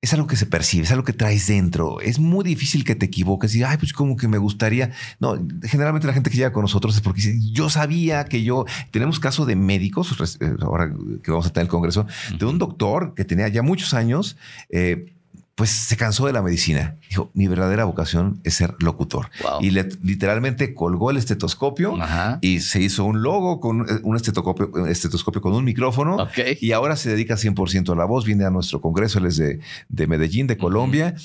es 0.00 0.14
algo 0.14 0.28
que 0.28 0.36
se 0.36 0.46
percibe, 0.46 0.84
es 0.84 0.92
algo 0.92 1.04
que 1.04 1.12
traes 1.12 1.48
dentro. 1.48 2.00
Es 2.00 2.20
muy 2.20 2.44
difícil 2.44 2.84
que 2.84 2.94
te 2.94 3.06
equivoques 3.06 3.54
y, 3.56 3.64
ay, 3.64 3.78
pues 3.78 3.92
como 3.92 4.16
que 4.16 4.28
me 4.28 4.38
gustaría. 4.38 4.92
No, 5.18 5.36
generalmente 5.64 6.06
la 6.06 6.12
gente 6.12 6.30
que 6.30 6.36
llega 6.36 6.52
con 6.52 6.62
nosotros 6.62 6.94
es 6.94 7.00
porque 7.00 7.20
dice, 7.20 7.38
yo 7.52 7.68
sabía 7.68 8.24
que 8.24 8.44
yo. 8.44 8.64
Tenemos 8.92 9.18
caso 9.18 9.44
de 9.44 9.56
médicos, 9.56 10.38
eh, 10.40 10.54
ahora 10.60 10.94
que 11.22 11.30
vamos 11.30 11.46
a 11.46 11.50
tener 11.50 11.64
el 11.64 11.70
congreso, 11.70 12.06
de 12.38 12.46
un 12.46 12.58
doctor 12.58 13.14
que 13.14 13.24
tenía 13.24 13.48
ya 13.48 13.62
muchos 13.62 13.92
años. 13.92 14.36
Eh, 14.68 15.17
pues 15.58 15.70
se 15.70 15.96
cansó 15.96 16.24
de 16.26 16.32
la 16.32 16.40
medicina. 16.40 16.94
Dijo, 17.10 17.32
mi 17.34 17.48
verdadera 17.48 17.84
vocación 17.84 18.40
es 18.44 18.54
ser 18.54 18.76
locutor. 18.78 19.28
Y 19.60 19.70
literalmente 19.70 20.72
colgó 20.72 21.10
el 21.10 21.16
estetoscopio 21.16 21.98
y 22.40 22.60
se 22.60 22.80
hizo 22.80 23.04
un 23.04 23.22
logo 23.22 23.58
con 23.58 23.80
eh, 23.80 23.98
un 24.04 24.14
estetoscopio, 24.14 24.86
estetoscopio 24.86 25.40
con 25.40 25.54
un 25.54 25.64
micrófono. 25.64 26.28
Y 26.60 26.70
ahora 26.70 26.94
se 26.94 27.10
dedica 27.10 27.34
100% 27.34 27.92
a 27.92 27.96
la 27.96 28.04
voz. 28.04 28.24
Viene 28.24 28.44
a 28.44 28.50
nuestro 28.50 28.80
congreso, 28.80 29.18
él 29.18 29.26
es 29.26 29.36
de, 29.36 29.58
de 29.88 30.06
Medellín, 30.06 30.46
de 30.46 30.56
Colombia. 30.56 31.16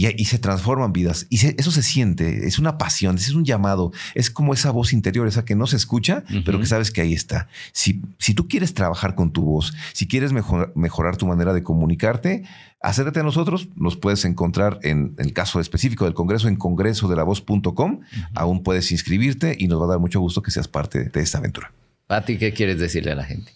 Y, 0.00 0.26
se 0.26 0.38
transforman 0.38 0.92
vidas. 0.92 1.26
Y 1.28 1.44
eso 1.60 1.72
se 1.72 1.82
siente, 1.82 2.46
es 2.46 2.60
una 2.60 2.78
pasión, 2.78 3.16
es 3.16 3.34
un 3.34 3.44
llamado, 3.44 3.90
es 4.14 4.30
como 4.30 4.54
esa 4.54 4.70
voz 4.70 4.92
interior, 4.92 5.26
esa 5.26 5.44
que 5.44 5.56
no 5.56 5.66
se 5.66 5.74
escucha, 5.74 6.22
pero 6.44 6.60
que 6.60 6.66
sabes 6.66 6.92
que 6.92 7.00
ahí 7.00 7.14
está. 7.14 7.48
Si, 7.72 8.00
si 8.16 8.32
tú 8.32 8.46
quieres 8.46 8.74
trabajar 8.74 9.16
con 9.16 9.32
tu 9.32 9.42
voz, 9.42 9.74
si 9.92 10.06
quieres 10.06 10.32
mejorar 10.32 11.16
tu 11.16 11.26
manera 11.26 11.52
de 11.52 11.64
comunicarte, 11.64 12.44
acércate 12.80 13.18
a 13.18 13.22
nosotros, 13.24 13.70
nos 13.74 13.96
puedes 13.96 14.24
encontrar 14.24 14.78
en, 14.82 15.16
el 15.18 15.32
caso 15.32 15.58
específico 15.58 16.04
del 16.04 16.14
Congreso 16.14 16.46
en 16.46 16.54
congresodelavoz.com, 16.54 18.00
aún 18.36 18.62
puedes 18.62 18.92
inscribirte 18.92 19.56
y 19.58 19.66
nos 19.66 19.80
va 19.80 19.86
a 19.86 19.88
dar 19.88 19.98
mucho 19.98 20.20
gusto 20.20 20.42
que 20.42 20.52
seas 20.52 20.68
parte 20.68 21.06
de 21.06 21.20
esta 21.20 21.38
aventura. 21.38 21.72
Pati, 22.06 22.38
¿qué 22.38 22.52
quieres 22.52 22.78
decirle 22.78 23.10
a 23.10 23.16
la 23.16 23.24
gente? 23.24 23.50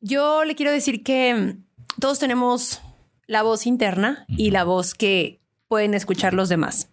Yo 0.00 0.44
le 0.44 0.54
quiero 0.54 0.72
decir 0.72 1.02
que 1.02 1.56
todos 1.98 2.18
tenemos 2.18 2.80
la 3.26 3.42
voz 3.42 3.66
interna 3.66 4.24
y 4.28 4.50
la 4.50 4.64
voz 4.64 4.94
que 4.94 5.39
pueden 5.70 5.94
escuchar 5.94 6.34
los 6.34 6.48
demás. 6.48 6.90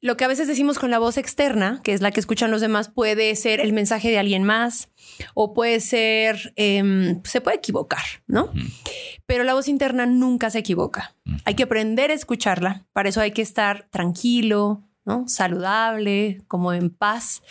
Lo 0.00 0.16
que 0.16 0.24
a 0.24 0.28
veces 0.28 0.48
decimos 0.48 0.78
con 0.78 0.90
la 0.90 0.98
voz 0.98 1.18
externa, 1.18 1.80
que 1.84 1.92
es 1.92 2.00
la 2.00 2.10
que 2.10 2.20
escuchan 2.20 2.50
los 2.50 2.62
demás, 2.62 2.88
puede 2.88 3.34
ser 3.36 3.60
el 3.60 3.74
mensaje 3.74 4.08
de 4.08 4.18
alguien 4.18 4.44
más 4.44 4.88
o 5.34 5.52
puede 5.52 5.80
ser, 5.80 6.54
em, 6.56 7.22
se 7.24 7.42
puede 7.42 7.58
equivocar, 7.58 8.04
¿no? 8.26 8.50
Pero 9.26 9.44
la 9.44 9.52
voz 9.52 9.68
interna 9.68 10.06
nunca 10.06 10.48
se 10.48 10.60
equivoca. 10.60 11.14
Hay 11.44 11.54
que 11.54 11.64
aprender 11.64 12.10
a 12.10 12.14
escucharla. 12.14 12.86
Para 12.94 13.10
eso 13.10 13.20
hay 13.20 13.32
que 13.32 13.42
estar 13.42 13.88
tranquilo, 13.90 14.82
¿no? 15.04 15.28
Saludable, 15.28 16.42
como 16.48 16.72
en 16.72 16.88
paz. 16.88 17.42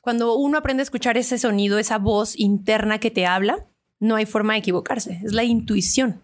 Cuando 0.00 0.34
uno 0.36 0.56
aprende 0.56 0.80
a 0.80 0.84
escuchar 0.84 1.18
ese 1.18 1.36
sonido, 1.36 1.78
esa 1.78 1.98
voz 1.98 2.38
interna 2.38 3.00
que 3.00 3.10
te 3.10 3.26
habla, 3.26 3.66
no 4.00 4.16
hay 4.16 4.24
forma 4.24 4.54
de 4.54 4.60
equivocarse. 4.60 5.20
Es 5.22 5.32
la 5.32 5.44
intuición. 5.44 6.22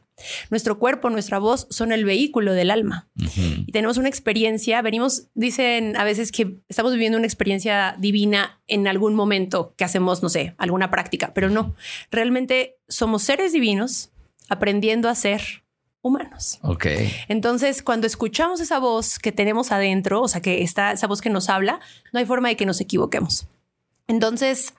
Nuestro 0.51 0.79
cuerpo, 0.79 1.11
nuestra 1.11 1.39
voz 1.39 1.67
son 1.71 1.93
el 1.93 2.05
vehículo 2.05 2.53
del 2.53 2.71
alma. 2.71 3.09
Y 3.67 3.73
tenemos 3.73 3.97
una 3.97 4.09
experiencia, 4.09 4.83
venimos, 4.83 5.29
dicen 5.35 5.97
a 5.97 6.05
veces 6.05 6.33
que 6.33 6.57
estamos 6.69 6.93
viviendo 6.93 7.19
una 7.19 7.27
experiencia 7.27 7.97
divina 7.99 8.61
en 8.67 8.89
algún 8.89 9.15
momento 9.15 9.75
que 9.77 9.85
hacemos, 9.85 10.23
no 10.23 10.29
sé, 10.29 10.55
alguna 10.59 10.91
práctica, 10.91 11.33
pero 11.35 11.51
no, 11.51 11.75
realmente 12.11 12.77
somos 12.89 13.23
seres 13.23 13.53
divinos 13.53 14.11
aprendiendo 14.49 15.09
a 15.09 15.15
ser 15.15 15.63
humanos. 16.03 16.59
Ok. 16.63 16.87
Entonces, 17.29 17.83
cuando 17.83 18.07
escuchamos 18.07 18.61
esa 18.61 18.79
voz 18.79 19.19
que 19.19 19.33
tenemos 19.33 19.73
adentro, 19.73 20.23
o 20.23 20.29
sea, 20.29 20.41
que 20.41 20.63
está 20.63 20.93
esa 20.93 21.07
voz 21.07 21.21
que 21.21 21.31
nos 21.31 21.49
habla, 21.49 21.81
no 22.13 22.19
hay 22.19 22.27
forma 22.27 22.49
de 22.49 22.57
que 22.57 22.67
nos 22.67 22.81
equivoquemos. 22.81 23.47
Entonces, 24.09 24.75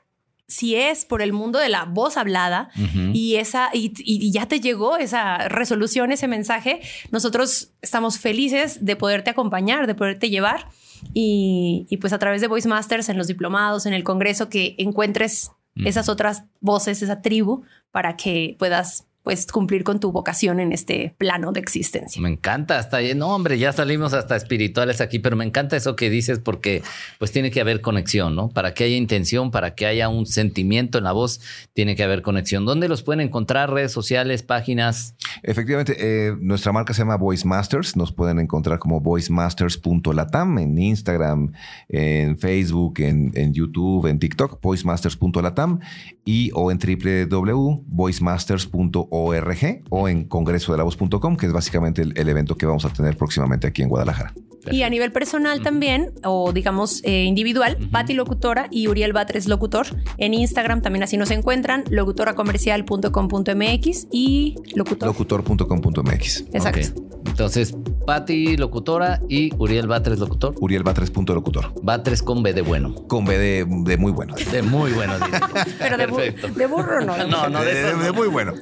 si 0.52 0.76
es 0.76 1.06
por 1.06 1.22
el 1.22 1.32
mundo 1.32 1.60
de 1.60 1.70
la 1.70 1.86
voz 1.86 2.18
hablada 2.18 2.70
y 3.14 3.36
esa 3.36 3.70
y, 3.72 4.32
ya 4.32 4.48
te 4.50 4.60
llegó 4.60 4.98
esa 4.98 5.48
resolución, 5.48 6.12
ese 6.12 6.28
mensaje, 6.28 6.82
nosotros 7.10 7.72
estamos 7.82 8.20
felices 8.20 8.84
de 8.84 8.98
poderte 8.98 9.30
acompañar, 9.30 9.88
de 9.88 9.96
poderte 9.96 10.30
llevar 10.30 10.68
y, 11.14 11.98
pues 12.02 12.12
a 12.12 12.20
través 12.20 12.42
de 12.42 12.48
Voice 12.48 12.68
Masters 12.68 13.08
en 13.08 13.18
los 13.18 13.28
diplomados, 13.28 13.86
en 13.86 13.94
el 13.94 14.04
congreso, 14.04 14.50
que 14.50 14.76
encuentres 14.78 15.52
esas 15.86 16.10
otras 16.10 16.44
voces, 16.60 17.02
esa 17.02 17.22
tribu 17.22 17.64
para 17.92 18.18
que 18.18 18.58
puedas 18.60 19.08
pues 19.24 19.46
cumplir 19.46 19.84
con 19.84 20.00
tu 20.00 20.12
vocación 20.12 20.60
en 20.60 20.72
este 20.72 21.14
plano 21.18 21.52
de 21.52 21.60
existencia. 21.60 22.20
Me 22.22 22.30
encanta, 22.30 22.80
hasta 22.80 23.02
no 23.16 23.36
hombre, 23.36 23.60
ya 23.60 23.72
salimos 23.72 24.14
hasta 24.14 24.36
espirituales 24.36 25.00
aquí, 25.00 25.20
pero 25.20 25.36
me 25.36 25.46
encanta 25.46 25.78
eso 25.78 25.96
que 25.96 26.10
dices 26.10 26.40
porque 26.40 26.82
pues 27.20 27.32
tiene 27.32 27.52
que 27.52 27.62
haber 27.62 27.82
conexión, 27.82 28.36
¿no? 28.36 28.50
Para 28.50 28.74
que 28.74 28.86
haya 28.86 28.96
intención, 28.96 29.52
para 29.52 29.76
que 29.76 29.86
haya 29.86 30.10
un 30.10 30.26
sentimiento 30.26 30.98
en 30.98 31.04
la 31.04 31.12
voz, 31.12 31.40
tiene 31.74 31.96
que 31.96 32.04
haber 32.04 32.24
conexión. 32.24 32.66
¿Dónde 32.66 32.88
los 32.88 33.04
pueden 33.04 33.22
encontrar? 33.22 33.72
Redes 33.72 33.92
sociales, 33.92 34.42
páginas. 34.42 35.14
Efectivamente, 35.44 35.96
eh, 36.00 36.36
nuestra 36.40 36.72
marca 36.72 36.94
se 36.94 37.02
llama 37.02 37.18
Voice 37.18 37.48
Masters, 37.48 37.96
nos 37.96 38.12
pueden 38.12 38.40
encontrar 38.40 38.80
como 38.80 39.02
voicemasters.latam 39.02 40.58
en 40.58 40.80
Instagram, 40.80 41.52
en 41.90 42.40
Facebook, 42.40 43.00
en, 43.00 43.32
en 43.36 43.54
YouTube, 43.54 44.08
en 44.08 44.18
TikTok, 44.18 44.60
voicemasters.latam 44.62 45.80
y 46.26 46.50
o 46.54 46.72
en 46.72 46.80
www.voicemasters.org 46.80 49.11
ORG 49.12 49.84
o 49.90 50.08
en 50.08 50.24
congresodelavoz.com, 50.24 51.38
que 51.38 51.46
es 51.46 51.54
básicamente 51.54 52.02
el, 52.02 52.30
evento 52.30 52.56
que 52.56 52.66
vamos 52.66 52.86
a 52.86 52.90
tener 52.90 53.16
próximamente 53.18 53.68
aquí 53.68 53.84
en 53.84 53.90
Guadalajara. 53.90 54.34
Y 54.72 54.84
a 54.84 54.90
nivel 54.90 55.12
personal 55.12 55.62
también, 55.62 56.14
o 56.24 56.54
digamos 56.54 57.02
eh, 57.04 57.24
individual, 57.24 57.78
Patti 57.92 58.14
Locutora 58.14 58.68
y 58.72 58.88
Uriel 58.88 59.12
Batres 59.12 59.48
Locutor. 59.48 59.88
En 60.18 60.36
Instagram 60.36 60.82
también 60.82 61.04
así 61.04 61.18
nos 61.18 61.32
encuentran, 61.32 61.84
locutoracomercial.com.mx 61.90 64.08
y 64.12 64.56
locutor. 64.76 65.08
locutor.com.mx. 65.08 66.46
Exacto. 66.54 67.02
Entonces, 67.26 67.76
Patti 68.06 68.56
Locutora 68.58 69.22
y 69.30 69.56
Uriel 69.58 69.88
Batres 69.88 70.20
Locutor. 70.20 70.54
Uriel 70.60 70.84
Batres.locutor. 70.84 71.74
Batres 71.82 72.22
con 72.22 72.44
B 72.44 72.54
de 72.54 72.62
bueno. 72.62 72.94
Con 73.08 73.24
B 73.26 73.38
de, 73.38 73.66
muy 73.98 74.12
bueno. 74.12 74.36
De 74.52 74.62
muy 74.62 74.92
bueno. 74.92 75.14
Pero 75.80 75.98
de, 75.98 76.32
de, 76.32 76.68
burro 76.68 77.02
no. 77.02 77.18
No, 77.28 77.50
no, 77.50 77.64
de, 77.64 77.96
de 77.96 78.12
muy 78.12 78.28
bueno. 78.28 78.54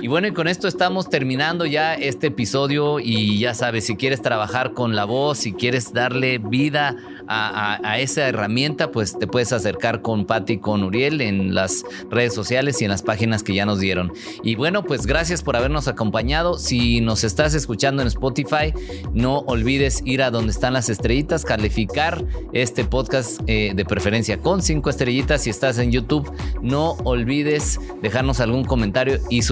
Y 0.00 0.08
bueno, 0.08 0.28
y 0.28 0.32
con 0.32 0.48
esto 0.48 0.68
estamos 0.68 1.08
terminando 1.08 1.66
ya 1.66 1.94
este 1.94 2.28
episodio 2.28 3.00
y 3.00 3.38
ya 3.38 3.54
sabes, 3.54 3.86
si 3.86 3.96
quieres 3.96 4.22
trabajar 4.22 4.72
con 4.72 4.94
la 4.94 5.04
voz, 5.04 5.38
si 5.38 5.52
quieres 5.52 5.92
darle 5.92 6.38
vida 6.38 6.96
a, 7.28 7.98
esa 7.98 8.28
herramienta, 8.28 8.90
pues 8.90 9.18
te 9.18 9.26
puedes 9.26 9.52
acercar 9.52 10.02
con 10.02 10.26
Patti, 10.26 10.58
con 10.58 10.82
Uriel 10.82 11.20
en 11.20 11.54
las 11.54 11.84
redes 12.10 12.34
sociales 12.34 12.80
y 12.82 12.84
en 12.84 12.90
las 12.90 13.02
páginas 13.02 13.42
que 13.42 13.54
ya 13.54 13.64
nos 13.66 13.80
dieron. 13.80 14.12
Y 14.42 14.56
bueno, 14.56 14.82
pues 14.82 15.06
gracias 15.06 15.42
por 15.42 15.56
habernos 15.56 15.88
acompañado. 15.88 16.58
Si 16.58 17.00
nos 17.00 17.24
estás 17.24 17.54
escuchando 17.54 18.02
en 18.02 18.08
Spotify, 18.08 18.74
no 19.12 19.38
olvides 19.40 20.02
ir 20.04 20.22
a 20.22 20.30
donde 20.30 20.50
están 20.52 20.72
las 20.72 20.88
estrellitas, 20.88 21.44
calificar 21.44 22.24
este 22.52 22.84
podcast 22.84 23.40
eh, 23.46 23.72
de 23.74 23.84
preferencia 23.84 24.38
con 24.38 24.62
cinco 24.62 24.90
estrellitas. 24.90 25.42
Si 25.42 25.50
estás 25.50 25.78
en 25.78 25.92
YouTube, 25.92 26.30
no 26.62 26.92
olvides 27.04 27.80
dejarnos 28.02 28.40
algún 28.40 28.64
comentario 28.64 29.18
y 29.30 29.42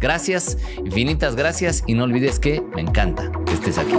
Gracias, 0.00 0.58
infinitas 0.84 1.36
gracias 1.36 1.84
y 1.86 1.94
no 1.94 2.04
olvides 2.04 2.38
que 2.38 2.60
me 2.74 2.82
encanta 2.82 3.30
que 3.46 3.52
estés 3.52 3.78
aquí. 3.78 3.94